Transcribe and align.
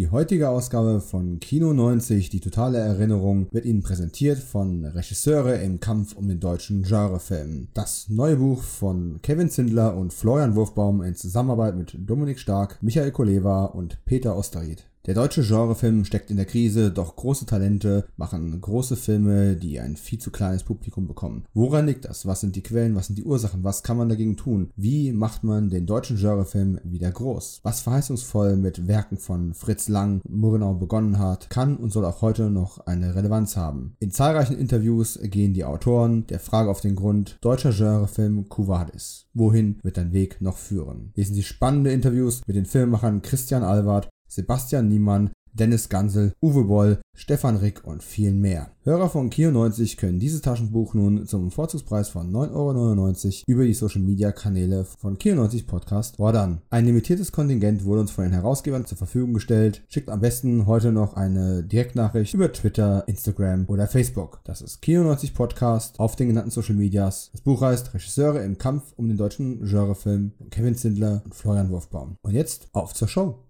Die 0.00 0.08
heutige 0.08 0.48
Ausgabe 0.48 1.02
von 1.02 1.40
Kino 1.40 1.74
90, 1.74 2.30
die 2.30 2.40
totale 2.40 2.78
Erinnerung, 2.78 3.48
wird 3.50 3.66
Ihnen 3.66 3.82
präsentiert 3.82 4.38
von 4.38 4.86
Regisseure 4.86 5.56
im 5.56 5.78
Kampf 5.78 6.16
um 6.16 6.26
den 6.26 6.40
deutschen 6.40 6.84
Genrefilm. 6.84 7.68
Das 7.74 8.08
neue 8.08 8.36
Buch 8.36 8.62
von 8.62 9.20
Kevin 9.20 9.50
Zindler 9.50 9.94
und 9.94 10.14
Florian 10.14 10.56
Wurfbaum 10.56 11.02
in 11.02 11.16
Zusammenarbeit 11.16 11.76
mit 11.76 11.94
Dominik 11.98 12.38
Stark, 12.38 12.82
Michael 12.82 13.10
Koleva 13.10 13.66
und 13.66 14.02
Peter 14.06 14.38
Osterried. 14.38 14.89
Der 15.06 15.14
deutsche 15.14 15.42
Genrefilm 15.42 16.04
steckt 16.04 16.30
in 16.30 16.36
der 16.36 16.44
Krise, 16.44 16.90
doch 16.90 17.16
große 17.16 17.46
Talente 17.46 18.04
machen 18.18 18.60
große 18.60 18.96
Filme, 18.96 19.56
die 19.56 19.80
ein 19.80 19.96
viel 19.96 20.18
zu 20.18 20.30
kleines 20.30 20.62
Publikum 20.62 21.08
bekommen. 21.08 21.46
Woran 21.54 21.86
liegt 21.86 22.04
das? 22.04 22.26
Was 22.26 22.42
sind 22.42 22.54
die 22.54 22.62
Quellen? 22.62 22.94
Was 22.94 23.06
sind 23.06 23.16
die 23.16 23.24
Ursachen? 23.24 23.64
Was 23.64 23.82
kann 23.82 23.96
man 23.96 24.10
dagegen 24.10 24.36
tun? 24.36 24.72
Wie 24.76 25.12
macht 25.12 25.42
man 25.42 25.70
den 25.70 25.86
deutschen 25.86 26.18
Genrefilm 26.18 26.80
wieder 26.84 27.10
groß? 27.10 27.60
Was 27.62 27.80
verheißungsvoll 27.80 28.56
mit 28.56 28.88
Werken 28.88 29.16
von 29.16 29.54
Fritz 29.54 29.88
Lang 29.88 30.20
und 30.22 30.36
Murnau 30.36 30.74
begonnen 30.74 31.18
hat, 31.18 31.48
kann 31.48 31.78
und 31.78 31.94
soll 31.94 32.04
auch 32.04 32.20
heute 32.20 32.50
noch 32.50 32.86
eine 32.86 33.14
Relevanz 33.14 33.56
haben. 33.56 33.96
In 34.00 34.10
zahlreichen 34.10 34.58
Interviews 34.58 35.18
gehen 35.22 35.54
die 35.54 35.64
Autoren 35.64 36.26
der 36.26 36.40
Frage 36.40 36.68
auf 36.68 36.82
den 36.82 36.94
Grund, 36.94 37.38
deutscher 37.40 37.72
Genrefilm 37.72 38.50
Cuvadis. 38.50 39.28
Wohin 39.32 39.78
wird 39.82 39.96
dein 39.96 40.12
Weg 40.12 40.42
noch 40.42 40.58
führen? 40.58 41.12
Lesen 41.16 41.34
Sie 41.34 41.42
spannende 41.42 41.90
Interviews 41.90 42.42
mit 42.46 42.56
den 42.56 42.66
Filmemachern 42.66 43.22
Christian 43.22 43.62
Alward 43.62 44.10
Sebastian 44.30 44.88
Niemann, 44.88 45.30
Dennis 45.52 45.88
Gansel, 45.88 46.32
Uwe 46.40 46.64
Boll, 46.64 47.00
Stefan 47.16 47.56
Rick 47.56 47.84
und 47.84 48.02
vielen 48.02 48.40
mehr. 48.40 48.70
Hörer 48.84 49.10
von 49.10 49.30
Kio90 49.30 49.96
können 49.96 50.20
dieses 50.20 50.42
Taschenbuch 50.42 50.94
nun 50.94 51.26
zum 51.26 51.50
Vorzugspreis 51.50 52.08
von 52.08 52.32
9,99 52.32 52.54
Euro 52.54 53.44
über 53.46 53.64
die 53.64 53.74
Social 53.74 54.00
Media 54.00 54.32
Kanäle 54.32 54.84
von 54.84 55.18
Kio90 55.18 55.66
Podcast 55.66 56.18
ordern. 56.18 56.62
Ein 56.70 56.86
limitiertes 56.86 57.32
Kontingent 57.32 57.84
wurde 57.84 58.02
uns 58.02 58.10
von 58.10 58.24
den 58.24 58.32
Herausgebern 58.32 58.86
zur 58.86 58.96
Verfügung 58.96 59.34
gestellt. 59.34 59.82
Schickt 59.88 60.08
am 60.08 60.20
besten 60.20 60.66
heute 60.66 60.92
noch 60.92 61.14
eine 61.14 61.62
Direktnachricht 61.64 62.32
über 62.32 62.52
Twitter, 62.52 63.04
Instagram 63.08 63.64
oder 63.68 63.88
Facebook. 63.88 64.40
Das 64.44 64.62
ist 64.62 64.82
Kio90 64.82 65.34
Podcast 65.34 65.98
auf 65.98 66.16
den 66.16 66.28
genannten 66.28 66.50
Social 66.50 66.76
Medias. 66.76 67.30
Das 67.32 67.40
Buch 67.40 67.60
heißt 67.60 67.92
Regisseure 67.92 68.44
im 68.44 68.56
Kampf 68.56 68.94
um 68.96 69.08
den 69.08 69.16
deutschen 69.16 69.64
Genrefilm 69.64 70.32
von 70.38 70.50
Kevin 70.50 70.76
Zindler 70.76 71.22
und 71.24 71.34
Florian 71.34 71.70
Wurfbaum. 71.70 72.16
Und 72.22 72.34
jetzt 72.34 72.68
auf 72.72 72.94
zur 72.94 73.08
Show. 73.08 73.49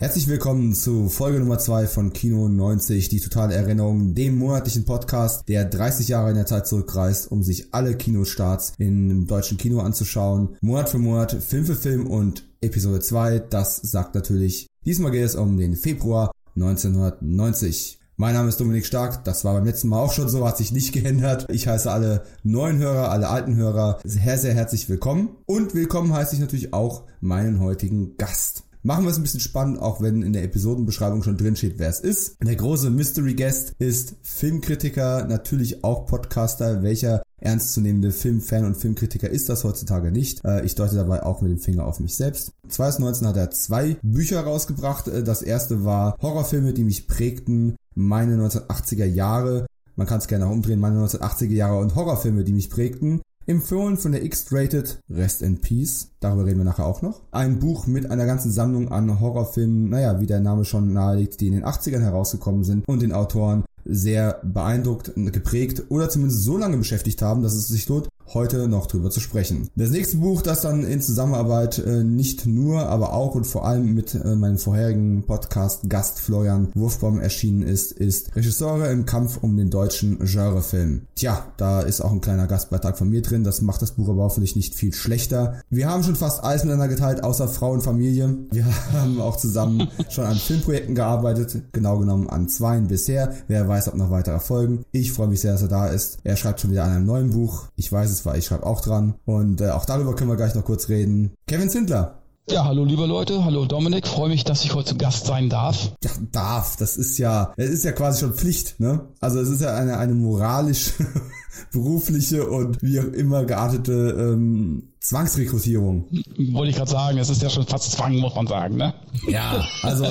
Herzlich 0.00 0.28
willkommen 0.28 0.72
zu 0.72 1.10
Folge 1.10 1.40
Nummer 1.40 1.58
2 1.58 1.86
von 1.86 2.14
Kino 2.14 2.48
90, 2.48 3.10
die 3.10 3.20
totale 3.20 3.54
Erinnerung, 3.54 4.14
dem 4.14 4.38
monatlichen 4.38 4.86
Podcast, 4.86 5.46
der 5.46 5.66
30 5.66 6.08
Jahre 6.08 6.30
in 6.30 6.36
der 6.36 6.46
Zeit 6.46 6.66
zurückreist, 6.66 7.30
um 7.30 7.42
sich 7.42 7.74
alle 7.74 7.94
Kinostarts 7.94 8.72
im 8.78 9.26
deutschen 9.26 9.58
Kino 9.58 9.80
anzuschauen. 9.80 10.56
Monat 10.62 10.88
für 10.88 10.96
Monat, 10.96 11.32
Film 11.46 11.66
für 11.66 11.74
Film 11.74 12.06
und 12.06 12.48
Episode 12.62 13.00
2, 13.00 13.40
das 13.40 13.76
sagt 13.76 14.14
natürlich, 14.14 14.68
diesmal 14.86 15.10
geht 15.10 15.24
es 15.24 15.34
um 15.34 15.58
den 15.58 15.76
Februar 15.76 16.32
1990. 16.56 17.98
Mein 18.16 18.32
Name 18.32 18.48
ist 18.48 18.58
Dominik 18.58 18.86
Stark, 18.86 19.24
das 19.24 19.44
war 19.44 19.52
beim 19.52 19.66
letzten 19.66 19.88
Mal 19.88 20.02
auch 20.02 20.14
schon 20.14 20.30
so, 20.30 20.48
hat 20.48 20.56
sich 20.56 20.72
nicht 20.72 20.92
geändert. 20.94 21.44
Ich 21.50 21.68
heiße 21.68 21.92
alle 21.92 22.24
neuen 22.42 22.78
Hörer, 22.78 23.10
alle 23.10 23.28
alten 23.28 23.54
Hörer 23.54 23.98
sehr, 24.02 24.38
sehr 24.38 24.54
herzlich 24.54 24.88
willkommen. 24.88 25.36
Und 25.44 25.74
willkommen 25.74 26.14
heiße 26.14 26.36
ich 26.36 26.40
natürlich 26.40 26.72
auch 26.72 27.02
meinen 27.20 27.60
heutigen 27.60 28.16
Gast. 28.16 28.62
Machen 28.82 29.04
wir 29.04 29.10
es 29.10 29.18
ein 29.18 29.22
bisschen 29.22 29.40
spannend, 29.40 29.78
auch 29.78 30.00
wenn 30.00 30.22
in 30.22 30.32
der 30.32 30.42
Episodenbeschreibung 30.42 31.22
schon 31.22 31.36
drin 31.36 31.54
steht, 31.54 31.78
wer 31.78 31.90
es 31.90 32.00
ist. 32.00 32.36
Der 32.42 32.56
große 32.56 32.88
Mystery 32.88 33.34
Guest 33.34 33.74
ist 33.78 34.14
Filmkritiker, 34.22 35.26
natürlich 35.26 35.84
auch 35.84 36.06
Podcaster. 36.06 36.82
Welcher 36.82 37.22
ernstzunehmende 37.40 38.10
Filmfan 38.10 38.64
und 38.64 38.78
Filmkritiker 38.78 39.28
ist 39.28 39.50
das 39.50 39.64
heutzutage 39.64 40.10
nicht. 40.10 40.42
Äh, 40.46 40.64
ich 40.64 40.76
deute 40.76 40.96
dabei 40.96 41.22
auch 41.24 41.42
mit 41.42 41.50
dem 41.50 41.58
Finger 41.58 41.84
auf 41.86 42.00
mich 42.00 42.16
selbst. 42.16 42.52
2019 42.68 43.28
hat 43.28 43.36
er 43.36 43.50
zwei 43.50 43.98
Bücher 44.02 44.40
rausgebracht. 44.40 45.08
Äh, 45.08 45.24
das 45.24 45.42
erste 45.42 45.84
war 45.84 46.16
Horrorfilme, 46.22 46.72
die 46.72 46.84
mich 46.84 47.06
prägten, 47.06 47.76
meine 47.94 48.42
1980er 48.42 49.04
Jahre. 49.04 49.66
Man 49.96 50.06
kann 50.06 50.20
es 50.20 50.28
gerne 50.28 50.46
auch 50.46 50.52
umdrehen, 50.52 50.80
meine 50.80 50.98
1980er 51.04 51.52
Jahre 51.52 51.78
und 51.80 51.94
Horrorfilme, 51.94 52.44
die 52.44 52.54
mich 52.54 52.70
prägten. 52.70 53.20
Empfohlen 53.50 53.96
von 53.96 54.12
der 54.12 54.22
X-Rated 54.22 55.00
Rest 55.10 55.42
in 55.42 55.60
Peace, 55.60 56.12
darüber 56.20 56.46
reden 56.46 56.58
wir 56.58 56.64
nachher 56.64 56.86
auch 56.86 57.02
noch. 57.02 57.22
Ein 57.32 57.58
Buch 57.58 57.88
mit 57.88 58.08
einer 58.08 58.24
ganzen 58.24 58.52
Sammlung 58.52 58.92
an 58.92 59.18
Horrorfilmen, 59.18 59.88
naja, 59.88 60.20
wie 60.20 60.26
der 60.26 60.38
Name 60.38 60.64
schon 60.64 60.92
nahelegt, 60.92 61.40
die 61.40 61.48
in 61.48 61.54
den 61.54 61.64
80ern 61.64 61.98
herausgekommen 61.98 62.62
sind 62.62 62.86
und 62.86 63.02
den 63.02 63.10
Autoren 63.10 63.64
sehr 63.84 64.40
beeindruckt, 64.44 65.14
geprägt 65.16 65.82
oder 65.88 66.08
zumindest 66.08 66.44
so 66.44 66.56
lange 66.56 66.76
beschäftigt 66.76 67.22
haben, 67.22 67.42
dass 67.42 67.54
es 67.54 67.66
sich 67.66 67.88
lohnt, 67.88 68.08
heute 68.34 68.68
noch 68.68 68.86
drüber 68.86 69.10
zu 69.10 69.20
sprechen. 69.20 69.68
Das 69.76 69.90
nächste 69.90 70.18
Buch, 70.18 70.42
das 70.42 70.60
dann 70.60 70.84
in 70.84 71.00
Zusammenarbeit 71.00 71.78
äh, 71.78 72.04
nicht 72.04 72.46
nur, 72.46 72.86
aber 72.86 73.12
auch 73.12 73.34
und 73.34 73.46
vor 73.46 73.66
allem 73.66 73.94
mit 73.94 74.14
äh, 74.14 74.34
meinem 74.36 74.58
vorherigen 74.58 75.24
Podcast 75.24 75.88
Gast 75.88 76.20
Florian 76.20 76.68
Wurfbaum 76.74 77.20
erschienen 77.20 77.62
ist, 77.62 77.92
ist 77.92 78.36
Regisseure 78.36 78.90
im 78.90 79.06
Kampf 79.06 79.38
um 79.42 79.56
den 79.56 79.70
deutschen 79.70 80.18
Genrefilm. 80.18 81.02
Tja, 81.14 81.44
da 81.56 81.80
ist 81.80 82.00
auch 82.00 82.12
ein 82.12 82.20
kleiner 82.20 82.46
Gastbeitrag 82.46 82.96
von 82.96 83.10
mir 83.10 83.22
drin, 83.22 83.44
das 83.44 83.62
macht 83.62 83.82
das 83.82 83.92
Buch 83.92 84.08
aber 84.08 84.22
hoffentlich 84.22 84.56
nicht 84.56 84.74
viel 84.74 84.92
schlechter. 84.92 85.60
Wir 85.70 85.88
haben 85.88 86.04
schon 86.04 86.16
fast 86.16 86.44
alles 86.44 86.64
miteinander 86.64 86.88
geteilt, 86.88 87.24
außer 87.24 87.48
Frau 87.48 87.72
und 87.72 87.82
Familie. 87.82 88.36
Wir 88.50 88.66
haben 88.92 89.20
auch 89.20 89.36
zusammen 89.36 89.88
schon 90.08 90.24
an 90.24 90.36
Filmprojekten 90.36 90.94
gearbeitet, 90.94 91.62
genau 91.72 91.98
genommen 91.98 92.28
an 92.28 92.48
zweien 92.48 92.86
bisher. 92.86 93.34
Wer 93.48 93.66
weiß, 93.66 93.88
ob 93.88 93.96
noch 93.96 94.10
weitere 94.10 94.38
folgen. 94.38 94.84
Ich 94.92 95.12
freue 95.12 95.28
mich 95.28 95.40
sehr, 95.40 95.52
dass 95.52 95.62
er 95.62 95.68
da 95.68 95.88
ist. 95.88 96.18
Er 96.24 96.36
schreibt 96.36 96.60
schon 96.60 96.70
wieder 96.70 96.84
an 96.84 96.90
einem 96.90 97.06
neuen 97.06 97.30
Buch. 97.30 97.68
Ich 97.76 97.90
weiß 97.90 98.10
es 98.10 98.19
ist, 98.20 98.26
weil 98.26 98.38
ich 98.38 98.46
schreibe 98.46 98.66
auch 98.66 98.80
dran. 98.80 99.14
Und 99.24 99.60
äh, 99.60 99.70
auch 99.70 99.86
darüber 99.86 100.14
können 100.14 100.30
wir 100.30 100.36
gleich 100.36 100.54
noch 100.54 100.64
kurz 100.64 100.88
reden. 100.88 101.32
Kevin 101.46 101.70
Zindler. 101.70 102.16
Ja, 102.48 102.64
hallo 102.64 102.84
liebe 102.84 103.06
Leute, 103.06 103.44
hallo 103.44 103.64
Dominik, 103.64 104.08
freue 104.08 104.30
mich, 104.30 104.42
dass 104.42 104.64
ich 104.64 104.74
heute 104.74 104.88
zu 104.88 104.98
Gast 104.98 105.26
sein 105.26 105.48
darf. 105.48 105.92
Ja, 106.02 106.10
darf, 106.32 106.74
das 106.76 106.96
ist 106.96 107.16
ja, 107.16 107.52
es 107.56 107.70
ist 107.70 107.84
ja 107.84 107.92
quasi 107.92 108.20
schon 108.20 108.34
Pflicht, 108.34 108.80
ne? 108.80 109.02
Also 109.20 109.38
es 109.38 109.48
ist 109.48 109.60
ja 109.60 109.76
eine, 109.76 109.98
eine 109.98 110.14
moralisch, 110.14 110.94
berufliche 111.72 112.48
und 112.48 112.82
wie 112.82 112.98
auch 112.98 113.04
immer 113.04 113.44
geartete 113.44 113.92
ähm, 114.18 114.88
Zwangsrekrutierung. 114.98 116.06
Wollte 116.52 116.70
ich 116.70 116.76
gerade 116.76 116.90
sagen, 116.90 117.18
es 117.18 117.30
ist 117.30 117.40
ja 117.40 117.50
schon 117.50 117.66
fast 117.66 117.92
Zwang, 117.92 118.16
muss 118.16 118.34
man 118.34 118.48
sagen, 118.48 118.76
ne? 118.76 118.94
Ja, 119.28 119.64
also, 119.82 120.06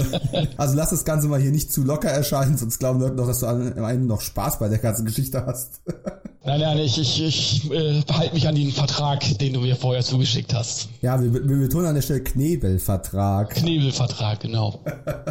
also 0.56 0.75
lass 0.75 0.92
das 0.92 1.03
Ganze 1.03 1.28
mal 1.28 1.42
hier 1.42 1.52
nicht 1.52 1.74
zu 1.74 1.84
locker 1.84 2.09
erscheinen, 2.09 2.58
sonst 2.58 2.80
glauben 2.80 3.02
Leute 3.02 3.16
noch, 3.16 3.28
dass 3.28 3.40
du 3.40 3.48
am 3.48 3.62
Ende 3.62 4.08
noch 4.08 4.22
Spaß 4.22 4.59
bei 4.59 4.69
der 4.69 4.78
ganzen 4.78 5.06
Geschichte 5.06 5.46
hast. 5.46 5.81
Nein, 6.45 6.61
nein, 6.61 6.77
ich, 6.77 6.97
ich, 6.97 7.22
ich 7.22 7.72
äh, 7.72 8.01
behalte 8.07 8.33
mich 8.33 8.47
an 8.47 8.55
den 8.55 8.72
Vertrag, 8.72 9.19
den 9.39 9.53
du 9.53 9.59
mir 9.59 9.75
vorher 9.75 10.03
zugeschickt 10.03 10.53
hast. 10.53 10.88
Ja, 11.01 11.22
wir, 11.22 11.33
wir 11.33 11.57
betonen 11.57 11.88
an 11.88 11.95
der 11.95 12.01
Stelle 12.01 12.23
Knebelvertrag. 12.23 13.50
Knebelvertrag, 13.50 14.39
genau. 14.39 14.79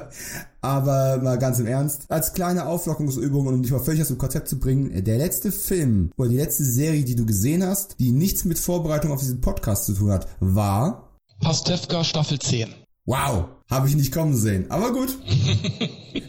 Aber 0.61 1.19
mal 1.23 1.39
ganz 1.39 1.59
im 1.61 1.67
Ernst, 1.67 2.11
als 2.11 2.35
kleine 2.35 2.67
Auflockungsübung 2.67 3.47
und 3.47 3.55
um 3.55 3.63
dich 3.63 3.73
mal 3.73 3.81
völlig 3.81 4.03
aus 4.03 4.09
dem 4.09 4.19
Konzept 4.19 4.49
zu 4.49 4.59
bringen, 4.59 5.03
der 5.03 5.17
letzte 5.17 5.51
Film 5.51 6.11
oder 6.19 6.29
die 6.29 6.37
letzte 6.37 6.65
Serie, 6.65 7.05
die 7.05 7.17
du 7.17 7.25
gesehen 7.25 7.65
hast, 7.65 7.99
die 8.01 8.13
nichts 8.13 8.45
mit 8.45 8.59
Vorbereitung 8.59 9.11
auf 9.11 9.21
diesen 9.21 9.41
Podcast 9.41 9.87
zu 9.87 9.95
tun 9.95 10.11
hat, 10.11 10.27
war 10.41 11.09
Pastewka 11.41 12.05
Staffel 12.05 12.39
10. 12.39 12.69
Wow, 13.07 13.45
habe 13.71 13.89
ich 13.89 13.95
nicht 13.95 14.13
kommen 14.13 14.37
sehen. 14.37 14.71
Aber 14.71 14.93
gut. 14.93 15.17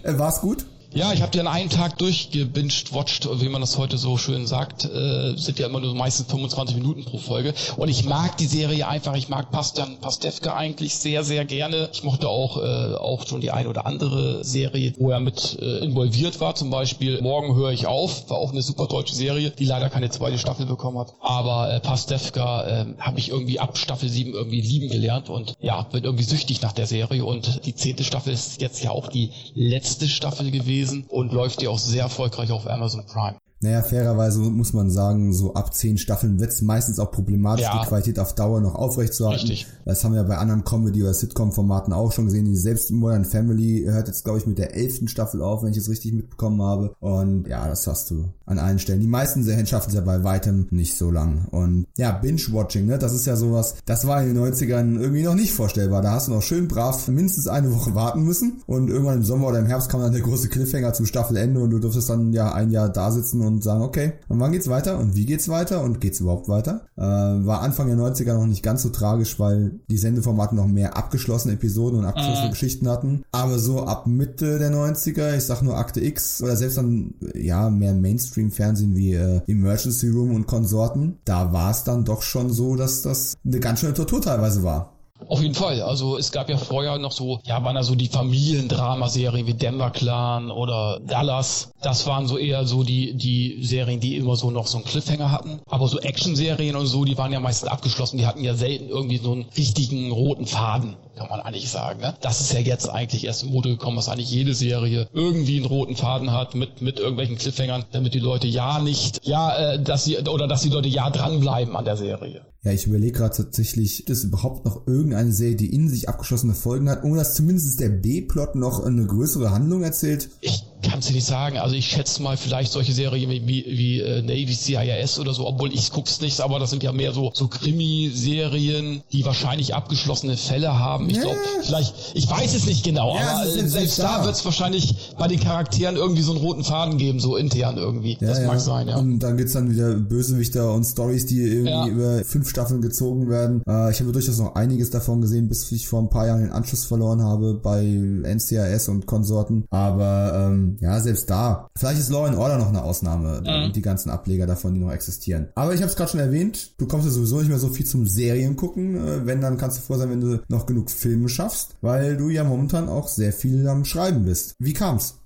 Äh, 0.03 0.17
war's 0.17 0.39
gut? 0.39 0.65
Ja, 0.91 1.13
ich 1.13 1.21
habe 1.21 1.31
die 1.31 1.39
an 1.39 1.47
einem 1.47 1.69
Tag 1.69 1.99
durchgebinged, 1.99 2.93
watched, 2.93 3.29
wie 3.41 3.49
man 3.49 3.61
das 3.61 3.77
heute 3.77 3.99
so 3.99 4.17
schön 4.17 4.47
sagt. 4.47 4.85
Äh, 4.85 5.37
sind 5.37 5.59
ja 5.59 5.67
immer 5.67 5.79
nur 5.79 5.93
meistens 5.93 6.31
25 6.31 6.77
Minuten 6.77 7.05
pro 7.05 7.19
Folge. 7.19 7.53
Und 7.77 7.89
ich 7.89 8.05
mag 8.05 8.37
die 8.37 8.47
Serie 8.47 8.87
einfach. 8.87 9.15
Ich 9.15 9.29
mag 9.29 9.51
Pastan 9.51 9.97
Pastewka 10.01 10.55
eigentlich 10.55 10.95
sehr, 10.95 11.23
sehr 11.23 11.45
gerne. 11.45 11.89
Ich 11.93 12.03
mochte 12.03 12.27
auch 12.27 12.57
äh, 12.57 12.95
auch 12.95 13.27
schon 13.27 13.39
die 13.39 13.51
eine 13.51 13.69
oder 13.69 13.85
andere 13.85 14.43
Serie, 14.43 14.95
wo 14.97 15.11
er 15.11 15.19
mit 15.19 15.59
äh, 15.61 15.77
involviert 15.85 16.41
war. 16.41 16.55
Zum 16.55 16.71
Beispiel 16.71 17.21
Morgen 17.21 17.55
höre 17.55 17.71
ich 17.71 17.85
auf, 17.85 18.27
war 18.31 18.39
auch 18.39 18.51
eine 18.51 18.63
super 18.63 18.87
deutsche 18.87 19.13
Serie, 19.13 19.51
die 19.51 19.65
leider 19.65 19.91
keine 19.91 20.09
zweite 20.09 20.39
Staffel 20.39 20.65
bekommen 20.65 20.97
hat. 20.97 21.13
Aber 21.21 21.71
äh, 21.71 21.79
Pastewka 21.81 22.63
äh, 22.63 22.85
habe 22.97 23.19
ich 23.19 23.29
irgendwie 23.29 23.59
ab 23.59 23.77
Staffel 23.77 24.09
7 24.09 24.33
irgendwie 24.33 24.61
lieben 24.61 24.89
gelernt 24.89 25.29
und 25.29 25.53
ja, 25.61 25.83
bin 25.83 26.03
irgendwie 26.03 26.23
süchtig 26.23 26.63
nach 26.63 26.73
der 26.73 26.87
Serie. 26.87 27.23
Und 27.25 27.63
die 27.67 27.75
zehnte 27.75 28.03
Staffel 28.03 28.33
ist 28.33 28.59
jetzt 28.59 28.83
ja 28.83 28.89
auch 28.89 29.07
die 29.07 29.29
letzte 29.53 30.07
Staffel 30.07 30.49
gewesen 30.49 30.78
gewesen 30.79 31.05
und 31.09 31.33
läuft 31.33 31.61
ja 31.61 31.69
auch 31.69 31.79
sehr 31.79 32.03
erfolgreich 32.03 32.51
auf 32.51 32.67
Amazon 32.67 33.05
Prime. 33.05 33.37
Naja, 33.61 33.81
fairerweise 33.81 34.39
muss 34.39 34.71
man 34.71 34.89
sagen, 34.89 35.33
so 35.33 35.53
ab 35.53 35.73
zehn 35.73 35.97
Staffeln 35.97 36.39
wird 36.39 36.51
es 36.51 36.61
meistens 36.61 36.97
auch 36.97 37.11
problematisch, 37.11 37.65
ja. 37.65 37.81
die 37.81 37.87
Qualität 37.87 38.17
auf 38.17 38.33
Dauer 38.33 38.61
noch 38.61 38.75
aufrechtzuerhalten. 38.75 39.49
Richtig. 39.49 39.67
Das 39.83 40.03
haben 40.03 40.13
wir 40.13 40.23
bei 40.23 40.37
anderen 40.37 40.63
Comedy- 40.63 41.03
oder 41.03 41.13
Sitcom-Formaten 41.13 41.91
auch 41.91 42.13
schon 42.13 42.25
gesehen. 42.25 42.55
Selbst 42.55 42.91
Modern 42.91 43.25
Family 43.25 43.83
hört 43.85 44.07
jetzt, 44.07 44.23
glaube 44.23 44.39
ich, 44.39 44.47
mit 44.47 44.59
der 44.59 44.75
elften 44.75 45.09
Staffel 45.09 45.41
auf, 45.41 45.61
wenn 45.61 45.71
ich 45.71 45.77
es 45.77 45.89
richtig 45.89 46.13
mitbekommen 46.13 46.61
habe. 46.61 46.95
Und 47.01 47.47
ja, 47.47 47.67
das 47.67 47.85
hast 47.85 48.11
du 48.11 48.29
an 48.45 48.59
allen 48.59 48.79
Stellen. 48.79 49.01
Die 49.01 49.07
meisten 49.07 49.43
Serien 49.43 49.67
schaffen 49.67 49.89
es 49.89 49.95
ja 49.95 50.01
bei 50.01 50.23
weitem 50.23 50.67
nicht 50.71 50.95
so 50.95 51.11
lang. 51.11 51.47
Und 51.51 51.85
ja, 51.97 52.11
Binge-Watching, 52.11 52.85
ne, 52.85 52.97
das 52.97 53.13
ist 53.13 53.25
ja 53.25 53.35
sowas, 53.35 53.75
das 53.85 54.07
war 54.07 54.23
in 54.23 54.33
den 54.33 54.43
90ern 54.43 54.99
irgendwie 54.99 55.23
noch 55.23 55.35
nicht 55.35 55.51
vorstellbar. 55.51 56.01
Da 56.01 56.11
hast 56.11 56.29
du 56.29 56.31
noch 56.31 56.41
schön 56.41 56.69
brav 56.69 57.07
mindestens 57.09 57.47
eine 57.47 57.75
Woche 57.75 57.93
warten 57.93 58.23
müssen. 58.23 58.61
Und 58.67 58.89
irgendwann 58.89 59.17
im 59.17 59.25
Sommer 59.25 59.47
oder 59.47 59.59
im 59.59 59.65
Herbst 59.65 59.89
kam 59.89 60.01
dann 60.01 60.13
der 60.13 60.21
große 60.21 60.47
Cliffhanger 60.47 60.93
zum 60.93 61.05
Staffelende 61.05 61.59
und 61.59 61.71
du 61.71 61.79
durftest 61.79 62.09
dann 62.09 62.31
ja 62.31 62.53
ein 62.53 62.71
Jahr 62.71 62.87
da 62.87 63.11
sitzen 63.11 63.41
und 63.41 63.48
sagen, 63.61 63.81
okay, 63.81 64.13
und 64.27 64.39
wann 64.39 64.51
geht's 64.51 64.69
weiter 64.69 64.97
und 64.99 65.15
wie 65.15 65.25
geht's 65.25 65.49
weiter 65.49 65.83
und 65.83 65.99
geht's 66.01 66.19
überhaupt 66.19 66.47
weiter? 66.47 66.85
Äh, 66.97 67.01
war 67.01 67.61
Anfang 67.61 67.87
der 67.87 67.97
90er 67.97 68.33
noch 68.33 68.45
nicht 68.45 68.63
ganz 68.63 68.83
so 68.83 68.89
tragisch, 68.89 69.39
weil 69.39 69.79
die 69.89 69.97
Sendeformate 69.97 70.55
noch 70.55 70.67
mehr 70.67 70.95
abgeschlossene 70.97 71.55
Episoden 71.55 71.99
und 71.99 72.05
abgeschlossene 72.05 72.47
äh. 72.47 72.51
Geschichten 72.51 72.89
hatten. 72.89 73.23
Aber 73.31 73.59
so 73.59 73.83
ab 73.83 74.07
Mitte 74.07 74.59
der 74.59 74.71
90er, 74.71 75.35
ich 75.35 75.43
sag 75.43 75.61
nur 75.61 75.77
Akte 75.77 76.01
X 76.01 76.41
oder 76.41 76.55
selbst 76.55 76.77
dann, 76.77 77.13
ja, 77.33 77.69
mehr 77.69 77.93
Mainstream-Fernsehen 77.93 78.95
wie 78.95 79.13
äh, 79.13 79.41
Emergency 79.47 80.09
Room 80.09 80.33
und 80.33 80.47
Konsorten, 80.47 81.17
da 81.25 81.51
war 81.53 81.71
es 81.71 81.83
dann 81.83 82.05
doch 82.05 82.21
schon 82.21 82.51
so, 82.51 82.75
dass 82.75 83.01
das 83.01 83.35
eine 83.45 83.59
ganz 83.59 83.79
schöne 83.79 83.93
Tortur 83.93 84.21
teilweise 84.21 84.63
war. 84.63 84.98
Auf 85.27 85.41
jeden 85.41 85.53
Fall. 85.53 85.81
Also 85.81 86.17
es 86.17 86.31
gab 86.31 86.49
ja 86.49 86.57
vorher 86.57 86.97
noch 86.97 87.11
so, 87.11 87.39
ja, 87.45 87.63
waren 87.63 87.75
da 87.75 87.83
so 87.83 87.95
die 87.95 88.07
Familiendramaserien 88.07 89.45
wie 89.45 89.53
Denver 89.53 89.91
Clan 89.91 90.49
oder 90.51 90.99
Dallas. 91.05 91.71
Das 91.81 92.07
waren 92.07 92.27
so 92.27 92.37
eher 92.37 92.65
so 92.65 92.83
die, 92.83 93.13
die 93.15 93.59
Serien, 93.61 93.99
die 93.99 94.17
immer 94.17 94.35
so 94.35 94.51
noch 94.51 94.67
so 94.67 94.77
einen 94.77 94.85
Cliffhanger 94.85 95.31
hatten. 95.31 95.59
Aber 95.67 95.87
so 95.87 95.99
Action-Serien 95.99 96.75
und 96.75 96.87
so, 96.87 97.05
die 97.05 97.17
waren 97.17 97.31
ja 97.31 97.39
meistens 97.39 97.69
abgeschlossen. 97.69 98.17
Die 98.17 98.25
hatten 98.25 98.43
ja 98.43 98.55
selten 98.55 98.89
irgendwie 98.89 99.17
so 99.17 99.33
einen 99.33 99.45
richtigen 99.55 100.11
roten 100.11 100.45
Faden 100.45 100.95
kann 101.19 101.27
man 101.29 101.41
eigentlich 101.41 101.69
sagen. 101.69 101.99
Ne? 101.99 102.15
Das 102.21 102.39
ist 102.39 102.53
ja 102.53 102.59
jetzt 102.59 102.89
eigentlich 102.89 103.25
erst 103.25 103.43
im 103.43 103.49
Mode 103.49 103.69
gekommen, 103.69 103.97
dass 103.97 104.07
eigentlich 104.07 104.31
jede 104.31 104.53
Serie 104.53 105.09
irgendwie 105.13 105.57
einen 105.57 105.65
roten 105.65 105.97
Faden 105.97 106.31
hat 106.31 106.55
mit, 106.55 106.81
mit 106.81 106.97
irgendwelchen 106.97 107.37
Cliffhangern, 107.37 107.83
damit 107.91 108.13
die 108.13 108.19
Leute 108.19 108.47
ja 108.47 108.79
nicht, 108.79 109.19
ja, 109.25 109.73
äh, 109.73 109.83
dass 109.83 110.05
sie, 110.05 110.17
oder 110.17 110.47
dass 110.47 110.61
die 110.61 110.69
Leute 110.69 110.87
ja 110.87 111.09
dranbleiben 111.09 111.75
an 111.75 111.83
der 111.83 111.97
Serie. 111.97 112.45
Ja, 112.63 112.71
ich 112.71 112.85
überlege 112.87 113.19
gerade 113.19 113.35
tatsächlich, 113.35 114.05
es 114.09 114.23
überhaupt 114.23 114.65
noch 114.65 114.87
irgendeine 115.11 115.33
Serie, 115.33 115.55
die 115.55 115.73
in 115.73 115.89
sich 115.89 116.09
abgeschlossene 116.09 116.53
Folgen 116.53 116.89
hat, 116.89 117.03
ohne 117.03 117.17
dass 117.17 117.35
zumindest 117.35 117.79
der 117.79 117.89
B-Plot 117.89 118.55
noch 118.55 118.83
eine 118.83 119.05
größere 119.05 119.51
Handlung 119.51 119.83
erzählt? 119.83 120.29
Ich 120.41 120.63
Kannst 120.81 121.09
du 121.09 121.13
nicht 121.13 121.25
sagen. 121.25 121.57
Also 121.57 121.75
ich 121.75 121.87
schätze 121.87 122.21
mal 122.21 122.37
vielleicht 122.37 122.71
solche 122.71 122.93
Serien 122.93 123.29
wie, 123.29 123.45
wie, 123.45 123.65
wie 123.65 123.99
äh, 123.99 124.21
Navy 124.21 124.53
CIS 124.53 125.19
oder 125.19 125.33
so, 125.33 125.45
obwohl 125.45 125.73
ich 125.73 125.91
guck's 125.91 126.21
nicht, 126.21 126.39
aber 126.39 126.57
das 126.57 126.69
sind 126.69 126.83
ja 126.83 126.93
mehr 126.93 127.11
so, 127.11 127.31
so 127.33 127.49
Krimi-Serien, 127.49 129.01
die 129.11 129.25
wahrscheinlich 129.25 129.75
abgeschlossene 129.75 130.37
Fälle 130.37 130.79
haben. 130.79 131.09
Ich 131.09 131.17
ja. 131.17 131.23
glaube, 131.23 131.37
vielleicht, 131.63 131.93
ich 132.13 132.29
weiß 132.29 132.55
es 132.55 132.65
nicht 132.65 132.85
genau, 132.85 133.17
ja, 133.17 133.41
aber 133.41 133.45
äh, 133.45 133.67
selbst 133.67 133.99
da, 133.99 134.23
wird 134.23 134.35
es 134.35 134.45
wahrscheinlich 134.45 134.95
bei 135.17 135.27
den 135.27 135.39
Charakteren 135.39 135.97
irgendwie 135.97 136.21
so 136.21 136.31
einen 136.31 136.41
roten 136.41 136.63
Faden 136.63 136.97
geben, 136.97 137.19
so 137.19 137.35
intern 137.35 137.77
irgendwie. 137.77 138.17
Ja, 138.21 138.29
das 138.29 138.41
mag 138.45 138.59
sein, 138.61 138.87
ja. 138.87 138.97
Und 138.97 139.19
dann 139.19 139.35
gibt's 139.35 139.53
dann 139.53 139.69
wieder 139.69 139.95
Bösewichter 139.95 140.73
und 140.73 140.85
Stories, 140.85 141.25
die 141.25 141.41
irgendwie 141.41 141.89
über 141.89 142.23
fünf 142.23 142.49
Staffeln 142.49 142.81
gezogen 142.81 143.29
werden. 143.29 143.63
Äh, 143.67 143.91
ich 143.91 143.99
habe 143.99 144.13
durchaus 144.13 144.37
noch 144.37 144.55
einiges 144.55 144.91
davon 144.91 144.98
gesehen, 145.21 145.47
bis 145.47 145.71
ich 145.71 145.87
vor 145.87 146.01
ein 146.01 146.09
paar 146.09 146.27
Jahren 146.27 146.41
den 146.41 146.51
Anschluss 146.51 146.85
verloren 146.85 147.23
habe 147.23 147.55
bei 147.55 147.83
NCIS 147.83 148.87
und 148.89 149.05
Konsorten. 149.05 149.65
Aber 149.69 150.49
ähm, 150.49 150.77
ja, 150.79 150.99
selbst 150.99 151.29
da. 151.29 151.69
Vielleicht 151.75 151.99
ist 151.99 152.09
Law 152.09 152.25
and 152.25 152.37
Order 152.37 152.57
noch 152.57 152.69
eine 152.69 152.83
Ausnahme 152.83 153.41
mhm. 153.41 153.65
und 153.65 153.75
die 153.75 153.81
ganzen 153.81 154.09
Ableger 154.09 154.47
davon, 154.47 154.73
die 154.73 154.79
noch 154.79 154.91
existieren. 154.91 155.49
Aber 155.55 155.73
ich 155.73 155.81
habe 155.81 155.89
es 155.89 155.95
gerade 155.95 156.11
schon 156.11 156.19
erwähnt, 156.19 156.73
du 156.77 156.87
kommst 156.87 157.05
ja 157.05 157.11
sowieso 157.11 157.39
nicht 157.39 157.49
mehr 157.49 157.59
so 157.59 157.69
viel 157.69 157.85
zum 157.85 158.07
Serien 158.07 158.55
gucken. 158.55 158.95
Äh, 158.95 159.25
wenn, 159.25 159.41
dann 159.41 159.57
kannst 159.57 159.77
du 159.77 159.81
froh 159.81 159.97
sein, 159.97 160.09
wenn 160.09 160.21
du 160.21 160.41
noch 160.47 160.65
genug 160.65 160.89
Filme 160.91 161.29
schaffst, 161.29 161.75
weil 161.81 162.17
du 162.17 162.29
ja 162.29 162.43
momentan 162.43 162.89
auch 162.89 163.07
sehr 163.07 163.33
viel 163.33 163.67
am 163.67 163.85
Schreiben 163.85 164.25
bist. 164.25 164.55
Wie 164.59 164.73
kam's? 164.73 165.18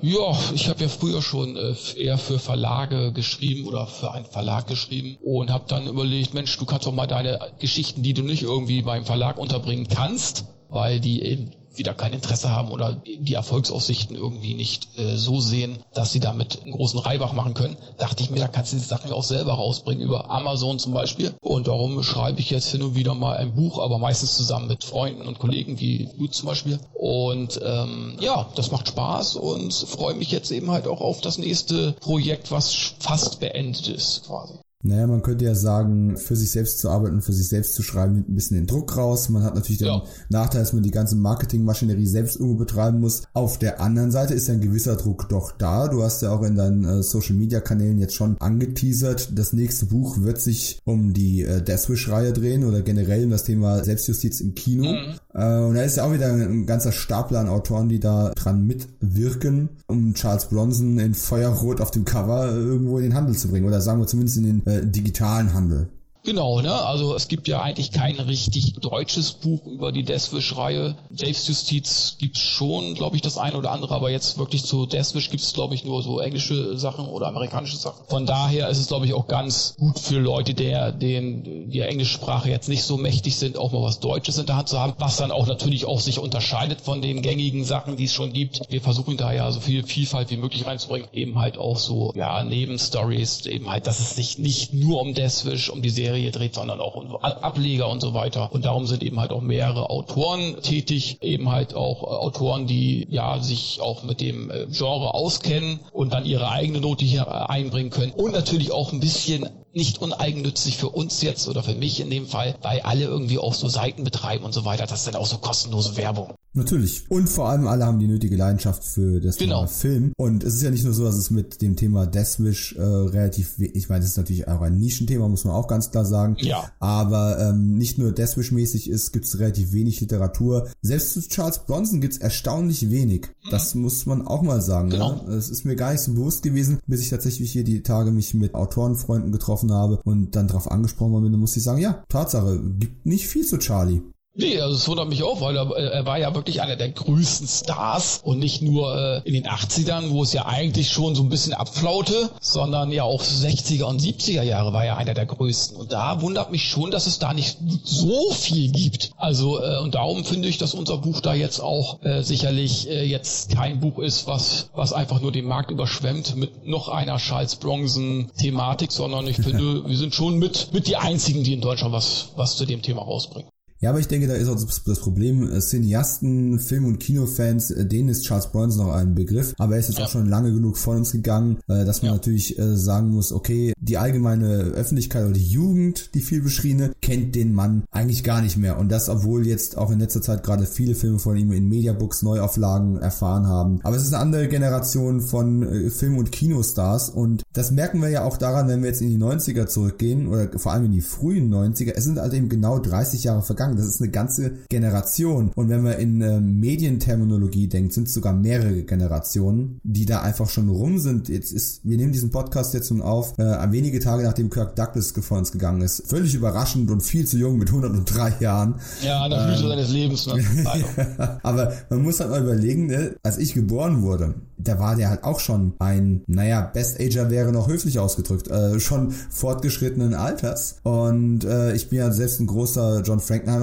Ja, 0.00 0.38
ich 0.54 0.68
habe 0.68 0.82
ja 0.82 0.88
früher 0.88 1.22
schon 1.22 1.56
äh, 1.56 1.74
eher 1.96 2.18
für 2.18 2.38
Verlage 2.38 3.12
geschrieben 3.12 3.66
oder 3.66 3.86
für 3.86 4.12
einen 4.12 4.26
Verlag 4.26 4.68
geschrieben 4.68 5.18
und 5.24 5.50
habe 5.50 5.64
dann 5.66 5.88
überlegt, 5.88 6.34
Mensch, 6.34 6.56
du 6.56 6.66
kannst 6.66 6.86
doch 6.86 6.92
mal 6.92 7.08
deine 7.08 7.40
Geschichten, 7.58 8.02
die 8.02 8.14
du 8.14 8.22
nicht 8.22 8.42
irgendwie 8.42 8.82
beim 8.82 9.04
Verlag 9.04 9.38
unterbringen 9.38 9.88
kannst, 9.88 10.44
weil 10.68 11.00
die 11.00 11.22
eben 11.22 11.50
wieder 11.78 11.94
kein 11.94 12.12
Interesse 12.12 12.50
haben 12.50 12.70
oder 12.70 12.92
die 12.92 13.34
Erfolgsaussichten 13.34 14.16
irgendwie 14.16 14.54
nicht 14.54 14.98
äh, 14.98 15.16
so 15.16 15.40
sehen, 15.40 15.78
dass 15.94 16.12
sie 16.12 16.20
damit 16.20 16.62
einen 16.62 16.72
großen 16.72 16.98
Reibach 16.98 17.32
machen 17.32 17.54
können, 17.54 17.76
dachte 17.98 18.22
ich 18.22 18.30
mir, 18.30 18.40
da 18.40 18.48
kannst 18.48 18.72
du 18.72 18.76
die 18.76 18.82
Sachen 18.82 19.12
auch 19.12 19.22
selber 19.22 19.54
rausbringen, 19.54 20.02
über 20.02 20.30
Amazon 20.30 20.78
zum 20.78 20.92
Beispiel. 20.92 21.34
Und 21.40 21.68
darum 21.68 22.02
schreibe 22.02 22.40
ich 22.40 22.50
jetzt 22.50 22.70
hin 22.70 22.82
und 22.82 22.94
wieder 22.94 23.14
mal 23.14 23.36
ein 23.36 23.54
Buch, 23.54 23.78
aber 23.78 23.98
meistens 23.98 24.36
zusammen 24.36 24.68
mit 24.68 24.84
Freunden 24.84 25.26
und 25.26 25.38
Kollegen 25.38 25.80
wie 25.80 26.08
du 26.18 26.26
zum 26.26 26.48
Beispiel. 26.48 26.78
Und 26.94 27.60
ähm, 27.64 28.16
ja, 28.20 28.48
das 28.54 28.70
macht 28.70 28.88
Spaß 28.88 29.36
und 29.36 29.72
freue 29.72 30.14
mich 30.14 30.30
jetzt 30.30 30.50
eben 30.50 30.70
halt 30.70 30.86
auch 30.86 31.00
auf 31.00 31.20
das 31.20 31.38
nächste 31.38 31.92
Projekt, 31.92 32.50
was 32.50 32.74
fast 32.98 33.40
beendet 33.40 33.88
ist 33.88 34.26
quasi. 34.26 34.54
Naja, 34.84 35.08
man 35.08 35.22
könnte 35.22 35.44
ja 35.44 35.56
sagen, 35.56 36.16
für 36.16 36.36
sich 36.36 36.52
selbst 36.52 36.78
zu 36.78 36.88
arbeiten, 36.88 37.20
für 37.20 37.32
sich 37.32 37.48
selbst 37.48 37.74
zu 37.74 37.82
schreiben, 37.82 38.14
nimmt 38.14 38.28
ein 38.28 38.34
bisschen 38.36 38.58
den 38.58 38.66
Druck 38.68 38.96
raus. 38.96 39.28
Man 39.28 39.42
hat 39.42 39.56
natürlich 39.56 39.78
den 39.78 39.88
ja. 39.88 40.04
Nachteil, 40.28 40.60
dass 40.60 40.72
man 40.72 40.84
die 40.84 40.92
ganze 40.92 41.16
Marketingmaschinerie 41.16 42.06
selbst 42.06 42.36
irgendwo 42.36 42.58
betreiben 42.58 43.00
muss. 43.00 43.22
Auf 43.32 43.58
der 43.58 43.80
anderen 43.80 44.12
Seite 44.12 44.34
ist 44.34 44.46
ja 44.46 44.54
ein 44.54 44.60
gewisser 44.60 44.94
Druck 44.94 45.28
doch 45.28 45.50
da. 45.50 45.88
Du 45.88 46.04
hast 46.04 46.22
ja 46.22 46.30
auch 46.30 46.42
in 46.42 46.54
deinen 46.54 46.84
äh, 46.84 47.02
Social 47.02 47.34
Media 47.34 47.60
Kanälen 47.60 47.98
jetzt 47.98 48.14
schon 48.14 48.36
angeteasert. 48.38 49.36
Das 49.36 49.52
nächste 49.52 49.86
Buch 49.86 50.22
wird 50.22 50.40
sich 50.40 50.78
um 50.84 51.12
die 51.12 51.42
äh, 51.42 51.60
Deathwish-Reihe 51.60 52.32
drehen 52.32 52.64
oder 52.64 52.82
generell 52.82 53.24
um 53.24 53.30
das 53.30 53.42
Thema 53.42 53.82
Selbstjustiz 53.82 54.40
im 54.40 54.54
Kino. 54.54 54.92
Mhm. 54.92 55.14
Äh, 55.38 55.60
und 55.60 55.74
da 55.74 55.82
ist 55.82 55.96
ja 55.96 56.04
auch 56.04 56.12
wieder 56.12 56.32
ein 56.32 56.66
ganzer 56.66 56.92
Stapler 56.92 57.40
an 57.40 57.48
Autoren, 57.48 57.88
die 57.88 58.00
da 58.00 58.32
dran 58.34 58.66
mitwirken, 58.66 59.68
um 59.86 60.14
Charles 60.14 60.46
Bronson 60.46 60.98
in 60.98 61.14
Feuerrot 61.14 61.80
auf 61.80 61.90
dem 61.90 62.04
Cover 62.04 62.50
irgendwo 62.50 62.98
in 62.98 63.04
den 63.04 63.14
Handel 63.14 63.36
zu 63.36 63.48
bringen. 63.48 63.66
Oder 63.66 63.80
sagen 63.80 64.00
wir 64.00 64.06
zumindest 64.06 64.38
in 64.38 64.44
den 64.44 64.66
äh, 64.66 64.84
digitalen 64.84 65.54
Handel. 65.54 65.88
Genau, 66.28 66.60
ne? 66.60 66.74
Also 66.84 67.14
es 67.14 67.28
gibt 67.28 67.48
ja 67.48 67.62
eigentlich 67.62 67.90
kein 67.90 68.20
richtig 68.20 68.74
deutsches 68.74 69.32
Buch 69.32 69.64
über 69.64 69.92
die 69.92 70.02
Deathwish-Reihe. 70.02 70.94
Selbstjustiz 71.08 72.16
gibt's 72.18 72.40
schon, 72.40 72.92
glaube 72.92 73.16
ich, 73.16 73.22
das 73.22 73.38
eine 73.38 73.56
oder 73.56 73.70
andere, 73.70 73.94
aber 73.94 74.10
jetzt 74.10 74.36
wirklich 74.36 74.62
zu 74.62 74.84
Deathwish 74.84 75.30
gibt's, 75.30 75.54
glaube 75.54 75.74
ich, 75.74 75.86
nur 75.86 76.02
so 76.02 76.20
englische 76.20 76.76
Sachen 76.76 77.06
oder 77.06 77.28
amerikanische 77.28 77.78
Sachen. 77.78 78.04
Von 78.08 78.26
daher 78.26 78.68
ist 78.68 78.76
es, 78.76 78.88
glaube 78.88 79.06
ich, 79.06 79.14
auch 79.14 79.26
ganz 79.26 79.74
gut 79.78 79.98
für 79.98 80.18
Leute, 80.18 80.52
der 80.52 80.92
den 80.92 81.70
die 81.70 81.80
Englischsprache 81.80 82.50
jetzt 82.50 82.68
nicht 82.68 82.82
so 82.82 82.98
mächtig 82.98 83.36
sind, 83.36 83.56
auch 83.56 83.72
mal 83.72 83.80
was 83.80 83.98
Deutsches 83.98 84.36
in 84.36 84.44
der 84.44 84.56
Hand 84.56 84.68
zu 84.68 84.78
haben, 84.78 84.92
was 84.98 85.16
dann 85.16 85.30
auch 85.30 85.46
natürlich 85.46 85.86
auch 85.86 86.00
sich 86.00 86.18
unterscheidet 86.18 86.82
von 86.82 87.00
den 87.00 87.22
gängigen 87.22 87.64
Sachen, 87.64 87.96
die 87.96 88.04
es 88.04 88.12
schon 88.12 88.34
gibt. 88.34 88.60
Wir 88.68 88.82
versuchen 88.82 89.16
da 89.16 89.32
ja 89.32 89.50
so 89.50 89.60
viel 89.60 89.82
Vielfalt 89.82 90.30
wie 90.30 90.36
möglich 90.36 90.66
reinzubringen, 90.66 91.08
eben 91.14 91.38
halt 91.38 91.56
auch 91.56 91.78
so 91.78 92.12
ja 92.14 92.44
Nebenstories, 92.44 93.46
eben 93.46 93.70
halt, 93.70 93.86
dass 93.86 93.98
es 94.00 94.14
sich 94.14 94.36
nicht 94.36 94.74
nur 94.74 95.00
um 95.00 95.14
Deathwish, 95.14 95.70
um 95.70 95.80
die 95.80 95.88
Serie 95.88 96.17
Serie 96.18 96.30
dreht, 96.32 96.54
sondern 96.54 96.80
auch 96.80 97.22
Ableger 97.22 97.88
und 97.88 98.00
so 98.00 98.14
weiter. 98.14 98.50
Und 98.52 98.64
darum 98.64 98.86
sind 98.86 99.02
eben 99.02 99.20
halt 99.20 99.30
auch 99.30 99.40
mehrere 99.40 99.90
Autoren 99.90 100.56
tätig, 100.62 101.18
eben 101.22 101.50
halt 101.50 101.74
auch 101.74 102.02
äh, 102.02 102.06
Autoren, 102.06 102.66
die 102.66 103.06
ja 103.10 103.40
sich 103.40 103.80
auch 103.80 104.02
mit 104.02 104.20
dem 104.20 104.50
äh, 104.50 104.66
Genre 104.66 105.14
auskennen 105.14 105.80
und 105.92 106.12
dann 106.12 106.24
ihre 106.24 106.50
eigene 106.50 106.80
Note 106.80 107.04
hier 107.04 107.22
äh, 107.22 107.52
einbringen 107.52 107.90
können. 107.90 108.12
Und 108.12 108.32
natürlich 108.32 108.72
auch 108.72 108.92
ein 108.92 109.00
bisschen 109.00 109.48
nicht 109.78 110.02
uneigennützig 110.02 110.76
für 110.76 110.90
uns 110.90 111.22
jetzt 111.22 111.48
oder 111.48 111.62
für 111.62 111.74
mich 111.74 112.00
in 112.00 112.10
dem 112.10 112.26
Fall, 112.26 112.56
weil 112.62 112.80
alle 112.80 113.04
irgendwie 113.04 113.38
auch 113.38 113.54
so 113.54 113.68
Seiten 113.68 114.04
betreiben 114.04 114.44
und 114.44 114.52
so 114.52 114.64
weiter. 114.64 114.86
Das 114.86 115.00
ist 115.00 115.06
dann 115.06 115.14
auch 115.14 115.26
so 115.26 115.38
kostenlose 115.38 115.96
Werbung. 115.96 116.34
Natürlich. 116.54 117.04
Und 117.08 117.28
vor 117.28 117.48
allem 117.48 117.66
alle 117.68 117.86
haben 117.86 117.98
die 117.98 118.08
nötige 118.08 118.36
Leidenschaft 118.36 118.82
für 118.82 119.20
das 119.20 119.36
genau. 119.36 119.60
Thema 119.60 119.68
Film. 119.68 120.12
Und 120.16 120.42
es 120.42 120.54
ist 120.54 120.62
ja 120.62 120.70
nicht 120.70 120.84
nur 120.84 120.92
so, 120.92 121.04
dass 121.04 121.16
es 121.16 121.30
mit 121.30 121.62
dem 121.62 121.76
Thema 121.76 122.06
Deathwish 122.06 122.74
äh, 122.76 122.82
relativ, 122.82 123.58
ich 123.58 123.88
meine, 123.88 124.00
das 124.00 124.10
ist 124.10 124.16
natürlich 124.16 124.48
auch 124.48 124.60
ein 124.60 124.76
Nischenthema, 124.78 125.28
muss 125.28 125.44
man 125.44 125.54
auch 125.54 125.68
ganz 125.68 125.90
klar 125.90 126.04
sagen. 126.04 126.36
Ja. 126.40 126.70
Aber 126.80 127.38
ähm, 127.38 127.76
nicht 127.76 127.98
nur 127.98 128.12
Deathwish-mäßig 128.12 128.90
ist, 128.90 129.12
gibt 129.12 129.26
es 129.26 129.38
relativ 129.38 129.72
wenig 129.72 130.00
Literatur. 130.00 130.68
Selbst 130.82 131.12
zu 131.12 131.20
Charles 131.28 131.60
Bronson 131.60 132.00
gibt 132.00 132.14
es 132.14 132.18
erstaunlich 132.18 132.90
wenig. 132.90 133.28
Mhm. 133.44 133.50
Das 133.50 133.74
muss 133.74 134.06
man 134.06 134.26
auch 134.26 134.42
mal 134.42 134.60
sagen. 134.60 134.90
Genau. 134.90 135.12
Ja? 135.12 135.34
Das 135.34 135.50
ist 135.50 135.64
mir 135.64 135.76
gar 135.76 135.92
nicht 135.92 136.02
so 136.02 136.12
bewusst 136.12 136.42
gewesen, 136.42 136.80
bis 136.86 137.02
ich 137.02 137.10
tatsächlich 137.10 137.52
hier 137.52 137.64
die 137.64 137.82
Tage 137.82 138.10
mich 138.10 138.34
mit 138.34 138.54
Autorenfreunden 138.54 139.30
getroffen 139.30 139.67
habe 139.72 140.00
und 140.04 140.34
dann 140.36 140.48
darauf 140.48 140.70
angesprochen 140.70 141.12
worden 141.12 141.24
bin, 141.24 141.32
dann 141.32 141.40
muss 141.40 141.56
ich 141.56 141.62
sagen, 141.62 141.80
ja, 141.80 142.04
Tatsache, 142.08 142.60
gibt 142.78 143.06
nicht 143.06 143.28
viel 143.28 143.44
zu 143.44 143.58
Charlie. 143.58 144.02
Nee, 144.40 144.60
also 144.60 144.76
es 144.76 144.86
wundert 144.86 145.08
mich 145.08 145.24
auch, 145.24 145.40
weil 145.40 145.56
er, 145.56 145.68
er 145.76 146.06
war 146.06 146.16
ja 146.16 146.32
wirklich 146.32 146.62
einer 146.62 146.76
der 146.76 146.90
größten 146.90 147.48
Stars 147.48 148.20
und 148.22 148.38
nicht 148.38 148.62
nur 148.62 148.96
äh, 148.96 149.28
in 149.28 149.34
den 149.34 149.48
80ern, 149.48 150.10
wo 150.10 150.22
es 150.22 150.32
ja 150.32 150.46
eigentlich 150.46 150.92
schon 150.92 151.16
so 151.16 151.24
ein 151.24 151.28
bisschen 151.28 151.54
abflaute, 151.54 152.30
sondern 152.40 152.92
ja 152.92 153.02
auch 153.02 153.20
60er 153.20 153.82
und 153.82 154.00
70er 154.00 154.42
Jahre 154.42 154.72
war 154.72 154.84
er 154.84 154.96
einer 154.96 155.14
der 155.14 155.26
größten. 155.26 155.76
Und 155.76 155.90
da 155.90 156.22
wundert 156.22 156.52
mich 156.52 156.68
schon, 156.68 156.92
dass 156.92 157.08
es 157.08 157.18
da 157.18 157.34
nicht 157.34 157.58
so 157.82 158.30
viel 158.30 158.70
gibt. 158.70 159.10
Also 159.16 159.60
äh, 159.60 159.80
und 159.80 159.96
darum 159.96 160.24
finde 160.24 160.46
ich, 160.46 160.56
dass 160.56 160.72
unser 160.72 160.98
Buch 160.98 161.20
da 161.20 161.34
jetzt 161.34 161.58
auch 161.58 162.00
äh, 162.04 162.22
sicherlich 162.22 162.88
äh, 162.88 163.04
jetzt 163.04 163.50
kein 163.50 163.80
Buch 163.80 163.98
ist, 163.98 164.28
was 164.28 164.70
was 164.72 164.92
einfach 164.92 165.20
nur 165.20 165.32
den 165.32 165.46
Markt 165.46 165.72
überschwemmt 165.72 166.36
mit 166.36 166.64
noch 166.64 166.88
einer 166.88 167.16
Charles 167.16 167.56
Bronson 167.56 168.30
Thematik, 168.38 168.92
sondern 168.92 169.26
ich 169.26 169.34
finde, 169.34 169.84
wir 169.88 169.96
sind 169.96 170.14
schon 170.14 170.38
mit 170.38 170.72
mit 170.72 170.86
die 170.86 170.94
einzigen, 170.94 171.42
die 171.42 171.54
in 171.54 171.60
Deutschland 171.60 171.92
was 171.92 172.28
was 172.36 172.56
zu 172.56 172.66
dem 172.66 172.82
Thema 172.82 173.02
rausbringen. 173.02 173.50
Ja, 173.80 173.90
aber 173.90 174.00
ich 174.00 174.08
denke, 174.08 174.26
da 174.26 174.34
ist 174.34 174.48
auch 174.48 174.56
das 174.56 174.98
Problem, 175.00 175.52
äh, 175.52 175.60
Cineasten, 175.60 176.58
Film- 176.58 176.86
und 176.86 176.98
Kinofans, 176.98 177.70
äh, 177.70 177.86
denen 177.86 178.08
ist 178.08 178.24
Charles 178.24 178.48
Bronson 178.48 178.86
noch 178.86 178.92
ein 178.92 179.14
Begriff, 179.14 179.54
aber 179.58 179.74
er 179.74 179.80
ist 179.80 179.88
jetzt 179.88 179.98
ja. 179.98 180.04
auch 180.04 180.10
schon 180.10 180.26
lange 180.26 180.52
genug 180.52 180.76
von 180.76 180.96
uns 180.96 181.12
gegangen, 181.12 181.58
äh, 181.68 181.84
dass 181.84 182.02
man 182.02 182.10
ja. 182.10 182.16
natürlich 182.16 182.58
sagen 182.58 183.10
muss, 183.10 183.32
okay, 183.32 183.72
die 183.80 183.98
allgemeine 183.98 184.48
Öffentlichkeit 184.48 185.24
oder 185.24 185.34
die 185.34 185.46
Jugend, 185.46 186.14
die 186.14 186.20
viel 186.20 186.42
beschriebene, 186.42 186.92
kennt 187.00 187.34
den 187.34 187.52
Mann 187.52 187.84
eigentlich 187.90 188.24
gar 188.24 188.42
nicht 188.42 188.56
mehr. 188.56 188.78
Und 188.78 188.90
das, 188.90 189.08
obwohl 189.08 189.46
jetzt 189.46 189.76
auch 189.76 189.90
in 189.90 190.00
letzter 190.00 190.22
Zeit 190.22 190.42
gerade 190.42 190.66
viele 190.66 190.94
Filme 190.94 191.18
von 191.18 191.36
ihm 191.36 191.52
in 191.52 191.68
Mediabooks 191.68 192.22
Neuauflagen 192.22 192.96
erfahren 192.96 193.46
haben. 193.46 193.80
Aber 193.82 193.96
es 193.96 194.02
ist 194.02 194.12
eine 194.12 194.22
andere 194.22 194.48
Generation 194.48 195.20
von 195.20 195.90
Film- 195.90 196.18
und 196.18 196.32
Kinostars 196.32 197.10
und 197.10 197.42
das 197.52 197.70
merken 197.70 198.00
wir 198.00 198.08
ja 198.08 198.24
auch 198.24 198.38
daran, 198.38 198.68
wenn 198.68 198.82
wir 198.82 198.88
jetzt 198.88 199.02
in 199.02 199.10
die 199.10 199.18
90er 199.18 199.66
zurückgehen 199.66 200.26
oder 200.28 200.58
vor 200.58 200.72
allem 200.72 200.86
in 200.86 200.92
die 200.92 201.00
frühen 201.00 201.52
90er. 201.52 201.92
Es 201.94 202.04
sind 202.04 202.18
halt 202.18 202.34
eben 202.34 202.48
genau 202.48 202.78
30 202.78 203.24
Jahre 203.24 203.42
vergangen 203.42 203.67
sagen, 203.68 203.76
das 203.76 203.86
ist 203.86 204.00
eine 204.00 204.10
ganze 204.10 204.52
Generation. 204.68 205.50
Und 205.54 205.68
wenn 205.68 205.82
man 205.82 205.94
in 205.94 206.20
äh, 206.20 206.40
Medienterminologie 206.40 207.68
denkt, 207.68 207.92
sind 207.92 208.08
es 208.08 208.14
sogar 208.14 208.32
mehrere 208.32 208.82
Generationen, 208.82 209.80
die 209.82 210.06
da 210.06 210.22
einfach 210.22 210.48
schon 210.48 210.68
rum 210.68 210.98
sind. 210.98 211.28
Jetzt 211.28 211.52
ist, 211.52 211.80
wir 211.84 211.96
nehmen 211.96 212.12
diesen 212.12 212.30
Podcast 212.30 212.74
jetzt 212.74 212.90
nun 212.90 213.02
auf, 213.02 213.38
äh, 213.38 213.72
wenige 213.72 214.00
Tage 214.00 214.22
nachdem 214.22 214.50
Kirk 214.50 214.76
Douglas 214.76 215.12
vor 215.20 215.38
uns 215.38 215.52
gegangen 215.52 215.82
ist. 215.82 216.08
Völlig 216.08 216.34
überraschend 216.34 216.90
und 216.90 217.02
viel 217.02 217.26
zu 217.26 217.36
jung 217.36 217.58
mit 217.58 217.68
103 217.68 218.34
Jahren. 218.40 218.76
Ja, 219.02 219.24
an 219.24 219.30
der 219.30 219.46
Blüte 219.46 219.62
ähm, 219.62 219.68
seines 219.68 219.90
Lebens. 219.90 220.26
Ne? 220.26 221.38
Aber 221.42 221.72
man 221.90 222.02
muss 222.02 222.20
halt 222.20 222.30
mal 222.30 222.42
überlegen, 222.42 222.86
ne, 222.86 223.16
als 223.22 223.38
ich 223.38 223.54
geboren 223.54 224.02
wurde, 224.02 224.34
da 224.58 224.78
war 224.78 224.96
der 224.96 225.10
halt 225.10 225.24
auch 225.24 225.40
schon 225.40 225.74
ein, 225.78 226.22
naja, 226.26 226.60
Best 226.60 227.00
Ager 227.00 227.30
wäre 227.30 227.52
noch 227.52 227.68
höflich 227.68 227.98
ausgedrückt, 227.98 228.48
äh, 228.48 228.80
schon 228.80 229.12
fortgeschrittenen 229.12 230.14
Alters. 230.14 230.76
Und 230.82 231.44
äh, 231.44 231.74
ich 231.74 231.88
bin 231.88 231.98
ja 231.98 232.10
selbst 232.10 232.40
ein 232.40 232.46
großer 232.46 233.02
John 233.02 233.20
Frankenheimer-Fan. 233.20 233.57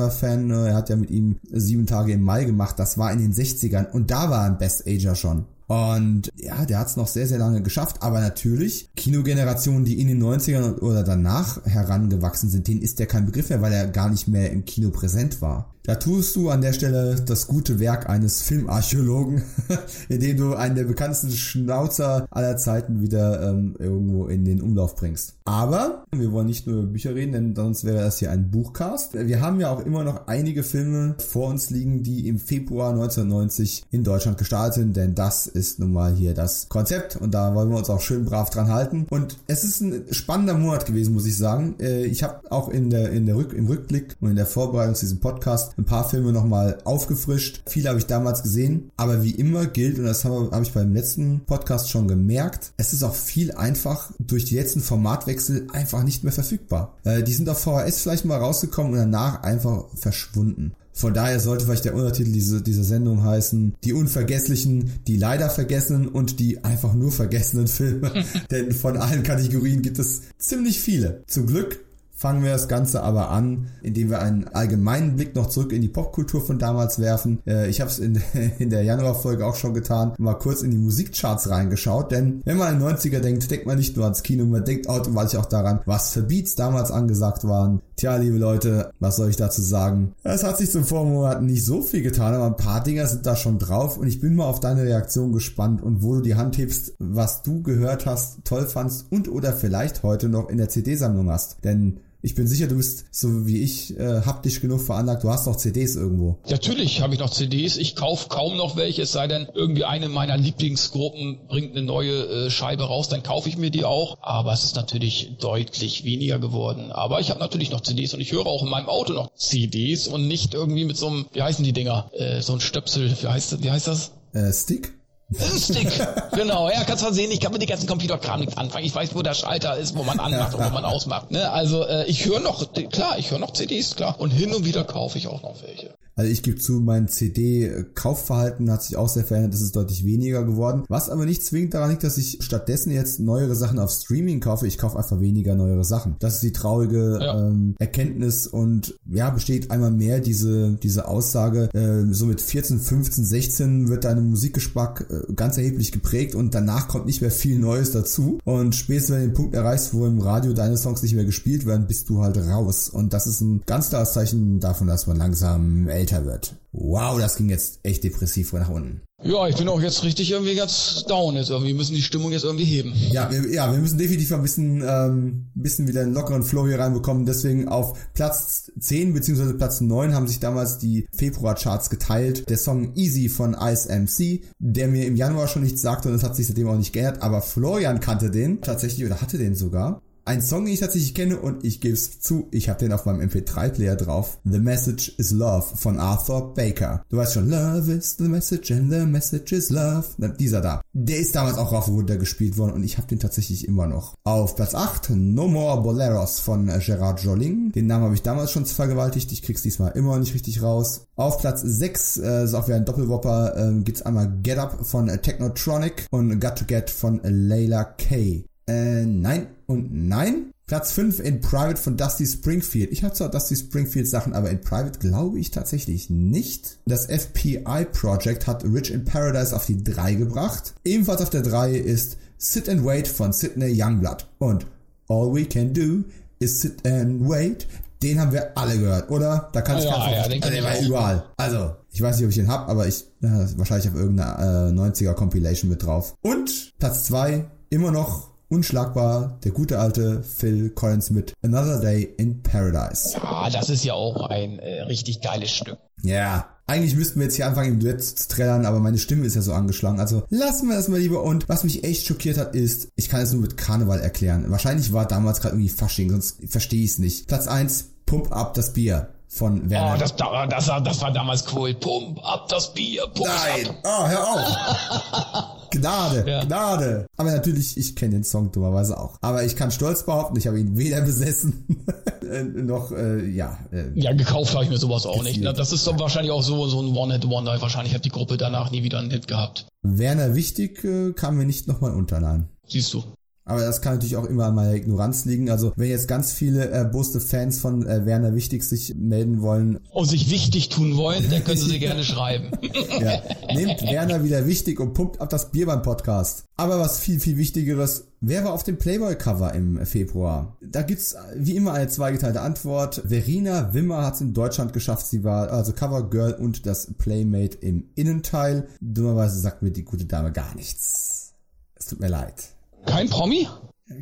Ne? 0.48 0.70
Er 0.70 0.76
hat 0.76 0.90
ja 0.90 0.96
mit 0.96 1.10
ihm 1.10 1.38
sieben 1.52 1.86
Tage 1.86 2.14
im 2.14 2.22
Mai 2.22 2.46
gemacht. 2.46 2.80
Das 2.80 2.98
war 2.98 3.12
in 3.12 3.20
den 3.20 3.34
60ern. 3.34 3.90
Und 3.92 4.12
da 4.12 4.30
war 4.30 4.46
ein 4.46 4.58
Best 4.58 4.88
Ager 4.88 5.16
schon. 5.16 5.46
Und 5.68 6.32
ja, 6.38 6.64
der 6.66 6.80
hat 6.80 6.88
es 6.88 6.96
noch 6.96 7.08
sehr, 7.08 7.28
sehr 7.28 7.40
lange 7.40 7.62
geschafft. 7.62 8.04
Aber 8.04 8.22
natürlich, 8.22 8.90
Kinogenerationen, 8.96 9.86
die 9.86 10.00
in 10.00 10.08
den 10.08 10.22
90ern 10.24 10.80
oder 10.80 11.04
danach 11.04 11.66
herangewachsen 11.66 12.50
sind, 12.50 12.68
denen 12.68 12.82
ist 12.82 13.00
der 13.00 13.08
kein 13.08 13.26
Begriff 13.26 13.50
mehr, 13.50 13.62
weil 13.62 13.74
er 13.74 13.88
gar 13.88 14.10
nicht 14.10 14.28
mehr 14.28 14.52
im 14.52 14.66
Kino 14.66 14.92
präsent 14.92 15.42
war. 15.42 15.75
Da 15.86 15.94
tust 15.96 16.36
du 16.36 16.50
an 16.50 16.62
der 16.62 16.74
Stelle 16.74 17.16
das 17.24 17.46
gute 17.46 17.80
Werk 17.80 18.10
eines 18.10 18.42
Filmarchäologen, 18.42 19.44
indem 20.10 20.38
du 20.38 20.56
einen 20.56 20.74
der 20.74 20.86
bekanntesten 20.86 21.30
Schnauzer 21.30 22.26
aller 22.32 22.58
Zeiten 22.58 23.02
wieder 23.02 23.50
ähm, 23.50 23.76
irgendwo 23.78 24.26
in 24.26 24.46
den 24.46 24.62
Umlauf 24.62 24.96
bringst. 24.96 25.36
Aber 25.46 26.06
wir 26.12 26.32
wollen 26.32 26.48
nicht 26.48 26.66
nur 26.66 26.78
über 26.78 26.92
Bücher 26.92 27.14
reden, 27.14 27.34
denn 27.34 27.56
sonst 27.56 27.84
wäre 27.84 28.00
das 28.00 28.18
hier 28.18 28.32
ein 28.32 28.50
Buchcast. 28.50 29.14
Wir 29.14 29.42
haben 29.42 29.60
ja 29.60 29.70
auch 29.70 29.86
immer 29.86 30.04
noch 30.04 30.26
einige 30.26 30.64
Filme 30.64 31.16
vor 31.20 31.50
uns 31.50 31.70
liegen, 31.70 32.02
die 32.02 32.28
im 32.28 32.40
Februar 32.40 32.90
1990 32.90 33.84
in 33.92 34.04
Deutschland 34.04 34.40
gestartet 34.40 34.74
sind, 34.74 34.98
denn 34.98 35.14
das 35.14 35.46
ist 35.46 35.80
nun 35.80 35.94
mal 35.94 36.16
hier 36.16 36.34
das 36.34 36.68
Konzept 36.68 37.16
und 37.16 37.36
da 37.36 37.54
wollen 37.54 37.70
wir 37.70 37.78
uns 37.78 37.92
auch 37.92 38.02
schön 38.02 38.26
brav 38.26 38.50
dran 38.50 38.70
halten. 38.70 39.06
Und 39.12 39.38
es 39.46 39.64
ist 39.64 39.82
ein 39.82 40.06
spannender 40.10 40.56
Monat 40.56 40.88
gewesen, 40.88 41.14
muss 41.14 41.28
ich 41.28 41.38
sagen. 41.38 41.76
Äh, 41.80 42.06
ich 42.06 42.24
habe 42.24 42.40
auch 42.52 42.70
in 42.70 42.90
der, 42.90 43.12
in 43.12 43.28
der 43.28 43.36
Rück, 43.36 43.54
im 43.54 43.68
Rückblick 43.68 44.16
und 44.22 44.32
in 44.32 44.36
der 44.36 44.48
Vorbereitung 44.48 44.96
zu 44.96 45.06
diesem 45.06 45.20
Podcast 45.20 45.75
ein 45.78 45.86
paar 45.86 46.10
Filme 46.10 46.32
nochmal 46.32 46.78
aufgefrischt. 46.84 47.62
Viele 47.68 47.90
habe 47.90 48.00
ich 48.00 48.06
damals 48.06 48.44
gesehen, 48.44 48.92
aber 48.98 49.24
wie 49.24 49.32
immer 49.32 49.66
gilt, 49.66 50.00
und 50.00 50.06
das 50.06 50.26
habe 50.26 50.50
hab 50.52 50.62
ich 50.62 50.74
beim 50.74 50.94
letzten 50.94 51.42
Podcast 51.46 51.90
schon 51.90 52.08
gemerkt, 52.08 52.72
es 52.78 52.94
ist 52.94 53.04
auch 53.04 53.16
viel 53.16 53.52
einfach 53.52 54.12
durch 54.20 54.46
die 54.46 54.56
letzten 54.56 54.82
Formatwechsel 54.82 55.68
einfach 55.74 56.04
nicht 56.04 56.24
mehr 56.24 56.34
verfügbar. 56.34 56.96
Äh, 57.04 57.24
die 57.24 57.34
sind 57.34 57.50
auf 57.50 57.60
VHS 57.60 58.02
vielleicht 58.02 58.26
mal 58.26 58.40
rausgekommen 58.40 58.94
und 58.94 59.00
danach 59.00 59.44
einfach 59.44 59.86
verschwunden. 59.96 60.74
Von 60.96 61.14
daher 61.14 61.42
sollte 61.42 61.66
vielleicht 61.66 61.84
der 61.84 61.94
Untertitel 61.94 62.32
dieser 62.32 62.62
diese 62.62 62.86
Sendung 62.86 63.22
heißen, 63.22 63.76
die 63.84 63.92
unvergesslichen, 63.92 64.94
die 65.08 65.18
leider 65.18 65.50
vergessenen 65.50 66.08
und 66.08 66.40
die 66.40 66.64
einfach 66.64 66.94
nur 66.94 67.12
vergessenen 67.12 67.68
Filme. 67.68 68.24
Denn 68.52 68.72
von 68.72 68.96
allen 68.96 69.24
Kategorien 69.24 69.82
gibt 69.82 70.00
es 70.00 70.22
ziemlich 70.38 70.80
viele. 70.80 71.24
Zum 71.28 71.48
Glück 71.48 71.84
fangen 72.26 72.44
wir 72.44 72.54
das 72.54 72.68
Ganze 72.68 73.04
aber 73.04 73.30
an, 73.30 73.68
indem 73.84 74.10
wir 74.10 74.20
einen 74.20 74.48
allgemeinen 74.48 75.16
Blick 75.16 75.36
noch 75.36 75.46
zurück 75.46 75.72
in 75.72 75.84
die 75.84 75.90
Popkultur 75.90 76.42
von 76.42 76.58
damals 76.58 76.98
werfen. 76.98 77.38
Äh, 77.46 77.70
ich 77.70 77.82
habe 77.82 77.92
es 77.92 78.00
in, 78.00 78.20
in 78.58 78.72
der 78.72 78.82
Januarfolge 78.82 79.46
auch 79.46 79.54
schon 79.54 79.76
getan, 79.76 80.14
mal 80.18 80.34
kurz 80.34 80.64
in 80.64 80.72
die 80.72 80.80
Musikcharts 80.80 81.52
reingeschaut, 81.52 82.12
denn 82.12 82.42
wenn 82.44 82.58
man 82.58 82.82
an 82.82 82.98
90er 82.98 83.20
denkt, 83.20 83.52
denkt 83.52 83.68
man 83.68 83.78
nicht 83.78 83.96
nur 83.96 84.06
ans 84.06 84.24
Kino, 84.24 84.44
man 84.44 84.66
denkt 84.66 84.90
automatisch 84.90 85.38
auch 85.38 85.46
daran, 85.46 85.82
was 85.86 86.14
für 86.14 86.24
Beats 86.24 86.56
damals 86.56 86.90
angesagt 86.90 87.48
waren. 87.48 87.84
Tja, 87.96 88.16
liebe 88.16 88.40
Leute, 88.40 88.90
was 89.00 89.18
soll 89.18 89.30
ich 89.30 89.38
dazu 89.38 89.62
sagen? 89.62 90.16
Es 90.24 90.44
hat 90.44 90.58
sich 90.58 90.72
zum 90.72 90.84
Vormonaten 90.84 91.46
nicht 91.46 91.64
so 91.64 91.84
viel 91.84 92.02
getan, 92.02 92.34
aber 92.34 92.48
ein 92.48 92.58
paar 92.58 92.82
Dinger 92.82 93.06
sind 93.06 93.28
da 93.28 93.36
schon 93.36 93.60
drauf 93.60 94.00
und 94.00 94.08
ich 94.08 94.20
bin 94.20 94.34
mal 94.34 94.46
auf 94.46 94.60
deine 94.60 94.82
Reaktion 94.82 95.32
gespannt 95.32 95.84
und 95.84 96.02
wo 96.02 96.16
du 96.16 96.22
die 96.22 96.34
Hand 96.34 96.58
hebst, 96.58 96.96
was 96.98 97.44
du 97.44 97.62
gehört 97.62 98.08
hast, 98.08 98.44
toll 98.46 98.66
fandst 98.66 99.06
und 99.12 99.30
oder 99.30 99.54
vielleicht 99.54 100.02
heute 100.02 100.28
noch 100.28 100.50
in 100.50 100.58
der 100.58 100.70
CD-Sammlung 100.70 101.30
hast. 101.30 101.64
Denn 101.64 102.00
ich 102.26 102.34
bin 102.34 102.48
sicher, 102.48 102.66
du 102.66 102.78
bist 102.78 103.06
so 103.12 103.46
wie 103.46 103.62
ich 103.62 103.96
äh, 104.00 104.22
haptisch 104.22 104.60
genug 104.60 104.82
veranlagt. 104.82 105.24
Du 105.24 105.30
hast 105.30 105.46
noch 105.46 105.58
CDs 105.58 105.96
irgendwo. 105.96 106.40
Natürlich 106.50 107.02
habe 107.02 107.14
ich 107.14 107.20
noch 107.20 107.30
CDs. 107.30 107.78
Ich 107.78 107.96
kaufe 107.96 108.30
kaum 108.30 108.58
noch 108.58 108.76
welche, 108.76 109.04
es 109.04 109.12
sei 109.12 109.28
denn, 109.28 109.48
irgendwie 109.54 109.86
eine 109.86 110.10
meiner 110.10 110.36
Lieblingsgruppen 110.36 111.46
bringt 111.48 111.76
eine 111.76 111.86
neue 111.86 112.48
äh, 112.48 112.50
Scheibe 112.50 112.86
raus, 112.86 113.10
dann 113.10 113.22
kaufe 113.22 113.48
ich 113.48 113.58
mir 113.58 113.70
die 113.70 113.86
auch. 113.86 114.18
Aber 114.22 114.54
es 114.54 114.64
ist 114.64 114.76
natürlich 114.76 115.36
deutlich 115.40 116.04
weniger 116.04 116.40
geworden. 116.40 116.92
Aber 116.92 117.20
ich 117.20 117.30
habe 117.30 117.40
natürlich 117.40 117.70
noch 117.70 117.82
CDs 117.82 118.16
und 118.16 118.22
ich 118.22 118.32
höre 118.32 118.48
auch 118.48 118.64
in 118.64 118.70
meinem 118.70 118.90
Auto 118.90 119.14
noch 119.14 119.32
CDs 119.36 120.08
und 120.08 120.28
nicht 120.28 120.56
irgendwie 120.56 120.86
mit 120.86 120.98
so 120.98 121.06
einem, 121.06 121.28
wie 121.32 121.44
heißen 121.44 121.64
die 121.64 121.74
Dinger? 121.74 122.10
Äh, 122.14 122.42
so 122.42 122.54
ein 122.54 122.60
Stöpsel, 122.60 123.16
wie 123.22 123.28
heißt, 123.28 123.62
wie 123.62 123.70
heißt 123.70 123.86
das? 123.86 124.14
Äh, 124.34 124.52
Stick? 124.52 124.94
Stick, 125.34 125.90
genau. 126.34 126.70
Ja, 126.70 126.84
kannst 126.84 127.04
du 127.04 127.12
sehen, 127.12 127.32
ich 127.32 127.40
kann 127.40 127.52
mit 127.52 127.62
den 127.62 127.68
ganzen 127.68 127.88
Computerkram 127.88 128.40
nichts 128.40 128.58
anfangen. 128.58 128.86
Ich 128.86 128.94
weiß, 128.94 129.16
wo 129.16 129.24
der 129.24 129.34
Schalter 129.34 129.76
ist, 129.76 129.98
wo 129.98 130.04
man 130.04 130.20
anmacht 130.20 130.54
und 130.54 130.64
wo 130.64 130.70
man 130.70 130.86
ausmacht. 130.86 131.32
Ne? 131.32 131.52
Also 131.52 131.84
äh, 131.84 132.06
ich 132.06 132.26
höre 132.26 132.40
noch, 132.40 132.72
klar, 132.92 133.18
ich 133.18 133.32
höre 133.32 133.40
noch 133.40 133.52
CDs, 133.52 133.96
klar. 133.96 134.16
Und 134.20 134.30
hin 134.30 134.54
und 134.54 134.66
wieder 134.66 134.84
kaufe 134.84 135.18
ich 135.18 135.28
auch 135.28 135.42
noch 135.42 135.56
welche. 135.64 135.96
Also 136.16 136.32
ich 136.32 136.44
gebe 136.44 136.58
zu, 136.58 136.80
mein 136.80 137.08
CD-Kaufverhalten 137.08 138.72
hat 138.72 138.84
sich 138.84 138.96
auch 138.96 139.10
sehr 139.10 139.26
verändert, 139.26 139.54
das 139.54 139.62
ist 139.62 139.76
deutlich 139.76 140.06
weniger 140.06 140.44
geworden. 140.46 140.84
Was 140.88 141.10
aber 141.10 141.26
nicht 141.26 141.46
zwingend 141.46 141.74
daran 141.74 141.90
liegt, 141.90 142.04
dass 142.04 142.18
ich 142.18 142.40
stattdessen 142.42 142.92
jetzt 142.92 143.20
neuere 143.20 143.56
Sachen 143.56 143.80
auf 143.80 143.92
Streaming 143.92 144.40
kaufe. 144.40 144.66
Ich 144.66 144.78
kaufe 144.78 144.98
einfach 144.98 145.20
weniger 145.20 145.56
neuere 145.56 145.84
Sachen. 145.84 146.16
Das 146.20 146.36
ist 146.36 146.44
die 146.44 146.54
traurige 146.54 147.20
ja. 147.22 147.48
ähm, 147.48 147.76
Erkenntnis 147.80 148.48
und 148.48 148.96
ja, 149.10 149.30
besteht 149.30 149.72
einmal 149.72 149.92
mehr 149.92 150.22
diese, 150.22 150.78
diese 150.82 151.08
Aussage, 151.08 151.70
äh, 151.74 152.14
so 152.14 152.26
mit 152.26 152.40
14, 152.40 152.80
15, 152.80 153.26
16 153.26 153.90
wird 153.90 154.06
deine 154.06 154.22
Musikgeschmack 154.22 155.08
äh, 155.10 155.34
ganz 155.34 155.58
erheblich 155.58 155.92
geprägt 155.92 156.34
und 156.34 156.56
danach 156.56 156.88
kommt 156.88 157.08
nicht 157.08 157.22
mehr 157.22 157.32
viel 157.32 157.60
Neues 157.60 157.92
dazu. 157.92 158.40
Und 158.46 158.76
spätestens 158.76 159.16
wenn 159.16 159.22
du 159.22 159.28
den 159.28 159.36
Punkt 159.36 159.56
erreichst, 159.56 159.94
wo 159.94 160.06
im 160.06 160.22
Radio 160.22 160.54
deine 160.54 160.78
Songs 160.78 161.04
nicht 161.04 161.16
mehr 161.16 161.26
gespielt 161.26 161.66
werden, 161.66 161.88
bist 161.88 162.10
du 162.10 162.22
halt 162.22 162.38
raus. 162.38 162.88
Und 162.88 163.14
das 163.14 163.28
ist 163.28 163.42
ein 163.42 163.64
ganz 163.66 163.90
klares 163.90 164.14
Zeichen 164.14 164.60
davon, 164.60 164.88
dass 164.88 165.08
man 165.08 165.18
langsam 165.18 165.88
älter 165.90 166.05
älter 166.06 166.26
wird. 166.26 166.56
Wow, 166.72 167.20
das 167.20 167.38
ging 167.38 167.50
jetzt 167.50 167.80
echt 167.84 168.04
depressiv 168.04 168.54
nach 168.54 168.70
unten. 168.70 169.02
Ja, 169.24 169.48
ich 169.48 169.56
bin 169.56 169.70
auch 169.70 169.82
jetzt 169.82 170.04
richtig 170.04 170.32
irgendwie 170.32 170.56
ganz 170.56 171.06
down 171.08 171.36
jetzt 171.36 171.50
irgendwie. 171.50 171.70
Wir 171.70 171.76
müssen 171.76 171.96
die 171.96 172.02
Stimmung 172.02 172.32
jetzt 172.32 172.44
irgendwie 172.44 172.66
heben. 172.66 172.94
Ja, 173.12 173.32
wir, 173.32 173.50
ja, 173.52 173.72
wir 173.72 173.80
müssen 173.80 173.98
definitiv 173.98 174.34
ein 174.34 174.42
bisschen, 174.42 174.84
ähm, 174.86 175.48
bisschen 175.56 175.88
wieder 175.88 176.02
einen 176.02 176.14
lockeren 176.14 176.44
Flow 176.44 176.68
hier 176.68 176.80
reinbekommen. 176.80 177.26
Deswegen 177.26 177.70
auf 177.70 177.98
Platz 178.14 178.72
10 178.78 179.14
bzw. 179.14 179.54
Platz 179.54 179.82
9 179.82 180.14
haben 180.14 180.28
sich 180.28 180.40
damals 180.40 180.78
die 180.78 181.08
Februarcharts 181.16 181.90
geteilt. 181.90 182.50
Der 182.50 182.58
Song 182.58 182.94
Easy 182.96 183.30
von 183.30 183.56
Ice 183.60 183.90
MC, 183.90 184.44
der 184.60 184.90
mir 184.90 185.08
im 185.08 185.16
Januar 185.16 185.48
schon 185.48 185.64
nichts 185.64 185.82
sagte 185.82 186.10
und 186.10 186.16
es 186.16 186.24
hat 186.24 186.36
sich 186.36 186.48
seitdem 186.48 186.68
auch 186.68 186.78
nicht 186.78 186.94
geändert. 186.94 187.24
Aber 187.24 187.42
Florian 187.42 188.02
kannte 188.02 188.30
den 188.30 188.62
tatsächlich 188.62 189.06
oder 189.06 189.22
hatte 189.22 189.38
den 189.38 189.56
sogar. 189.56 190.02
Ein 190.28 190.42
Song, 190.42 190.66
den 190.66 190.74
ich 190.74 190.80
tatsächlich 190.80 191.14
kenne 191.14 191.38
und 191.38 191.64
ich 191.64 191.82
gebe 191.82 191.94
es 191.94 192.20
zu, 192.20 192.48
ich 192.50 192.68
habe 192.68 192.80
den 192.80 192.92
auf 192.94 193.06
meinem 193.06 193.22
MP3-Player 193.30 193.96
drauf. 193.96 194.40
The 194.44 194.58
Message 194.58 195.10
is 195.20 195.30
Love 195.30 195.78
von 195.78 196.00
Arthur 196.00 196.56
Baker. 196.56 197.04
Du 197.10 197.18
weißt 197.18 197.36
schon, 197.36 197.48
Love 197.48 197.92
is 197.94 198.16
the 198.18 198.24
message 198.24 198.72
and 198.72 198.92
the 198.92 199.06
message 199.06 199.52
is 199.52 199.70
love. 199.70 200.06
Na, 200.18 200.30
dieser 200.30 200.62
da. 200.62 200.82
Der 200.94 201.20
ist 201.20 201.36
damals 201.36 201.60
auch 201.60 201.72
rauf 201.72 201.90
und 201.90 201.94
runter 201.94 202.18
gespielt 202.18 202.58
worden 202.58 202.74
und 202.74 202.84
ich 202.84 202.98
habe 202.98 203.06
den 203.06 203.20
tatsächlich 203.20 203.68
immer 203.68 203.86
noch. 203.86 204.16
Auf 204.24 204.56
Platz 204.56 204.74
8, 204.74 205.12
No 205.12 205.48
More 205.48 205.84
Boleros 205.84 206.40
von 206.40 206.72
Gerard 206.80 207.22
Joling. 207.22 207.72
Den 207.74 207.86
Namen 207.86 208.06
habe 208.06 208.16
ich 208.16 208.24
damals 208.24 208.52
schon 208.52 208.66
vergewaltigt, 208.66 209.32
ich 209.32 209.44
krieg's 209.44 209.62
diesmal 209.62 209.92
immer 209.92 210.18
nicht 210.18 210.34
richtig 210.34 210.64
raus. 210.64 211.06
Auf 211.16 211.38
Platz 211.38 211.62
6, 211.62 212.18
äh, 212.18 212.46
ist 212.46 212.56
auch 212.56 212.66
wieder 212.68 212.78
ein 212.78 212.86
Doppelwopper, 212.86 213.56
äh, 213.58 213.80
gibt's 213.84 214.02
einmal 214.02 214.40
Get 214.42 214.58
Up 214.58 214.88
von 214.88 215.06
Technotronic 215.06 216.08
und 216.10 216.40
Got 216.40 216.56
to 216.56 216.66
Get 216.66 216.90
von 216.90 217.22
Layla 217.24 217.84
Kay. 217.84 218.46
Äh, 218.68 219.06
nein 219.06 219.48
und 219.68 220.08
nein. 220.08 220.52
Platz 220.68 220.94
5 220.94 221.20
in 221.20 221.42
Private 221.42 221.78
von 221.80 221.96
Dusty 221.96 222.26
Springfield. 222.26 222.92
Ich 222.92 223.04
habe 223.04 223.14
zwar 223.14 223.30
Dusty 223.30 223.56
Springfield 223.56 224.08
Sachen, 224.08 224.34
aber 224.34 224.50
in 224.50 224.62
Private 224.62 224.98
glaube 224.98 225.38
ich 225.38 225.52
tatsächlich 225.52 226.10
nicht. 226.10 226.80
Das 226.88 227.06
FPI 227.06 227.86
Project 227.92 228.48
hat 228.48 228.64
Rich 228.64 228.92
in 228.92 229.06
Paradise 229.06 229.56
auf 229.56 229.68
die 229.68 229.84
3 229.84 230.16
gebracht. 230.16 230.74
Ebenfalls 230.84 231.22
auf 231.22 231.30
der 231.30 231.44
3 231.44 231.76
ist 231.76 232.18
Sit 232.40 232.68
and 232.68 232.84
Wait 232.84 233.08
von 233.08 233.32
Sidney 233.32 233.80
Youngblood. 233.80 234.26
Und 234.40 234.66
All 235.08 235.32
We 235.36 235.46
Can 235.46 235.72
Do 235.74 236.04
is 236.40 236.62
Sit 236.62 236.86
and 236.88 237.30
Wait. 237.30 237.68
Den 238.02 238.20
haben 238.20 238.32
wir 238.32 238.58
alle 238.58 238.78
gehört, 238.80 239.12
oder? 239.12 239.50
Da 239.54 239.62
kann 239.62 239.78
ich 239.78 239.86
ja, 239.86 239.92
gar 239.92 240.12
ja, 240.12 240.28
nicht. 240.28 240.44
den 240.44 240.66
also, 240.66 240.68
war 240.68 240.88
überall. 240.88 241.24
Also, 241.38 241.76
ich 241.92 242.02
weiß 242.02 242.18
nicht, 242.18 242.26
ob 242.26 242.30
ich 242.32 242.36
den 242.36 242.48
hab, 242.48 242.68
aber 242.70 242.88
ich 242.88 243.04
äh, 243.22 243.48
wahrscheinlich 243.56 243.90
auf 243.90 243.96
irgendeiner 243.96 244.70
äh, 244.70 244.72
90er 244.72 245.14
Compilation 245.14 245.70
mit 245.70 245.84
drauf. 245.84 246.16
Und 246.22 246.74
Platz 246.80 247.06
2 247.06 247.46
immer 247.70 247.92
noch 247.92 248.35
unschlagbar 248.50 249.40
der 249.44 249.52
gute 249.52 249.80
alte 249.80 250.24
Phil 250.24 250.70
Collins 250.70 251.10
mit 251.10 251.34
Another 251.44 251.80
Day 251.80 252.04
in 252.18 252.42
Paradise. 252.44 253.16
Ja, 253.22 253.50
das 253.50 253.70
ist 253.70 253.84
ja 253.84 253.94
auch 253.94 254.30
ein 254.30 254.60
äh, 254.60 254.84
richtig 254.84 255.22
geiles 255.22 255.52
Stück. 255.52 255.78
Ja, 256.02 256.48
eigentlich 256.68 256.96
müssten 256.96 257.20
wir 257.20 257.26
jetzt 257.26 257.36
hier 257.36 257.48
anfangen 257.48 257.74
im 257.74 257.80
Duett 257.80 258.04
zu 258.04 258.28
trällern, 258.28 258.66
aber 258.66 258.80
meine 258.80 258.98
Stimme 258.98 259.26
ist 259.26 259.36
ja 259.36 259.42
so 259.42 259.54
angeschlagen. 259.54 260.00
Also 260.00 260.24
lassen 260.30 260.68
wir 260.68 260.76
das 260.76 260.88
mal 260.88 261.00
lieber. 261.00 261.24
Und 261.24 261.48
was 261.48 261.64
mich 261.64 261.84
echt 261.84 262.08
schockiert 262.08 262.38
hat, 262.38 262.56
ist, 262.56 262.90
ich 262.96 263.10
kann 263.10 263.22
es 263.22 263.32
nur 263.34 263.42
mit 263.42 263.58
Karneval 263.58 264.00
erklären. 264.00 264.50
Wahrscheinlich 264.50 264.92
war 264.92 265.06
damals 265.08 265.42
gerade 265.42 265.56
irgendwie 265.56 265.70
Fasching, 265.70 266.10
sonst 266.10 266.38
verstehe 266.48 266.84
ich 266.84 266.92
es 266.92 267.00
nicht. 267.00 267.28
Platz 267.28 267.48
1, 267.48 267.90
Pump 268.06 268.32
Up 268.32 268.54
das 268.56 268.74
Bier 268.74 269.10
von 269.28 269.70
Werner. 269.70 269.96
Oh, 269.96 270.00
das, 270.00 270.16
da- 270.16 270.48
das, 270.48 270.68
war, 270.68 270.82
das 270.82 271.02
war 271.02 271.12
damals 271.12 271.46
cool. 271.54 271.74
Pump 271.76 272.20
ab 272.24 272.48
das 272.50 272.74
Bier, 272.74 273.04
pump 273.14 273.28
Nein! 273.28 273.68
ab. 273.70 273.76
Oh, 273.84 274.08
hör 274.08 274.28
auf! 274.28 275.55
Gnade, 275.72 276.24
Ja. 276.28 276.44
Gnade. 276.44 277.06
Aber 277.18 277.32
natürlich, 277.32 277.78
ich 277.78 277.96
kenne 277.96 278.14
den 278.14 278.24
Song 278.24 278.52
dummerweise 278.52 278.98
auch. 279.00 279.18
Aber 279.22 279.44
ich 279.44 279.56
kann 279.56 279.72
stolz 279.72 280.06
behaupten, 280.06 280.38
ich 280.38 280.48
habe 280.48 280.60
ihn 280.60 280.78
weder 280.78 281.02
besessen 281.02 281.66
äh, 282.30 282.44
noch, 282.44 282.92
äh, 282.92 283.26
ja. 283.30 283.58
Äh, 283.72 283.86
Ja, 284.00 284.14
gekauft 284.14 284.54
habe 284.54 284.64
ich 284.64 284.70
mir 284.70 284.78
sowas 284.78 285.06
auch 285.06 285.18
nicht. 285.24 285.36
Gezielt. 285.36 285.46
Na, 285.46 285.54
Das 285.54 285.72
ist 285.72 285.86
doch 285.88 286.00
wahrscheinlich 286.00 286.32
auch 286.32 286.44
so, 286.44 286.68
so 286.68 286.82
ein 286.82 286.96
One-Hit-Wonder. 286.96 287.62
Wahrscheinlich 287.62 287.94
hat 287.94 288.06
die 288.06 288.10
Gruppe 288.10 288.38
danach 288.38 288.72
nie 288.72 288.84
wieder 288.84 289.00
einen 289.00 289.12
Hit 289.12 289.28
gehabt. 289.28 289.68
Werner 289.84 290.36
Wichtig 290.36 290.84
äh, 290.84 291.14
kam 291.14 291.38
mir 291.38 291.46
nicht 291.46 291.68
nochmal 291.68 291.92
unter, 291.92 292.20
nein. 292.20 292.48
Siehst 292.68 292.94
du. 292.94 293.04
Aber 293.48 293.62
das 293.62 293.82
kann 293.82 293.94
natürlich 293.94 294.18
auch 294.18 294.26
immer 294.26 294.46
an 294.46 294.56
meiner 294.56 294.74
Ignoranz 294.74 295.26
liegen. 295.26 295.52
Also 295.52 295.72
wenn 295.76 295.90
jetzt 295.90 296.08
ganz 296.08 296.34
viele 296.34 296.68
erboste 296.70 297.20
Fans 297.20 297.60
von 297.60 297.86
äh, 297.86 298.06
Werner 298.06 298.34
Wichtig 298.34 298.64
sich 298.64 298.96
melden 298.96 299.42
wollen, 299.42 299.80
Und 299.92 300.08
sich 300.08 300.32
wichtig 300.32 300.70
tun 300.70 300.98
wollen, 300.98 301.30
dann 301.30 301.44
können 301.44 301.58
sie 301.58 301.70
sie 301.70 301.80
gerne 301.80 302.04
schreiben. 302.04 302.50
ja, 303.00 303.22
nehmt 303.54 303.84
Werner 303.84 304.24
wieder 304.24 304.48
wichtig 304.48 304.80
und 304.80 304.96
pumpt 304.96 305.22
ab 305.22 305.30
das 305.30 305.52
Bier 305.52 305.68
beim 305.68 305.84
Podcast. 305.84 306.46
Aber 306.58 306.80
was 306.80 307.00
viel, 307.00 307.20
viel 307.20 307.38
wichtigeres, 307.38 308.08
wer 308.20 308.44
war 308.44 308.54
auf 308.54 308.64
dem 308.64 308.80
Playboy-Cover 308.80 309.54
im 309.54 309.86
Februar? 309.86 310.58
Da 310.62 310.82
gibt's 310.82 311.14
äh, 311.14 311.20
wie 311.36 311.56
immer 311.56 311.74
eine 311.74 311.88
zweigeteilte 311.88 312.42
Antwort. 312.42 313.04
Verena 313.06 313.76
Wimmer 313.76 314.04
hat 314.04 314.16
es 314.16 314.22
in 314.22 314.34
Deutschland 314.34 314.74
geschafft. 314.74 315.06
Sie 315.06 315.24
war 315.24 315.52
also 315.52 315.72
Covergirl 315.72 316.34
und 316.34 316.66
das 316.66 316.96
Playmate 316.98 317.58
im 317.60 317.90
Innenteil. 317.94 318.70
Dummerweise 318.82 319.40
sagt 319.40 319.62
mir 319.62 319.72
die 319.72 319.86
gute 319.86 320.06
Dame 320.06 320.32
gar 320.32 320.56
nichts. 320.56 321.36
Es 321.76 321.86
tut 321.86 322.00
mir 322.00 322.10
leid. 322.10 322.55
Kein 322.86 323.10
Promi? 323.10 323.48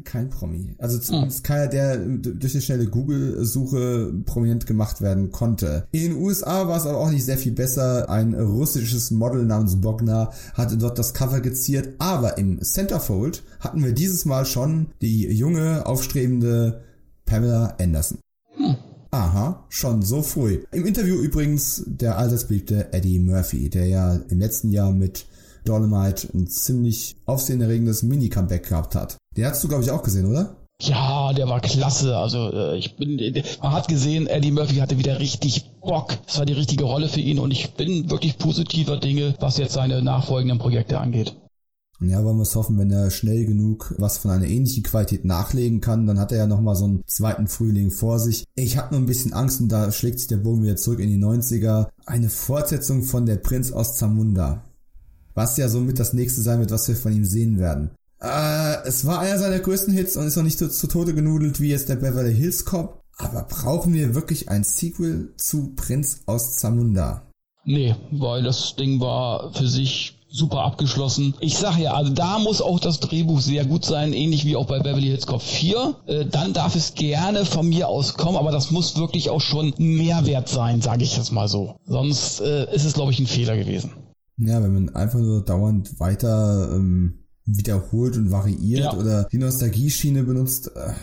Kein 0.06 0.30
Promi. 0.30 0.76
Also 0.78 0.98
zumindest 0.98 1.44
keiner, 1.44 1.68
der 1.68 1.98
durch 1.98 2.54
eine 2.54 2.62
schnelle 2.62 2.88
Google-Suche 2.88 4.14
prominent 4.26 4.66
gemacht 4.66 5.02
werden 5.02 5.32
konnte. 5.32 5.88
In 5.92 6.14
den 6.14 6.22
USA 6.22 6.70
war 6.70 6.78
es 6.78 6.86
aber 6.86 7.00
auch 7.00 7.10
nicht 7.10 7.26
sehr 7.26 7.38
viel 7.38 7.52
besser. 7.52 8.10
Ein 8.10 8.34
russisches 8.34 9.12
Model 9.12 9.44
namens 9.46 9.82
Bogna 9.82 10.32
hatte 10.54 10.78
dort 10.78 11.00
das 11.00 11.14
Cover 11.14 11.42
geziert, 11.42 11.96
aber 12.00 12.38
im 12.38 12.62
Centerfold 12.62 13.44
hatten 13.60 13.84
wir 13.84 13.92
dieses 13.92 14.24
Mal 14.24 14.46
schon 14.46 14.88
die 15.02 15.28
junge, 15.28 15.86
aufstrebende 15.86 16.82
Pamela 17.26 17.76
Anderson. 17.80 18.20
Aha, 19.12 19.66
schon 19.70 20.02
so 20.02 20.24
früh. 20.24 20.64
Im 20.72 20.86
Interview 20.86 21.16
übrigens 21.16 21.84
der 21.86 22.18
allseits 22.18 22.48
beliebte 22.48 22.94
Eddie 22.94 23.20
Murphy, 23.20 23.70
der 23.70 23.86
ja 23.86 24.16
im 24.30 24.40
letzten 24.40 24.72
Jahr 24.72 24.92
mit 24.92 25.26
Dolomite 25.64 26.30
ein 26.34 26.48
ziemlich 26.48 27.16
aufsehenerregendes 27.26 28.04
Mini-Comeback 28.04 28.70
gehabt 28.70 28.96
hat. 28.96 29.18
Den 29.36 29.46
hast 29.46 29.64
du, 29.64 29.68
glaube 29.68 29.84
ich, 29.84 29.92
auch 29.92 30.04
gesehen, 30.04 30.26
oder? 30.26 30.58
Ja, 30.82 31.32
der 31.34 31.48
war 31.48 31.62
klasse. 31.62 32.18
Also 32.18 32.52
äh, 32.52 32.78
ich 32.78 32.98
bin, 32.98 33.18
man 33.62 33.72
hat 33.72 33.88
gesehen, 33.88 34.28
Eddie 34.28 34.52
Murphy 34.52 34.76
hatte 34.76 34.98
wieder 34.98 35.20
richtig 35.20 35.72
Bock. 35.82 36.18
Es 36.28 36.38
war 36.38 36.46
die 36.46 36.54
richtige 36.54 36.84
Rolle 36.84 37.08
für 37.08 37.22
ihn 37.22 37.40
und 37.40 37.52
ich 37.52 37.74
bin 37.74 38.10
wirklich 38.10 38.38
positiver 38.38 38.98
Dinge, 38.98 39.36
was 39.40 39.58
jetzt 39.58 39.74
seine 39.74 40.02
nachfolgenden 40.02 40.60
Projekte 40.60 41.00
angeht. 41.00 41.36
Ja, 42.02 42.24
wollen 42.26 42.38
wir 42.38 42.44
es 42.44 42.56
hoffen, 42.56 42.78
wenn 42.78 42.92
er 42.92 43.12
schnell 43.12 43.46
genug 43.46 43.96
was 43.98 44.18
von 44.18 44.32
einer 44.32 44.48
ähnlichen 44.48 44.84
Qualität 44.84 45.24
nachlegen 45.24 45.80
kann, 45.80 46.06
dann 46.06 46.20
hat 46.20 46.34
er 46.34 46.40
ja 46.40 46.48
nochmal 46.48 46.76
so 46.76 46.86
einen 46.86 47.04
zweiten 47.08 47.48
Frühling 47.48 47.92
vor 47.92 48.20
sich. 48.20 48.44
Ich 48.56 48.78
habe 48.78 48.94
nur 48.94 49.02
ein 49.02 49.06
bisschen 49.06 49.32
Angst 49.32 49.62
und 49.62 49.70
da 49.70 49.90
schlägt 49.92 50.20
sich 50.20 50.28
der 50.28 50.38
Bogen 50.38 50.64
wieder 50.64 50.76
zurück 50.76 51.00
in 51.00 51.10
die 51.10 51.24
90er. 51.24 51.88
Eine 52.06 52.30
Fortsetzung 52.30 53.04
von 53.04 53.26
Der 53.26 53.38
Prinz 53.38 53.72
aus 53.72 53.96
Zamunda. 53.96 54.64
Was 55.34 55.58
ja 55.58 55.70
somit 55.70 56.00
das 56.00 56.14
nächste 56.14 56.42
sein 56.42 56.60
wird, 56.60 56.72
was 56.72 56.88
wir 56.88 56.96
von 56.96 57.14
ihm 57.14 57.26
sehen 57.26 57.60
werden. 57.60 57.92
Äh, 58.22 58.88
es 58.88 59.06
war 59.06 59.20
einer 59.20 59.38
seiner 59.38 59.60
größten 59.60 59.94
Hits 59.94 60.16
und 60.16 60.28
ist 60.28 60.38
noch 60.38 60.44
nicht 60.44 60.60
zu, 60.60 60.70
zu 60.70 60.88
Tode 60.88 61.14
genudelt 61.14 61.60
wie 61.60 61.70
jetzt 61.70 61.90
der 61.90 61.98
Beverly 61.98 62.34
Hills 62.34 62.66
Cop. 62.66 63.02
Aber 63.18 63.44
brauchen 63.44 63.94
wir 63.94 64.16
wirklich 64.16 64.50
ein 64.50 64.64
Sequel 64.64 65.34
zu 65.38 65.76
Prinz 65.76 66.22
aus 66.26 66.56
Zamunda? 66.56 67.28
Nee, 67.66 67.96
weil 68.12 68.44
das 68.44 68.76
Ding 68.76 69.00
war 69.00 69.54
für 69.54 69.68
sich 69.68 70.20
super 70.30 70.64
abgeschlossen. 70.64 71.36
Ich 71.40 71.58
sag 71.58 71.78
ja, 71.78 71.94
also 71.94 72.12
da 72.12 72.40
muss 72.40 72.62
auch 72.62 72.80
das 72.80 73.00
Drehbuch 73.00 73.40
sehr 73.40 73.66
gut 73.66 73.86
sein, 73.86 74.14
ähnlich 74.14 74.46
wie 74.46 74.56
auch 74.56 74.66
bei 74.66 74.80
Beverly 74.80 75.08
Hills 75.08 75.28
Cop 75.28 75.42
4. 75.42 75.96
Äh, 76.08 76.26
dann 76.26 76.54
darf 76.54 76.76
es 76.76 76.96
gerne 76.96 77.46
von 77.46 77.70
mir 77.70 77.88
aus 77.88 78.16
kommen, 78.16 78.38
aber 78.38 78.52
das 78.52 78.72
muss 78.72 78.98
wirklich 78.98 79.30
auch 79.30 79.42
schon 79.42 79.74
Mehrwert 79.78 80.50
sein, 80.50 80.82
sage 80.82 81.04
ich 81.04 81.16
jetzt 81.16 81.32
mal 81.32 81.48
so. 81.48 81.76
Sonst 81.86 82.42
äh, 82.42 82.74
ist 82.74 82.84
es, 82.84 82.94
glaube 82.94 83.12
ich, 83.12 83.20
ein 83.20 83.28
Fehler 83.28 83.56
gewesen. 83.56 83.92
Ja, 84.38 84.62
wenn 84.64 84.74
man 84.74 84.90
einfach 84.96 85.20
nur 85.20 85.44
dauernd 85.44 86.00
weiter 86.00 86.72
ähm, 86.74 87.20
wiederholt 87.46 88.18
und 88.18 88.32
variiert 88.32 88.80
Ja. 88.86 88.94
oder 88.98 89.26
die 89.26 89.38
Nostalgie-Schiene 89.38 90.24
benutzt, 90.24 90.72
äh, 90.76 90.94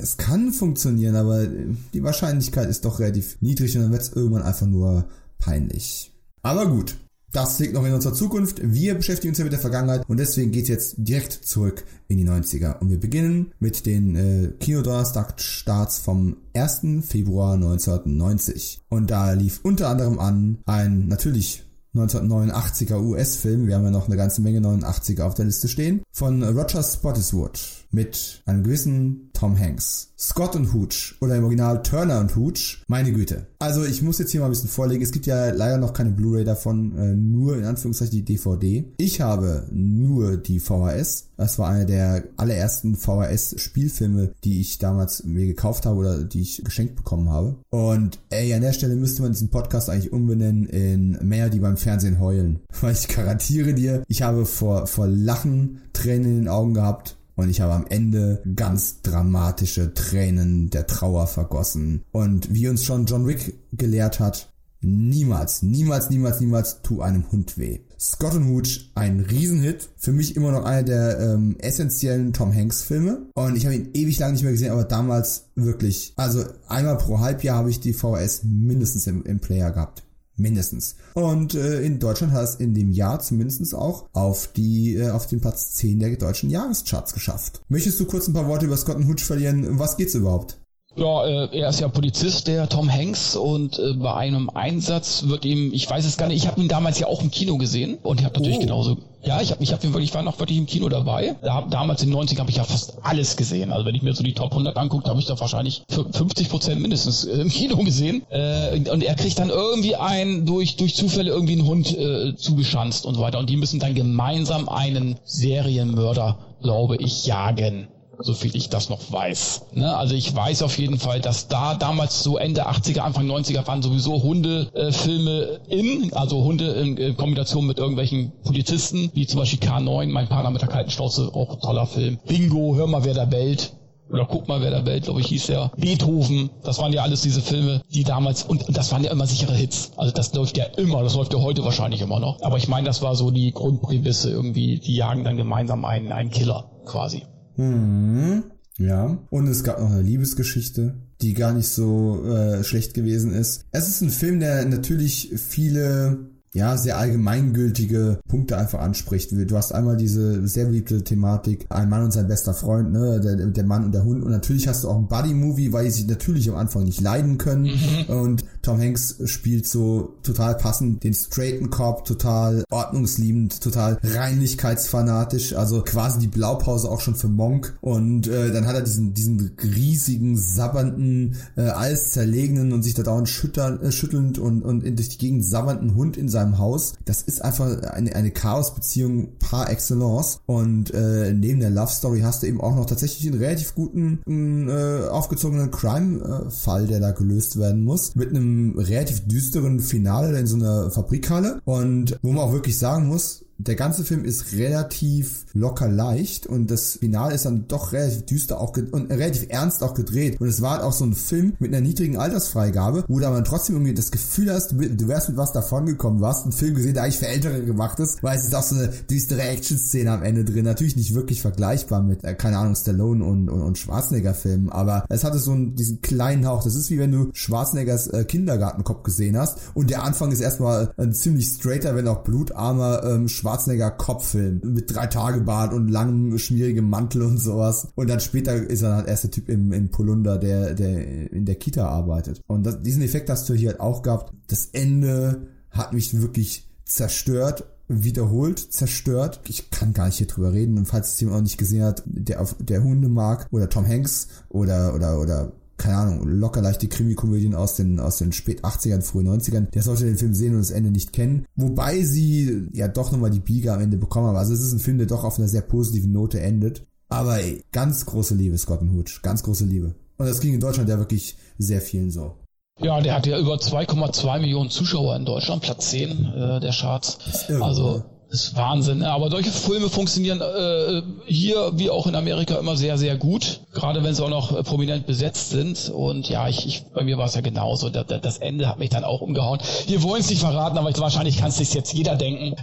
es 0.00 0.16
kann 0.16 0.52
funktionieren, 0.52 1.16
aber 1.16 1.42
äh, 1.42 1.66
die 1.92 2.02
Wahrscheinlichkeit 2.02 2.68
ist 2.68 2.84
doch 2.84 3.00
relativ 3.00 3.36
niedrig 3.40 3.76
und 3.76 3.82
dann 3.82 3.92
wird 3.92 4.02
es 4.02 4.12
irgendwann 4.12 4.42
einfach 4.42 4.66
nur 4.66 5.06
peinlich. 5.38 6.12
Aber 6.42 6.66
gut, 6.66 6.96
das 7.32 7.58
liegt 7.58 7.72
noch 7.72 7.84
in 7.86 7.94
unserer 7.94 8.14
Zukunft. 8.14 8.60
Wir 8.62 8.94
beschäftigen 8.94 9.30
uns 9.30 9.38
ja 9.38 9.44
mit 9.44 9.52
der 9.52 9.60
Vergangenheit 9.60 10.04
und 10.08 10.18
deswegen 10.18 10.52
geht's 10.52 10.68
jetzt 10.68 10.96
direkt 10.98 11.32
zurück 11.32 11.84
in 12.08 12.18
die 12.18 12.28
90er. 12.28 12.78
Und 12.78 12.90
wir 12.90 13.00
beginnen 13.00 13.52
mit 13.58 13.86
den 13.86 14.16
äh, 14.16 14.48
Kinodonnerstag-Starts 14.60 15.98
vom 15.98 16.36
1. 16.54 17.06
Februar 17.06 17.54
1990. 17.54 18.82
Und 18.88 19.10
da 19.10 19.32
lief 19.32 19.60
unter 19.62 19.88
anderem 19.88 20.18
an 20.18 20.58
ein 20.66 21.08
natürlich 21.08 21.64
1989er 21.94 23.00
US-Film, 23.02 23.66
wir 23.66 23.76
haben 23.76 23.84
ja 23.84 23.90
noch 23.90 24.06
eine 24.06 24.16
ganze 24.16 24.40
Menge 24.40 24.60
89er 24.60 25.22
auf 25.24 25.34
der 25.34 25.44
Liste 25.44 25.68
stehen, 25.68 26.02
von 26.10 26.42
Roger 26.42 26.82
Spottiswoode 26.82 27.58
mit 27.90 28.42
einem 28.46 28.62
gewissen 28.62 29.31
Tom 29.42 29.58
Hanks. 29.58 30.12
Scott 30.16 30.54
und 30.54 30.72
Hooch 30.72 31.16
oder 31.20 31.34
im 31.34 31.42
Original 31.42 31.82
Turner 31.82 32.20
und 32.20 32.36
Hooch, 32.36 32.84
meine 32.86 33.12
Güte. 33.12 33.48
Also 33.58 33.84
ich 33.84 34.00
muss 34.00 34.20
jetzt 34.20 34.30
hier 34.30 34.38
mal 34.38 34.46
ein 34.46 34.52
bisschen 34.52 34.68
vorlegen, 34.68 35.02
es 35.02 35.10
gibt 35.10 35.26
ja 35.26 35.50
leider 35.50 35.78
noch 35.78 35.94
keine 35.94 36.10
Blu-ray 36.10 36.44
davon, 36.44 36.96
äh, 36.96 37.16
nur 37.16 37.56
in 37.56 37.64
Anführungszeichen 37.64 38.12
die 38.12 38.24
DVD. 38.24 38.84
Ich 38.98 39.20
habe 39.20 39.66
nur 39.72 40.36
die 40.36 40.60
VHS. 40.60 41.30
Das 41.36 41.58
war 41.58 41.70
einer 41.70 41.86
der 41.86 42.22
allerersten 42.36 42.94
VHS-Spielfilme, 42.94 44.30
die 44.44 44.60
ich 44.60 44.78
damals 44.78 45.24
mir 45.24 45.46
gekauft 45.46 45.86
habe 45.86 45.96
oder 45.96 46.22
die 46.22 46.42
ich 46.42 46.62
geschenkt 46.62 46.94
bekommen 46.94 47.28
habe. 47.28 47.56
Und 47.70 48.20
ey, 48.30 48.54
an 48.54 48.62
der 48.62 48.74
Stelle 48.74 48.94
müsste 48.94 49.22
man 49.22 49.32
diesen 49.32 49.48
Podcast 49.48 49.90
eigentlich 49.90 50.12
umbenennen 50.12 50.66
in 50.66 51.18
mehr, 51.20 51.50
die 51.50 51.58
beim 51.58 51.76
Fernsehen 51.76 52.20
heulen. 52.20 52.60
Weil 52.80 52.92
ich 52.92 53.08
garantiere 53.08 53.74
dir, 53.74 54.04
ich 54.06 54.22
habe 54.22 54.46
vor, 54.46 54.86
vor 54.86 55.08
Lachen 55.08 55.80
Tränen 55.92 56.26
in 56.26 56.36
den 56.42 56.48
Augen 56.48 56.74
gehabt. 56.74 57.16
Und 57.42 57.50
ich 57.50 57.60
habe 57.60 57.72
am 57.72 57.86
Ende 57.88 58.42
ganz 58.54 59.02
dramatische 59.02 59.94
Tränen 59.94 60.70
der 60.70 60.86
Trauer 60.86 61.26
vergossen. 61.26 62.04
Und 62.12 62.54
wie 62.54 62.68
uns 62.68 62.84
schon 62.84 63.06
John 63.06 63.26
Wick 63.26 63.58
gelehrt 63.72 64.20
hat, 64.20 64.52
niemals, 64.80 65.62
niemals, 65.62 66.10
niemals, 66.10 66.40
niemals 66.40 66.82
tu 66.82 67.00
einem 67.00 67.30
Hund 67.30 67.58
weh. 67.58 67.80
Scott 67.98 68.34
und 68.34 68.48
Hooch, 68.48 68.90
ein 68.94 69.20
Riesenhit. 69.20 69.88
Für 69.96 70.12
mich 70.12 70.36
immer 70.36 70.52
noch 70.52 70.64
einer 70.64 70.82
der 70.82 71.20
ähm, 71.20 71.56
essentiellen 71.58 72.32
Tom 72.32 72.54
Hanks 72.54 72.82
Filme. 72.82 73.26
Und 73.34 73.56
ich 73.56 73.64
habe 73.64 73.76
ihn 73.76 73.90
ewig 73.94 74.18
lang 74.18 74.32
nicht 74.32 74.42
mehr 74.42 74.52
gesehen, 74.52 74.72
aber 74.72 74.84
damals 74.84 75.46
wirklich. 75.54 76.12
Also 76.16 76.44
einmal 76.68 76.98
pro 76.98 77.20
Halbjahr 77.20 77.58
habe 77.58 77.70
ich 77.70 77.80
die 77.80 77.92
VHS 77.92 78.42
mindestens 78.44 79.06
im, 79.06 79.24
im 79.24 79.40
Player 79.40 79.70
gehabt. 79.70 80.02
Mindestens. 80.36 80.96
Und 81.14 81.54
äh, 81.54 81.82
in 81.82 81.98
Deutschland 81.98 82.32
hat 82.32 82.44
es 82.44 82.54
in 82.54 82.74
dem 82.74 82.90
Jahr 82.90 83.20
zumindest 83.20 83.74
auch 83.74 84.08
auf 84.12 84.48
die 84.48 84.96
äh, 84.96 85.10
auf 85.10 85.26
den 85.26 85.40
Platz 85.40 85.74
10 85.74 85.98
der 85.98 86.16
deutschen 86.16 86.48
Jahrescharts 86.48 87.12
geschafft. 87.12 87.62
Möchtest 87.68 88.00
du 88.00 88.06
kurz 88.06 88.28
ein 88.28 88.32
paar 88.32 88.48
Worte 88.48 88.66
über 88.66 88.76
Scott 88.76 88.96
Hooch 89.06 89.20
verlieren? 89.20 89.78
Was 89.78 89.96
geht's 89.96 90.14
überhaupt? 90.14 90.61
Ja, 90.94 91.24
äh, 91.24 91.58
er 91.58 91.70
ist 91.70 91.80
ja 91.80 91.88
Polizist, 91.88 92.48
der 92.48 92.68
Tom 92.68 92.92
Hanks, 92.92 93.34
und 93.34 93.78
äh, 93.78 93.94
bei 93.94 94.14
einem 94.14 94.50
Einsatz 94.50 95.24
wird 95.26 95.44
ihm, 95.44 95.72
ich 95.72 95.88
weiß 95.88 96.04
es 96.04 96.18
gar 96.18 96.28
nicht, 96.28 96.42
ich 96.42 96.46
habe 96.46 96.60
ihn 96.60 96.68
damals 96.68 96.98
ja 96.98 97.06
auch 97.06 97.22
im 97.22 97.30
Kino 97.30 97.56
gesehen 97.56 97.98
und 98.02 98.20
ich 98.20 98.26
habe 98.26 98.38
natürlich 98.38 98.58
oh. 98.58 98.62
genauso, 98.62 98.96
ja, 99.24 99.40
ich 99.40 99.52
habe 99.52 99.62
ich 99.62 99.72
hab 99.72 99.82
ihn 99.84 99.94
wirklich, 99.94 100.10
ich 100.10 100.14
war 100.14 100.22
noch 100.22 100.38
wirklich 100.38 100.58
im 100.58 100.66
Kino 100.66 100.88
dabei. 100.88 101.36
Da, 101.42 101.62
damals 101.62 102.02
in 102.02 102.08
den 102.08 102.14
90 102.14 102.40
habe 102.40 102.50
ich 102.50 102.56
ja 102.56 102.64
fast 102.64 102.98
alles 103.02 103.36
gesehen. 103.36 103.72
Also 103.72 103.86
wenn 103.86 103.94
ich 103.94 104.02
mir 104.02 104.12
so 104.14 104.22
die 104.24 104.34
Top 104.34 104.50
100 104.50 104.76
angucke, 104.76 105.08
habe 105.08 105.20
ich 105.20 105.26
da 105.26 105.38
wahrscheinlich 105.38 105.84
50 105.88 106.48
Prozent 106.48 106.82
mindestens 106.82 107.24
äh, 107.24 107.40
im 107.40 107.48
Kino 107.48 107.76
gesehen. 107.78 108.22
Äh, 108.30 108.80
und 108.90 109.04
er 109.04 109.14
kriegt 109.14 109.38
dann 109.38 109.48
irgendwie 109.48 109.94
ein 109.94 110.44
durch 110.44 110.76
durch 110.76 110.96
Zufälle 110.96 111.30
irgendwie 111.30 111.52
einen 111.52 111.66
Hund 111.66 111.96
äh, 111.96 112.34
zugeschanzt 112.34 113.06
und 113.06 113.14
so 113.14 113.20
weiter. 113.20 113.38
Und 113.38 113.48
die 113.48 113.56
müssen 113.56 113.78
dann 113.78 113.94
gemeinsam 113.94 114.68
einen 114.68 115.16
Serienmörder, 115.24 116.38
glaube 116.60 116.96
ich, 116.96 117.24
jagen 117.24 117.86
so 118.22 118.34
viel 118.34 118.54
ich 118.56 118.68
das 118.68 118.88
noch 118.88 119.00
weiß. 119.10 119.66
Ne? 119.74 119.96
Also 119.96 120.14
ich 120.14 120.34
weiß 120.34 120.62
auf 120.62 120.78
jeden 120.78 120.98
Fall, 120.98 121.20
dass 121.20 121.48
da 121.48 121.74
damals 121.74 122.22
so 122.22 122.38
Ende 122.38 122.68
80er, 122.68 123.00
Anfang 123.00 123.28
90er 123.30 123.66
waren 123.66 123.82
sowieso 123.82 124.22
Hundefilme 124.22 125.60
äh, 125.68 125.78
in, 125.78 126.12
also 126.12 126.44
Hunde 126.44 126.72
in, 126.72 126.96
in, 126.96 127.16
Kombination 127.16 127.66
mit 127.66 127.78
irgendwelchen 127.78 128.32
Polizisten, 128.44 129.10
wie 129.14 129.26
zum 129.26 129.40
Beispiel 129.40 129.68
K9, 129.68 130.06
mein 130.08 130.28
Partner 130.28 130.50
mit 130.50 130.62
der 130.62 130.68
kalten 130.68 130.90
Schnauze, 130.90 131.30
auch 131.34 131.54
ein 131.54 131.60
toller 131.60 131.86
Film. 131.86 132.18
Bingo, 132.26 132.74
hör 132.76 132.86
mal, 132.86 133.04
wer 133.04 133.14
da 133.14 133.24
bellt 133.24 133.72
oder 134.12 134.26
guck 134.26 134.46
mal, 134.46 134.60
wer 134.60 134.70
da 134.70 134.80
bellt, 134.80 135.04
glaube 135.04 135.20
ich, 135.20 135.28
hieß 135.28 135.46
der. 135.46 135.70
Beethoven, 135.76 136.50
das 136.62 136.78
waren 136.78 136.92
ja 136.92 137.02
alles 137.02 137.22
diese 137.22 137.40
Filme, 137.40 137.82
die 137.92 138.04
damals, 138.04 138.42
und, 138.42 138.68
und 138.68 138.76
das 138.76 138.92
waren 138.92 139.02
ja 139.02 139.10
immer 139.10 139.26
sichere 139.26 139.54
Hits. 139.54 139.92
Also 139.96 140.12
das 140.12 140.34
läuft 140.34 140.58
ja 140.58 140.64
immer, 140.76 141.02
das 141.02 141.14
läuft 141.14 141.32
ja 141.32 141.40
heute 141.40 141.64
wahrscheinlich 141.64 142.02
immer 142.02 142.20
noch. 142.20 142.42
Aber 142.42 142.58
ich 142.58 142.68
meine, 142.68 142.86
das 142.86 143.00
war 143.00 143.14
so 143.14 143.30
die 143.30 143.52
Grundprämisse 143.52 144.30
irgendwie, 144.30 144.78
die 144.78 144.96
jagen 144.96 145.24
dann 145.24 145.36
gemeinsam 145.36 145.84
einen, 145.84 146.12
einen 146.12 146.30
Killer 146.30 146.70
quasi. 146.84 147.22
Hm, 147.56 148.44
ja. 148.78 149.18
Und 149.30 149.46
es 149.48 149.64
gab 149.64 149.80
noch 149.80 149.90
eine 149.90 150.02
Liebesgeschichte, 150.02 150.94
die 151.20 151.34
gar 151.34 151.52
nicht 151.52 151.68
so 151.68 152.24
äh, 152.24 152.64
schlecht 152.64 152.94
gewesen 152.94 153.32
ist. 153.32 153.64
Es 153.70 153.88
ist 153.88 154.00
ein 154.02 154.10
Film, 154.10 154.40
der 154.40 154.64
natürlich 154.64 155.32
viele 155.36 156.32
ja, 156.54 156.76
sehr 156.76 156.98
allgemeingültige 156.98 158.20
Punkte 158.28 158.58
einfach 158.58 158.80
anspricht. 158.80 159.32
Du 159.32 159.56
hast 159.56 159.72
einmal 159.72 159.96
diese 159.96 160.46
sehr 160.46 160.66
beliebte 160.66 161.02
Thematik, 161.02 161.64
ein 161.70 161.88
Mann 161.88 162.04
und 162.04 162.12
sein 162.12 162.28
bester 162.28 162.52
Freund, 162.52 162.92
ne, 162.92 163.20
der, 163.20 163.36
der 163.46 163.64
Mann 163.64 163.84
und 163.84 163.92
der 163.92 164.04
Hund. 164.04 164.22
Und 164.22 164.30
natürlich 164.30 164.68
hast 164.68 164.84
du 164.84 164.88
auch 164.88 164.98
ein 164.98 165.08
Buddy-Movie, 165.08 165.72
weil 165.72 165.86
sie 165.86 166.02
sich 166.02 166.08
natürlich 166.08 166.50
am 166.50 166.56
Anfang 166.56 166.84
nicht 166.84 167.00
leiden 167.00 167.38
können. 167.38 167.64
Mhm. 167.64 168.14
Und 168.14 168.44
Tom 168.62 168.80
Hanks 168.80 169.16
spielt 169.24 169.66
so 169.66 170.14
total 170.22 170.56
passend 170.56 171.02
den 171.02 171.14
straighten 171.14 171.70
Cop, 171.70 172.04
total 172.04 172.64
ordnungsliebend, 172.70 173.60
total 173.60 173.98
reinlichkeitsfanatisch, 174.02 175.54
also 175.54 175.82
quasi 175.82 176.20
die 176.20 176.28
Blaupause 176.28 176.88
auch 176.88 177.00
schon 177.00 177.16
für 177.16 177.28
Monk. 177.28 177.76
Und 177.80 178.28
äh, 178.28 178.52
dann 178.52 178.66
hat 178.66 178.76
er 178.76 178.82
diesen, 178.82 179.14
diesen 179.14 179.56
riesigen, 179.62 180.36
sabbernden, 180.36 181.36
äh, 181.56 181.62
alles 181.62 182.12
zerlegenen 182.12 182.72
und 182.72 182.84
sich 182.84 182.94
da 182.94 183.02
dauernd 183.02 183.28
schüttern, 183.28 183.82
äh, 183.82 183.90
schüttelnd 183.90 184.38
und, 184.38 184.62
und 184.62 184.84
durch 184.84 185.08
die 185.08 185.18
Gegend 185.18 185.44
sabbernden 185.44 185.96
Hund 185.96 186.16
in 186.16 186.28
seinem 186.28 186.58
Haus. 186.58 186.94
Das 187.04 187.22
ist 187.22 187.42
einfach 187.42 187.82
eine, 187.82 188.14
eine 188.14 188.30
Chaos-Beziehung 188.30 189.38
par 189.40 189.70
excellence. 189.70 190.38
Und 190.46 190.94
äh, 190.94 191.32
neben 191.32 191.58
der 191.58 191.70
Love 191.70 191.90
Story 191.90 192.20
hast 192.20 192.42
du 192.42 192.46
eben 192.46 192.60
auch 192.60 192.76
noch 192.76 192.86
tatsächlich 192.86 193.26
einen 193.26 193.42
relativ 193.42 193.74
guten, 193.74 194.68
äh, 194.68 195.08
aufgezogenen 195.08 195.72
Crime-Fall, 195.72 196.86
der 196.86 197.00
da 197.00 197.10
gelöst 197.10 197.58
werden 197.58 197.82
muss. 197.82 198.14
Mit 198.14 198.30
einem 198.30 198.51
relativ 198.76 199.26
düsteren 199.26 199.80
Finale 199.80 200.38
in 200.38 200.46
so 200.46 200.56
einer 200.56 200.90
Fabrikhalle. 200.90 201.60
Und 201.64 202.18
wo 202.22 202.32
man 202.32 202.44
auch 202.44 202.52
wirklich 202.52 202.78
sagen 202.78 203.08
muss, 203.08 203.44
der 203.64 203.76
ganze 203.76 204.04
Film 204.04 204.24
ist 204.24 204.52
relativ 204.52 205.44
locker 205.52 205.88
leicht 205.88 206.46
und 206.46 206.70
das 206.70 206.96
Finale 206.96 207.34
ist 207.34 207.44
dann 207.44 207.68
doch 207.68 207.92
relativ 207.92 208.26
düster 208.26 208.60
auch 208.60 208.76
und 208.76 209.10
relativ 209.10 209.46
ernst 209.48 209.82
auch 209.82 209.94
gedreht. 209.94 210.40
Und 210.40 210.48
es 210.48 210.62
war 210.62 210.72
halt 210.72 210.82
auch 210.82 210.92
so 210.92 211.04
ein 211.04 211.14
Film 211.14 211.54
mit 211.58 211.72
einer 211.72 211.80
niedrigen 211.80 212.16
Altersfreigabe, 212.16 213.04
wo 213.06 213.20
da 213.20 213.30
man 213.30 213.44
trotzdem 213.44 213.76
irgendwie 213.76 213.94
das 213.94 214.10
Gefühl 214.10 214.52
hast, 214.52 214.72
du, 214.72 215.08
wärst 215.08 215.28
mit 215.28 215.38
was 215.38 215.52
davon 215.52 215.86
gekommen. 215.86 216.18
Du 216.18 216.26
hast 216.26 216.42
einen 216.42 216.52
Film 216.52 216.74
gesehen, 216.74 216.94
der 216.94 217.04
eigentlich 217.04 217.18
für 217.18 217.28
Ältere 217.28 217.62
gemacht 217.62 218.00
ist, 218.00 218.22
weil 218.22 218.36
es 218.36 218.44
ist 218.44 218.54
auch 218.54 218.62
so 218.62 218.74
eine 218.74 218.88
düstere 218.88 219.42
Action-Szene 219.42 220.10
am 220.10 220.22
Ende 220.22 220.44
drin. 220.44 220.64
Natürlich 220.64 220.96
nicht 220.96 221.14
wirklich 221.14 221.40
vergleichbar 221.40 222.02
mit, 222.02 222.24
äh, 222.24 222.34
keine 222.34 222.58
Ahnung, 222.58 222.74
Stallone 222.74 223.24
und, 223.24 223.48
und, 223.48 223.60
und 223.60 223.78
Schwarzenegger-Filmen, 223.78 224.70
aber 224.70 225.04
es 225.08 225.24
hatte 225.24 225.38
so 225.38 225.52
einen, 225.52 225.76
diesen 225.76 226.00
kleinen 226.00 226.46
Hauch. 226.46 226.64
Das 226.64 226.74
ist 226.74 226.90
wie 226.90 226.98
wenn 226.98 227.12
du 227.12 227.30
Schwarzeneggers 227.32 228.08
äh, 228.08 228.24
Kindergartenkopf 228.24 229.02
gesehen 229.02 229.36
hast 229.36 229.58
und 229.74 229.90
der 229.90 230.02
Anfang 230.02 230.32
ist 230.32 230.40
erstmal 230.40 230.92
ein 230.96 231.12
ziemlich 231.12 231.46
straighter, 231.46 231.94
wenn 231.94 232.08
auch 232.08 232.24
blutarmer 232.24 233.04
ähm, 233.04 233.28
Schwarzenegger 233.28 233.51
Schwarzenegger 233.52 233.90
Kopffilm 233.90 234.60
mit 234.64 234.94
drei 234.94 235.06
Tage 235.06 235.40
Bart 235.40 235.74
und 235.74 235.88
langem 235.88 236.38
schmierigem 236.38 236.88
Mantel 236.88 237.22
und 237.22 237.38
sowas. 237.38 237.88
Und 237.94 238.08
dann 238.08 238.20
später 238.20 238.54
ist 238.54 238.82
er 238.82 238.96
halt 238.96 239.08
erst 239.08 239.24
der 239.24 239.30
Typ 239.30 239.48
im, 239.48 239.72
im 239.72 239.90
Polunder, 239.90 240.38
der, 240.38 240.74
der 240.74 241.30
in 241.32 241.44
der 241.44 241.56
Kita 241.56 241.86
arbeitet. 241.86 242.40
Und 242.46 242.64
das, 242.64 242.80
diesen 242.80 243.02
Effekt 243.02 243.28
hast 243.28 243.48
du 243.48 243.54
hier 243.54 243.70
halt 243.70 243.80
auch 243.80 244.02
gehabt. 244.02 244.32
Das 244.46 244.66
Ende 244.72 245.48
hat 245.70 245.92
mich 245.92 246.20
wirklich 246.20 246.68
zerstört 246.84 247.64
wiederholt 247.88 248.58
zerstört. 248.58 249.40
Ich 249.48 249.68
kann 249.70 249.92
gar 249.92 250.06
nicht 250.06 250.16
hier 250.16 250.26
drüber 250.26 250.52
reden. 250.52 250.78
Und 250.78 250.86
falls 250.86 251.12
es 251.12 251.20
jemand 251.20 251.38
auch 251.38 251.42
nicht 251.42 251.58
gesehen 251.58 251.82
hat, 251.82 252.02
der 252.06 252.40
auf 252.40 252.56
der 252.58 252.82
Hunde 252.82 253.10
mag 253.10 253.48
oder 253.50 253.68
Tom 253.68 253.86
Hanks 253.86 254.28
oder 254.48 254.94
oder 254.94 255.20
oder 255.20 255.52
keine 255.82 255.96
Ahnung, 255.96 256.28
locker 256.28 256.62
leichte 256.62 256.86
Krimi-Komödien 256.86 257.54
aus 257.54 257.74
den, 257.74 257.98
aus 257.98 258.18
den 258.18 258.32
spät 258.32 258.64
80ern, 258.64 259.02
frühen 259.02 259.28
90ern, 259.28 259.70
der 259.70 259.82
sollte 259.82 260.04
den 260.04 260.16
Film 260.16 260.32
sehen 260.32 260.54
und 260.54 260.60
das 260.60 260.70
Ende 260.70 260.90
nicht 260.90 261.12
kennen. 261.12 261.44
Wobei 261.56 262.02
sie 262.02 262.68
ja 262.72 262.86
doch 262.86 263.10
nochmal 263.10 263.30
die 263.30 263.40
Biege 263.40 263.72
am 263.72 263.80
Ende 263.80 263.96
bekommen 263.96 264.28
haben. 264.28 264.36
Also 264.36 264.54
es 264.54 264.60
ist 264.60 264.72
ein 264.72 264.78
Film, 264.78 264.98
der 264.98 265.08
doch 265.08 265.24
auf 265.24 265.38
einer 265.38 265.48
sehr 265.48 265.62
positiven 265.62 266.12
Note 266.12 266.40
endet. 266.40 266.84
Aber 267.08 267.40
ey, 267.40 267.64
ganz 267.72 268.06
große 268.06 268.34
Liebe, 268.34 268.56
Scott 268.56 268.80
Hooch. 268.80 269.20
Ganz 269.22 269.42
große 269.42 269.64
Liebe. 269.64 269.94
Und 270.18 270.26
das 270.26 270.40
ging 270.40 270.54
in 270.54 270.60
Deutschland 270.60 270.88
ja 270.88 270.98
wirklich 270.98 271.36
sehr 271.58 271.80
vielen 271.80 272.10
so. 272.10 272.36
Ja, 272.78 273.00
der 273.00 273.16
hat 273.16 273.26
ja 273.26 273.38
über 273.38 273.56
2,2 273.56 274.40
Millionen 274.40 274.70
Zuschauer 274.70 275.16
in 275.16 275.24
Deutschland, 275.24 275.62
Platz 275.62 275.90
10 275.90 276.10
äh, 276.10 276.60
der 276.60 276.72
Charts. 276.72 277.18
Also 277.60 277.98
das 277.98 278.11
ist 278.32 278.56
Wahnsinn. 278.56 279.02
Aber 279.02 279.30
solche 279.30 279.50
Filme 279.50 279.88
funktionieren 279.88 280.40
äh, 280.40 281.02
hier 281.26 281.72
wie 281.74 281.90
auch 281.90 282.06
in 282.06 282.14
Amerika 282.14 282.56
immer 282.56 282.76
sehr, 282.76 282.96
sehr 282.96 283.16
gut. 283.16 283.60
Gerade 283.72 284.02
wenn 284.02 284.14
sie 284.14 284.24
auch 284.24 284.30
noch 284.30 284.56
äh, 284.56 284.62
prominent 284.62 285.06
besetzt 285.06 285.50
sind. 285.50 285.90
Und 285.90 286.28
ja, 286.28 286.48
ich, 286.48 286.66
ich 286.66 286.84
bei 286.94 287.04
mir 287.04 287.18
war 287.18 287.26
es 287.26 287.34
ja 287.34 287.42
genauso. 287.42 287.90
Das, 287.90 288.06
das 288.06 288.38
Ende 288.38 288.68
hat 288.68 288.78
mich 288.78 288.88
dann 288.88 289.04
auch 289.04 289.20
umgehauen. 289.20 289.60
Wir 289.86 290.02
wollen 290.02 290.22
es 290.22 290.30
nicht 290.30 290.40
verraten, 290.40 290.78
aber 290.78 290.96
wahrscheinlich 290.98 291.38
kann 291.38 291.50
es 291.50 291.58
sich 291.58 291.74
jetzt 291.74 291.92
jeder 291.92 292.16
denken. 292.16 292.56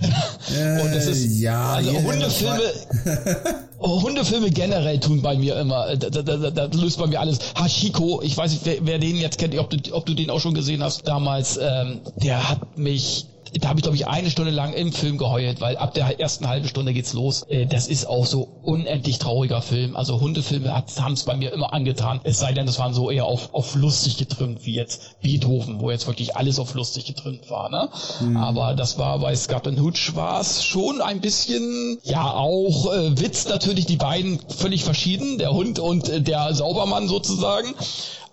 Äh, 0.58 0.82
und 0.82 0.92
es 0.92 1.06
ist 1.06 1.40
ja, 1.40 1.74
also 1.74 1.92
Hundefilme. 1.92 2.62
Hundefilme 3.80 4.50
generell 4.50 5.00
tun 5.00 5.22
bei 5.22 5.38
mir 5.38 5.58
immer, 5.58 5.96
das, 5.96 6.24
das, 6.26 6.54
das 6.54 6.74
löst 6.74 7.00
bei 7.00 7.08
mir 7.08 7.20
alles. 7.20 7.40
Hachiko, 7.56 8.22
ich 8.22 8.36
weiß 8.36 8.52
nicht, 8.52 8.66
wer, 8.66 8.78
wer 8.82 9.00
den 9.00 9.16
jetzt 9.16 9.38
kennt, 9.38 9.58
ob 9.58 9.70
du, 9.70 9.78
ob 9.94 10.06
du 10.06 10.14
den 10.16 10.30
auch 10.30 10.40
schon 10.40 10.54
gesehen 10.54 10.84
hast 10.84 11.08
damals, 11.08 11.58
ähm, 11.58 12.02
der 12.18 12.50
hat 12.50 12.78
mich 12.78 13.26
da 13.54 13.70
habe 13.70 13.80
ich, 13.80 13.84
glaube 13.84 13.96
ich, 13.96 14.08
eine 14.08 14.30
Stunde 14.30 14.52
lang 14.52 14.74
im 14.74 14.92
Film 14.92 15.18
geheult, 15.18 15.62
weil 15.62 15.78
ab 15.78 15.94
der 15.94 16.20
ersten 16.20 16.48
halben 16.48 16.68
Stunde 16.68 16.94
geht's 16.94 17.14
los. 17.14 17.44
Äh, 17.50 17.66
das 17.66 17.88
ist 17.88 18.06
auch 18.08 18.26
so 18.26 18.48
unendlich 18.64 19.20
trauriger 19.20 19.62
Film. 19.62 19.96
Also 19.96 20.20
Hundefilme 20.22 20.74
haben 20.74 21.14
es 21.14 21.24
bei 21.24 21.36
mir 21.36 21.52
immer 21.52 21.74
angetan. 21.74 22.22
Es 22.24 22.40
sei 22.40 22.54
denn, 22.54 22.66
das 22.66 22.80
waren 22.80 22.94
so 22.94 23.10
eher 23.10 23.26
auf, 23.26 23.54
auf 23.54 23.76
lustig 23.76 24.18
getrimmt, 24.18 24.66
wie 24.66 24.76
jetzt 24.76 25.20
Beethoven, 25.22 25.80
wo 25.80 25.90
jetzt 25.92 26.08
wirklich 26.08 26.36
alles 26.36 26.60
auf 26.60 26.74
lustig 26.74 27.06
getrimmt 27.06 27.50
war. 27.50 27.70
Ne? 27.70 27.90
Mhm. 28.22 28.38
Aber 28.38 28.76
das 28.76 28.98
war 28.98 29.20
bei 29.20 29.36
Scott 29.36 29.68
and 29.68 29.80
Hooch 29.80 30.16
war 30.16 30.40
es 30.42 30.64
schon 30.64 31.02
ein 31.02 31.22
bisschen, 31.22 31.98
ja 32.04 32.34
auch 32.34 32.94
äh, 32.94 33.20
Witz 33.20 33.48
natürlich, 33.48 33.86
die 33.86 33.98
beiden 33.98 34.40
völlig 34.50 34.84
verschieden, 34.84 35.38
der 35.38 35.52
Hund 35.52 35.80
und 35.80 36.10
äh, 36.10 36.22
der 36.22 36.54
Saubermann 36.54 37.08
sozusagen 37.08 37.74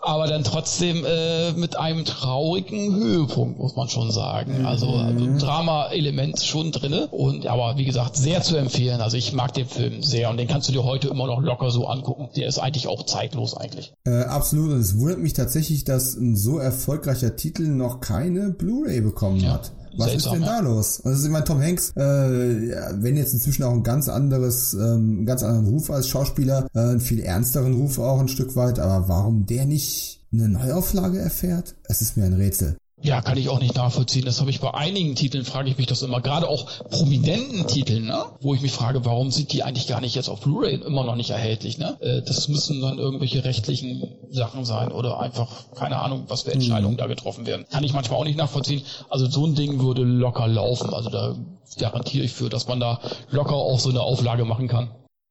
aber 0.06 0.28
dann 0.28 0.44
trotzdem 0.44 1.04
äh, 1.04 1.52
mit 1.52 1.76
einem 1.76 2.04
traurigen 2.04 2.94
Höhepunkt, 2.94 3.58
muss 3.58 3.74
man 3.74 3.88
schon 3.88 4.12
sagen. 4.12 4.60
Mhm. 4.60 4.66
Also, 4.66 4.88
also 4.88 5.26
Drama-Element 5.38 6.40
schon 6.40 6.70
drinne 6.70 7.08
und 7.08 7.46
aber 7.46 7.76
wie 7.76 7.84
gesagt, 7.84 8.16
sehr 8.16 8.42
zu 8.42 8.56
empfehlen. 8.56 9.00
Also 9.00 9.16
ich 9.16 9.32
mag 9.32 9.52
den 9.54 9.66
Film 9.66 10.02
sehr 10.02 10.30
und 10.30 10.36
den 10.36 10.46
kannst 10.46 10.68
du 10.68 10.72
dir 10.72 10.84
heute 10.84 11.08
immer 11.08 11.26
noch 11.26 11.40
locker 11.40 11.70
so 11.70 11.86
angucken. 11.86 12.28
Der 12.36 12.46
ist 12.46 12.58
eigentlich 12.58 12.86
auch 12.86 13.04
zeitlos 13.04 13.56
eigentlich. 13.56 13.94
Äh, 14.06 14.22
absolut 14.22 14.72
und 14.72 14.80
es 14.80 14.96
wundert 14.98 15.18
mich 15.18 15.32
tatsächlich, 15.32 15.84
dass 15.84 16.14
ein 16.14 16.36
so 16.36 16.58
erfolgreicher 16.58 17.36
Titel 17.36 17.64
noch 17.64 18.00
keine 18.00 18.50
Blu-ray 18.50 19.00
bekommen 19.00 19.40
ja. 19.40 19.54
hat. 19.54 19.72
Was 19.98 20.14
ist 20.14 20.26
denn 20.26 20.42
da 20.42 20.60
los? 20.60 21.00
Also 21.04 21.26
ich 21.26 21.32
meine, 21.32 21.44
Tom 21.44 21.60
Hanks, 21.60 21.92
äh, 21.96 22.68
ja, 22.70 22.90
wenn 23.02 23.16
jetzt 23.16 23.32
inzwischen 23.32 23.62
auch 23.62 23.72
ein 23.72 23.82
ganz 23.82 24.08
anderes, 24.08 24.74
ähm, 24.74 25.26
ganz 25.26 25.42
anderen 25.42 25.66
Ruf 25.68 25.90
als 25.90 26.08
Schauspieler, 26.08 26.66
äh, 26.74 26.80
einen 26.80 27.00
viel 27.00 27.20
ernsteren 27.20 27.74
Ruf 27.74 27.98
auch 27.98 28.20
ein 28.20 28.28
Stück 28.28 28.56
weit, 28.56 28.78
aber 28.78 29.08
warum 29.08 29.46
der 29.46 29.66
nicht 29.66 30.20
eine 30.32 30.48
Neuauflage 30.48 31.18
erfährt? 31.18 31.74
Es 31.84 32.02
ist 32.02 32.16
mir 32.16 32.24
ein 32.24 32.34
Rätsel. 32.34 32.76
Ja, 33.02 33.20
kann 33.20 33.36
ich 33.36 33.50
auch 33.50 33.60
nicht 33.60 33.74
nachvollziehen. 33.74 34.24
Das 34.24 34.40
habe 34.40 34.48
ich 34.48 34.60
bei 34.60 34.72
einigen 34.72 35.14
Titeln, 35.14 35.44
frage 35.44 35.68
ich 35.68 35.76
mich 35.76 35.86
das 35.86 36.02
immer. 36.02 36.22
Gerade 36.22 36.48
auch 36.48 36.66
prominenten 36.90 37.66
Titeln, 37.66 38.06
ne? 38.06 38.24
wo 38.40 38.54
ich 38.54 38.62
mich 38.62 38.72
frage, 38.72 39.04
warum 39.04 39.30
sind 39.30 39.52
die 39.52 39.62
eigentlich 39.62 39.86
gar 39.86 40.00
nicht 40.00 40.14
jetzt 40.14 40.28
auf 40.28 40.40
Blu-ray 40.40 40.76
immer 40.76 41.04
noch 41.04 41.14
nicht 41.14 41.30
erhältlich? 41.30 41.76
Ne? 41.76 41.98
Äh, 42.00 42.22
das 42.22 42.48
müssen 42.48 42.80
dann 42.80 42.98
irgendwelche 42.98 43.44
rechtlichen 43.44 44.08
Sachen 44.30 44.64
sein 44.64 44.92
oder 44.92 45.20
einfach, 45.20 45.66
keine 45.74 46.00
Ahnung, 46.00 46.24
was 46.28 46.42
für 46.42 46.52
Entscheidungen 46.52 46.94
mhm. 46.94 46.98
da 46.98 47.06
getroffen 47.06 47.44
werden. 47.46 47.66
Kann 47.70 47.84
ich 47.84 47.92
manchmal 47.92 48.18
auch 48.18 48.24
nicht 48.24 48.38
nachvollziehen. 48.38 48.82
Also 49.10 49.26
so 49.26 49.44
ein 49.44 49.54
Ding 49.54 49.78
würde 49.80 50.02
locker 50.02 50.48
laufen. 50.48 50.94
Also 50.94 51.10
da 51.10 51.36
garantiere 51.78 52.24
ich 52.24 52.32
für, 52.32 52.48
dass 52.48 52.66
man 52.66 52.80
da 52.80 52.98
locker 53.30 53.56
auch 53.56 53.78
so 53.78 53.90
eine 53.90 54.00
Auflage 54.00 54.46
machen 54.46 54.68
kann. 54.68 54.88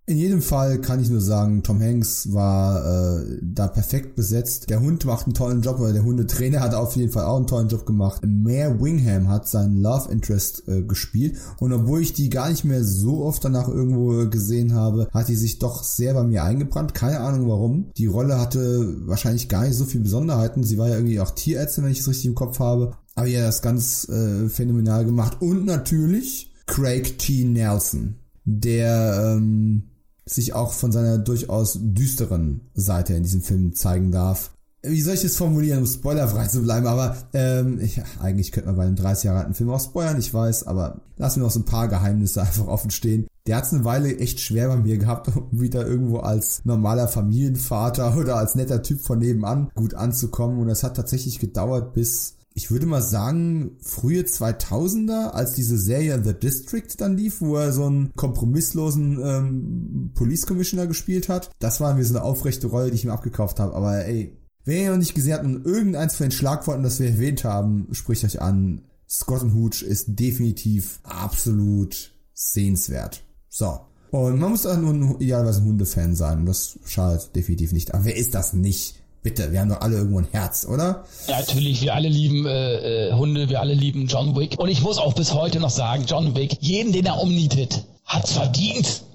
In 0.08 0.18
jedem 0.18 0.44
Fall 0.44 0.82
kann 0.82 1.00
ich 1.00 1.10
nur 1.10 1.20
sagen, 1.20 1.64
Tom 1.64 1.82
Hanks 1.82 2.32
war 2.32 3.24
äh, 3.24 3.40
da 3.42 3.68
perfekt 3.68 4.16
besetzt. 4.16 4.70
Der 4.70 4.80
Hund 4.80 5.04
macht 5.06 5.26
einen 5.26 5.34
tollen 5.34 5.64
Job, 5.64 5.80
weil 5.80 5.94
der 5.94 6.04
Hundetrainer 6.04 6.60
hat 6.60 6.76
auf 6.76 6.96
jeden 6.96 7.12
Fall 7.12 7.26
auch 7.26 7.38
einen 7.38 7.48
tollen 7.48 7.70
Job 7.70 7.88
gemacht. 7.88 8.22
Mare 8.24 8.80
Wingham 8.80 9.30
hat 9.30 9.50
seinen 9.50 9.82
Love 9.82 10.12
Interest 10.12 10.68
äh, 10.68 10.84
gespielt 10.84 11.40
und 11.58 11.74
obwohl 11.74 12.02
ich 12.02 12.14
die 12.14 12.30
gar 12.30 12.52
nicht 12.52 12.66
mehr 12.66 12.84
so 12.84 13.26
oft 13.26 13.44
danach 13.44 13.68
irgendwo 13.68 14.30
gesehen 14.30 14.76
habe, 14.76 15.08
hat 15.12 15.28
die 15.28 15.36
sich 15.36 15.58
doch 15.58 15.84
sehr 15.84 16.14
bei 16.14 16.24
mir 16.24 16.44
eingebrannt. 16.44 16.94
Keine 16.94 17.22
Ahnung 17.22 17.50
warum. 17.50 17.90
Die 17.98 18.06
Rolle 18.06 18.40
hatte 18.40 19.08
wahrscheinlich 19.08 19.50
gar 19.50 19.64
nicht 19.66 19.76
so 19.76 19.86
viele 19.86 20.04
Besonderheiten. 20.04 20.64
Sie 20.64 20.78
war 20.78 20.88
ja 20.88 20.98
irgendwie 20.98 21.20
auch 21.20 21.32
Tierärztin, 21.32 21.84
wenn 21.84 21.92
ich 21.92 22.02
es 22.02 22.08
richtig 22.08 22.28
im 22.28 22.36
Kopf 22.36 22.60
habe. 22.60 22.96
Aber 23.16 23.26
ja, 23.26 23.42
das 23.42 23.64
ganz 23.64 24.08
äh, 24.08 24.50
phänomenal 24.50 25.04
gemacht. 25.04 25.38
Und 25.42 25.66
natürlich 25.66 26.54
Craig 26.68 27.18
T. 27.18 27.44
Nelson, 27.44 28.18
der 28.44 29.36
ähm, 29.36 29.86
sich 30.26 30.54
auch 30.54 30.74
von 30.74 30.92
seiner 30.92 31.18
durchaus 31.18 31.78
düsteren 31.80 32.62
Seite 32.74 33.14
in 33.14 33.24
diesem 33.24 33.42
Film 33.42 33.74
zeigen 33.74 34.12
darf. 34.12 34.52
Wie 34.88 35.02
soll 35.02 35.16
ich 35.16 35.24
das 35.24 35.38
formulieren, 35.38 35.80
um 35.80 35.88
spoilerfrei 35.88 36.48
zu 36.48 36.62
bleiben, 36.62 36.86
aber 36.86 37.18
ähm, 37.34 37.80
ja, 37.82 38.04
eigentlich 38.22 38.52
könnte 38.52 38.68
man 38.68 38.76
bei 38.76 38.86
einem 38.86 38.96
30 38.96 39.26
Jahre 39.26 39.40
alten 39.40 39.56
Film 39.56 39.72
auch 39.72 39.80
spoilern, 39.80 40.20
ich 40.20 40.32
weiß, 40.32 40.68
aber 40.68 41.02
lassen 41.18 41.40
wir 41.40 41.46
noch 41.46 41.52
so 41.52 41.60
ein 41.60 41.66
paar 41.66 41.88
Geheimnisse 41.88 42.42
einfach 42.44 42.68
offen 42.68 42.92
stehen. 42.92 43.28
Der 43.48 43.58
hat 43.58 43.66
es 43.66 43.74
eine 43.74 43.86
Weile 43.86 44.18
echt 44.18 44.40
schwer 44.40 44.68
bei 44.68 44.78
mir 44.78 44.98
gehabt, 44.98 45.28
um 45.36 45.48
wieder 45.52 45.88
irgendwo 45.88 46.20
als 46.20 46.62
normaler 46.66 47.08
Familienvater 47.08 48.16
oder 48.18 48.38
als 48.38 48.56
netter 48.56 48.84
Typ 48.84 49.02
von 49.02 49.20
nebenan 49.20 49.70
gut 49.76 49.94
anzukommen. 49.94 50.60
Und 50.60 50.70
es 50.70 50.84
hat 50.84 50.96
tatsächlich 50.96 51.40
gedauert, 51.40 51.94
bis 51.94 52.36
ich 52.58 52.72
würde 52.72 52.86
mal 52.86 53.02
sagen, 53.02 53.76
frühe 53.82 54.22
2000er, 54.22 55.32
als 55.32 55.52
diese 55.52 55.78
Serie 55.78 56.24
The 56.24 56.34
District 56.34 56.88
dann 56.98 57.18
lief, 57.18 57.42
wo 57.42 57.58
er 57.58 57.74
so 57.74 57.86
einen 57.86 58.14
kompromisslosen 58.16 59.20
ähm, 59.22 60.12
Police 60.16 60.48
Commissioner 60.48 60.88
gespielt 60.88 61.28
hat. 61.28 61.52
Das 61.60 61.82
war 61.82 61.94
mir 61.94 62.06
so 62.06 62.16
eine 62.16 62.24
aufrechte 62.24 62.68
Rolle, 62.68 62.92
die 62.92 62.96
ich 62.96 63.04
mir 63.04 63.12
abgekauft 63.12 63.60
habe. 63.60 63.76
Aber 63.76 64.06
ey, 64.06 64.38
wer 64.64 64.84
ihn 64.84 64.92
noch 64.92 64.98
nicht 64.98 65.14
gesehen 65.14 65.34
hat 65.34 65.44
und 65.44 65.66
irgendeins 65.66 66.16
von 66.16 66.28
den 66.28 66.32
Schlagworten, 66.32 66.84
das 66.84 67.02
wir 67.02 67.10
erwähnt 67.10 67.44
haben, 67.44 67.90
spricht 67.92 68.24
euch 68.24 68.42
an. 68.42 68.82
Scott 69.10 69.44
Hooch 69.54 69.84
ist 69.84 70.18
definitiv 70.18 71.02
absolut 71.04 72.14
sehenswert. 72.34 73.22
So. 73.50 73.82
Und 74.12 74.40
man 74.40 74.52
muss 74.52 74.66
auch 74.66 74.78
nur 74.78 75.20
idealerweise 75.20 75.60
ein 75.60 75.66
Hundefan 75.66 76.16
sein. 76.16 76.40
Und 76.40 76.46
das 76.46 76.80
schadet 76.86 77.36
definitiv 77.36 77.74
nicht. 77.74 77.94
Aber 77.94 78.06
wer 78.06 78.16
ist 78.16 78.34
das 78.34 78.54
nicht? 78.54 79.02
Bitte, 79.26 79.52
wir 79.52 79.60
haben 79.60 79.70
doch 79.70 79.82
alle 79.82 79.98
irgendwo 79.98 80.20
ein 80.20 80.28
Herz, 80.30 80.68
oder? 80.70 81.04
Ja, 81.28 81.40
natürlich, 81.40 81.82
wir 81.82 81.96
alle 81.96 82.10
lieben 82.10 82.46
äh, 82.46 83.08
äh, 83.08 83.14
Hunde, 83.14 83.50
wir 83.50 83.60
alle 83.60 83.74
lieben 83.74 84.06
John 84.06 84.36
Wick. 84.36 84.60
Und 84.60 84.70
ich 84.70 84.84
muss 84.84 85.00
auch 85.00 85.14
bis 85.14 85.34
heute 85.34 85.60
noch 85.60 85.72
sagen, 85.72 86.06
John 86.06 86.36
Wick, 86.36 86.58
jeden, 86.60 86.94
den 86.94 87.08
er 87.08 87.20
umnietet, 87.20 87.86
hat's 88.06 88.34
verdient. 88.34 89.02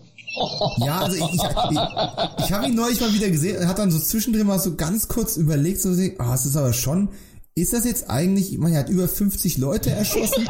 Ja, 0.78 1.00
also 1.00 1.16
ich, 1.16 1.22
ich, 1.22 1.42
ich, 1.42 2.44
ich 2.44 2.52
habe 2.52 2.66
ihn 2.66 2.74
neulich 2.74 3.00
mal 3.00 3.12
wieder 3.12 3.28
gesehen 3.28 3.58
und 3.58 3.68
hat 3.68 3.78
dann 3.78 3.90
so 3.90 3.98
zwischendrin 3.98 4.46
mal 4.46 4.58
so 4.58 4.74
ganz 4.74 5.06
kurz 5.08 5.36
überlegt, 5.36 5.82
so, 5.82 5.90
ah, 5.90 6.30
oh, 6.30 6.34
es 6.34 6.46
ist 6.46 6.56
aber 6.56 6.72
schon, 6.72 7.08
ist 7.54 7.72
das 7.72 7.84
jetzt 7.84 8.08
eigentlich, 8.08 8.58
er 8.58 8.78
hat 8.78 8.88
über 8.88 9.06
50 9.06 9.58
Leute 9.58 9.90
erschossen. 9.90 10.48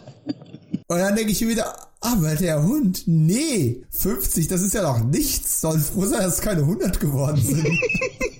Und 0.88 0.98
dann 0.98 1.14
denke 1.14 1.32
ich 1.32 1.40
mir 1.40 1.48
wieder, 1.48 1.74
aber 2.00 2.34
der 2.36 2.62
Hund, 2.62 3.04
nee, 3.06 3.84
50, 3.90 4.48
das 4.48 4.62
ist 4.62 4.74
ja 4.74 4.82
noch 4.82 5.02
nichts. 5.02 5.60
Soll 5.60 5.78
froh 5.78 6.06
sein, 6.06 6.22
dass 6.22 6.34
es 6.34 6.40
keine 6.40 6.60
100 6.60 7.00
geworden 7.00 7.42
sind. 7.42 7.66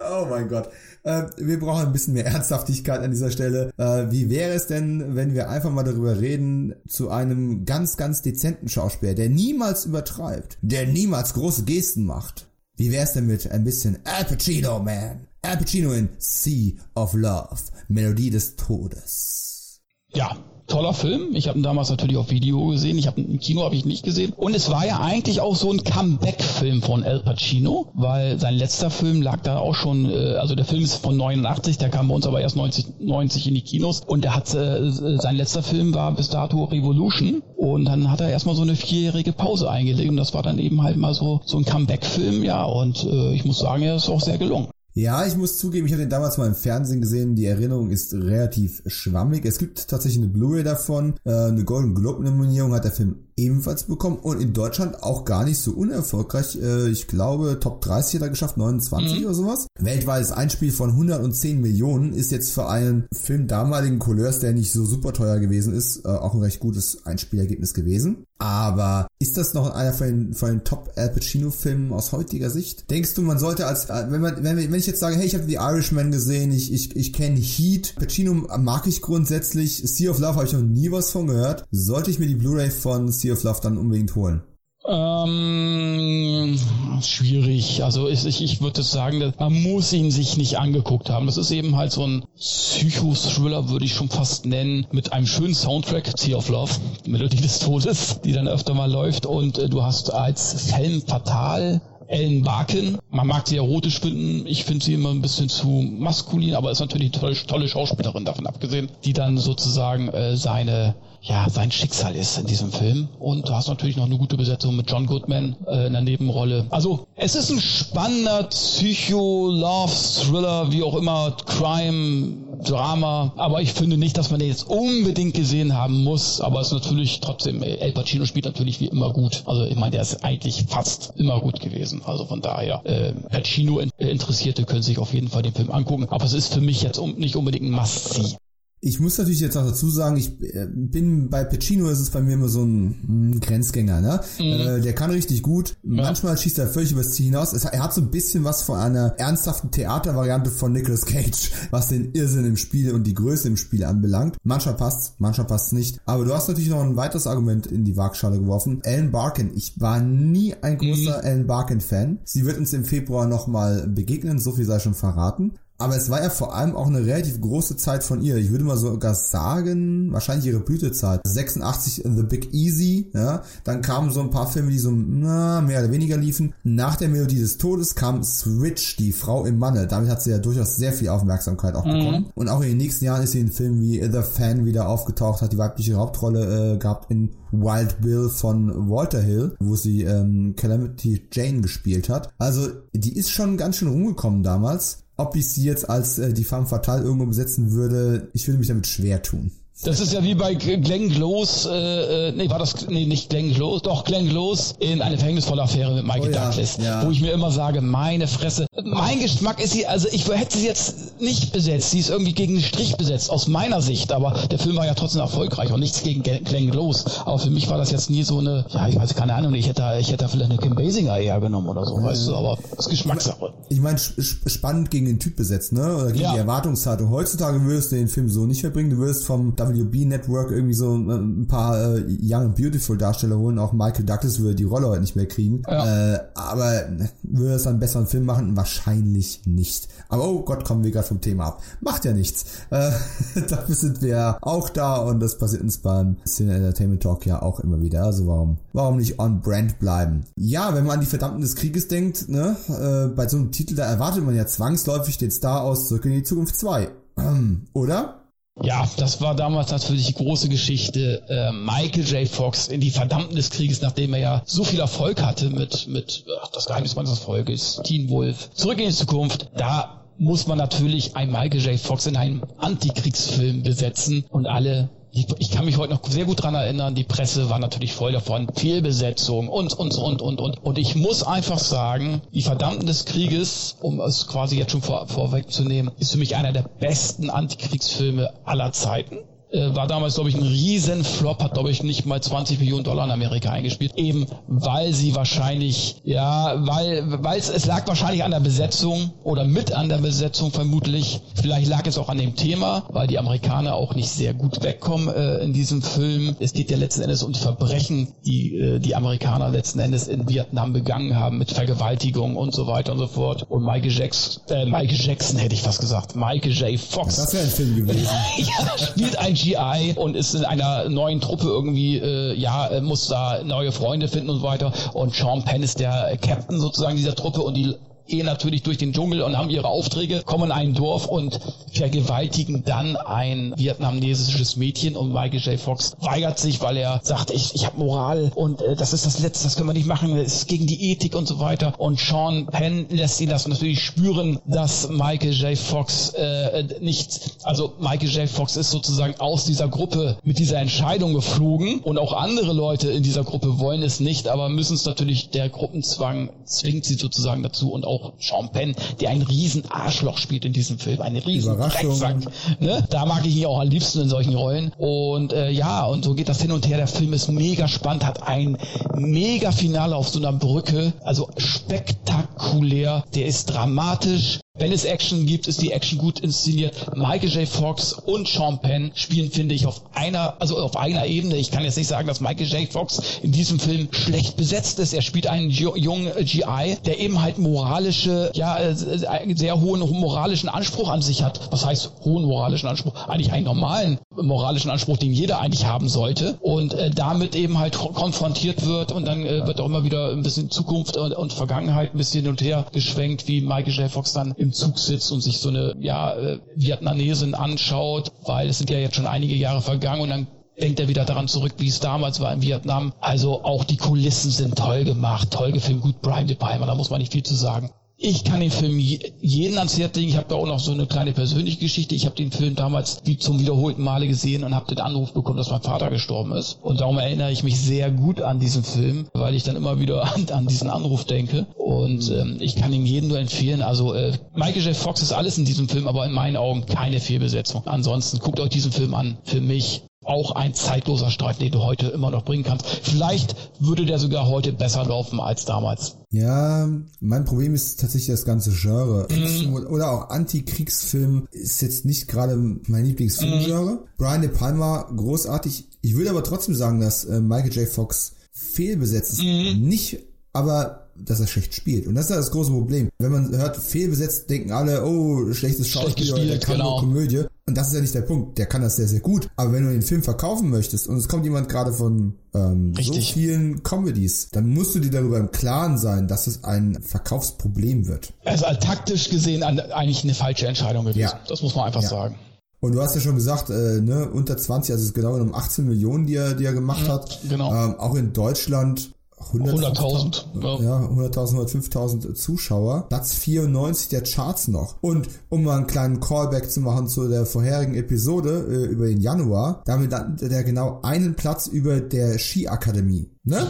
oh 0.00 0.26
mein 0.28 0.48
Gott. 0.48 0.70
Äh, 1.02 1.24
wir 1.36 1.58
brauchen 1.58 1.86
ein 1.86 1.92
bisschen 1.92 2.14
mehr 2.14 2.26
Ernsthaftigkeit 2.26 3.00
an 3.00 3.10
dieser 3.10 3.30
Stelle. 3.30 3.72
Äh, 3.76 4.10
wie 4.10 4.30
wäre 4.30 4.52
es 4.52 4.66
denn, 4.66 5.14
wenn 5.14 5.34
wir 5.34 5.48
einfach 5.48 5.70
mal 5.70 5.84
darüber 5.84 6.20
reden, 6.20 6.74
zu 6.88 7.10
einem 7.10 7.64
ganz, 7.64 7.96
ganz 7.96 8.22
dezenten 8.22 8.68
Schauspieler, 8.68 9.14
der 9.14 9.28
niemals 9.28 9.86
übertreibt, 9.86 10.58
der 10.62 10.86
niemals 10.86 11.34
große 11.34 11.64
Gesten 11.64 12.04
macht? 12.04 12.48
Wie 12.76 12.92
wäre 12.92 13.04
es 13.04 13.12
denn 13.12 13.26
mit 13.26 13.50
ein 13.50 13.64
bisschen 13.64 13.98
Al 14.04 14.24
Pacino, 14.24 14.78
man? 14.78 15.26
Al 15.42 15.56
Pacino 15.56 15.92
in 15.92 16.10
Sea 16.18 16.74
of 16.94 17.14
Love, 17.14 17.58
Melodie 17.88 18.30
des 18.30 18.56
Todes. 18.56 19.80
Ja, 20.08 20.36
toller 20.68 20.94
Film. 20.94 21.34
Ich 21.34 21.48
habe 21.48 21.58
ihn 21.58 21.62
damals 21.62 21.90
natürlich 21.90 22.16
auf 22.16 22.30
Video 22.30 22.66
gesehen. 22.68 22.98
Ich 22.98 23.06
habe 23.06 23.20
im 23.20 23.40
Kino 23.40 23.62
habe 23.62 23.74
ich 23.74 23.84
nicht 23.84 24.04
gesehen. 24.04 24.32
Und 24.36 24.54
es 24.54 24.70
war 24.70 24.86
ja 24.86 25.00
eigentlich 25.00 25.40
auch 25.40 25.56
so 25.56 25.72
ein 25.72 25.82
Comeback-Film 25.82 26.82
von 26.82 27.02
Al 27.02 27.20
Pacino, 27.20 27.90
weil 27.94 28.38
sein 28.38 28.54
letzter 28.54 28.90
Film 28.90 29.22
lag 29.22 29.40
da 29.42 29.58
auch 29.58 29.74
schon. 29.74 30.10
Äh, 30.10 30.36
also 30.36 30.54
der 30.54 30.64
Film 30.64 30.84
ist 30.84 31.02
von 31.02 31.16
89, 31.16 31.78
der 31.78 31.88
kam 31.88 32.08
bei 32.08 32.14
uns 32.14 32.26
aber 32.26 32.40
erst 32.40 32.56
90, 32.56 33.00
90 33.00 33.48
in 33.48 33.54
die 33.54 33.62
Kinos. 33.62 34.02
Und 34.06 34.24
der 34.24 34.36
hat 34.36 34.54
äh, 34.54 34.90
sein 34.90 35.36
letzter 35.36 35.62
Film 35.62 35.94
war 35.94 36.12
bis 36.12 36.28
dato 36.28 36.64
Revolution. 36.64 37.42
Und 37.56 37.86
dann 37.86 38.10
hat 38.10 38.20
er 38.20 38.28
erstmal 38.28 38.54
so 38.54 38.62
eine 38.62 38.76
vierjährige 38.76 39.32
Pause 39.32 39.70
eingelegt. 39.70 40.10
Und 40.10 40.16
das 40.16 40.34
war 40.34 40.42
dann 40.42 40.58
eben 40.58 40.82
halt 40.82 40.96
mal 40.96 41.14
so 41.14 41.40
so 41.44 41.58
ein 41.58 41.64
Comeback-Film. 41.64 42.44
Ja, 42.44 42.64
und 42.64 43.04
äh, 43.04 43.34
ich 43.34 43.44
muss 43.44 43.58
sagen, 43.58 43.82
er 43.82 43.96
ist 43.96 44.08
auch 44.08 44.20
sehr 44.20 44.38
gelungen. 44.38 44.68
Ja, 44.98 45.24
ich 45.24 45.36
muss 45.36 45.58
zugeben, 45.58 45.86
ich 45.86 45.92
habe 45.92 46.02
den 46.02 46.10
damals 46.10 46.38
mal 46.38 46.48
im 46.48 46.56
Fernsehen 46.56 47.00
gesehen. 47.00 47.36
Die 47.36 47.46
Erinnerung 47.46 47.90
ist 47.90 48.12
relativ 48.14 48.82
schwammig. 48.88 49.44
Es 49.44 49.58
gibt 49.58 49.86
tatsächlich 49.86 50.24
eine 50.24 50.32
Blu-ray 50.32 50.64
davon. 50.64 51.14
Äh, 51.24 51.30
eine 51.30 51.62
Golden 51.62 51.94
Globe 51.94 52.24
Nominierung 52.24 52.74
hat 52.74 52.82
der 52.82 52.90
Film 52.90 53.27
ebenfalls 53.38 53.84
bekommen 53.84 54.16
und 54.16 54.40
in 54.40 54.52
Deutschland 54.52 55.02
auch 55.02 55.24
gar 55.24 55.44
nicht 55.44 55.58
so 55.58 55.72
unerfolgreich. 55.72 56.58
Äh, 56.60 56.88
ich 56.88 57.06
glaube, 57.06 57.58
Top 57.60 57.80
30 57.80 58.16
hat 58.16 58.22
er 58.22 58.30
geschafft, 58.30 58.56
29 58.56 59.20
mhm. 59.20 59.24
oder 59.24 59.34
sowas. 59.34 59.66
Weltweites 59.78 60.32
Einspiel 60.32 60.72
von 60.72 60.90
110 60.90 61.60
Millionen 61.60 62.12
ist 62.12 62.32
jetzt 62.32 62.52
für 62.52 62.68
einen 62.68 63.06
Film 63.12 63.46
damaligen 63.46 63.98
Couleurs, 63.98 64.40
der 64.40 64.52
nicht 64.52 64.72
so 64.72 64.84
super 64.84 65.12
teuer 65.12 65.38
gewesen 65.38 65.72
ist, 65.72 66.04
äh, 66.04 66.08
auch 66.08 66.34
ein 66.34 66.42
recht 66.42 66.60
gutes 66.60 67.06
Einspielergebnis 67.06 67.74
gewesen. 67.74 68.24
Aber 68.38 69.08
ist 69.18 69.36
das 69.36 69.54
noch 69.54 69.74
einer 69.74 69.92
von 69.92 70.06
den, 70.06 70.34
von 70.34 70.50
den 70.50 70.64
Top 70.64 70.92
Al 70.94 71.10
Pacino 71.10 71.50
Filmen 71.50 71.92
aus 71.92 72.12
heutiger 72.12 72.50
Sicht? 72.50 72.88
Denkst 72.88 73.14
du, 73.14 73.22
man 73.22 73.38
sollte 73.38 73.66
als, 73.66 73.86
äh, 73.86 74.06
wenn 74.10 74.20
man, 74.20 74.44
wenn, 74.44 74.56
wenn 74.56 74.74
ich 74.74 74.86
jetzt 74.86 75.00
sage, 75.00 75.16
hey, 75.16 75.26
ich 75.26 75.34
habe 75.34 75.44
The 75.44 75.54
Irishman 75.54 76.12
gesehen, 76.12 76.52
ich, 76.52 76.72
ich, 76.72 76.94
ich 76.94 77.12
kenne 77.12 77.36
Heat, 77.36 77.96
Pacino 77.96 78.34
mag 78.34 78.86
ich 78.86 79.02
grundsätzlich, 79.02 79.82
Sea 79.84 80.10
of 80.10 80.20
Love 80.20 80.36
habe 80.36 80.46
ich 80.46 80.52
noch 80.52 80.62
nie 80.62 80.90
was 80.92 81.10
von 81.10 81.26
gehört, 81.26 81.64
sollte 81.72 82.10
ich 82.10 82.18
mir 82.18 82.28
die 82.28 82.36
Blu-ray 82.36 82.70
von 82.70 83.10
Sea 83.10 83.27
of 83.32 83.42
Love 83.42 83.60
dann 83.62 83.78
unbedingt 83.78 84.14
holen? 84.14 84.42
Ähm, 84.86 86.58
schwierig. 87.02 87.84
Also 87.84 88.08
ich, 88.08 88.24
ich 88.40 88.60
würde 88.62 88.82
sagen, 88.82 89.34
man 89.38 89.62
muss 89.62 89.92
ihn 89.92 90.10
sich 90.10 90.38
nicht 90.38 90.58
angeguckt 90.58 91.10
haben. 91.10 91.26
Das 91.26 91.36
ist 91.36 91.50
eben 91.50 91.76
halt 91.76 91.92
so 91.92 92.06
ein 92.06 92.24
Psycho-Thriller, 92.38 93.68
würde 93.68 93.84
ich 93.84 93.94
schon 93.94 94.08
fast 94.08 94.46
nennen, 94.46 94.86
mit 94.90 95.12
einem 95.12 95.26
schönen 95.26 95.54
Soundtrack, 95.54 96.12
Sea 96.16 96.36
of 96.36 96.48
Love, 96.48 96.72
Melodie 97.06 97.36
des 97.36 97.58
Todes, 97.58 98.20
die 98.22 98.32
dann 98.32 98.48
öfter 98.48 98.72
mal 98.72 98.90
läuft. 98.90 99.26
Und 99.26 99.58
äh, 99.58 99.68
du 99.68 99.82
hast 99.82 100.10
als 100.12 100.70
Fällen 100.70 101.02
fatal 101.02 101.82
Ellen 102.06 102.42
Barkin. 102.42 102.96
Man 103.10 103.26
mag 103.26 103.46
sie 103.46 103.56
erotisch 103.56 104.00
finden. 104.00 104.46
Ich 104.46 104.64
finde 104.64 104.82
sie 104.82 104.94
immer 104.94 105.10
ein 105.10 105.20
bisschen 105.20 105.50
zu 105.50 105.66
maskulin, 105.68 106.54
aber 106.54 106.70
ist 106.70 106.80
natürlich 106.80 107.12
eine 107.12 107.20
tolle, 107.20 107.36
tolle 107.46 107.68
Schauspielerin 107.68 108.24
davon 108.24 108.46
abgesehen, 108.46 108.88
die 109.04 109.12
dann 109.12 109.36
sozusagen 109.36 110.08
äh, 110.08 110.36
seine 110.36 110.94
ja, 111.22 111.48
sein 111.50 111.70
Schicksal 111.70 112.16
ist 112.16 112.38
in 112.38 112.46
diesem 112.46 112.72
Film. 112.72 113.08
Und 113.18 113.46
du 113.48 113.54
hast 113.54 113.68
natürlich 113.68 113.96
noch 113.96 114.06
eine 114.06 114.16
gute 114.16 114.36
Besetzung 114.36 114.76
mit 114.76 114.90
John 114.90 115.06
Goodman 115.06 115.56
äh, 115.66 115.86
in 115.86 115.92
der 115.92 116.00
Nebenrolle. 116.02 116.66
Also, 116.70 117.06
es 117.16 117.34
ist 117.34 117.50
ein 117.50 117.60
spannender 117.60 118.44
Psycho-Love-Thriller, 118.44 120.72
wie 120.72 120.82
auch 120.82 120.94
immer, 120.94 121.36
Crime, 121.44 122.32
Drama. 122.64 123.34
Aber 123.36 123.60
ich 123.60 123.72
finde 123.72 123.98
nicht, 123.98 124.16
dass 124.16 124.30
man 124.30 124.38
den 124.40 124.48
jetzt 124.48 124.68
unbedingt 124.68 125.34
gesehen 125.34 125.74
haben 125.74 126.04
muss. 126.04 126.40
Aber 126.40 126.60
es 126.60 126.68
ist 126.68 126.74
natürlich 126.74 127.18
trotzdem, 127.20 127.62
El 127.62 127.92
Pacino 127.92 128.24
spielt 128.24 128.44
natürlich 128.44 128.78
wie 128.80 128.86
immer 128.86 129.12
gut. 129.12 129.42
Also, 129.46 129.64
ich 129.64 129.76
meine, 129.76 129.90
der 129.92 130.02
ist 130.02 130.24
eigentlich 130.24 130.64
fast 130.68 131.12
immer 131.16 131.40
gut 131.40 131.60
gewesen. 131.60 132.02
Also 132.04 132.24
von 132.24 132.40
daher, 132.40 132.80
äh, 132.84 133.12
Pacino-Interessierte 133.30 134.64
können 134.64 134.82
sich 134.82 134.98
auf 134.98 135.12
jeden 135.12 135.28
Fall 135.28 135.42
den 135.42 135.52
Film 135.52 135.70
angucken. 135.70 136.06
Aber 136.10 136.24
es 136.24 136.32
ist 136.32 136.54
für 136.54 136.60
mich 136.60 136.82
jetzt 136.82 137.00
nicht 137.00 137.36
unbedingt 137.36 137.64
ein 137.64 137.72
Must-See. 137.72 138.36
Ich 138.80 139.00
muss 139.00 139.18
natürlich 139.18 139.40
jetzt 139.40 139.56
auch 139.56 139.66
dazu 139.66 139.90
sagen, 139.90 140.16
ich 140.16 140.40
äh, 140.40 140.66
bin 140.70 141.30
bei 141.30 141.44
Pacino 141.44 141.88
ist 141.88 141.98
es 141.98 142.10
bei 142.10 142.20
mir 142.20 142.34
immer 142.34 142.48
so 142.48 142.62
ein, 142.64 142.94
ein 143.08 143.40
Grenzgänger, 143.40 144.00
ne? 144.00 144.20
Mhm. 144.38 144.44
Äh, 144.44 144.80
der 144.80 144.92
kann 144.94 145.10
richtig 145.10 145.42
gut. 145.42 145.76
Ja. 145.82 146.02
Manchmal 146.02 146.38
schießt 146.38 146.58
er 146.58 146.68
völlig 146.68 146.92
übers 146.92 147.12
Ziel 147.12 147.26
hinaus. 147.26 147.52
Es, 147.52 147.64
er 147.64 147.82
hat 147.82 147.92
so 147.92 148.00
ein 148.00 148.10
bisschen 148.10 148.44
was 148.44 148.62
von 148.62 148.78
einer 148.78 149.14
ernsthaften 149.18 149.70
Theatervariante 149.70 150.50
von 150.50 150.72
Nicolas 150.72 151.06
Cage, 151.06 151.50
was 151.70 151.88
den 151.88 152.12
Irrsinn 152.12 152.44
im 152.44 152.56
Spiel 152.56 152.92
und 152.92 153.04
die 153.04 153.14
Größe 153.14 153.48
im 153.48 153.56
Spiel 153.56 153.84
anbelangt. 153.84 154.36
Manchmal 154.44 154.76
passt, 154.76 155.14
manchmal 155.18 155.48
passt 155.48 155.72
nicht. 155.72 156.00
Aber 156.06 156.24
du 156.24 156.32
hast 156.32 156.48
natürlich 156.48 156.70
noch 156.70 156.82
ein 156.82 156.96
weiteres 156.96 157.26
Argument 157.26 157.66
in 157.66 157.84
die 157.84 157.96
Waagschale 157.96 158.38
geworfen. 158.38 158.80
Ellen 158.84 159.10
Barkin. 159.10 159.50
Ich 159.56 159.80
war 159.80 160.00
nie 160.00 160.54
ein 160.54 160.78
großer 160.78 161.18
mhm. 161.18 161.24
Ellen 161.24 161.46
Barkin 161.46 161.80
Fan. 161.80 162.18
Sie 162.24 162.44
wird 162.44 162.58
uns 162.58 162.72
im 162.72 162.84
Februar 162.84 163.26
nochmal 163.26 163.88
begegnen, 163.88 164.38
so 164.38 164.52
viel 164.52 164.66
sei 164.66 164.78
schon 164.78 164.94
verraten. 164.94 165.58
Aber 165.80 165.96
es 165.96 166.10
war 166.10 166.20
ja 166.20 166.28
vor 166.28 166.56
allem 166.56 166.74
auch 166.74 166.88
eine 166.88 167.06
relativ 167.06 167.40
große 167.40 167.76
Zeit 167.76 168.02
von 168.02 168.20
ihr. 168.20 168.36
Ich 168.36 168.50
würde 168.50 168.64
mal 168.64 168.76
sogar 168.76 169.14
sagen, 169.14 170.12
wahrscheinlich 170.12 170.46
ihre 170.46 170.58
Blütezeit. 170.58 171.20
86 171.24 172.02
The 172.04 172.22
Big 172.24 172.52
Easy, 172.52 173.10
ja. 173.14 173.42
Dann 173.62 173.80
kamen 173.80 174.10
so 174.10 174.20
ein 174.20 174.30
paar 174.30 174.48
Filme, 174.48 174.72
die 174.72 174.78
so 174.80 174.90
na, 174.90 175.60
mehr 175.60 175.78
oder 175.78 175.92
weniger 175.92 176.16
liefen. 176.16 176.52
Nach 176.64 176.96
der 176.96 177.08
Melodie 177.08 177.38
des 177.38 177.58
Todes 177.58 177.94
kam 177.94 178.24
Switch, 178.24 178.96
die 178.96 179.12
Frau 179.12 179.44
im 179.44 179.58
Manne. 179.58 179.86
Damit 179.86 180.10
hat 180.10 180.20
sie 180.20 180.30
ja 180.30 180.38
durchaus 180.38 180.74
sehr 180.74 180.92
viel 180.92 181.10
Aufmerksamkeit 181.10 181.76
auch 181.76 181.84
bekommen. 181.84 182.22
Mhm. 182.22 182.32
Und 182.34 182.48
auch 182.48 182.60
in 182.60 182.70
den 182.70 182.78
nächsten 182.78 183.04
Jahren 183.04 183.22
ist 183.22 183.32
sie 183.32 183.40
in 183.40 183.52
Filmen 183.52 183.80
wie 183.80 184.02
The 184.02 184.22
Fan 184.22 184.64
wieder 184.64 184.88
aufgetaucht, 184.88 185.42
hat 185.42 185.52
die 185.52 185.58
weibliche 185.58 185.94
Hauptrolle 185.94 186.74
äh, 186.74 186.78
gehabt 186.78 187.08
in 187.08 187.30
Wild 187.52 188.00
Bill 188.00 188.28
von 188.28 188.90
Walter 188.90 189.20
Hill, 189.20 189.54
wo 189.60 189.76
sie 189.76 190.02
ähm, 190.02 190.54
Calamity 190.56 191.28
Jane 191.32 191.60
gespielt 191.60 192.08
hat. 192.08 192.32
Also 192.38 192.68
die 192.92 193.16
ist 193.16 193.30
schon 193.30 193.56
ganz 193.56 193.76
schön 193.76 193.88
rumgekommen 193.88 194.42
damals. 194.42 195.04
Ob 195.18 195.34
ich 195.34 195.50
sie 195.50 195.64
jetzt 195.64 195.90
als 195.90 196.18
äh, 196.18 196.32
die 196.32 196.44
Femme 196.44 196.66
Fatale 196.66 197.02
irgendwo 197.02 197.26
besetzen 197.26 197.72
würde, 197.72 198.30
ich 198.34 198.46
würde 198.46 198.58
mich 198.58 198.68
damit 198.68 198.86
schwer 198.86 199.20
tun. 199.20 199.50
Das 199.84 200.00
ist 200.00 200.12
ja 200.12 200.24
wie 200.24 200.34
bei 200.34 200.54
Glenn 200.54 201.08
Close, 201.08 201.70
äh, 201.70 202.28
äh, 202.28 202.32
nee, 202.32 202.50
war 202.50 202.58
das, 202.58 202.88
nee, 202.88 203.06
nicht 203.06 203.30
Glenn 203.30 203.54
Close, 203.54 203.80
doch 203.80 204.02
Glenn 204.02 204.28
Close 204.28 204.74
in 204.80 205.00
eine 205.00 205.16
verhängnisvolle 205.16 205.62
Affäre 205.62 205.94
mit 205.94 206.04
Michael 206.04 206.30
oh, 206.30 206.34
ja, 206.34 206.48
Douglas, 206.48 206.78
ja. 206.78 207.06
wo 207.06 207.12
ich 207.12 207.20
mir 207.20 207.30
immer 207.30 207.52
sage, 207.52 207.80
meine 207.80 208.26
Fresse, 208.26 208.66
mein 208.84 209.20
Geschmack 209.20 209.62
ist 209.62 209.74
sie, 209.74 209.86
also 209.86 210.08
ich 210.10 210.28
hätte 210.28 210.58
sie 210.58 210.66
jetzt 210.66 211.20
nicht 211.20 211.52
besetzt, 211.52 211.92
sie 211.92 212.00
ist 212.00 212.10
irgendwie 212.10 212.32
gegen 212.32 212.54
den 212.54 212.62
Strich 212.62 212.96
besetzt, 212.96 213.30
aus 213.30 213.46
meiner 213.46 213.80
Sicht, 213.80 214.10
aber 214.10 214.34
der 214.50 214.58
Film 214.58 214.76
war 214.76 214.84
ja 214.84 214.94
trotzdem 214.94 215.20
erfolgreich 215.20 215.72
und 215.72 215.78
nichts 215.78 216.02
gegen 216.02 216.24
Glenn 216.24 216.70
Close, 216.72 217.04
aber 217.24 217.38
für 217.38 217.50
mich 217.50 217.70
war 217.70 217.78
das 217.78 217.92
jetzt 217.92 218.10
nie 218.10 218.24
so 218.24 218.38
eine, 218.38 218.66
ja, 218.70 218.88
ich 218.88 218.96
weiß 218.96 219.14
keine 219.14 219.34
Ahnung, 219.34 219.54
ich 219.54 219.68
hätte, 219.68 219.96
ich 220.00 220.10
hätte 220.10 220.28
vielleicht 220.28 220.50
eine 220.50 220.58
Kim 220.58 220.74
Basinger 220.74 221.18
eher 221.18 221.38
genommen 221.38 221.68
oder 221.68 221.86
so, 221.86 221.98
ja. 221.98 222.04
weißt 222.04 222.26
du, 222.26 222.34
aber 222.34 222.58
das 222.70 222.86
ist 222.86 222.90
Geschmackssache. 222.90 223.52
Ich 223.68 223.80
meine, 223.80 223.98
spannend 223.98 224.90
gegen 224.90 225.06
den 225.06 225.20
Typ 225.20 225.36
besetzt, 225.36 225.72
ne, 225.72 225.94
oder 225.94 226.10
gegen 226.10 226.32
die 226.32 226.38
Erwartungshaltung. 226.38 227.10
Heutzutage 227.10 227.62
würdest 227.62 227.92
du 227.92 227.96
den 227.96 228.08
Film 228.08 228.28
so 228.28 228.44
nicht 228.44 228.62
verbringen, 228.62 228.90
du 228.90 228.98
wirst 228.98 229.24
vom 229.24 229.54
WB 229.74 230.06
Network 230.06 230.50
irgendwie 230.50 230.74
so 230.74 230.94
äh, 230.94 231.14
ein 231.14 231.46
paar 231.46 231.96
äh, 231.96 232.04
Young 232.22 232.42
and 232.42 232.56
Beautiful 232.56 232.96
Darsteller 232.96 233.38
holen. 233.38 233.58
Auch 233.58 233.72
Michael 233.72 234.04
Douglas 234.04 234.40
würde 234.40 234.54
die 234.54 234.64
Rolle 234.64 234.88
heute 234.88 235.00
nicht 235.00 235.16
mehr 235.16 235.26
kriegen. 235.26 235.62
Ja. 235.66 236.14
Äh, 236.14 236.20
aber 236.34 236.88
würde 237.22 237.54
es 237.54 237.66
einen 237.66 237.78
besseren 237.78 238.06
Film 238.06 238.24
machen? 238.26 238.56
Wahrscheinlich 238.56 239.42
nicht. 239.46 239.88
Aber 240.08 240.28
oh 240.28 240.42
Gott, 240.42 240.64
kommen 240.64 240.84
wir 240.84 240.90
gerade 240.90 241.06
vom 241.06 241.20
Thema 241.20 241.46
ab. 241.46 241.62
Macht 241.80 242.04
ja 242.04 242.12
nichts. 242.12 242.44
Äh, 242.70 242.90
dafür 243.48 243.74
sind 243.74 244.02
wir 244.02 244.38
auch 244.40 244.68
da 244.68 244.96
und 244.96 245.20
das 245.20 245.38
passiert 245.38 245.62
uns 245.62 245.78
beim 245.78 246.16
Cine 246.26 246.54
Entertainment 246.54 247.02
Talk 247.02 247.26
ja 247.26 247.42
auch 247.42 247.60
immer 247.60 247.80
wieder. 247.80 248.04
Also 248.04 248.26
warum, 248.26 248.58
warum 248.72 248.96
nicht 248.98 249.18
on 249.18 249.40
brand 249.40 249.78
bleiben? 249.78 250.24
Ja, 250.36 250.74
wenn 250.74 250.84
man 250.84 250.96
an 250.96 251.00
die 251.00 251.06
Verdammten 251.06 251.40
des 251.40 251.56
Krieges 251.56 251.88
denkt, 251.88 252.28
ne, 252.28 252.56
äh, 252.68 253.14
bei 253.14 253.28
so 253.28 253.36
einem 253.36 253.52
Titel, 253.52 253.74
da 253.74 253.84
erwartet 253.84 254.24
man 254.24 254.34
ja 254.34 254.46
zwangsläufig 254.46 255.18
den 255.18 255.30
Star 255.30 255.62
aus 255.62 255.88
Zurück 255.88 256.04
in 256.06 256.12
die 256.12 256.22
Zukunft 256.22 256.56
2. 256.56 256.88
Oder? 257.72 258.18
Ja, 258.62 258.88
das 258.96 259.20
war 259.20 259.34
damals 259.34 259.70
natürlich 259.70 260.06
die 260.06 260.14
große 260.14 260.48
Geschichte. 260.48 261.22
Äh, 261.28 261.52
Michael 261.52 262.04
J. 262.04 262.28
Fox 262.28 262.68
in 262.68 262.80
die 262.80 262.90
Verdammten 262.90 263.36
des 263.36 263.50
Krieges, 263.50 263.80
nachdem 263.82 264.14
er 264.14 264.20
ja 264.20 264.42
so 264.46 264.64
viel 264.64 264.80
Erfolg 264.80 265.22
hatte 265.22 265.50
mit, 265.50 265.86
mit 265.86 266.24
ach, 266.42 266.48
das 266.48 266.66
Geheimnis 266.66 266.96
meines 266.96 267.10
Erfolges, 267.10 267.80
Teen 267.84 268.10
Wolf, 268.10 268.50
Zurück 268.54 268.80
in 268.80 268.88
die 268.88 268.94
Zukunft. 268.94 269.48
Da 269.56 270.02
muss 270.18 270.48
man 270.48 270.58
natürlich 270.58 271.14
ein 271.14 271.30
Michael 271.30 271.60
J. 271.60 271.78
Fox 271.78 272.06
in 272.06 272.16
einem 272.16 272.42
Antikriegsfilm 272.58 273.62
besetzen 273.62 274.24
und 274.30 274.46
alle 274.46 274.90
ich, 275.12 275.50
kann 275.50 275.64
mich 275.64 275.76
heute 275.76 275.94
noch 275.94 276.04
sehr 276.06 276.24
gut 276.24 276.42
dran 276.42 276.54
erinnern, 276.54 276.94
die 276.94 277.04
Presse 277.04 277.50
war 277.50 277.58
natürlich 277.58 277.92
voll 277.92 278.12
davon, 278.12 278.48
Fehlbesetzung 278.54 279.48
und, 279.48 279.72
und, 279.72 279.96
und, 279.96 280.22
und, 280.22 280.40
und. 280.40 280.64
Und 280.64 280.78
ich 280.78 280.94
muss 280.94 281.22
einfach 281.22 281.58
sagen, 281.58 282.22
die 282.32 282.42
Verdammten 282.42 282.86
des 282.86 283.04
Krieges, 283.04 283.76
um 283.80 284.00
es 284.00 284.26
quasi 284.26 284.58
jetzt 284.58 284.72
schon 284.72 284.82
vor, 284.82 285.08
vorwegzunehmen, 285.08 285.92
ist 285.98 286.12
für 286.12 286.18
mich 286.18 286.36
einer 286.36 286.52
der 286.52 286.62
besten 286.62 287.30
Antikriegsfilme 287.30 288.32
aller 288.44 288.72
Zeiten 288.72 289.18
äh, 289.50 289.74
war 289.74 289.86
damals, 289.86 290.14
glaube 290.14 290.30
ich, 290.30 290.36
ein 290.36 290.42
Riesenflop, 290.42 291.42
hat, 291.42 291.54
glaube 291.54 291.70
ich, 291.70 291.82
nicht 291.82 292.06
mal 292.06 292.20
20 292.20 292.58
Millionen 292.58 292.84
Dollar 292.84 293.04
in 293.04 293.10
Amerika 293.10 293.50
eingespielt, 293.50 293.96
eben 293.96 294.26
weil 294.46 294.92
sie 294.92 295.14
wahrscheinlich, 295.14 295.96
ja, 296.04 296.54
weil, 296.66 297.22
weil 297.22 297.38
es, 297.38 297.48
es 297.48 297.66
lag 297.66 297.86
wahrscheinlich 297.86 298.24
an 298.24 298.30
der 298.30 298.40
Besetzung 298.40 299.12
oder 299.24 299.44
mit 299.44 299.72
an 299.72 299.88
der 299.88 299.98
Besetzung 299.98 300.50
vermutlich. 300.50 301.20
Vielleicht 301.34 301.68
lag 301.68 301.86
es 301.86 301.98
auch 301.98 302.08
an 302.08 302.18
dem 302.18 302.36
Thema, 302.36 302.84
weil 302.90 303.06
die 303.06 303.18
Amerikaner 303.18 303.74
auch 303.74 303.94
nicht 303.94 304.10
sehr 304.10 304.34
gut 304.34 304.62
wegkommen 304.62 305.08
äh, 305.08 305.38
in 305.38 305.52
diesem 305.52 305.82
Film. 305.82 306.36
Es 306.40 306.52
geht 306.52 306.70
ja 306.70 306.76
letzten 306.76 307.02
Endes 307.02 307.22
um 307.22 307.32
die 307.32 307.40
Verbrechen, 307.40 308.08
die 308.26 308.56
äh, 308.56 308.78
die 308.78 308.94
Amerikaner 308.94 309.48
letzten 309.48 309.78
Endes 309.80 310.08
in 310.08 310.28
Vietnam 310.28 310.72
begangen 310.72 311.16
haben 311.16 311.38
mit 311.38 311.50
Vergewaltigung 311.52 312.36
und 312.36 312.54
so 312.54 312.66
weiter 312.66 312.92
und 312.92 312.98
so 312.98 313.06
fort. 313.06 313.46
Und 313.48 313.64
Michael 313.64 313.92
Jackson, 313.92 314.42
äh, 314.50 314.66
Michael 314.66 315.00
Jackson 315.00 315.38
hätte 315.38 315.54
ich 315.54 315.62
fast 315.62 315.80
gesagt, 315.80 316.16
Michael 316.16 316.52
J. 316.52 316.78
Fox. 316.78 317.16
das 317.16 317.32
wäre 317.32 317.44
ein 317.44 317.50
Film 317.50 317.76
gewesen. 317.76 318.08
ja, 318.36 318.78
spielt 318.78 319.18
ein 319.18 319.37
GI 319.38 319.94
und 319.96 320.16
ist 320.16 320.34
in 320.34 320.44
einer 320.44 320.88
neuen 320.88 321.20
Truppe 321.20 321.46
irgendwie, 321.46 321.98
äh, 321.98 322.34
ja, 322.34 322.66
äh, 322.68 322.80
muss 322.80 323.08
da 323.08 323.42
neue 323.44 323.72
Freunde 323.72 324.08
finden 324.08 324.30
und 324.30 324.40
so 324.40 324.42
weiter. 324.42 324.72
Und 324.92 325.14
Sean 325.14 325.44
Penn 325.44 325.62
ist 325.62 325.80
der 325.80 326.16
Captain 326.20 326.60
sozusagen 326.60 326.96
dieser 326.96 327.14
Truppe 327.14 327.40
und 327.42 327.54
die 327.54 327.74
gehen 328.08 328.26
natürlich 328.26 328.62
durch 328.62 328.78
den 328.78 328.92
Dschungel 328.92 329.22
und 329.22 329.36
haben 329.36 329.50
ihre 329.50 329.68
Aufträge, 329.68 330.22
kommen 330.24 330.46
in 330.46 330.52
ein 330.52 330.74
Dorf 330.74 331.06
und 331.06 331.38
vergewaltigen 331.72 332.64
dann 332.64 332.96
ein 332.96 333.52
vietnamesisches 333.56 334.56
Mädchen 334.56 334.96
und 334.96 335.12
Michael 335.12 335.40
J. 335.40 335.60
Fox 335.60 335.92
weigert 336.00 336.38
sich, 336.38 336.60
weil 336.60 336.76
er 336.76 337.00
sagt, 337.02 337.30
ich, 337.30 337.54
ich 337.54 337.66
habe 337.66 337.78
Moral 337.78 338.32
und 338.34 338.62
äh, 338.62 338.74
das 338.76 338.92
ist 338.92 339.06
das 339.06 339.20
Letzte, 339.20 339.44
das 339.44 339.56
können 339.56 339.68
wir 339.68 339.74
nicht 339.74 339.86
machen, 339.86 340.16
das 340.16 340.34
ist 340.34 340.48
gegen 340.48 340.66
die 340.66 340.90
Ethik 340.90 341.14
und 341.14 341.28
so 341.28 341.38
weiter. 341.38 341.74
Und 341.78 342.00
Sean 342.00 342.46
Penn 342.46 342.86
lässt 342.88 343.20
ihn 343.20 343.28
das 343.28 343.46
natürlich 343.46 343.84
spüren, 343.84 344.38
dass 344.46 344.88
Michael 344.88 345.32
J. 345.32 345.58
Fox 345.58 346.10
äh, 346.14 346.64
nicht, 346.80 347.36
also 347.42 347.74
Michael 347.78 348.08
J. 348.08 348.28
Fox 348.28 348.56
ist 348.56 348.70
sozusagen 348.70 349.20
aus 349.20 349.44
dieser 349.44 349.68
Gruppe 349.68 350.18
mit 350.22 350.38
dieser 350.38 350.58
Entscheidung 350.58 351.14
geflogen 351.14 351.80
und 351.80 351.98
auch 351.98 352.12
andere 352.12 352.52
Leute 352.52 352.90
in 352.90 353.02
dieser 353.02 353.24
Gruppe 353.24 353.58
wollen 353.58 353.82
es 353.82 354.00
nicht, 354.00 354.28
aber 354.28 354.48
müssen 354.48 354.74
es 354.74 354.84
natürlich, 354.84 355.30
der 355.30 355.48
Gruppenzwang 355.48 356.30
zwingt 356.44 356.84
sie 356.84 356.94
sozusagen 356.94 357.42
dazu 357.42 357.70
und 357.72 357.84
auch 357.84 357.97
auch 357.98 358.12
Sean 358.18 358.50
Penn, 358.50 358.74
der 359.00 359.10
ein 359.10 359.22
riesen 359.22 359.70
Arschloch 359.70 360.18
spielt 360.18 360.44
in 360.44 360.52
diesem 360.52 360.78
Film, 360.78 361.00
ein 361.00 361.16
riesen 361.16 361.56
Drecksack. 361.58 362.16
Ne? 362.60 362.86
Da 362.90 363.06
mag 363.06 363.26
ich 363.26 363.36
ihn 363.36 363.46
auch 363.46 363.60
am 363.60 363.68
liebsten 363.68 364.00
in 364.02 364.08
solchen 364.08 364.34
Rollen. 364.34 364.72
Und 364.78 365.32
äh, 365.32 365.50
ja, 365.50 365.84
und 365.84 366.04
so 366.04 366.14
geht 366.14 366.28
das 366.28 366.40
hin 366.40 366.52
und 366.52 366.66
her. 366.66 366.76
Der 366.76 366.86
Film 366.86 367.12
ist 367.12 367.28
mega 367.28 367.68
spannend, 367.68 368.06
hat 368.06 368.22
ein 368.26 368.56
mega 368.94 369.52
Finale 369.52 369.96
auf 369.96 370.08
so 370.08 370.18
einer 370.18 370.32
Brücke, 370.32 370.92
also 371.04 371.30
spektakulär. 371.36 373.04
Der 373.14 373.26
ist 373.26 373.46
dramatisch, 373.46 374.40
wenn 374.58 374.72
es 374.72 374.84
Action 374.84 375.26
gibt, 375.26 375.46
ist 375.48 375.62
die 375.62 375.72
Action 375.72 375.98
gut 375.98 376.20
inszeniert. 376.20 376.74
Michael 376.96 377.28
J. 377.28 377.48
Fox 377.48 377.92
und 377.92 378.28
Sean 378.28 378.60
Penn 378.60 378.92
spielen, 378.94 379.30
finde 379.30 379.54
ich, 379.54 379.66
auf 379.66 379.82
einer, 379.94 380.34
also 380.40 380.58
auf 380.58 380.76
einer 380.76 381.06
Ebene. 381.06 381.36
Ich 381.36 381.50
kann 381.50 381.64
jetzt 381.64 381.76
nicht 381.76 381.88
sagen, 381.88 382.06
dass 382.06 382.20
Michael 382.20 382.46
J. 382.46 382.70
Fox 382.70 383.18
in 383.22 383.32
diesem 383.32 383.58
Film 383.58 383.88
schlecht 383.92 384.36
besetzt 384.36 384.78
ist. 384.78 384.92
Er 384.92 385.02
spielt 385.02 385.26
einen 385.26 385.50
jungen 385.50 386.10
GI, 386.24 386.76
der 386.84 387.00
eben 387.00 387.22
halt 387.22 387.38
moralische, 387.38 388.30
ja, 388.34 388.54
einen 388.54 389.36
sehr 389.36 389.60
hohen 389.60 389.80
moralischen 389.80 390.48
Anspruch 390.48 390.88
an 390.88 391.02
sich 391.02 391.22
hat. 391.22 391.40
Was 391.50 391.64
heißt 391.64 391.92
hohen 392.04 392.24
moralischen 392.24 392.68
Anspruch? 392.68 392.94
Eigentlich 393.08 393.32
einen 393.32 393.44
normalen 393.44 393.98
moralischen 394.14 394.70
Anspruch, 394.70 394.96
den 394.96 395.12
jeder 395.12 395.40
eigentlich 395.40 395.66
haben 395.66 395.88
sollte. 395.88 396.36
Und 396.40 396.74
äh, 396.74 396.90
damit 396.90 397.34
eben 397.34 397.58
halt 397.58 397.76
konfrontiert 397.76 398.66
wird 398.66 398.92
und 398.92 399.06
dann 399.06 399.24
äh, 399.24 399.46
wird 399.46 399.60
auch 399.60 399.66
immer 399.66 399.84
wieder 399.84 400.10
ein 400.12 400.22
bisschen 400.22 400.50
Zukunft 400.50 400.96
und, 400.96 401.12
und 401.12 401.32
Vergangenheit 401.32 401.94
ein 401.94 401.98
bisschen 401.98 402.22
hin 402.22 402.30
und 402.30 402.40
her 402.40 402.66
geschwenkt, 402.72 403.28
wie 403.28 403.40
Michael 403.40 403.72
J. 403.72 403.90
Fox 403.90 404.12
dann 404.12 404.34
im 404.36 404.47
im 404.48 404.54
Zug 404.54 404.78
sitzt 404.78 405.12
und 405.12 405.20
sich 405.20 405.38
so 405.38 405.50
eine 405.50 405.74
ja, 405.78 406.14
äh, 406.14 406.40
Vietnamesin 406.56 407.34
anschaut, 407.34 408.12
weil 408.24 408.48
es 408.48 408.56
sind 408.56 408.70
ja 408.70 408.78
jetzt 408.78 408.96
schon 408.96 409.06
einige 409.06 409.34
Jahre 409.34 409.60
vergangen 409.60 410.00
und 410.00 410.08
dann 410.08 410.26
denkt 410.58 410.80
er 410.80 410.88
wieder 410.88 411.04
daran 411.04 411.28
zurück, 411.28 411.52
wie 411.58 411.68
es 411.68 411.80
damals 411.80 412.20
war 412.20 412.32
in 412.32 412.40
Vietnam. 412.40 412.94
Also 413.00 413.44
auch 413.44 413.64
die 413.64 413.76
Kulissen 413.76 414.30
sind 414.30 414.56
toll 414.56 414.84
gemacht, 414.84 415.30
toll 415.30 415.52
gefilmt, 415.52 415.82
gut 415.82 416.00
Brian 416.00 416.26
De 416.26 416.34
Palma, 416.36 416.64
da 416.64 416.74
muss 416.74 416.88
man 416.88 417.00
nicht 417.00 417.12
viel 417.12 417.22
zu 417.22 417.34
sagen. 417.34 417.70
Ich 418.00 418.22
kann 418.22 418.38
den 418.38 418.52
Film 418.52 418.78
jeden 418.78 419.58
ans 419.58 419.76
Herz 419.76 419.96
legen. 419.96 420.10
Ich 420.10 420.16
habe 420.16 420.28
da 420.28 420.36
auch 420.36 420.46
noch 420.46 420.60
so 420.60 420.70
eine 420.70 420.86
kleine 420.86 421.12
persönliche 421.12 421.58
Geschichte. 421.58 421.96
Ich 421.96 422.06
habe 422.06 422.14
den 422.14 422.30
Film 422.30 422.54
damals 422.54 423.02
wie 423.04 423.18
zum 423.18 423.40
wiederholten 423.40 423.82
Male 423.82 424.06
gesehen 424.06 424.44
und 424.44 424.54
habe 424.54 424.72
den 424.72 424.78
Anruf 424.78 425.12
bekommen, 425.12 425.36
dass 425.36 425.50
mein 425.50 425.62
Vater 425.62 425.90
gestorben 425.90 426.30
ist. 426.30 426.60
Und 426.62 426.80
darum 426.80 426.98
erinnere 426.98 427.32
ich 427.32 427.42
mich 427.42 427.60
sehr 427.60 427.90
gut 427.90 428.20
an 428.20 428.38
diesen 428.38 428.62
Film, 428.62 429.08
weil 429.14 429.34
ich 429.34 429.42
dann 429.42 429.56
immer 429.56 429.80
wieder 429.80 430.14
an, 430.14 430.28
an 430.30 430.46
diesen 430.46 430.70
Anruf 430.70 431.06
denke. 431.06 431.46
Und 431.56 432.08
ähm, 432.12 432.36
ich 432.38 432.54
kann 432.54 432.72
ihn 432.72 432.86
jedem 432.86 433.08
nur 433.08 433.18
empfehlen. 433.18 433.62
Also 433.62 433.94
äh, 433.94 434.12
Michael 434.32 434.62
J. 434.62 434.76
Fox 434.76 435.02
ist 435.02 435.12
alles 435.12 435.36
in 435.36 435.44
diesem 435.44 435.68
Film, 435.68 435.88
aber 435.88 436.06
in 436.06 436.12
meinen 436.12 436.36
Augen 436.36 436.66
keine 436.66 437.00
Fehlbesetzung. 437.00 437.66
Ansonsten 437.66 438.20
guckt 438.20 438.38
euch 438.38 438.50
diesen 438.50 438.70
Film 438.70 438.94
an. 438.94 439.18
Für 439.24 439.40
mich 439.40 439.82
auch 440.08 440.32
ein 440.32 440.54
zeitloser 440.54 441.10
Streifen, 441.10 441.40
den 441.40 441.52
du 441.52 441.60
heute 441.60 441.88
immer 441.88 442.10
noch 442.10 442.24
bringen 442.24 442.44
kannst. 442.44 442.66
Vielleicht 442.66 443.36
würde 443.60 443.84
der 443.86 443.98
sogar 443.98 444.26
heute 444.26 444.52
besser 444.52 444.84
laufen 444.84 445.20
als 445.20 445.44
damals. 445.44 445.96
Ja, 446.10 446.68
mein 447.00 447.24
Problem 447.24 447.54
ist 447.54 447.80
tatsächlich 447.80 448.08
das 448.08 448.24
ganze 448.24 448.52
Genre. 448.52 449.06
Mhm. 449.10 449.54
Oder 449.54 449.90
auch 449.90 450.08
Anti-Kriegsfilm 450.10 451.28
ist 451.32 451.60
jetzt 451.60 451.84
nicht 451.84 452.08
gerade 452.08 452.36
mein 452.36 452.86
Lieblingsfilmgenre. 452.86 453.72
Mhm. 453.72 453.78
Brian 453.98 454.22
De 454.22 454.30
Palma, 454.30 454.90
großartig. 454.94 455.64
Ich 455.82 455.94
würde 455.94 456.10
aber 456.10 456.24
trotzdem 456.24 456.54
sagen, 456.54 456.80
dass 456.80 457.04
äh, 457.04 457.20
Michael 457.20 457.52
J. 457.52 457.68
Fox 457.68 458.16
fehlbesetzt 458.32 459.12
ist. 459.12 459.22
Mhm. 459.22 459.68
Nicht, 459.68 459.98
aber 460.32 460.87
dass 461.04 461.20
er 461.20 461.26
schlecht 461.26 461.54
spielt. 461.54 461.86
Und 461.86 461.94
das 461.94 462.04
ist 462.04 462.10
ja 462.10 462.16
das 462.16 462.30
große 462.30 462.50
Problem. 462.50 462.88
Wenn 462.98 463.12
man 463.12 463.36
hört, 463.36 463.56
fehlbesetzt, 463.56 464.28
denken 464.30 464.52
alle, 464.52 464.84
oh, 464.84 465.32
schlechtes 465.32 465.68
Schauspiel, 465.68 466.06
gespielt, 466.06 466.30
der 466.30 466.38
kann 466.38 466.56
genau. 466.56 466.70
nur 466.72 466.80
Komödie. 466.80 467.24
Und 467.46 467.56
das 467.56 467.68
ist 467.68 467.74
ja 467.74 467.80
nicht 467.80 467.94
der 467.94 468.02
Punkt. 468.02 468.36
Der 468.38 468.46
kann 468.46 468.62
das 468.62 468.76
sehr, 468.76 468.88
sehr 468.88 469.00
gut. 469.00 469.28
Aber 469.36 469.52
wenn 469.52 469.64
du 469.64 469.70
den 469.70 469.82
Film 469.82 470.02
verkaufen 470.02 470.50
möchtest 470.50 470.86
und 470.86 470.96
es 470.98 471.08
kommt 471.08 471.24
jemand 471.24 471.48
gerade 471.48 471.72
von 471.72 472.14
ähm, 472.34 472.74
so 472.74 472.78
Richtig. 472.92 473.12
vielen 473.14 473.62
Comedies, 473.62 474.28
dann 474.32 474.48
musst 474.48 474.74
du 474.74 474.80
dir 474.80 474.90
darüber 474.90 475.18
im 475.18 475.30
Klaren 475.30 475.78
sein, 475.78 476.08
dass 476.08 476.26
es 476.26 476.44
ein 476.44 476.78
Verkaufsproblem 476.82 477.86
wird. 477.88 478.12
Also 478.24 478.44
taktisch 478.60 479.08
gesehen 479.08 479.42
eigentlich 479.42 480.04
eine 480.04 480.14
falsche 480.14 480.46
Entscheidung 480.46 480.84
gewesen. 480.84 481.00
Ja. 481.00 481.20
Das 481.28 481.42
muss 481.42 481.54
man 481.54 481.64
einfach 481.66 481.82
Ja. 481.82 481.88
sagen. 481.88 482.16
Und 482.60 482.72
du 482.74 482.82
hast 482.82 482.94
ja 482.96 483.00
schon 483.00 483.14
gesagt, 483.14 483.50
äh, 483.50 483.80
ne, 483.80 484.10
unter 484.10 484.36
20, 484.36 484.72
also 484.72 484.82
es 484.82 484.88
ist 484.88 484.94
genau 484.94 485.12
genommen 485.12 485.34
18 485.34 485.66
Millionen, 485.66 486.06
die 486.06 486.16
er, 486.16 486.34
die 486.34 486.44
er 486.44 486.52
gemacht 486.52 486.88
hat. 486.88 487.20
genau. 487.28 487.54
Ähm, 487.54 487.78
auch 487.78 487.94
in 487.94 488.12
Deutschland 488.12 488.90
100.000, 489.32 490.24
ja. 490.40 490.62
Ja, 490.62 490.86
100.000, 490.86 491.70
105.000 491.70 492.14
Zuschauer. 492.14 492.88
Platz 492.88 493.14
94 493.14 493.88
der 493.88 494.02
Charts 494.02 494.48
noch. 494.48 494.76
Und 494.80 495.08
um 495.28 495.44
mal 495.44 495.56
einen 495.56 495.66
kleinen 495.66 496.00
Callback 496.00 496.50
zu 496.50 496.60
machen 496.60 496.88
zu 496.88 497.08
der 497.08 497.26
vorherigen 497.26 497.74
Episode 497.74 498.46
äh, 498.48 498.66
über 498.66 498.86
den 498.86 499.00
Januar, 499.00 499.62
damit 499.64 499.90
landete 499.90 500.28
der 500.28 500.44
genau 500.44 500.80
einen 500.82 501.14
Platz 501.14 501.46
über 501.46 501.80
der 501.80 502.18
Skiakademie. 502.18 503.10
Ne? 503.24 503.46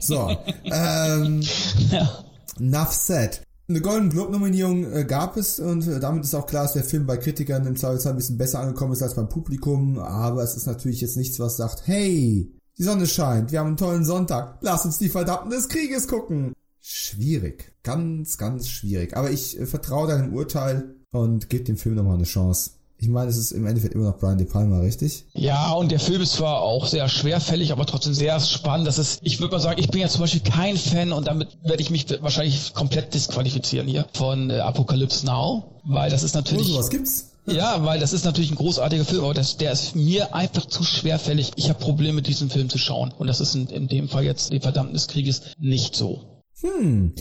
So. 0.00 0.30
ähm, 0.64 1.42
Ja. 1.90 2.24
Enough 2.60 2.92
said. 2.92 3.42
Eine 3.70 3.82
Golden 3.82 4.08
Globe 4.08 4.32
Nominierung 4.32 4.90
äh, 4.90 5.04
gab 5.04 5.36
es 5.36 5.60
und 5.60 5.86
äh, 5.86 6.00
damit 6.00 6.24
ist 6.24 6.34
auch 6.34 6.46
klar, 6.46 6.62
dass 6.62 6.72
der 6.72 6.84
Film 6.84 7.06
bei 7.06 7.18
Kritikern 7.18 7.66
im 7.66 7.76
Zweifelsfall 7.76 8.14
ein 8.14 8.16
bisschen 8.16 8.38
besser 8.38 8.60
angekommen 8.60 8.94
ist 8.94 9.02
als 9.02 9.14
beim 9.14 9.28
Publikum, 9.28 9.98
aber 9.98 10.42
es 10.42 10.56
ist 10.56 10.66
natürlich 10.66 11.02
jetzt 11.02 11.18
nichts, 11.18 11.38
was 11.38 11.58
sagt, 11.58 11.82
hey, 11.84 12.50
die 12.78 12.84
Sonne 12.84 13.06
scheint, 13.06 13.52
wir 13.52 13.58
haben 13.60 13.68
einen 13.68 13.76
tollen 13.76 14.04
Sonntag, 14.04 14.58
lass 14.60 14.84
uns 14.84 14.98
die 14.98 15.08
Verdammten 15.08 15.50
des 15.50 15.68
Krieges 15.68 16.06
gucken. 16.08 16.52
Schwierig. 16.80 17.72
Ganz, 17.82 18.38
ganz 18.38 18.68
schwierig. 18.68 19.16
Aber 19.16 19.30
ich 19.30 19.58
äh, 19.58 19.66
vertraue 19.66 20.08
deinem 20.08 20.32
Urteil 20.34 20.94
und 21.10 21.50
gebe 21.50 21.64
dem 21.64 21.76
Film 21.76 21.96
nochmal 21.96 22.14
eine 22.14 22.24
Chance. 22.24 22.70
Ich 23.00 23.08
meine, 23.08 23.30
es 23.30 23.36
ist 23.36 23.52
im 23.52 23.64
Endeffekt 23.66 23.94
immer 23.94 24.04
noch 24.06 24.18
Brian 24.18 24.38
De 24.38 24.46
Palma, 24.46 24.80
richtig? 24.80 25.24
Ja, 25.32 25.70
und 25.72 25.92
der 25.92 26.00
Film 26.00 26.20
ist 26.20 26.32
zwar 26.32 26.62
auch 26.62 26.86
sehr 26.86 27.08
schwerfällig, 27.08 27.70
aber 27.70 27.86
trotzdem 27.86 28.12
sehr 28.12 28.40
spannend. 28.40 28.88
Das 28.88 28.98
ist, 28.98 29.20
ich 29.22 29.38
würde 29.38 29.52
mal 29.54 29.60
sagen, 29.60 29.78
ich 29.80 29.88
bin 29.88 30.00
ja 30.00 30.08
zum 30.08 30.22
Beispiel 30.22 30.40
kein 30.40 30.76
Fan 30.76 31.12
und 31.12 31.28
damit 31.28 31.58
werde 31.62 31.80
ich 31.80 31.90
mich 31.90 32.06
wahrscheinlich 32.22 32.74
komplett 32.74 33.14
disqualifizieren 33.14 33.86
hier 33.86 34.06
von 34.14 34.50
äh, 34.50 34.58
Apocalypse 34.58 35.24
Now, 35.26 35.80
weil 35.84 36.10
das 36.10 36.24
ist 36.24 36.34
Oh, 36.34 36.38
natürlich. 36.38 36.66
sowas 36.68 36.90
gibt's? 36.90 37.30
Ja, 37.50 37.84
weil 37.84 38.00
das 38.00 38.12
ist 38.12 38.24
natürlich 38.24 38.50
ein 38.50 38.56
großartiger 38.56 39.04
Film, 39.04 39.24
aber 39.24 39.34
das, 39.34 39.56
der 39.56 39.72
ist 39.72 39.94
mir 39.94 40.34
einfach 40.34 40.66
zu 40.66 40.84
schwerfällig. 40.84 41.52
Ich 41.56 41.68
habe 41.68 41.78
Probleme 41.78 42.14
mit 42.14 42.26
diesem 42.26 42.50
Film 42.50 42.68
zu 42.68 42.78
schauen. 42.78 43.12
Und 43.16 43.26
das 43.26 43.40
ist 43.40 43.54
in, 43.54 43.66
in 43.68 43.88
dem 43.88 44.08
Fall 44.08 44.24
jetzt 44.24 44.52
die 44.52 44.60
Verdammten 44.60 44.94
des 44.94 45.08
Krieges 45.08 45.42
nicht 45.58 45.96
so. 45.96 46.42
Hm. 46.60 47.14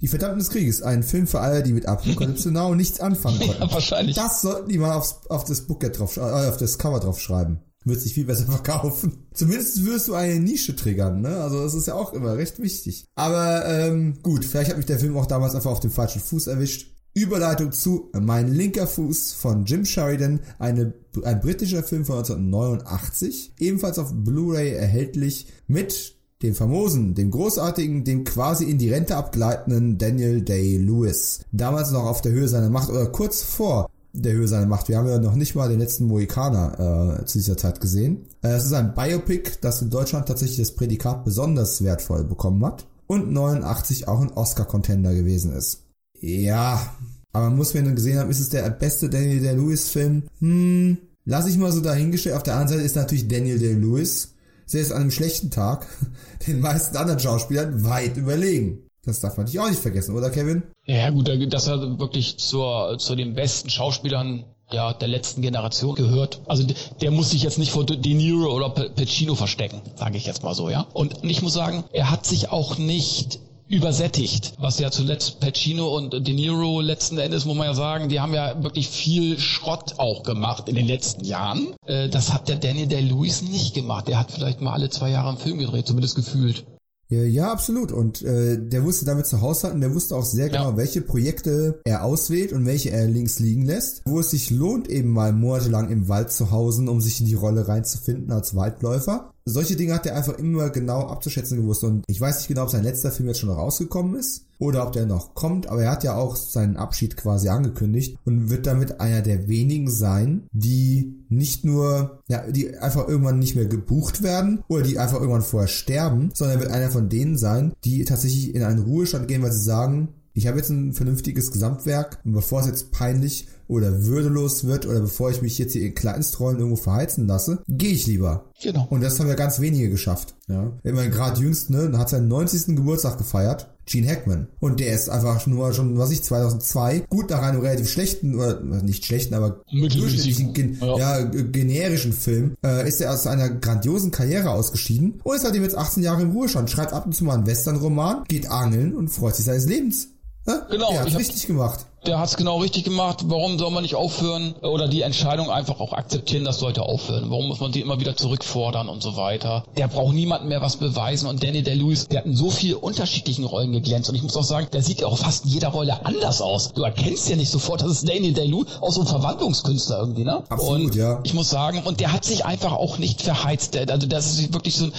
Die 0.00 0.08
Verdammten 0.08 0.38
des 0.38 0.50
Krieges, 0.50 0.82
ein 0.82 1.02
Film 1.02 1.26
für 1.26 1.40
alle, 1.40 1.62
die 1.62 1.72
mit 1.72 1.86
Apokalypse 1.86 2.52
Now 2.52 2.74
nichts 2.74 3.00
anfangen 3.00 3.38
konnten. 3.46 3.62
Ja, 3.62 3.72
wahrscheinlich. 3.72 4.16
Das 4.16 4.40
sollten 4.40 4.68
die 4.68 4.78
mal 4.78 4.94
aufs, 4.94 5.16
auf 5.28 5.44
das 5.44 5.62
Booklet 5.62 5.98
drauf, 5.98 6.16
äh, 6.16 6.20
auf 6.20 6.56
das 6.56 6.78
Cover 6.78 7.00
drauf 7.00 7.20
schreiben. 7.20 7.60
Wird 7.84 8.00
sich 8.00 8.14
viel 8.14 8.26
besser 8.26 8.46
verkaufen. 8.50 9.26
Zumindest 9.32 9.84
wirst 9.84 10.08
du 10.08 10.14
eine 10.14 10.38
Nische 10.38 10.76
triggern, 10.76 11.20
ne? 11.20 11.40
Also 11.40 11.62
das 11.62 11.74
ist 11.74 11.86
ja 11.86 11.94
auch 11.94 12.12
immer 12.12 12.36
recht 12.36 12.60
wichtig. 12.60 13.06
Aber 13.16 13.66
ähm, 13.66 14.20
gut, 14.22 14.44
vielleicht 14.44 14.70
hat 14.70 14.76
mich 14.76 14.86
der 14.86 15.00
Film 15.00 15.16
auch 15.16 15.26
damals 15.26 15.54
einfach 15.54 15.70
auf 15.70 15.80
dem 15.80 15.90
falschen 15.90 16.20
Fuß 16.20 16.46
erwischt. 16.46 16.97
Überleitung 17.22 17.72
zu 17.72 18.10
Mein 18.18 18.52
linker 18.52 18.86
Fuß 18.86 19.34
von 19.34 19.64
Jim 19.64 19.84
Sheridan, 19.84 20.40
eine, 20.58 20.92
ein 21.24 21.40
britischer 21.40 21.82
Film 21.82 22.04
von 22.04 22.18
1989, 22.18 23.54
ebenfalls 23.58 23.98
auf 23.98 24.12
Blu-ray 24.14 24.72
erhältlich 24.72 25.46
mit 25.66 26.16
dem 26.42 26.54
famosen, 26.54 27.14
dem 27.14 27.30
großartigen, 27.30 28.04
dem 28.04 28.24
quasi 28.24 28.64
in 28.64 28.78
die 28.78 28.90
Rente 28.90 29.16
abgleitenden 29.16 29.98
Daniel 29.98 30.42
Day-Lewis. 30.42 31.40
Damals 31.50 31.90
noch 31.90 32.04
auf 32.04 32.20
der 32.20 32.32
Höhe 32.32 32.48
seiner 32.48 32.70
Macht 32.70 32.90
oder 32.90 33.06
kurz 33.06 33.42
vor 33.42 33.90
der 34.12 34.32
Höhe 34.32 34.48
seiner 34.48 34.66
Macht. 34.66 34.88
Wir 34.88 34.98
haben 34.98 35.08
ja 35.08 35.18
noch 35.18 35.34
nicht 35.34 35.54
mal 35.54 35.68
den 35.68 35.80
letzten 35.80 36.06
Mohikaner 36.06 37.20
äh, 37.20 37.24
zu 37.24 37.38
dieser 37.38 37.56
Zeit 37.56 37.80
gesehen. 37.80 38.26
Äh, 38.42 38.50
es 38.50 38.64
ist 38.64 38.72
ein 38.72 38.94
Biopic, 38.94 39.58
das 39.60 39.82
in 39.82 39.90
Deutschland 39.90 40.26
tatsächlich 40.26 40.58
das 40.58 40.74
Prädikat 40.74 41.24
besonders 41.24 41.82
wertvoll 41.82 42.24
bekommen 42.24 42.64
hat 42.64 42.86
und 43.06 43.32
89 43.32 44.06
auch 44.06 44.20
ein 44.20 44.32
Oscar-Contender 44.32 45.14
gewesen 45.14 45.52
ist. 45.52 45.87
Ja, 46.20 46.94
aber 47.32 47.46
man 47.46 47.56
muss, 47.56 47.74
wenn 47.74 47.84
du 47.84 47.94
gesehen 47.94 48.18
haben, 48.18 48.30
ist 48.30 48.40
es 48.40 48.48
der 48.48 48.68
beste 48.70 49.08
Daniel 49.08 49.40
Day-Lewis-Film? 49.40 50.24
Hm, 50.40 50.98
lass 51.24 51.46
ich 51.46 51.56
mal 51.56 51.72
so 51.72 51.80
dahingestellt. 51.80 52.36
Auf 52.36 52.42
der 52.42 52.54
anderen 52.54 52.74
Seite 52.74 52.82
ist 52.82 52.96
natürlich 52.96 53.28
Daniel 53.28 53.58
Day-Lewis 53.58 54.34
selbst 54.66 54.92
an 54.92 55.02
einem 55.02 55.10
schlechten 55.10 55.50
Tag 55.50 55.86
den 56.46 56.60
meisten 56.60 56.96
anderen 56.96 57.20
Schauspielern 57.20 57.84
weit 57.84 58.16
überlegen. 58.16 58.82
Das 59.04 59.20
darf 59.20 59.36
man 59.36 59.46
natürlich 59.46 59.64
auch 59.64 59.70
nicht 59.70 59.80
vergessen, 59.80 60.14
oder 60.14 60.30
Kevin? 60.30 60.62
Ja, 60.84 61.08
gut, 61.10 61.28
dass 61.52 61.66
er 61.66 61.98
wirklich 61.98 62.38
zur, 62.38 62.98
zu 62.98 63.16
den 63.16 63.34
besten 63.34 63.70
Schauspielern 63.70 64.44
ja, 64.70 64.92
der 64.92 65.08
letzten 65.08 65.40
Generation 65.40 65.94
gehört. 65.94 66.42
Also 66.46 66.66
der 67.00 67.10
muss 67.10 67.30
sich 67.30 67.42
jetzt 67.42 67.58
nicht 67.58 67.72
vor 67.72 67.86
De 67.86 68.14
Niro 68.14 68.54
oder 68.54 68.68
Pacino 68.68 69.34
verstecken, 69.34 69.80
sage 69.96 70.18
ich 70.18 70.26
jetzt 70.26 70.42
mal 70.42 70.54
so, 70.54 70.68
ja. 70.68 70.86
Und 70.92 71.24
ich 71.24 71.40
muss 71.40 71.54
sagen, 71.54 71.84
er 71.92 72.10
hat 72.10 72.26
sich 72.26 72.50
auch 72.50 72.76
nicht 72.76 73.40
übersättigt, 73.68 74.54
was 74.58 74.78
ja 74.78 74.90
zuletzt 74.90 75.40
Pacino 75.40 75.94
und 75.96 76.26
De 76.26 76.34
Niro 76.34 76.80
letzten 76.80 77.18
Endes, 77.18 77.44
muss 77.44 77.56
man 77.56 77.66
ja 77.66 77.74
sagen, 77.74 78.08
die 78.08 78.20
haben 78.20 78.34
ja 78.34 78.62
wirklich 78.62 78.88
viel 78.88 79.38
Schrott 79.38 79.94
auch 79.98 80.22
gemacht 80.22 80.68
in 80.68 80.74
den 80.74 80.86
letzten 80.86 81.24
Jahren. 81.24 81.74
Äh, 81.86 82.08
das 82.08 82.32
hat 82.32 82.48
der 82.48 82.56
Daniel 82.56 82.86
Day-Lewis 82.86 83.42
nicht 83.42 83.74
gemacht. 83.74 84.08
Der 84.08 84.18
hat 84.18 84.32
vielleicht 84.32 84.60
mal 84.60 84.72
alle 84.72 84.90
zwei 84.90 85.10
Jahre 85.10 85.28
einen 85.28 85.38
Film 85.38 85.58
gedreht, 85.58 85.86
zumindest 85.86 86.16
gefühlt. 86.16 86.64
Ja, 87.10 87.22
ja 87.22 87.50
absolut. 87.52 87.90
Und 87.90 88.22
äh, 88.22 88.58
der 88.60 88.84
wusste 88.84 89.06
damit 89.06 89.26
zu 89.26 89.40
haushalten, 89.40 89.80
der 89.80 89.94
wusste 89.94 90.14
auch 90.14 90.24
sehr 90.24 90.48
genau, 90.50 90.70
Ja. 90.72 90.76
welche 90.76 91.00
Projekte 91.00 91.80
er 91.84 92.04
auswählt 92.04 92.52
und 92.52 92.66
welche 92.66 92.90
er 92.90 93.06
links 93.06 93.38
liegen 93.38 93.64
lässt. 93.64 94.02
Wo 94.04 94.20
es 94.20 94.30
sich 94.30 94.50
lohnt, 94.50 94.88
eben 94.88 95.10
mal 95.10 95.32
monatelang 95.32 95.88
im 95.90 96.08
Wald 96.08 96.30
zu 96.30 96.50
hausen, 96.50 96.88
um 96.88 97.00
sich 97.00 97.20
in 97.20 97.26
die 97.26 97.34
Rolle 97.34 97.66
reinzufinden 97.66 98.30
als 98.30 98.54
Waldläufer. 98.54 99.30
Solche 99.48 99.76
Dinge 99.76 99.94
hat 99.94 100.06
er 100.06 100.16
einfach 100.16 100.38
immer 100.38 100.70
genau 100.70 101.06
abzuschätzen 101.06 101.58
gewusst. 101.58 101.84
Und 101.84 102.04
ich 102.06 102.20
weiß 102.20 102.38
nicht 102.38 102.48
genau, 102.48 102.64
ob 102.64 102.70
sein 102.70 102.84
letzter 102.84 103.10
Film 103.10 103.28
jetzt 103.28 103.40
schon 103.40 103.50
rausgekommen 103.50 104.14
ist 104.16 104.44
oder 104.58 104.86
ob 104.86 104.92
der 104.92 105.06
noch 105.06 105.34
kommt, 105.34 105.68
aber 105.68 105.84
er 105.84 105.90
hat 105.92 106.04
ja 106.04 106.16
auch 106.16 106.36
seinen 106.36 106.76
Abschied 106.76 107.16
quasi 107.16 107.48
angekündigt 107.48 108.18
und 108.24 108.50
wird 108.50 108.66
damit 108.66 109.00
einer 109.00 109.22
der 109.22 109.48
wenigen 109.48 109.90
sein, 109.90 110.48
die 110.52 111.14
nicht 111.28 111.64
nur, 111.64 112.22
ja, 112.28 112.42
die 112.50 112.76
einfach 112.76 113.08
irgendwann 113.08 113.38
nicht 113.38 113.54
mehr 113.54 113.66
gebucht 113.66 114.22
werden 114.22 114.64
oder 114.68 114.82
die 114.82 114.98
einfach 114.98 115.20
irgendwann 115.20 115.42
vorher 115.42 115.68
sterben, 115.68 116.30
sondern 116.34 116.58
er 116.58 116.62
wird 116.62 116.72
einer 116.72 116.90
von 116.90 117.08
denen 117.08 117.38
sein, 117.38 117.72
die 117.84 118.04
tatsächlich 118.04 118.54
in 118.54 118.64
einen 118.64 118.82
Ruhestand 118.82 119.28
gehen, 119.28 119.42
weil 119.42 119.52
sie 119.52 119.62
sagen, 119.62 120.08
ich 120.34 120.46
habe 120.46 120.58
jetzt 120.58 120.70
ein 120.70 120.92
vernünftiges 120.92 121.50
Gesamtwerk 121.50 122.20
und 122.24 122.32
bevor 122.32 122.60
es 122.60 122.66
jetzt 122.66 122.92
peinlich 122.92 123.48
oder 123.68 124.04
würdelos 124.06 124.64
wird 124.66 124.86
oder 124.86 125.00
bevor 125.00 125.30
ich 125.30 125.42
mich 125.42 125.58
jetzt 125.58 125.74
hier 125.74 125.82
in 125.86 125.94
Kleinstrollen 125.94 126.58
irgendwo 126.58 126.76
verheizen 126.82 127.26
lasse, 127.26 127.62
gehe 127.68 127.92
ich 127.92 128.06
lieber. 128.06 128.46
Genau. 128.62 128.86
Und 128.90 129.02
das 129.02 129.20
haben 129.20 129.28
ja 129.28 129.34
ganz 129.34 129.60
wenige 129.60 129.90
geschafft. 129.90 130.34
Ja. 130.48 130.72
Immerhin 130.82 131.10
gerade 131.12 131.40
jüngst, 131.40 131.70
ne, 131.70 131.92
hat 131.96 132.08
seinen 132.08 132.28
90. 132.28 132.74
Geburtstag 132.76 133.18
gefeiert. 133.18 133.68
Gene 133.84 134.06
Hackman. 134.08 134.48
Und 134.60 134.80
der 134.80 134.92
ist 134.94 135.08
einfach 135.08 135.46
nur 135.46 135.72
schon, 135.72 135.96
was 135.96 136.10
ich, 136.10 136.22
2002, 136.22 137.04
gut 137.08 137.30
nach 137.30 137.40
einem 137.40 137.60
relativ 137.62 137.88
schlechten, 137.88 138.34
oder 138.34 138.60
nicht 138.82 139.06
schlechten, 139.06 139.32
aber 139.32 139.62
durchschnittlichen, 139.70 140.52
gen, 140.52 140.78
ja. 140.78 140.98
ja. 140.98 141.22
g- 141.22 141.44
generischen 141.44 142.12
Film, 142.12 142.54
äh, 142.62 142.86
ist 142.86 143.00
er 143.00 143.12
aus 143.14 143.26
einer 143.26 143.48
grandiosen 143.48 144.10
Karriere 144.10 144.50
ausgeschieden 144.50 145.20
und 145.24 145.36
ist 145.36 145.42
seitdem 145.42 145.62
jetzt 145.62 145.76
18 145.76 146.02
Jahre 146.02 146.20
im 146.22 146.32
Ruhestand, 146.32 146.68
schreibt 146.70 146.92
ab 146.92 147.06
und 147.06 147.14
zu 147.14 147.24
mal 147.24 147.34
einen 147.34 147.46
Western-Roman, 147.46 148.24
geht 148.28 148.50
angeln 148.50 148.94
und 148.94 149.08
freut 149.08 149.36
sich 149.36 149.46
seines 149.46 149.64
Lebens. 149.66 150.08
Ja? 150.46 150.66
Genau, 150.70 150.90
Der 150.90 151.00
hat's 151.00 151.12
ich 151.12 151.18
richtig 151.18 151.46
gemacht. 151.46 151.86
Der 152.06 152.18
hat's 152.20 152.36
genau 152.36 152.58
richtig 152.58 152.84
gemacht. 152.84 153.18
Warum 153.24 153.58
soll 153.58 153.70
man 153.70 153.82
nicht 153.82 153.94
aufhören 153.96 154.54
oder 154.62 154.88
die 154.88 155.02
Entscheidung 155.02 155.50
einfach 155.50 155.80
auch 155.80 155.92
akzeptieren, 155.92 156.44
dass 156.44 156.60
Leute 156.60 156.82
aufhören? 156.82 157.28
Warum 157.30 157.48
muss 157.48 157.60
man 157.60 157.72
die 157.72 157.80
immer 157.80 157.98
wieder 158.00 158.16
zurückfordern 158.16 158.88
und 158.88 159.02
so 159.02 159.16
weiter? 159.16 159.64
Der 159.76 159.88
braucht 159.88 160.14
niemandem 160.14 160.48
mehr 160.48 160.62
was 160.62 160.76
beweisen 160.76 161.26
und 161.28 161.42
Danny 161.42 161.62
Day-Lewis, 161.62 162.06
der 162.08 162.20
hat 162.20 162.26
in 162.26 162.36
so 162.36 162.50
vielen 162.50 162.76
unterschiedlichen 162.78 163.44
Rollen 163.44 163.72
geglänzt 163.72 164.08
und 164.08 164.14
ich 164.14 164.22
muss 164.22 164.36
auch 164.36 164.44
sagen, 164.44 164.68
der 164.72 164.82
sieht 164.82 165.00
ja 165.00 165.08
auch 165.08 165.18
fast 165.18 165.44
in 165.44 165.50
jeder 165.50 165.68
Rolle 165.68 166.06
anders 166.06 166.40
aus. 166.40 166.72
Du 166.72 166.82
erkennst 166.82 167.28
ja 167.28 167.36
nicht 167.36 167.50
sofort, 167.50 167.82
das 167.82 167.90
ist 167.90 168.08
Danny 168.08 168.32
Day-Lewis, 168.32 168.66
auch 168.80 168.92
so 168.92 169.00
ein 169.02 169.06
Verwandlungskünstler 169.06 169.98
irgendwie, 169.98 170.24
ne? 170.24 170.44
Absolut, 170.48 170.86
und 170.90 170.94
ja. 170.94 171.20
Ich 171.24 171.34
muss 171.34 171.50
sagen, 171.50 171.82
und 171.84 172.00
der 172.00 172.12
hat 172.12 172.24
sich 172.24 172.44
einfach 172.44 172.72
auch 172.72 172.98
nicht 172.98 173.22
verheizt. 173.22 173.74
Der- 173.74 173.90
Also 173.90 174.06
das 174.06 174.26
ist 174.26 174.54
wirklich 174.54 174.76
so 174.76 174.84
ein 174.86 174.92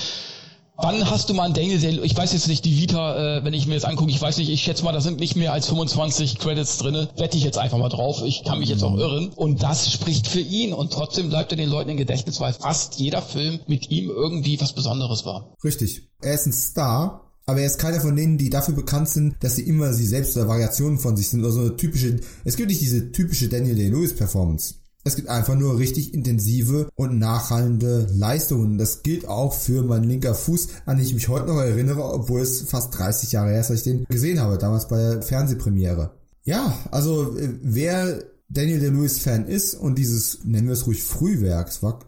Wann 0.81 1.09
hast 1.09 1.29
du 1.29 1.33
mal 1.33 1.43
einen 1.43 1.53
Daniel 1.53 1.77
Day 1.77 1.99
Ich 2.03 2.15
weiß 2.15 2.31
jetzt 2.31 2.47
nicht, 2.47 2.63
die 2.63 2.77
Vita, 2.77 3.39
äh, 3.39 3.43
wenn 3.43 3.53
ich 3.53 3.67
mir 3.67 3.73
das 3.73 3.83
angucke, 3.83 4.11
ich 4.11 4.21
weiß 4.21 4.37
nicht, 4.37 4.49
ich 4.49 4.61
schätze 4.61 4.85
mal, 4.85 4.93
da 4.93 5.01
sind 5.01 5.19
nicht 5.19 5.35
mehr 5.35 5.51
als 5.51 5.67
25 5.67 6.39
Credits 6.39 6.77
drinne. 6.77 7.09
Wette 7.17 7.35
ich 7.35 7.43
jetzt 7.43 7.57
einfach 7.57 7.77
mal 7.77 7.89
drauf. 7.89 8.21
Ich 8.23 8.45
kann 8.45 8.59
mich 8.59 8.69
jetzt 8.69 8.83
auch 8.83 8.95
irren. 8.95 9.27
Und 9.35 9.61
das 9.61 9.91
spricht 9.91 10.27
für 10.27 10.39
ihn. 10.39 10.71
Und 10.71 10.93
trotzdem 10.93 11.27
bleibt 11.27 11.51
er 11.51 11.57
den 11.57 11.67
Leuten 11.67 11.89
im 11.89 11.97
Gedächtnis, 11.97 12.39
weil 12.39 12.53
fast 12.53 12.95
jeder 12.95 13.21
Film 13.21 13.59
mit 13.67 13.91
ihm 13.91 14.09
irgendwie 14.09 14.59
was 14.61 14.71
Besonderes 14.71 15.25
war. 15.25 15.53
Richtig. 15.65 16.03
Er 16.21 16.35
ist 16.35 16.45
ein 16.45 16.53
Star, 16.53 17.29
aber 17.45 17.59
er 17.59 17.65
ist 17.65 17.79
keiner 17.79 17.99
von 17.99 18.15
denen, 18.15 18.37
die 18.37 18.49
dafür 18.49 18.73
bekannt 18.73 19.09
sind, 19.09 19.35
dass 19.41 19.57
sie 19.57 19.63
immer 19.63 19.91
sie 19.91 20.07
selbst 20.07 20.37
oder 20.37 20.47
Variationen 20.47 20.97
von 20.97 21.17
sich 21.17 21.27
sind 21.27 21.41
oder 21.41 21.51
so 21.51 21.59
eine 21.59 21.75
typische, 21.75 22.21
es 22.45 22.55
gibt 22.55 22.69
nicht 22.69 22.79
diese 22.79 23.11
typische 23.11 23.49
Daniel 23.49 23.75
Day-Lewis 23.75 24.15
Performance. 24.15 24.75
Es 25.03 25.15
gibt 25.15 25.29
einfach 25.29 25.55
nur 25.55 25.79
richtig 25.79 26.13
intensive 26.13 26.89
und 26.95 27.19
nachhallende 27.19 28.07
Leistungen. 28.13 28.77
Das 28.77 29.01
gilt 29.01 29.27
auch 29.27 29.53
für 29.53 29.81
meinen 29.83 30.03
linker 30.03 30.35
Fuß, 30.35 30.67
an 30.85 30.97
den 30.97 31.05
ich 31.05 31.13
mich 31.13 31.29
heute 31.29 31.47
noch 31.47 31.59
erinnere, 31.59 32.03
obwohl 32.03 32.41
es 32.41 32.61
fast 32.63 32.97
30 32.97 33.31
Jahre 33.31 33.51
her 33.51 33.61
ist, 33.61 33.71
als 33.71 33.79
ich 33.79 33.91
den 33.91 34.05
gesehen 34.05 34.39
habe, 34.39 34.57
damals 34.57 34.87
bei 34.87 34.97
der 34.97 35.21
Fernsehpremiere. 35.21 36.11
Ja, 36.43 36.77
also 36.91 37.37
äh, 37.37 37.49
wer 37.61 38.23
Daniel 38.51 38.79
DeLuis 38.79 39.19
Fan 39.19 39.45
ist 39.45 39.75
und 39.75 39.99
dieses, 39.99 40.43
nennen 40.43 40.65
wir 40.65 40.73
es 40.73 40.87
ruhig 40.87 41.03
Frühwerk, 41.03 41.67
es 41.67 41.83
war, 41.83 41.99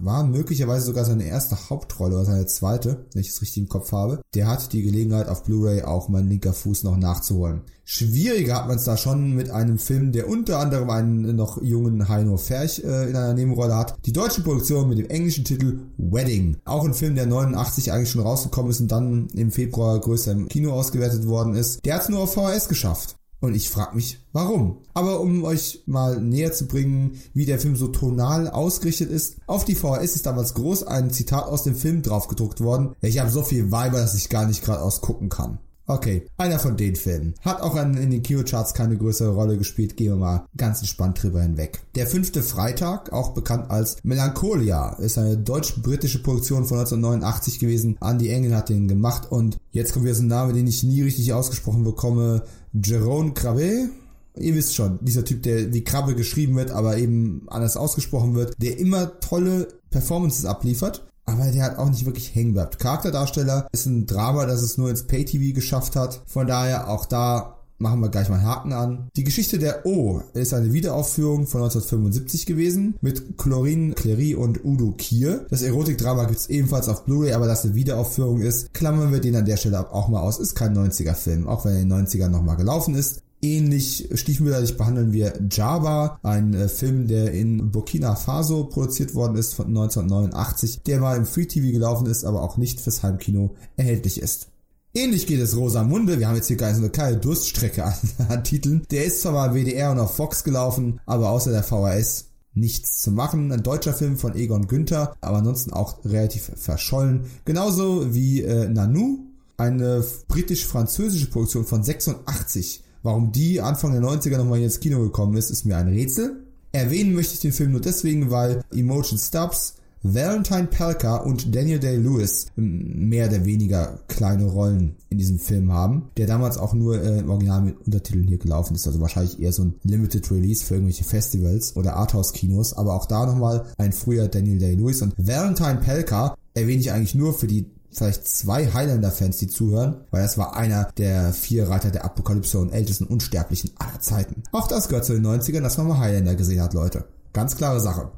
war 0.00 0.24
möglicherweise 0.24 0.86
sogar 0.86 1.04
seine 1.04 1.24
erste 1.24 1.70
Hauptrolle 1.70 2.16
oder 2.16 2.24
seine 2.24 2.46
zweite, 2.46 3.06
wenn 3.12 3.20
ich 3.20 3.28
es 3.28 3.40
richtig 3.40 3.62
im 3.62 3.68
Kopf 3.68 3.92
habe, 3.92 4.20
der 4.34 4.48
hat 4.48 4.72
die 4.72 4.82
Gelegenheit 4.82 5.28
auf 5.28 5.44
Blu-ray 5.44 5.82
auch 5.82 6.08
mein 6.08 6.28
linker 6.28 6.52
Fuß 6.52 6.82
noch 6.82 6.96
nachzuholen. 6.96 7.60
Schwieriger 7.84 8.56
hat 8.56 8.66
man 8.66 8.78
es 8.78 8.84
da 8.84 8.96
schon 8.96 9.36
mit 9.36 9.50
einem 9.50 9.78
Film, 9.78 10.10
der 10.10 10.28
unter 10.28 10.58
anderem 10.58 10.90
einen 10.90 11.36
noch 11.36 11.62
jungen 11.62 12.08
Heino 12.08 12.38
Ferch 12.38 12.82
äh, 12.82 13.10
in 13.10 13.14
einer 13.14 13.34
Nebenrolle 13.34 13.76
hat. 13.76 13.94
Die 14.04 14.12
deutsche 14.12 14.40
Produktion 14.40 14.88
mit 14.88 14.98
dem 14.98 15.10
englischen 15.10 15.44
Titel 15.44 15.78
Wedding. 15.96 16.56
Auch 16.64 16.84
ein 16.84 16.94
Film, 16.94 17.14
der 17.14 17.26
89 17.26 17.92
eigentlich 17.92 18.10
schon 18.10 18.22
rausgekommen 18.22 18.72
ist 18.72 18.80
und 18.80 18.90
dann 18.90 19.28
im 19.34 19.52
Februar 19.52 20.00
größer 20.00 20.32
im 20.32 20.48
Kino 20.48 20.72
ausgewertet 20.72 21.26
worden 21.28 21.54
ist. 21.54 21.84
Der 21.84 21.94
hat 21.94 22.02
es 22.02 22.08
nur 22.08 22.20
auf 22.20 22.34
VHS 22.34 22.68
geschafft. 22.68 23.16
Und 23.44 23.54
ich 23.54 23.68
frage 23.68 23.94
mich, 23.94 24.20
warum. 24.32 24.78
Aber 24.94 25.20
um 25.20 25.44
euch 25.44 25.82
mal 25.86 26.18
näher 26.20 26.52
zu 26.52 26.66
bringen, 26.66 27.20
wie 27.34 27.44
der 27.44 27.60
Film 27.60 27.76
so 27.76 27.88
tonal 27.88 28.48
ausgerichtet 28.48 29.10
ist, 29.10 29.36
auf 29.46 29.66
die 29.66 29.74
VHS 29.74 30.16
ist 30.16 30.26
damals 30.26 30.54
groß 30.54 30.84
ein 30.84 31.10
Zitat 31.10 31.44
aus 31.44 31.62
dem 31.62 31.76
Film 31.76 32.00
draufgedruckt 32.00 32.62
worden. 32.62 32.94
Ich 33.02 33.18
habe 33.18 33.30
so 33.30 33.42
viel 33.42 33.70
Weiber, 33.70 33.98
dass 33.98 34.14
ich 34.14 34.30
gar 34.30 34.46
nicht 34.46 34.64
geradeaus 34.64 35.02
gucken 35.02 35.28
kann. 35.28 35.58
Okay, 35.86 36.26
einer 36.38 36.58
von 36.58 36.78
den 36.78 36.96
Filmen. 36.96 37.34
Hat 37.42 37.60
auch 37.60 37.76
in 37.76 38.10
den 38.10 38.22
Kinocharts 38.22 38.72
keine 38.72 38.96
größere 38.96 39.34
Rolle 39.34 39.58
gespielt, 39.58 39.98
gehen 39.98 40.12
wir 40.12 40.16
mal 40.16 40.46
ganz 40.56 40.80
entspannt 40.80 41.22
drüber 41.22 41.42
hinweg. 41.42 41.82
Der 41.94 42.06
fünfte 42.06 42.42
Freitag, 42.42 43.12
auch 43.12 43.34
bekannt 43.34 43.70
als 43.70 43.98
Melancholia, 44.02 44.94
ist 44.94 45.18
eine 45.18 45.36
deutsch-britische 45.36 46.22
Produktion 46.22 46.64
von 46.64 46.78
1989 46.78 47.58
gewesen. 47.58 47.98
Andy 48.00 48.30
Engel 48.30 48.56
hat 48.56 48.70
den 48.70 48.88
gemacht 48.88 49.30
und 49.30 49.58
jetzt 49.72 49.92
kommt 49.92 50.06
wieder 50.06 50.14
so 50.14 50.22
ein 50.22 50.28
Name, 50.28 50.54
den 50.54 50.66
ich 50.66 50.84
nie 50.84 51.02
richtig 51.02 51.34
ausgesprochen 51.34 51.84
bekomme. 51.84 52.44
Jerome 52.74 53.32
Crabbe, 53.34 53.90
Ihr 54.36 54.56
wisst 54.56 54.74
schon, 54.74 54.98
dieser 55.00 55.24
Typ, 55.24 55.44
der 55.44 55.72
wie 55.72 55.84
Krabbe 55.84 56.16
geschrieben 56.16 56.56
wird, 56.56 56.72
aber 56.72 56.98
eben 56.98 57.46
anders 57.46 57.76
ausgesprochen 57.76 58.34
wird, 58.34 58.54
der 58.60 58.78
immer 58.78 59.20
tolle 59.20 59.68
Performances 59.90 60.44
abliefert 60.44 61.06
aber 61.26 61.50
der 61.50 61.64
hat 61.64 61.78
auch 61.78 61.88
nicht 61.88 62.04
wirklich 62.04 62.34
hängen 62.34 62.52
bleibt. 62.52 62.78
Charakterdarsteller 62.78 63.68
ist 63.72 63.86
ein 63.86 64.06
Drama, 64.06 64.46
das 64.46 64.62
es 64.62 64.76
nur 64.76 64.90
ins 64.90 65.06
Pay-TV 65.06 65.54
geschafft 65.54 65.96
hat. 65.96 66.22
Von 66.26 66.46
daher 66.46 66.88
auch 66.88 67.06
da 67.06 67.60
machen 67.84 68.00
wir 68.00 68.08
gleich 68.08 68.30
mal 68.30 68.42
Haken 68.42 68.72
an. 68.72 69.08
Die 69.14 69.24
Geschichte 69.24 69.58
der 69.58 69.84
O 69.84 70.22
ist 70.32 70.54
eine 70.54 70.72
Wiederaufführung 70.72 71.46
von 71.46 71.62
1975 71.62 72.46
gewesen 72.46 72.94
mit 73.02 73.36
Chlorine 73.36 73.92
Clery 73.92 74.34
und 74.34 74.64
Udo 74.64 74.92
Kier. 74.92 75.46
Das 75.50 75.62
Erotikdrama 75.62 76.24
gibt's 76.24 76.48
ebenfalls 76.48 76.88
auf 76.88 77.04
Blu-ray, 77.04 77.34
aber 77.34 77.46
das 77.46 77.64
eine 77.64 77.74
Wiederaufführung 77.74 78.40
ist, 78.40 78.72
klammern 78.72 79.12
wir 79.12 79.20
den 79.20 79.36
an 79.36 79.44
der 79.44 79.58
Stelle 79.58 79.92
auch 79.92 80.08
mal 80.08 80.20
aus. 80.20 80.40
Ist 80.40 80.54
kein 80.54 80.76
90er 80.76 81.14
Film, 81.14 81.46
auch 81.46 81.66
wenn 81.66 81.74
er 81.74 81.82
in 81.82 81.90
den 81.90 82.06
90ern 82.06 82.28
nochmal 82.28 82.56
gelaufen 82.56 82.94
ist. 82.94 83.20
Ähnlich 83.42 84.08
stiefmütterlich 84.14 84.78
behandeln 84.78 85.12
wir 85.12 85.34
Java, 85.50 86.18
ein 86.22 86.54
äh, 86.54 86.68
Film, 86.68 87.06
der 87.06 87.32
in 87.32 87.70
Burkina 87.70 88.14
Faso 88.14 88.64
produziert 88.64 89.14
worden 89.14 89.36
ist 89.36 89.52
von 89.52 89.66
1989, 89.66 90.80
der 90.86 91.00
mal 91.00 91.18
im 91.18 91.26
Free 91.26 91.44
TV 91.44 91.70
gelaufen 91.70 92.06
ist, 92.06 92.24
aber 92.24 92.40
auch 92.40 92.56
nicht 92.56 92.80
fürs 92.80 93.02
Heimkino 93.02 93.54
erhältlich 93.76 94.22
ist. 94.22 94.48
Ähnlich 94.94 95.26
geht 95.26 95.40
es 95.40 95.56
Rosamunde. 95.56 96.18
Wir 96.18 96.28
haben 96.28 96.36
jetzt 96.36 96.48
hier 96.48 96.56
gar 96.56 96.68
eine 96.68 96.90
kleine 96.90 97.16
Durststrecke 97.16 97.84
an, 97.84 97.94
an 98.28 98.44
Titeln. 98.44 98.86
Der 98.90 99.04
ist 99.04 99.20
zwar 99.22 99.32
mal 99.32 99.54
WDR 99.54 99.90
und 99.90 99.98
auf 99.98 100.16
Fox 100.16 100.44
gelaufen, 100.44 101.00
aber 101.04 101.30
außer 101.30 101.50
der 101.50 101.62
VHS 101.62 102.26
nichts 102.54 103.00
zu 103.00 103.10
machen. 103.10 103.50
Ein 103.50 103.62
deutscher 103.62 103.92
Film 103.92 104.16
von 104.16 104.36
Egon 104.36 104.68
Günther, 104.68 105.16
aber 105.20 105.38
ansonsten 105.38 105.72
auch 105.72 106.04
relativ 106.04 106.52
verschollen. 106.56 107.26
Genauso 107.44 108.14
wie 108.14 108.42
äh, 108.42 108.68
Nanu, 108.68 109.18
eine 109.56 110.04
britisch-französische 110.28 111.30
Produktion 111.30 111.64
von 111.64 111.82
86 111.82 112.84
Warum 113.04 113.32
die 113.32 113.60
Anfang 113.60 113.92
der 113.92 114.00
90er 114.00 114.38
nochmal 114.38 114.62
ins 114.62 114.80
Kino 114.80 114.98
gekommen 115.00 115.36
ist, 115.36 115.50
ist 115.50 115.66
mir 115.66 115.76
ein 115.76 115.88
Rätsel. 115.88 116.42
Erwähnen 116.72 117.12
möchte 117.12 117.34
ich 117.34 117.40
den 117.40 117.52
Film 117.52 117.72
nur 117.72 117.82
deswegen, 117.82 118.30
weil 118.30 118.64
Emotion 118.72 119.18
Stubbs, 119.18 119.74
Valentine 120.06 120.66
Pelka 120.66 121.16
und 121.16 121.54
Daniel 121.54 121.78
Day-Lewis 121.78 122.46
mehr 122.56 123.28
oder 123.28 123.46
weniger 123.46 124.00
kleine 124.06 124.44
Rollen 124.44 124.96
in 125.08 125.16
diesem 125.16 125.38
Film 125.38 125.72
haben, 125.72 126.10
der 126.18 126.26
damals 126.26 126.58
auch 126.58 126.74
nur 126.74 127.02
äh, 127.02 127.20
im 127.20 127.30
Original 127.30 127.62
mit 127.62 127.78
Untertiteln 127.86 128.28
hier 128.28 128.36
gelaufen 128.36 128.74
ist, 128.74 128.86
also 128.86 129.00
wahrscheinlich 129.00 129.40
eher 129.40 129.52
so 129.52 129.64
ein 129.64 129.74
Limited 129.82 130.30
Release 130.30 130.62
für 130.62 130.74
irgendwelche 130.74 131.04
Festivals 131.04 131.74
oder 131.74 131.96
Arthouse-Kinos, 131.96 132.74
aber 132.74 132.94
auch 132.94 133.06
da 133.06 133.24
nochmal 133.24 133.64
ein 133.78 133.92
früher 133.92 134.28
Daniel 134.28 134.58
Day-Lewis 134.58 135.00
und 135.00 135.14
Valentine 135.16 135.80
Pelka 135.82 136.36
erwähne 136.52 136.80
ich 136.80 136.92
eigentlich 136.92 137.14
nur 137.14 137.32
für 137.32 137.46
die 137.46 137.64
vielleicht 137.90 138.28
zwei 138.28 138.66
Highlander-Fans, 138.66 139.38
die 139.38 139.46
zuhören, 139.46 140.02
weil 140.10 140.22
das 140.22 140.36
war 140.36 140.54
einer 140.54 140.90
der 140.98 141.32
vier 141.32 141.70
Reiter 141.70 141.90
der 141.90 142.04
Apokalypse 142.04 142.58
und 142.58 142.72
ältesten 142.72 143.04
Unsterblichen 143.04 143.70
aller 143.78 144.00
Zeiten. 144.00 144.42
Auch 144.52 144.68
das 144.68 144.88
gehört 144.88 145.06
zu 145.06 145.14
den 145.14 145.24
90ern, 145.24 145.62
dass 145.62 145.78
man 145.78 145.88
mal 145.88 145.98
Highlander 145.98 146.34
gesehen 146.34 146.60
hat, 146.60 146.74
Leute. 146.74 147.04
Ganz 147.32 147.56
klare 147.56 147.80
Sache. 147.80 148.10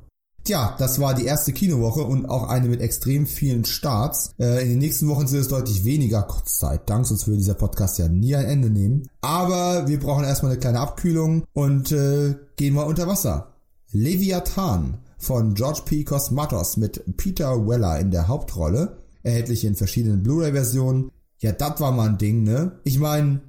Tja, 0.47 0.77
das 0.79 1.01
war 1.01 1.13
die 1.13 1.25
erste 1.25 1.53
Kinowoche 1.53 2.05
und 2.05 2.27
auch 2.27 2.49
eine 2.49 2.69
mit 2.69 2.81
extrem 2.81 3.27
vielen 3.27 3.65
Starts. 3.65 4.31
Äh, 4.39 4.63
in 4.63 4.69
den 4.69 4.79
nächsten 4.79 5.09
Wochen 5.09 5.27
sind 5.27 5.41
es 5.41 5.49
deutlich 5.49 5.85
weniger, 5.85 6.23
Gott 6.23 6.45
Dank, 6.87 7.05
sonst 7.05 7.27
würde 7.27 7.39
dieser 7.39 7.55
Podcast 7.55 7.99
ja 7.99 8.07
nie 8.07 8.37
ein 8.37 8.45
Ende 8.45 8.71
nehmen. 8.71 9.09
Aber 9.23 9.89
wir 9.89 9.99
brauchen 9.99 10.23
erstmal 10.23 10.53
eine 10.53 10.61
kleine 10.61 10.79
Abkühlung 10.79 11.43
und 11.53 11.91
äh, 11.91 12.37
gehen 12.55 12.75
mal 12.75 12.85
unter 12.85 13.09
Wasser. 13.09 13.55
Leviathan 13.91 14.99
von 15.19 15.55
George 15.55 15.81
P. 15.85 16.05
Cosmatos 16.05 16.77
mit 16.77 17.17
Peter 17.17 17.67
Weller 17.67 17.99
in 17.99 18.13
der 18.13 18.29
Hauptrolle 18.29 18.99
erhältlich 19.25 19.65
in 19.65 19.75
verschiedenen 19.75 20.23
Blu-ray-Versionen. 20.23 21.11
Ja, 21.41 21.51
das 21.51 21.81
war 21.81 21.91
mal 21.91 22.11
ein 22.11 22.19
Ding, 22.19 22.45
ne? 22.45 22.79
Ich 22.85 23.01
meine, 23.01 23.41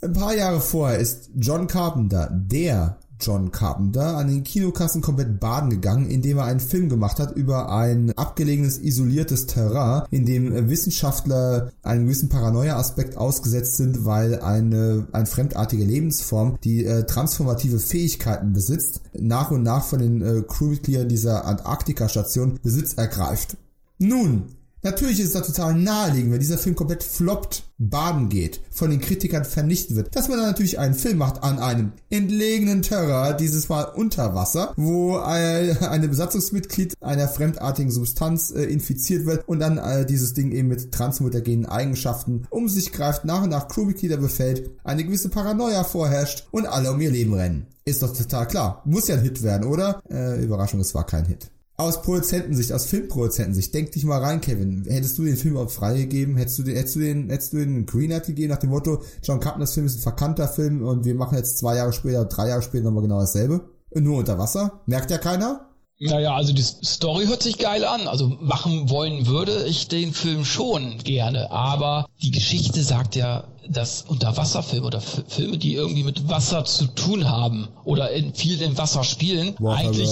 ein 0.00 0.14
paar 0.14 0.34
Jahre 0.34 0.62
vorher 0.62 0.98
ist 0.98 1.28
John 1.36 1.66
Carpenter, 1.66 2.30
der 2.32 2.96
John 3.20 3.50
Carpenter, 3.50 4.16
an 4.16 4.28
den 4.28 4.44
Kinokassen 4.44 5.02
komplett 5.02 5.40
baden 5.40 5.70
gegangen, 5.70 6.08
indem 6.08 6.38
er 6.38 6.44
einen 6.44 6.60
Film 6.60 6.88
gemacht 6.88 7.18
hat 7.18 7.36
über 7.36 7.70
ein 7.70 8.12
abgelegenes, 8.16 8.78
isoliertes 8.78 9.46
Terrain, 9.46 10.06
in 10.10 10.26
dem 10.26 10.68
Wissenschaftler 10.68 11.72
einem 11.82 12.04
gewissen 12.04 12.28
Paranoia-Aspekt 12.28 13.16
ausgesetzt 13.16 13.76
sind, 13.76 14.04
weil 14.04 14.40
eine, 14.40 15.06
eine 15.12 15.26
fremdartige 15.26 15.84
Lebensform, 15.84 16.58
die 16.64 16.84
äh, 16.84 17.04
transformative 17.04 17.78
Fähigkeiten 17.78 18.52
besitzt, 18.52 19.00
nach 19.12 19.50
und 19.50 19.62
nach 19.62 19.84
von 19.84 19.98
den 19.98 20.22
äh, 20.22 20.42
Crewmitgliedern 20.42 21.08
dieser 21.08 21.44
Antarktika-Station 21.44 22.58
Besitz 22.62 22.94
ergreift. 22.94 23.56
Nun, 23.98 24.55
Natürlich 24.82 25.18
ist 25.18 25.26
es 25.26 25.32
da 25.32 25.40
total 25.40 25.74
naheliegend, 25.74 26.32
wenn 26.32 26.38
dieser 26.38 26.58
Film 26.58 26.76
komplett 26.76 27.02
floppt, 27.02 27.64
baden 27.78 28.28
geht, 28.28 28.60
von 28.70 28.90
den 28.90 29.00
Kritikern 29.00 29.44
vernichtet 29.44 29.96
wird, 29.96 30.16
dass 30.16 30.28
man 30.28 30.38
dann 30.38 30.46
natürlich 30.46 30.78
einen 30.78 30.94
Film 30.94 31.18
macht 31.18 31.42
an 31.42 31.58
einem 31.58 31.92
entlegenen 32.08 32.82
Terror, 32.82 33.34
dieses 33.34 33.68
Mal 33.68 33.82
unter 33.82 34.34
Wasser, 34.34 34.72
wo 34.76 35.16
eine 35.18 36.08
Besatzungsmitglied 36.08 36.94
einer 37.02 37.28
fremdartigen 37.28 37.90
Substanz 37.90 38.50
äh, 38.50 38.62
infiziert 38.64 39.26
wird 39.26 39.46
und 39.48 39.60
dann 39.60 39.78
äh, 39.78 40.06
dieses 40.06 40.34
Ding 40.34 40.52
eben 40.52 40.68
mit 40.68 40.92
transmutagenen 40.92 41.66
Eigenschaften 41.66 42.46
um 42.50 42.68
sich 42.68 42.92
greift, 42.92 43.24
nach 43.24 43.42
und 43.42 43.50
nach 43.50 43.68
Crewmitglieder 43.68 44.16
befällt, 44.16 44.70
eine 44.84 45.04
gewisse 45.04 45.28
Paranoia 45.28 45.84
vorherrscht 45.84 46.46
und 46.50 46.66
alle 46.66 46.92
um 46.92 47.00
ihr 47.00 47.10
Leben 47.10 47.34
rennen. 47.34 47.66
Ist 47.84 48.02
doch 48.02 48.16
total 48.16 48.48
klar. 48.48 48.82
Muss 48.84 49.08
ja 49.08 49.16
ein 49.16 49.22
Hit 49.22 49.42
werden, 49.42 49.66
oder? 49.66 50.00
Äh, 50.10 50.42
Überraschung, 50.42 50.80
es 50.80 50.94
war 50.94 51.06
kein 51.06 51.26
Hit 51.26 51.50
aus 51.76 52.02
Produzentensicht, 52.02 52.72
aus 52.72 52.86
Filmproduzentensicht, 52.86 53.72
denk 53.74 53.92
dich 53.92 54.04
mal 54.04 54.22
rein, 54.22 54.40
Kevin. 54.40 54.84
Hättest 54.88 55.18
du 55.18 55.24
den 55.24 55.36
Film 55.36 55.56
auch 55.56 55.70
freigegeben? 55.70 56.36
Hättest 56.36 56.58
du 56.58 56.62
den, 56.62 56.76
hättest 56.76 56.96
du 56.96 57.00
den, 57.00 57.30
hättest 57.30 57.52
du 57.52 57.58
den 57.58 57.86
Greenlight 57.86 58.26
gegeben 58.26 58.50
nach 58.50 58.58
dem 58.58 58.70
Motto, 58.70 59.02
John 59.22 59.40
Carpenters 59.40 59.74
Film 59.74 59.86
ist 59.86 59.98
ein 59.98 60.02
verkannter 60.02 60.48
Film 60.48 60.82
und 60.82 61.04
wir 61.04 61.14
machen 61.14 61.36
jetzt 61.36 61.58
zwei 61.58 61.76
Jahre 61.76 61.92
später, 61.92 62.24
drei 62.24 62.48
Jahre 62.48 62.62
später 62.62 62.84
nochmal 62.84 63.02
genau 63.02 63.20
dasselbe? 63.20 63.68
Nur 63.94 64.18
unter 64.18 64.38
Wasser? 64.38 64.80
Merkt 64.86 65.10
ja 65.10 65.18
keiner? 65.18 65.70
Naja, 65.98 66.34
also 66.34 66.52
die 66.52 66.62
Story 66.62 67.24
hört 67.24 67.42
sich 67.42 67.56
geil 67.56 67.84
an. 67.84 68.06
Also 68.06 68.28
machen 68.28 68.90
wollen 68.90 69.26
würde 69.26 69.64
ich 69.64 69.88
den 69.88 70.12
Film 70.12 70.44
schon 70.44 70.98
gerne. 70.98 71.50
Aber 71.50 72.06
die 72.20 72.30
Geschichte 72.30 72.82
sagt 72.82 73.16
ja, 73.16 73.44
dass 73.68 74.02
Unterwasserfilme 74.02 74.86
oder 74.86 75.00
Filme, 75.00 75.56
die 75.56 75.74
irgendwie 75.74 76.04
mit 76.04 76.28
Wasser 76.28 76.66
zu 76.66 76.86
tun 76.88 77.30
haben 77.30 77.68
oder 77.84 78.10
in, 78.10 78.34
viel 78.34 78.60
im 78.60 78.76
Wasser 78.76 79.04
spielen, 79.04 79.56
eigentlich 79.64 80.10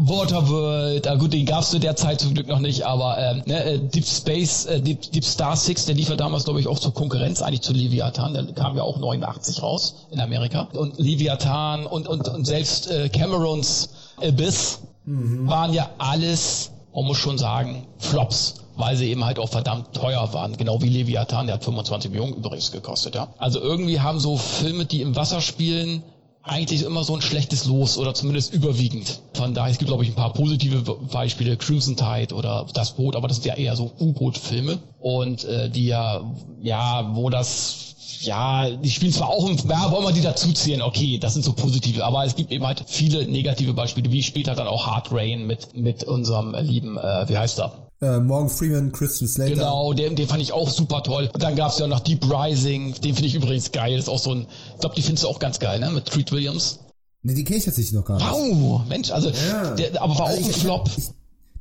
Waterworld, 0.00 1.08
ah 1.08 1.16
gut, 1.16 1.32
den 1.32 1.44
gab's 1.44 1.70
zu 1.70 1.80
der 1.80 1.96
Zeit 1.96 2.20
zum 2.20 2.32
Glück 2.32 2.46
noch 2.46 2.60
nicht, 2.60 2.86
aber 2.86 3.18
ähm, 3.18 3.42
ne, 3.46 3.64
äh, 3.64 3.78
Deep 3.80 4.06
Space, 4.06 4.64
äh, 4.66 4.80
Deep, 4.80 5.10
Deep 5.10 5.24
Star 5.24 5.56
Six, 5.56 5.86
der 5.86 5.96
lief 5.96 6.08
ja 6.08 6.14
damals, 6.14 6.44
glaube 6.44 6.60
ich, 6.60 6.68
auch 6.68 6.78
zur 6.78 6.94
Konkurrenz 6.94 7.42
eigentlich 7.42 7.62
zu 7.62 7.72
Leviathan, 7.72 8.32
der 8.32 8.46
kam 8.52 8.76
ja 8.76 8.84
auch 8.84 8.98
89 8.98 9.60
raus 9.60 10.06
in 10.12 10.20
Amerika. 10.20 10.68
Und 10.72 11.00
Leviathan 11.00 11.84
und, 11.84 12.06
und, 12.06 12.28
und 12.28 12.46
selbst 12.46 12.88
äh, 12.88 13.08
Camerons 13.08 13.88
Abyss 14.22 14.78
mhm. 15.04 15.48
waren 15.48 15.74
ja 15.74 15.90
alles, 15.98 16.70
man 16.94 17.04
muss 17.04 17.18
schon 17.18 17.36
sagen, 17.36 17.84
Flops 17.98 18.54
weil 18.76 18.96
sie 18.96 19.10
eben 19.10 19.24
halt 19.24 19.40
auch 19.40 19.48
verdammt 19.48 19.92
teuer 19.92 20.32
waren. 20.32 20.56
Genau 20.56 20.80
wie 20.80 20.88
Leviathan, 20.88 21.46
der 21.46 21.56
hat 21.56 21.64
25 21.64 22.12
Millionen 22.12 22.34
übrigens 22.34 22.70
gekostet, 22.70 23.16
ja. 23.16 23.26
Also 23.36 23.60
irgendwie 23.60 24.00
haben 24.00 24.20
so 24.20 24.36
Filme, 24.36 24.84
die 24.84 25.02
im 25.02 25.16
Wasser 25.16 25.40
spielen, 25.40 26.04
eigentlich 26.42 26.82
immer 26.82 27.04
so 27.04 27.14
ein 27.14 27.20
schlechtes 27.20 27.66
Los 27.66 27.98
oder 27.98 28.14
zumindest 28.14 28.54
überwiegend. 28.54 29.20
Von 29.34 29.54
daher, 29.54 29.70
es 29.70 29.78
gibt 29.78 29.88
glaube 29.88 30.04
ich 30.04 30.10
ein 30.10 30.14
paar 30.14 30.32
positive 30.32 30.82
Beispiele, 31.12 31.56
Crimson 31.56 31.96
Tide 31.96 32.34
oder 32.34 32.66
Das 32.72 32.92
Boot, 32.92 33.16
aber 33.16 33.28
das 33.28 33.38
sind 33.38 33.46
ja 33.46 33.54
eher 33.54 33.76
so 33.76 33.90
U-Boot-Filme 33.98 34.78
und 35.00 35.44
äh, 35.44 35.68
die 35.68 35.86
ja, 35.86 36.22
ja, 36.62 37.10
wo 37.14 37.28
das 37.30 37.88
ja, 38.20 38.68
die 38.70 38.90
spielen 38.90 39.12
zwar 39.12 39.28
auch 39.28 39.48
im, 39.48 39.56
ja, 39.68 39.92
wollen 39.92 40.04
wir 40.04 40.12
die 40.12 40.22
dazuzählen, 40.22 40.82
okay, 40.82 41.18
das 41.18 41.34
sind 41.34 41.44
so 41.44 41.52
positive, 41.52 42.04
aber 42.04 42.24
es 42.24 42.34
gibt 42.34 42.50
eben 42.50 42.66
halt 42.66 42.84
viele 42.86 43.26
negative 43.26 43.74
Beispiele, 43.74 44.10
wie 44.10 44.22
später 44.22 44.54
dann 44.54 44.66
auch 44.66 44.86
Hard 44.86 45.12
Rain 45.12 45.46
mit, 45.46 45.76
mit 45.76 46.04
unserem 46.04 46.54
lieben, 46.54 46.96
äh, 46.96 47.28
wie 47.28 47.36
heißt 47.36 47.60
er? 47.60 47.87
Äh, 48.00 48.20
Morgan 48.20 48.48
Freeman, 48.48 48.92
Christian 48.92 49.28
Slater. 49.28 49.54
Genau, 49.54 49.92
den, 49.92 50.14
den 50.14 50.28
fand 50.28 50.40
ich 50.40 50.52
auch 50.52 50.70
super 50.70 51.02
toll. 51.02 51.30
Und 51.32 51.42
dann 51.42 51.56
gab's 51.56 51.78
ja 51.78 51.86
noch 51.88 52.00
Deep 52.00 52.24
Rising, 52.30 52.94
den 52.94 53.14
finde 53.14 53.26
ich 53.26 53.34
übrigens 53.34 53.72
geil. 53.72 53.98
Ist 53.98 54.08
auch 54.08 54.20
so 54.20 54.32
ein, 54.32 54.46
ich 54.74 54.80
glaube, 54.80 54.94
die 54.94 55.02
findest 55.02 55.24
du 55.24 55.28
auch 55.28 55.40
ganz 55.40 55.58
geil, 55.58 55.80
ne? 55.80 55.90
Mit 55.90 56.06
Treat 56.06 56.30
Williams. 56.30 56.78
Ne, 57.22 57.34
die 57.34 57.42
kenne 57.42 57.58
ich 57.58 57.64
tatsächlich 57.64 57.94
noch 57.94 58.04
gar 58.04 58.18
nicht. 58.18 58.30
Wow, 58.30 58.82
Mensch, 58.88 59.10
also, 59.10 59.30
ja. 59.30 59.74
der, 59.74 60.00
aber 60.00 60.16
war 60.16 60.26
also 60.26 60.42
auch 60.42 60.46
ein 60.46 60.52
Flop. 60.52 60.90
Ich, 60.96 61.08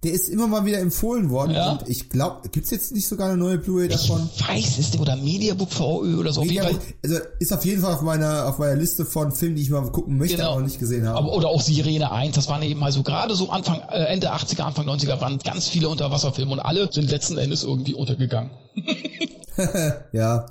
der 0.08 0.16
ist 0.16 0.30
immer 0.30 0.48
mal 0.48 0.66
wieder 0.66 0.80
empfohlen 0.80 1.30
worden 1.30 1.52
ja. 1.52 1.74
und 1.74 1.90
ich 1.90 2.10
glaube, 2.10 2.48
gibt's 2.50 2.72
jetzt 2.72 2.94
nicht 2.94 3.08
sogar 3.08 3.28
eine 3.28 3.38
neue 3.38 3.58
Blu-ray 3.58 3.90
davon? 3.90 4.30
Ich 4.34 4.48
weiß 4.48 4.80
es, 4.80 4.98
oder 4.98 5.18
Mediabook 5.18 5.70
VÖ 5.70 6.18
oder 6.18 6.32
so. 6.32 6.46
Mediabook, 6.46 6.80
also 7.04 7.18
ist 7.40 7.52
auf 7.52 7.66
jeden 7.66 7.82
Fall 7.82 7.94
auf 7.94 8.02
meiner 8.02 8.48
auf 8.48 8.58
meiner 8.58 8.78
Liste 8.78 9.04
von 9.04 9.34
Filmen, 9.34 9.58
die 9.58 9.64
ich 9.64 9.70
mal 9.70 9.82
gucken 9.92 10.18
möchte, 10.18 10.38
genau. 10.38 10.52
aber 10.52 10.60
noch 10.62 10.68
nicht 10.68 10.80
gesehen 10.80 11.06
habe. 11.06 11.18
Aber, 11.18 11.34
oder 11.34 11.50
auch 11.50 11.62
Sirene 11.62 12.10
1, 12.10 12.36
das 12.36 12.48
waren 12.48 12.64
eben 12.64 12.80
mal 12.80 12.94
so 12.94 13.04
gerade 13.04 13.36
so 13.36 13.50
Anfang 13.50 13.82
äh, 13.90 14.06
Ende 14.06 14.34
80er, 14.34 14.62
Anfang 14.62 14.88
90er 14.88 15.20
waren 15.20 15.40
ganz 15.40 15.68
viele 15.68 15.90
Unterwasserfilme 15.90 16.54
und 16.54 16.60
alle 16.60 16.90
sind 16.90 17.12
letzten 17.12 17.38
Endes 17.38 17.64
irgendwie 17.64 17.94
untergegangen. 17.94 18.52
ja. 20.14 20.46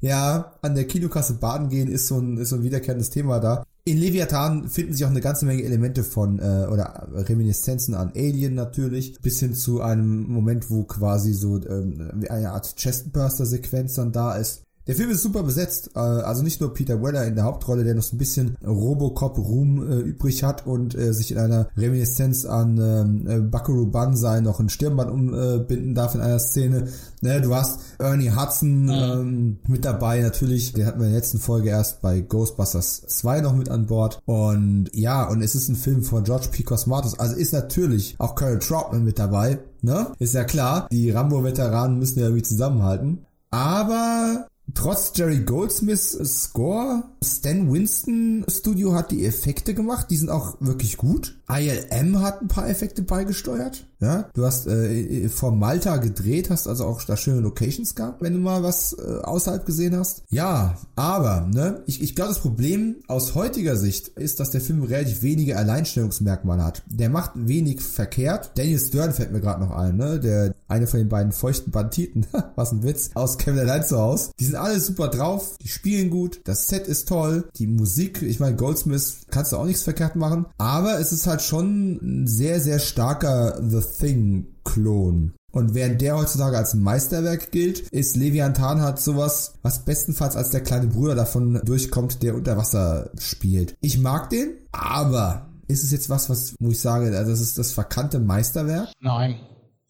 Ja, 0.00 0.52
an 0.62 0.74
der 0.74 0.88
Kinokasse 0.88 1.34
baden 1.34 1.68
gehen 1.68 1.88
ist 1.88 2.08
so 2.08 2.18
ein, 2.18 2.38
ist 2.38 2.48
so 2.48 2.56
ein 2.56 2.64
wiederkehrendes 2.64 3.10
Thema 3.10 3.38
da. 3.38 3.64
In 3.84 3.98
Leviathan 3.98 4.68
finden 4.68 4.92
sich 4.92 5.04
auch 5.04 5.10
eine 5.10 5.20
ganze 5.20 5.44
Menge 5.44 5.64
Elemente 5.64 6.04
von 6.04 6.38
äh, 6.38 6.68
oder 6.70 7.08
Reminiszenzen 7.12 7.94
an 7.94 8.12
Alien 8.14 8.54
natürlich, 8.54 9.20
bis 9.20 9.40
hin 9.40 9.54
zu 9.54 9.80
einem 9.80 10.22
Moment, 10.30 10.70
wo 10.70 10.84
quasi 10.84 11.32
so 11.32 11.56
ähm, 11.66 12.22
eine 12.28 12.52
Art 12.52 12.76
Chestburster-Sequenz 12.76 13.94
dann 13.94 14.12
da 14.12 14.36
ist. 14.36 14.62
Der 14.88 14.96
Film 14.96 15.10
ist 15.10 15.22
super 15.22 15.44
besetzt, 15.44 15.90
äh, 15.94 16.00
also 16.00 16.42
nicht 16.42 16.60
nur 16.60 16.74
Peter 16.74 17.00
Weller 17.02 17.24
in 17.24 17.36
der 17.36 17.44
Hauptrolle, 17.44 17.84
der 17.84 17.94
noch 17.94 18.02
so 18.02 18.16
ein 18.16 18.18
bisschen 18.18 18.56
Robocop-Ruhm 18.66 19.90
äh, 19.90 19.96
übrig 20.00 20.42
hat 20.42 20.66
und 20.66 20.96
äh, 20.96 21.12
sich 21.12 21.30
in 21.30 21.38
einer 21.38 21.68
Reminiszenz 21.76 22.44
an 22.44 22.78
ähm, 22.78 23.30
äh, 23.30 23.38
Buckaroo 23.40 23.86
Banzai 23.86 24.40
noch 24.40 24.58
ein 24.58 24.68
Stirnband 24.68 25.10
umbinden 25.10 25.94
darf 25.94 26.16
in 26.16 26.20
einer 26.20 26.40
Szene. 26.40 26.88
Ne, 27.20 27.40
du 27.40 27.54
hast 27.54 27.80
Ernie 28.00 28.32
Hudson 28.32 28.88
ähm, 28.88 29.58
mit 29.68 29.84
dabei 29.84 30.20
natürlich, 30.20 30.72
den 30.72 30.86
hatten 30.86 30.98
wir 30.98 31.06
in 31.06 31.12
der 31.12 31.20
letzten 31.20 31.38
Folge 31.38 31.68
erst 31.68 32.02
bei 32.02 32.20
Ghostbusters 32.20 33.02
2 33.02 33.40
noch 33.42 33.54
mit 33.54 33.68
an 33.68 33.86
Bord 33.86 34.20
und 34.24 34.90
ja, 34.92 35.28
und 35.28 35.42
es 35.42 35.54
ist 35.54 35.68
ein 35.68 35.76
Film 35.76 36.02
von 36.02 36.24
George 36.24 36.48
P. 36.50 36.64
Cosmatos, 36.64 37.18
also 37.20 37.36
ist 37.36 37.52
natürlich 37.52 38.16
auch 38.18 38.34
Carol 38.34 38.58
Troutman 38.58 39.04
mit 39.04 39.20
dabei, 39.20 39.60
ne? 39.82 40.08
Ist 40.18 40.34
ja 40.34 40.42
klar, 40.42 40.88
die 40.90 41.10
Rambo-Veteranen 41.10 41.98
müssen 41.98 42.18
ja 42.18 42.26
irgendwie 42.26 42.42
zusammenhalten. 42.42 43.26
Aber 43.50 44.46
Trotz 44.74 45.12
Jerry 45.14 45.40
Goldsmiths 45.40 46.18
Score, 46.24 47.04
Stan 47.22 47.72
Winston 47.72 48.44
Studio 48.48 48.94
hat 48.94 49.10
die 49.10 49.24
Effekte 49.24 49.74
gemacht, 49.74 50.06
die 50.10 50.16
sind 50.16 50.30
auch 50.30 50.56
wirklich 50.60 50.96
gut. 50.96 51.36
ILM 51.48 52.20
hat 52.20 52.40
ein 52.40 52.48
paar 52.48 52.68
Effekte 52.68 53.02
beigesteuert. 53.02 53.86
Ja, 54.00 54.28
du 54.34 54.44
hast 54.44 54.66
äh, 54.66 55.28
vor 55.28 55.52
Malta 55.52 55.98
gedreht, 55.98 56.50
hast 56.50 56.66
also 56.66 56.86
auch 56.86 57.04
da 57.04 57.16
schöne 57.16 57.40
Locations 57.40 57.94
gehabt, 57.94 58.20
wenn 58.20 58.32
du 58.32 58.40
mal 58.40 58.64
was 58.64 58.94
äh, 58.98 59.20
außerhalb 59.22 59.64
gesehen 59.64 59.96
hast. 59.96 60.24
Ja, 60.28 60.76
aber 60.96 61.48
ne, 61.52 61.82
ich, 61.86 62.02
ich 62.02 62.16
glaube, 62.16 62.30
das 62.30 62.40
Problem 62.40 62.96
aus 63.06 63.36
heutiger 63.36 63.76
Sicht 63.76 64.08
ist, 64.08 64.40
dass 64.40 64.50
der 64.50 64.60
Film 64.60 64.82
relativ 64.82 65.22
wenige 65.22 65.56
Alleinstellungsmerkmale 65.56 66.64
hat. 66.64 66.82
Der 66.86 67.10
macht 67.10 67.32
wenig 67.36 67.80
verkehrt. 67.80 68.50
Daniel 68.56 68.80
Stern 68.80 69.12
fällt 69.12 69.30
mir 69.30 69.40
gerade 69.40 69.62
noch 69.62 69.70
ein, 69.70 69.96
ne, 69.96 70.18
der 70.18 70.52
eine 70.66 70.88
von 70.88 70.98
den 70.98 71.08
beiden 71.08 71.30
feuchten 71.30 71.70
Banditen, 71.70 72.26
was 72.56 72.72
ein 72.72 72.82
Witz, 72.82 73.10
aus 73.14 73.38
Kevin 73.38 73.60
allein 73.60 73.84
zu 73.84 73.98
Hause. 73.98 74.30
Die 74.40 74.46
sind 74.46 74.56
alle 74.62 74.80
super 74.80 75.08
drauf, 75.08 75.56
die 75.62 75.68
spielen 75.68 76.10
gut, 76.10 76.40
das 76.44 76.68
Set 76.68 76.86
ist 76.86 77.08
toll, 77.08 77.48
die 77.56 77.66
Musik, 77.66 78.22
ich 78.22 78.40
meine, 78.40 78.56
Goldsmith 78.56 79.26
kannst 79.30 79.52
du 79.52 79.56
auch 79.56 79.66
nichts 79.66 79.82
verkehrt 79.82 80.16
machen, 80.16 80.46
aber 80.58 80.98
es 80.98 81.12
ist 81.12 81.26
halt 81.26 81.42
schon 81.42 81.98
ein 82.02 82.26
sehr, 82.26 82.60
sehr 82.60 82.78
starker 82.78 83.60
The 83.62 83.80
Thing-Klon. 83.80 85.34
Und 85.52 85.74
während 85.74 86.00
der 86.00 86.16
heutzutage 86.16 86.56
als 86.56 86.72
Meisterwerk 86.74 87.50
gilt, 87.50 87.80
ist 87.90 88.16
Leviathan 88.16 88.80
halt 88.80 88.98
sowas, 88.98 89.54
was 89.60 89.84
bestenfalls 89.84 90.34
als 90.34 90.48
der 90.48 90.62
kleine 90.62 90.86
Bruder 90.86 91.14
davon 91.14 91.60
durchkommt, 91.62 92.22
der 92.22 92.34
unter 92.34 92.56
Wasser 92.56 93.10
spielt. 93.18 93.74
Ich 93.82 93.98
mag 93.98 94.30
den, 94.30 94.54
aber 94.72 95.50
ist 95.68 95.84
es 95.84 95.92
jetzt 95.92 96.08
was, 96.08 96.30
was, 96.30 96.54
wo 96.58 96.70
ich 96.70 96.80
sage, 96.80 97.16
also 97.16 97.30
das 97.30 97.40
ist 97.40 97.58
das 97.58 97.72
verkannte 97.72 98.18
Meisterwerk? 98.18 98.88
Nein. 99.00 99.36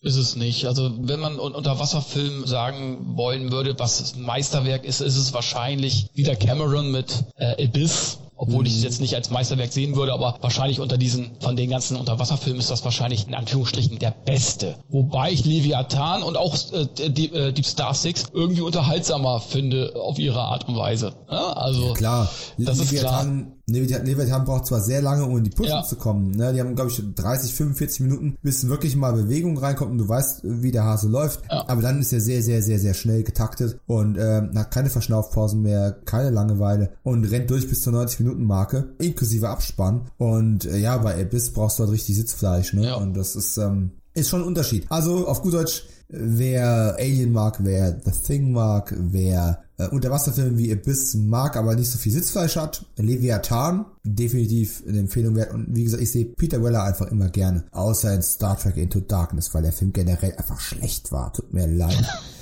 Ist 0.02 0.16
es 0.16 0.34
nicht. 0.34 0.66
Also 0.66 0.90
wenn 1.00 1.20
man 1.20 1.38
unter 1.38 1.78
Wasserfilm 1.78 2.44
sagen 2.46 3.16
wollen 3.16 3.52
würde, 3.52 3.78
was 3.78 4.14
ein 4.14 4.22
Meisterwerk 4.22 4.84
ist, 4.84 5.00
ist 5.00 5.16
es 5.16 5.32
wahrscheinlich 5.32 6.10
wieder 6.14 6.34
Cameron 6.34 6.90
mit 6.90 7.24
äh, 7.36 7.64
Abyss 7.64 8.18
obwohl 8.42 8.66
ich 8.66 8.72
es 8.72 8.78
mhm. 8.80 8.84
jetzt 8.84 9.00
nicht 9.00 9.14
als 9.14 9.30
Meisterwerk 9.30 9.72
sehen 9.72 9.94
würde, 9.94 10.12
aber 10.12 10.36
wahrscheinlich 10.40 10.80
unter 10.80 10.98
diesen, 10.98 11.30
von 11.38 11.54
den 11.54 11.70
ganzen 11.70 11.96
Unterwasserfilmen 11.96 12.58
ist 12.58 12.72
das 12.72 12.84
wahrscheinlich 12.84 13.28
in 13.28 13.36
Anführungsstrichen 13.36 14.00
der 14.00 14.10
beste. 14.10 14.74
Wobei 14.88 15.30
ich 15.30 15.44
Leviathan 15.44 16.24
und 16.24 16.36
auch 16.36 16.56
äh, 16.72 17.08
Deep, 17.08 17.32
äh, 17.34 17.52
Deep 17.52 17.64
Star 17.64 17.94
Six 17.94 18.24
irgendwie 18.32 18.62
unterhaltsamer 18.62 19.38
finde 19.38 19.92
auf 19.94 20.18
ihre 20.18 20.40
Art 20.40 20.66
und 20.66 20.74
Weise. 20.76 21.12
Ja, 21.30 21.52
also 21.52 21.88
ja, 21.88 21.94
klar, 21.94 22.30
das 22.58 22.78
Leviathan, 22.78 23.38
ist 23.38 23.46
klar. 23.46 23.52
Leviathan 23.72 24.44
braucht 24.44 24.66
zwar 24.66 24.80
sehr 24.80 25.02
lange, 25.02 25.24
um 25.24 25.38
in 25.38 25.44
die 25.44 25.50
Puschen 25.50 25.70
ja. 25.70 25.82
zu 25.84 25.96
kommen. 25.96 26.32
Ne? 26.32 26.52
Die 26.52 26.60
haben, 26.60 26.74
glaube 26.74 26.90
ich, 26.90 27.02
30, 27.14 27.54
45 27.54 28.00
Minuten, 28.00 28.36
bis 28.42 28.66
wirklich 28.68 28.96
mal 28.96 29.12
Bewegung 29.12 29.56
reinkommt 29.56 29.92
und 29.92 29.98
du 29.98 30.08
weißt, 30.08 30.40
wie 30.42 30.72
der 30.72 30.84
Hase 30.84 31.08
läuft. 31.08 31.42
Ja. 31.50 31.64
Aber 31.68 31.80
dann 31.80 32.00
ist 32.00 32.12
er 32.12 32.20
sehr, 32.20 32.42
sehr, 32.42 32.62
sehr, 32.62 32.78
sehr 32.78 32.94
schnell 32.94 33.22
getaktet 33.22 33.78
und 33.86 34.16
äh, 34.16 34.42
hat 34.54 34.70
keine 34.70 34.90
Verschnaufpausen 34.90 35.62
mehr, 35.62 35.92
keine 36.04 36.30
Langeweile 36.30 36.90
und 37.02 37.24
rennt 37.24 37.50
durch 37.50 37.68
bis 37.68 37.82
zur 37.82 37.92
90 37.92 38.20
Minuten 38.20 38.32
Minuten-Marke, 38.32 38.94
inklusive 38.98 39.48
Abspann. 39.48 40.10
Und 40.18 40.64
äh, 40.64 40.78
ja, 40.78 40.96
bei 40.98 41.20
Abyss 41.20 41.52
brauchst 41.52 41.78
du 41.78 41.84
halt 41.84 41.92
richtig 41.92 42.16
Sitzfleisch, 42.16 42.72
ne? 42.72 42.86
Ja. 42.86 42.94
Und 42.96 43.14
das 43.14 43.36
ist, 43.36 43.56
ähm, 43.58 43.92
ist 44.14 44.28
schon 44.28 44.42
ein 44.42 44.46
Unterschied. 44.46 44.86
Also 44.90 45.26
auf 45.26 45.42
gut 45.42 45.54
Deutsch, 45.54 45.84
wer 46.12 46.96
Alien 46.98 47.32
mag, 47.32 47.58
wer 47.64 47.98
The 48.04 48.10
Thing 48.10 48.52
mag, 48.52 48.94
wer 48.96 49.64
äh, 49.78 49.88
Unterwasserfilme 49.88 50.58
wie 50.58 50.72
Abyss 50.72 51.14
mag, 51.14 51.56
aber 51.56 51.74
nicht 51.74 51.90
so 51.90 51.98
viel 51.98 52.12
Sitzfleisch 52.12 52.56
hat, 52.56 52.86
Leviathan, 52.96 53.86
definitiv 54.04 54.82
eine 54.86 55.00
Empfehlung 55.00 55.34
wert. 55.36 55.52
Und 55.52 55.74
wie 55.74 55.84
gesagt, 55.84 56.02
ich 56.02 56.12
sehe 56.12 56.26
Peter 56.26 56.62
Weller 56.62 56.84
einfach 56.84 57.10
immer 57.10 57.28
gerne. 57.28 57.64
Außer 57.72 58.14
in 58.14 58.22
Star 58.22 58.58
Trek 58.58 58.76
Into 58.76 59.00
Darkness, 59.00 59.52
weil 59.54 59.62
der 59.62 59.72
Film 59.72 59.92
generell 59.92 60.34
einfach 60.36 60.60
schlecht 60.60 61.10
war. 61.12 61.32
Tut 61.32 61.52
mir 61.52 61.66
leid. 61.66 62.04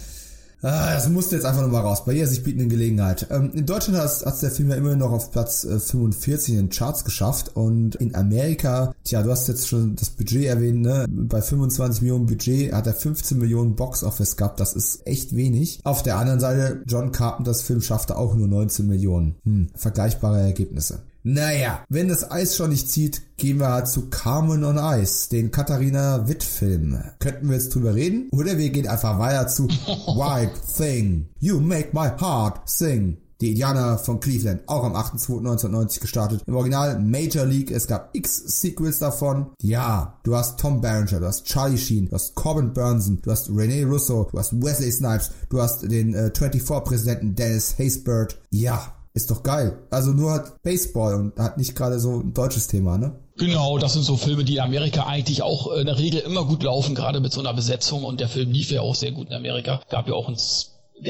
Ah, 0.63 0.93
das 0.93 1.09
musste 1.09 1.37
jetzt 1.37 1.47
einfach 1.47 1.63
nochmal 1.63 1.83
raus. 1.83 2.05
Bei 2.05 2.13
ihr 2.13 2.27
sich 2.27 2.43
bietenden 2.43 2.69
Gelegenheit. 2.69 3.27
Ähm, 3.31 3.51
in 3.55 3.65
Deutschland 3.65 3.99
hat 3.99 4.35
es 4.35 4.41
der 4.41 4.51
Film 4.51 4.71
ja 4.71 4.77
immer 4.77 4.95
noch 4.95 5.11
auf 5.11 5.31
Platz 5.31 5.65
äh, 5.65 5.81
45 5.81 6.55
in 6.55 6.61
den 6.61 6.69
Charts 6.71 7.05
geschafft 7.05 7.57
und 7.57 7.95
in 7.97 8.15
Amerika, 8.15 8.95
tja, 9.05 9.23
du 9.23 9.31
hast 9.31 9.49
jetzt 9.49 9.69
schon 9.69 9.97
das 9.97 10.11
Budget 10.11 10.45
erwähnt, 10.45 10.83
ne? 10.83 11.07
Bei 11.09 11.41
25 11.41 12.03
Millionen 12.03 12.27
Budget 12.27 12.73
hat 12.73 12.87
er 12.87 12.95
15 12.95 13.39
Millionen 13.39 13.75
Box 13.75 14.05
Office 14.05 14.37
gehabt. 14.37 14.61
Das 14.61 14.75
ist 14.75 15.07
echt 15.07 15.35
wenig. 15.35 15.81
Auf 15.85 16.03
der 16.03 16.19
anderen 16.19 16.41
Seite, 16.41 16.83
John 16.87 17.13
Carpenters 17.13 17.63
Film 17.63 17.81
schaffte 17.81 18.17
auch 18.17 18.35
nur 18.35 18.47
19 18.47 18.87
Millionen. 18.87 19.37
Hm, 19.45 19.71
vergleichbare 19.75 20.41
Ergebnisse. 20.41 21.01
Naja, 21.23 21.85
wenn 21.89 22.09
das 22.09 22.31
Eis 22.31 22.57
schon 22.57 22.71
nicht 22.71 22.89
zieht, 22.89 23.37
gehen 23.37 23.59
wir 23.59 23.69
halt 23.69 23.89
zu 23.89 24.09
Carmen 24.09 24.65
on 24.65 24.79
Ice, 24.79 25.29
den 25.29 25.51
Katharina 25.51 26.29
Witt-Film. 26.29 26.99
Könnten 27.19 27.49
wir 27.49 27.57
jetzt 27.57 27.75
drüber 27.75 27.95
reden? 27.95 28.29
Oder 28.33 28.57
wir 28.57 28.71
gehen 28.71 28.89
einfach 28.89 29.19
weiter 29.19 29.47
zu 29.49 29.69
White 29.69 30.61
Thing. 30.77 31.29
You 31.39 31.61
make 31.61 31.91
my 31.93 32.09
heart 32.19 32.69
sing. 32.69 33.19
Die 33.41 33.51
Indianer 33.51 33.97
von 33.97 34.21
Cleveland, 34.21 34.61
auch 34.67 34.85
am 34.85 34.95
8.2.1990 34.95 36.01
gestartet. 36.01 36.43
Im 36.47 36.55
Original 36.55 36.99
Major 36.99 37.47
League, 37.47 37.71
es 37.71 37.87
gab 37.87 38.15
x 38.15 38.61
Sequels 38.61 38.99
davon. 38.99 39.47
Ja, 39.63 40.19
du 40.25 40.37
hast 40.37 40.61
Tom 40.61 40.83
Berenger, 40.83 41.21
du 41.21 41.27
hast 41.27 41.47
Charlie 41.47 41.79
Sheen, 41.79 42.09
du 42.09 42.17
hast 42.17 42.35
Corbin 42.35 42.75
Burnson, 42.75 43.19
du 43.23 43.31
hast 43.31 43.49
Rene 43.49 43.87
Russo, 43.87 44.29
du 44.31 44.39
hast 44.39 44.53
Wesley 44.63 44.93
Snipes, 44.93 45.31
du 45.49 45.61
hast 45.63 45.91
den 45.91 46.15
äh, 46.15 46.31
24-Präsidenten 46.35 47.35
Dennis 47.35 47.79
Haysbert. 47.79 48.39
Ja, 48.51 48.93
ist 49.13 49.31
doch 49.31 49.43
geil. 49.43 49.87
Also 49.91 50.13
nur 50.13 50.33
hat 50.33 50.63
Baseball 50.63 51.15
und 51.15 51.39
hat 51.39 51.59
nicht 51.59 51.75
gerade 51.75 51.99
so 51.99 52.21
ein 52.21 52.33
deutsches 52.33 52.67
Thema, 52.69 52.99
ne? 52.99 53.19
Genau, 53.37 53.79
das 53.79 53.95
sind 53.95 54.03
so 54.03 54.17
Filme, 54.17 54.45
die 54.45 54.57
in 54.57 54.61
Amerika 54.61 55.07
eigentlich 55.07 55.43
auch 55.43 55.73
in 55.73 55.87
der 55.87 55.99
Regel 55.99 56.21
immer 56.21 56.45
gut 56.45 56.63
laufen, 56.63 56.95
gerade 56.95 57.21
mit 57.21 57.33
so 57.33 57.41
einer 57.41 57.55
Besetzung 57.55 58.05
und 58.05 58.21
der 58.21 58.29
Film 58.29 58.53
lief 58.53 58.71
ja 58.71 58.83
auch 58.83 58.95
sehr 58.95 59.13
gut 59.13 59.29
in 59.29 59.35
Amerika. 59.35 59.81
Gab 59.89 60.09
ja 60.09 60.15
auch 60.15 60.29
ein, 60.29 60.37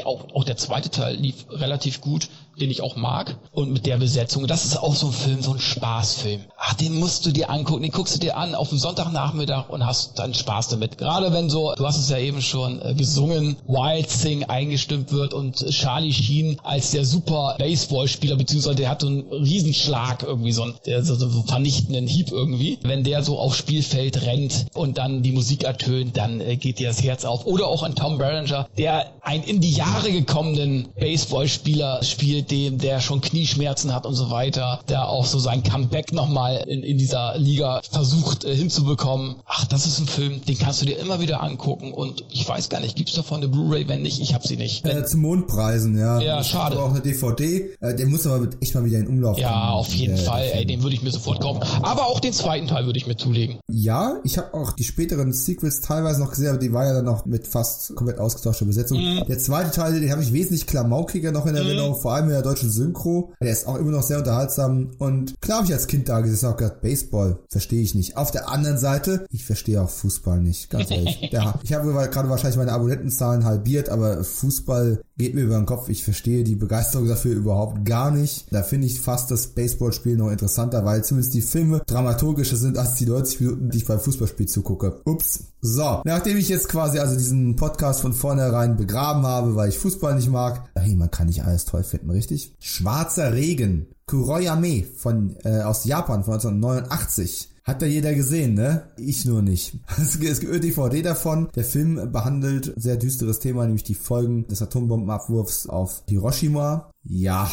auch, 0.04 0.32
auch 0.32 0.44
der 0.44 0.56
zweite 0.56 0.90
Teil 0.90 1.16
lief 1.16 1.46
relativ 1.50 2.00
gut 2.00 2.28
den 2.60 2.70
ich 2.70 2.82
auch 2.82 2.96
mag. 2.96 3.38
Und 3.52 3.72
mit 3.72 3.86
der 3.86 3.98
Besetzung, 3.98 4.46
das 4.46 4.64
ist 4.64 4.76
auch 4.76 4.94
so 4.94 5.06
ein 5.06 5.12
Film, 5.12 5.42
so 5.42 5.52
ein 5.52 5.60
Spaßfilm. 5.60 6.42
Ach, 6.58 6.74
den 6.74 6.98
musst 6.98 7.26
du 7.26 7.32
dir 7.32 7.50
angucken, 7.50 7.82
den 7.82 7.92
guckst 7.92 8.14
du 8.14 8.20
dir 8.20 8.36
an 8.36 8.54
auf 8.54 8.68
dem 8.68 8.78
Sonntagnachmittag 8.78 9.68
und 9.68 9.86
hast 9.86 10.18
dann 10.18 10.34
Spaß 10.34 10.68
damit. 10.68 10.98
Gerade 10.98 11.32
wenn 11.32 11.50
so, 11.50 11.74
du 11.74 11.86
hast 11.86 11.98
es 11.98 12.10
ja 12.10 12.18
eben 12.18 12.42
schon 12.42 12.80
äh, 12.82 12.94
gesungen, 12.94 13.56
Wild 13.66 14.08
Thing 14.08 14.44
eingestimmt 14.44 15.12
wird 15.12 15.34
und 15.34 15.56
Charlie 15.70 16.12
Sheen 16.12 16.58
als 16.62 16.90
der 16.90 17.04
super 17.04 17.56
Baseballspieler, 17.58 18.36
beziehungsweise 18.36 18.76
der 18.76 18.90
hat 18.90 19.00
so 19.00 19.06
einen 19.06 19.22
Riesenschlag 19.32 20.22
irgendwie, 20.22 20.52
so 20.52 20.62
einen, 20.64 20.74
der, 20.86 21.02
so, 21.02 21.14
so 21.14 21.42
vernichtenden 21.42 22.06
Hieb 22.06 22.30
irgendwie. 22.30 22.78
Wenn 22.82 23.04
der 23.04 23.22
so 23.22 23.38
aufs 23.38 23.58
Spielfeld 23.58 24.22
rennt 24.22 24.66
und 24.74 24.98
dann 24.98 25.22
die 25.22 25.32
Musik 25.32 25.64
ertönt, 25.64 26.16
dann 26.16 26.40
äh, 26.40 26.56
geht 26.56 26.78
dir 26.78 26.88
das 26.88 27.02
Herz 27.02 27.24
auf. 27.24 27.46
Oder 27.46 27.66
auch 27.66 27.82
an 27.82 27.94
Tom 27.94 28.18
Berenger, 28.18 28.68
der 28.76 29.12
ein 29.22 29.42
in 29.42 29.60
die 29.60 29.72
Jahre 29.72 30.12
gekommenen 30.12 30.88
Baseballspieler 30.98 32.02
spielt, 32.02 32.49
dem 32.50 32.78
der 32.78 33.00
schon 33.00 33.20
Knieschmerzen 33.20 33.94
hat 33.94 34.06
und 34.06 34.14
so 34.14 34.30
weiter, 34.30 34.80
der 34.88 35.08
auch 35.08 35.24
so 35.26 35.38
sein 35.38 35.62
Comeback 35.62 36.12
nochmal 36.12 36.64
in, 36.68 36.82
in 36.82 36.98
dieser 36.98 37.36
Liga 37.38 37.80
versucht 37.90 38.44
äh, 38.44 38.54
hinzubekommen. 38.54 39.36
Ach, 39.46 39.64
das 39.66 39.86
ist 39.86 39.98
ein 40.00 40.06
Film, 40.06 40.40
den 40.46 40.58
kannst 40.58 40.82
du 40.82 40.86
dir 40.86 40.98
immer 40.98 41.20
wieder 41.20 41.42
angucken 41.42 41.92
und 41.92 42.24
ich 42.30 42.48
weiß 42.48 42.68
gar 42.68 42.80
nicht, 42.80 42.96
gibt's 42.96 43.14
davon 43.14 43.38
eine 43.38 43.48
Blu-ray? 43.48 43.88
Wenn 43.88 44.02
nicht, 44.02 44.20
ich 44.20 44.34
hab 44.34 44.46
sie 44.46 44.56
nicht. 44.56 44.84
Äh, 44.86 45.04
zu 45.04 45.16
Mondpreisen, 45.18 45.98
ja. 45.98 46.20
Ja, 46.20 46.42
schade. 46.44 46.76
Aber 46.76 46.86
auch 46.86 46.90
eine 46.90 47.00
DVD. 47.00 47.70
Äh, 47.80 47.94
der 47.94 48.06
muss 48.06 48.26
aber 48.26 48.48
echt 48.60 48.74
mal 48.74 48.84
wieder 48.84 48.98
in 48.98 49.06
Umlauf 49.06 49.38
Ja, 49.38 49.48
kommen. 49.50 49.62
auf 49.72 49.94
jeden 49.94 50.16
Der- 50.16 50.24
Fall, 50.24 50.42
der 50.46 50.56
ey, 50.56 50.66
den 50.66 50.82
würde 50.82 50.94
ich 50.94 51.02
mir 51.02 51.10
sofort 51.10 51.40
kaufen. 51.40 51.60
Aber 51.82 52.06
auch 52.06 52.20
den 52.20 52.32
zweiten 52.32 52.66
Teil 52.66 52.86
würde 52.86 52.98
ich 52.98 53.06
mir 53.06 53.16
zulegen. 53.16 53.58
Ja, 53.70 54.16
ich 54.24 54.38
habe 54.38 54.52
auch 54.54 54.72
die 54.72 54.84
späteren 54.84 55.32
Sequels 55.32 55.80
teilweise 55.80 56.20
noch 56.20 56.30
gesehen, 56.30 56.48
aber 56.48 56.58
die 56.58 56.72
war 56.72 56.86
ja 56.86 56.94
dann 56.94 57.04
noch 57.04 57.24
mit 57.26 57.46
fast 57.46 57.94
komplett 57.96 58.18
ausgetauschter 58.18 58.64
Besetzung. 58.64 58.98
Mhm. 58.98 59.24
Der 59.28 59.38
zweite 59.38 59.70
Teil, 59.70 59.98
den 60.00 60.10
habe 60.10 60.22
ich 60.22 60.32
wesentlich 60.32 60.66
klamaukiger 60.66 61.32
noch 61.32 61.46
in 61.46 61.54
Erinnerung, 61.54 61.94
vor 61.96 62.12
allem 62.14 62.24
in 62.26 62.30
der 62.32 62.39
deutschen 62.42 62.70
Synchro. 62.70 63.32
Der 63.40 63.52
ist 63.52 63.66
auch 63.66 63.76
immer 63.76 63.90
noch 63.90 64.02
sehr 64.02 64.18
unterhaltsam 64.18 64.90
und 64.98 65.40
klar 65.40 65.58
habe 65.58 65.66
ich 65.66 65.72
als 65.72 65.86
Kind 65.86 66.08
da 66.08 66.20
gesessen 66.20 66.46
und 66.46 66.52
auch 66.52 66.56
gedacht, 66.56 66.80
Baseball 66.80 67.38
verstehe 67.48 67.82
ich 67.82 67.94
nicht. 67.94 68.16
Auf 68.16 68.30
der 68.30 68.48
anderen 68.48 68.78
Seite, 68.78 69.26
ich 69.30 69.44
verstehe 69.44 69.80
auch 69.82 69.90
Fußball 69.90 70.40
nicht, 70.40 70.70
ganz 70.70 70.90
ehrlich. 70.90 71.18
Der, 71.32 71.54
ich 71.62 71.72
habe 71.72 71.92
gerade 72.10 72.28
wahrscheinlich 72.28 72.56
meine 72.58 72.72
Abonnentenzahlen 72.72 73.44
halbiert, 73.44 73.88
aber 73.88 74.24
Fußball 74.24 75.02
geht 75.20 75.34
mir 75.34 75.42
über 75.42 75.56
den 75.56 75.66
Kopf. 75.66 75.88
Ich 75.90 76.02
verstehe 76.02 76.44
die 76.44 76.56
Begeisterung 76.56 77.06
dafür 77.06 77.34
überhaupt 77.34 77.84
gar 77.84 78.10
nicht. 78.10 78.46
Da 78.50 78.62
finde 78.62 78.86
ich 78.86 79.00
fast 79.00 79.30
das 79.30 79.48
Baseballspiel 79.48 80.16
noch 80.16 80.30
interessanter, 80.30 80.84
weil 80.84 81.04
zumindest 81.04 81.34
die 81.34 81.42
Filme 81.42 81.82
dramaturgischer 81.86 82.56
sind 82.56 82.78
als 82.78 82.94
die 82.94 83.04
90 83.06 83.40
Minuten, 83.40 83.70
die 83.70 83.78
ich 83.78 83.84
beim 83.84 84.00
Fußballspiel 84.00 84.48
zugucke. 84.48 85.02
Ups. 85.04 85.44
So, 85.60 86.00
nachdem 86.04 86.38
ich 86.38 86.48
jetzt 86.48 86.70
quasi 86.70 86.98
also 86.98 87.16
diesen 87.16 87.54
Podcast 87.54 88.00
von 88.00 88.14
vornherein 88.14 88.78
begraben 88.78 89.26
habe, 89.26 89.56
weil 89.56 89.68
ich 89.68 89.78
Fußball 89.78 90.14
nicht 90.14 90.30
mag, 90.30 90.70
hey, 90.74 90.96
man 90.96 91.10
kann 91.10 91.26
nicht 91.26 91.44
alles 91.44 91.66
toll 91.66 91.82
finden, 91.82 92.10
richtig? 92.10 92.54
Schwarzer 92.58 93.34
Regen. 93.34 93.88
Kuroyame 94.06 94.84
von 94.96 95.36
äh, 95.44 95.60
aus 95.60 95.84
Japan 95.84 96.24
von 96.24 96.34
1989. 96.34 97.49
Hat 97.70 97.82
da 97.82 97.86
jeder 97.86 98.14
gesehen, 98.14 98.54
ne? 98.54 98.90
Ich 98.96 99.24
nur 99.26 99.42
nicht. 99.42 99.78
Es 99.96 100.18
gibt 100.18 100.50
eine 100.50 100.58
DVD 100.58 101.02
davon. 101.02 101.48
Der 101.54 101.62
Film 101.62 102.10
behandelt 102.10 102.76
ein 102.76 102.80
sehr 102.80 102.96
düsteres 102.96 103.38
Thema, 103.38 103.64
nämlich 103.64 103.84
die 103.84 103.94
Folgen 103.94 104.48
des 104.48 104.60
Atombombenabwurfs 104.60 105.68
auf 105.68 106.02
Hiroshima. 106.08 106.90
Ja. 107.04 107.48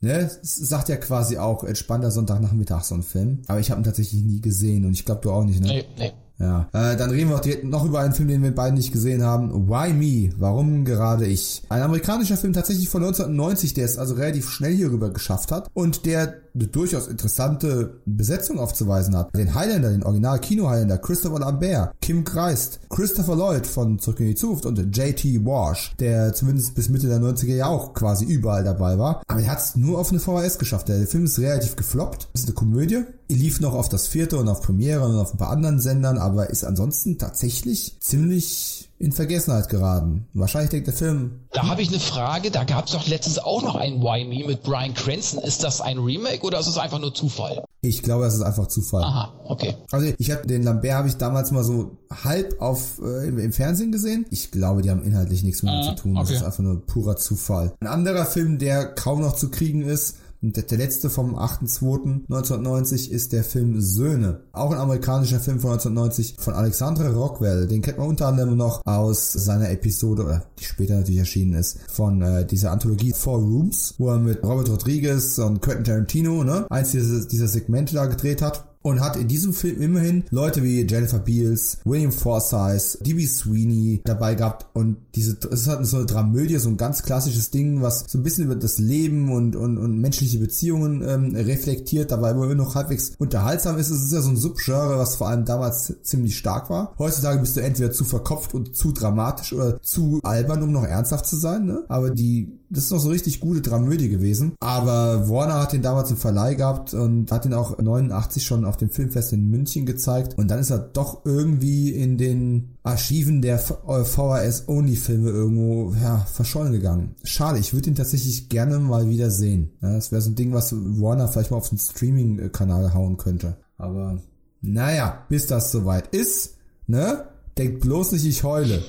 Ne, 0.00 0.30
sagt 0.42 0.88
ja 0.90 0.96
quasi 0.96 1.38
auch 1.38 1.64
entspannter 1.64 2.12
Sonntagnachmittag 2.12 2.84
so 2.84 2.94
ein 2.94 3.02
Film. 3.02 3.42
Aber 3.48 3.58
ich 3.58 3.72
habe 3.72 3.80
ihn 3.80 3.84
tatsächlich 3.84 4.22
nie 4.22 4.40
gesehen 4.40 4.84
und 4.84 4.92
ich 4.92 5.04
glaube 5.04 5.22
du 5.22 5.32
auch 5.32 5.42
nicht, 5.42 5.58
ne? 5.60 5.66
Nee, 5.66 5.84
nee. 5.98 6.12
Ja, 6.38 6.68
äh, 6.72 6.96
dann 6.96 7.10
reden 7.10 7.30
wir 7.30 7.64
noch 7.64 7.84
über 7.84 8.00
einen 8.00 8.14
Film, 8.14 8.28
den 8.28 8.42
wir 8.42 8.54
beide 8.54 8.76
nicht 8.76 8.92
gesehen 8.92 9.24
haben. 9.24 9.68
Why 9.68 9.92
Me? 9.92 10.32
Warum 10.38 10.84
gerade 10.84 11.26
ich? 11.26 11.62
Ein 11.68 11.82
amerikanischer 11.82 12.36
Film 12.36 12.52
tatsächlich 12.52 12.88
von 12.88 13.02
1990, 13.02 13.74
der 13.74 13.84
es 13.84 13.98
also 13.98 14.14
relativ 14.14 14.48
schnell 14.48 14.74
hier 14.74 14.90
rüber 14.90 15.10
geschafft 15.10 15.50
hat 15.50 15.68
und 15.74 16.06
der 16.06 16.34
eine 16.54 16.66
durchaus 16.68 17.08
interessante 17.08 18.00
Besetzung 18.04 18.58
aufzuweisen 18.58 19.16
hat. 19.16 19.34
Den 19.36 19.54
Highlander, 19.54 19.90
den 19.90 20.02
Original 20.02 20.40
Kino 20.40 20.68
Highlander, 20.68 20.98
Christopher 20.98 21.40
Lambert, 21.40 21.92
Kim 22.00 22.24
Kreist, 22.24 22.80
Christopher 22.88 23.36
Lloyd 23.36 23.66
von 23.66 23.98
Zurück 23.98 24.20
in 24.20 24.26
die 24.26 24.34
Zukunft 24.34 24.66
und 24.66 24.78
J.T. 24.96 25.44
Walsh, 25.44 25.94
der 25.98 26.32
zumindest 26.34 26.74
bis 26.74 26.88
Mitte 26.88 27.08
der 27.08 27.18
90er 27.18 27.54
Jahre 27.54 27.72
auch 27.72 27.94
quasi 27.94 28.24
überall 28.24 28.64
dabei 28.64 28.98
war. 28.98 29.22
Aber 29.26 29.40
er 29.40 29.50
hat 29.50 29.60
es 29.60 29.76
nur 29.76 29.98
auf 29.98 30.10
eine 30.10 30.20
VHS 30.20 30.58
geschafft. 30.58 30.88
Der 30.88 31.06
Film 31.06 31.24
ist 31.24 31.38
relativ 31.38 31.76
gefloppt. 31.76 32.28
Es 32.32 32.42
ist 32.42 32.46
eine 32.46 32.54
Komödie. 32.54 33.04
Er 33.28 33.36
lief 33.36 33.60
noch 33.60 33.74
auf 33.74 33.88
das 33.88 34.08
vierte 34.08 34.38
und 34.38 34.48
auf 34.48 34.62
Premiere 34.62 35.04
und 35.04 35.16
auf 35.16 35.34
ein 35.34 35.38
paar 35.38 35.50
anderen 35.50 35.80
Sendern, 35.80 36.18
aber 36.18 36.50
ist 36.50 36.64
ansonsten 36.64 37.18
tatsächlich 37.18 38.00
ziemlich 38.00 38.88
in 38.98 39.12
Vergessenheit 39.12 39.68
geraten. 39.68 40.26
Wahrscheinlich 40.34 40.70
denkt 40.70 40.88
der 40.88 40.94
Film, 40.94 41.40
Da 41.52 41.68
habe 41.68 41.82
ich 41.82 41.88
eine 41.88 42.00
Frage, 42.00 42.50
da 42.50 42.64
gab 42.64 42.86
es 42.86 42.92
doch 42.92 43.06
letztens 43.06 43.38
auch 43.38 43.62
noch 43.62 43.76
einen 43.76 44.00
Why 44.02 44.24
Me 44.24 44.46
mit 44.46 44.62
Brian 44.62 44.94
Cranston. 44.94 45.42
Ist 45.42 45.62
das 45.62 45.80
ein 45.80 45.98
Remake 45.98 46.44
oder 46.44 46.58
ist 46.58 46.66
es 46.66 46.78
einfach 46.78 46.98
nur 46.98 47.14
Zufall? 47.14 47.64
ich 47.80 48.02
glaube, 48.02 48.24
das 48.24 48.34
ist 48.34 48.42
einfach 48.42 48.66
Zufall. 48.66 49.04
Aha, 49.04 49.32
okay. 49.44 49.76
Also 49.92 50.12
ich 50.18 50.30
habe 50.32 50.46
den 50.46 50.64
Lambert 50.64 50.94
habe 50.94 51.08
ich 51.08 51.16
damals 51.16 51.52
mal 51.52 51.62
so 51.62 51.98
halb 52.10 52.60
auf 52.60 53.00
äh, 53.00 53.28
im, 53.28 53.38
im 53.38 53.52
Fernsehen 53.52 53.92
gesehen. 53.92 54.26
Ich 54.30 54.50
glaube, 54.50 54.82
die 54.82 54.90
haben 54.90 55.02
inhaltlich 55.02 55.44
nichts 55.44 55.62
mit 55.62 55.72
ihm 55.72 55.84
zu 55.84 55.94
tun. 55.94 56.14
Das 56.14 56.28
okay. 56.28 56.36
ist 56.36 56.42
einfach 56.42 56.62
nur 56.62 56.84
purer 56.84 57.16
Zufall. 57.16 57.72
Ein 57.80 57.86
anderer 57.86 58.26
Film, 58.26 58.58
der 58.58 58.94
kaum 58.94 59.20
noch 59.20 59.36
zu 59.36 59.50
kriegen 59.50 59.82
ist, 59.82 60.16
und 60.40 60.70
der, 60.70 60.78
letzte 60.78 61.10
vom 61.10 61.36
8.2.1990 61.36 63.10
ist 63.10 63.32
der 63.32 63.42
Film 63.42 63.80
Söhne. 63.80 64.42
Auch 64.52 64.70
ein 64.70 64.78
amerikanischer 64.78 65.40
Film 65.40 65.58
von 65.58 65.72
1990 65.72 66.36
von 66.38 66.54
Alexandre 66.54 67.12
Rockwell. 67.12 67.66
Den 67.66 67.82
kennt 67.82 67.98
man 67.98 68.08
unter 68.08 68.28
anderem 68.28 68.56
noch 68.56 68.86
aus 68.86 69.32
seiner 69.32 69.70
Episode, 69.70 70.42
die 70.58 70.64
später 70.64 70.94
natürlich 70.94 71.18
erschienen 71.18 71.54
ist, 71.54 71.78
von 71.90 72.22
äh, 72.22 72.46
dieser 72.46 72.70
Anthologie 72.70 73.12
Four 73.12 73.38
Rooms, 73.38 73.94
wo 73.98 74.10
er 74.10 74.18
mit 74.18 74.44
Robert 74.44 74.70
Rodriguez 74.70 75.38
und 75.38 75.60
Quentin 75.60 75.84
Tarantino, 75.84 76.44
ne, 76.44 76.66
eins 76.70 76.92
dieser, 76.92 77.26
dieser 77.26 77.48
Segmente 77.48 77.94
da 77.94 78.06
gedreht 78.06 78.42
hat 78.42 78.67
und 78.82 79.00
hat 79.00 79.16
in 79.16 79.28
diesem 79.28 79.52
Film 79.52 79.80
immerhin 79.80 80.24
Leute 80.30 80.62
wie 80.62 80.86
Jennifer 80.86 81.18
Beals, 81.18 81.78
William 81.84 82.12
Forsythe, 82.12 83.02
D.B. 83.04 83.26
Sweeney 83.26 84.00
dabei 84.04 84.34
gehabt 84.34 84.66
und 84.74 84.96
diese, 85.14 85.36
es 85.50 85.62
ist 85.62 85.68
halt 85.68 85.84
so 85.86 85.98
eine 85.98 86.06
Dramödie, 86.06 86.56
so 86.56 86.68
ein 86.68 86.76
ganz 86.76 87.02
klassisches 87.02 87.50
Ding, 87.50 87.82
was 87.82 88.04
so 88.08 88.18
ein 88.18 88.22
bisschen 88.22 88.44
über 88.44 88.56
das 88.56 88.78
Leben 88.78 89.32
und, 89.32 89.56
und, 89.56 89.78
und 89.78 89.98
menschliche 89.98 90.38
Beziehungen 90.38 91.02
ähm, 91.02 91.34
reflektiert, 91.34 92.10
dabei 92.10 92.30
immer 92.30 92.54
noch 92.54 92.74
halbwegs 92.74 93.12
unterhaltsam 93.18 93.78
ist. 93.78 93.90
Es 93.90 94.04
ist 94.04 94.12
ja 94.12 94.20
so 94.20 94.30
ein 94.30 94.36
Subgenre, 94.36 94.98
was 94.98 95.16
vor 95.16 95.28
allem 95.28 95.44
damals 95.44 95.94
ziemlich 96.02 96.36
stark 96.36 96.70
war. 96.70 96.94
Heutzutage 96.98 97.40
bist 97.40 97.56
du 97.56 97.60
entweder 97.60 97.92
zu 97.92 98.04
verkopft 98.04 98.54
und 98.54 98.76
zu 98.76 98.92
dramatisch 98.92 99.52
oder 99.52 99.80
zu 99.82 100.20
albern, 100.22 100.62
um 100.62 100.72
noch 100.72 100.84
ernsthaft 100.84 101.26
zu 101.26 101.36
sein, 101.36 101.66
ne? 101.66 101.84
Aber 101.88 102.10
die 102.10 102.58
das 102.70 102.84
ist 102.84 102.90
noch 102.90 103.00
so 103.00 103.08
richtig 103.08 103.40
gute 103.40 103.62
Dramödie 103.62 104.08
gewesen. 104.08 104.52
Aber 104.60 105.28
Warner 105.28 105.60
hat 105.60 105.72
den 105.72 105.82
damals 105.82 106.10
im 106.10 106.16
Verleih 106.16 106.54
gehabt 106.54 106.92
und 106.94 107.32
hat 107.32 107.44
den 107.44 107.54
auch 107.54 107.78
89 107.78 108.44
schon 108.44 108.64
auf 108.64 108.76
dem 108.76 108.90
Filmfest 108.90 109.32
in 109.32 109.48
München 109.48 109.86
gezeigt. 109.86 110.36
Und 110.36 110.48
dann 110.48 110.58
ist 110.58 110.70
er 110.70 110.78
doch 110.78 111.24
irgendwie 111.24 111.90
in 111.90 112.18
den 112.18 112.76
Archiven 112.82 113.40
der 113.40 113.58
VHS-Only-Filme 113.58 115.30
irgendwo 115.30 115.94
ja, 115.94 116.18
verschollen 116.18 116.72
gegangen. 116.72 117.14
Schade, 117.24 117.58
ich 117.58 117.72
würde 117.72 117.90
ihn 117.90 117.96
tatsächlich 117.96 118.48
gerne 118.48 118.78
mal 118.78 119.08
wieder 119.08 119.30
sehen. 119.30 119.70
Ja, 119.80 119.94
das 119.94 120.12
wäre 120.12 120.20
so 120.20 120.30
ein 120.30 120.36
Ding, 120.36 120.52
was 120.52 120.72
Warner 120.74 121.28
vielleicht 121.28 121.50
mal 121.50 121.56
auf 121.56 121.70
den 121.70 121.78
Streaming-Kanal 121.78 122.92
hauen 122.92 123.16
könnte. 123.16 123.56
Aber 123.78 124.20
naja, 124.60 125.24
bis 125.28 125.46
das 125.46 125.72
soweit 125.72 126.08
ist, 126.08 126.56
ne? 126.86 127.24
Denkt 127.56 127.80
bloß 127.80 128.12
nicht, 128.12 128.26
ich 128.26 128.44
heule. 128.44 128.82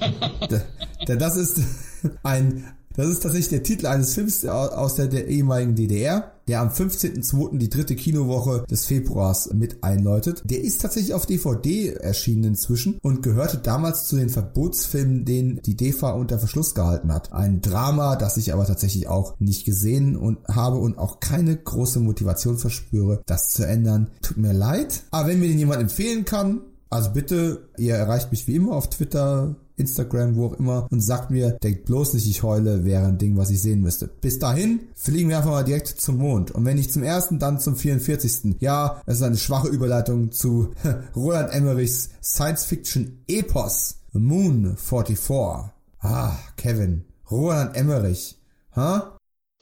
Denn 1.08 1.18
das 1.18 1.38
ist 1.38 1.62
ein 2.24 2.66
das 3.00 3.08
ist 3.10 3.24
tatsächlich 3.24 3.50
der 3.50 3.64
Titel 3.64 3.88
eines 3.88 4.14
Films 4.14 4.46
aus 4.46 4.96
der, 4.96 5.08
der 5.08 5.28
ehemaligen 5.28 5.76
DDR, 5.76 6.32
der 6.50 6.62
am 6.62 6.70
15.02. 6.70 7.58
die 7.58 7.70
dritte 7.70 7.96
Kinowoche 7.96 8.66
des 8.70 8.86
Februars 8.86 9.54
mit 9.54 9.84
einläutet. 9.84 10.42
Der 10.44 10.62
ist 10.62 10.82
tatsächlich 10.82 11.14
auf 11.14 11.26
DVD 11.26 11.94
erschienen 11.94 12.44
inzwischen 12.44 12.98
und 13.02 13.24
gehörte 13.24 13.60
damals 13.60 14.08
zu 14.08 14.18
den 14.18 14.30
Verbotsfilmen, 14.30 15.26
den 15.26 15.62
die 15.64 15.78
DEFA 15.78 16.12
unter 16.12 16.40
Verschluss 16.40 16.76
gehalten 16.76 17.14
hat. 17.14 17.32
Ein 17.32 17.62
Drama, 17.62 18.16
das 18.16 18.38
ich 18.38 18.52
aber 18.52 18.66
tatsächlich 18.66 19.08
auch 19.08 19.36
nicht 19.40 19.64
gesehen 19.64 20.18
und 20.18 20.40
habe 20.48 20.78
und 20.78 20.98
auch 20.98 21.20
keine 21.20 21.56
große 21.56 22.00
Motivation 22.00 22.58
verspüre, 22.58 23.22
das 23.26 23.54
zu 23.54 23.66
ändern. 23.66 24.08
Tut 24.22 24.38
mir 24.38 24.54
leid. 24.54 25.04
Aber 25.12 25.30
wenn 25.30 25.40
mir 25.40 25.48
den 25.48 25.60
jemand 25.60 25.82
empfehlen 25.82 26.26
kann, 26.26 26.62
also 26.90 27.12
bitte, 27.12 27.70
ihr 27.78 27.96
erreicht 27.96 28.32
mich 28.32 28.48
wie 28.48 28.56
immer 28.56 28.72
auf 28.72 28.90
Twitter, 28.90 29.56
Instagram, 29.80 30.36
wo 30.36 30.48
auch 30.48 30.60
immer 30.60 30.88
und 30.92 31.02
sagt 31.02 31.32
mir, 31.32 31.52
denkt 31.52 31.86
bloß 31.86 32.14
nicht, 32.14 32.28
ich 32.28 32.44
heule, 32.44 32.86
wäre 32.86 33.08
ein 33.08 33.18
Ding, 33.18 33.38
was 33.38 33.50
ich 33.50 33.62
sehen 33.62 33.82
müsste. 33.82 34.08
Bis 34.08 34.40
dahin 34.40 34.82
fliegen 34.96 35.30
wir 35.30 35.38
einfach 35.38 35.52
mal 35.52 35.64
direkt 35.64 35.88
zum 35.88 36.18
Mond. 36.18 36.52
Und 36.52 36.66
wenn 36.66 36.78
nicht 36.78 36.94
zum 36.94 37.04
ersten, 37.04 37.40
dann 37.40 37.60
zum 37.60 37.76
44. 37.76 38.58
Ja, 38.60 39.02
es 39.06 39.18
ist 39.18 39.24
eine 39.24 39.38
schwache 39.38 39.70
Überleitung 39.70 40.32
zu 40.32 40.72
Roland 41.16 41.54
Emmerichs 41.54 42.10
Science-Fiction-Epos 42.22 43.96
Moon 44.14 44.76
44. 44.78 45.72
Ah, 46.00 46.38
Kevin. 46.58 47.06
Roland 47.30 47.76
Emmerich. 47.76 48.38
Ha? 48.76 49.19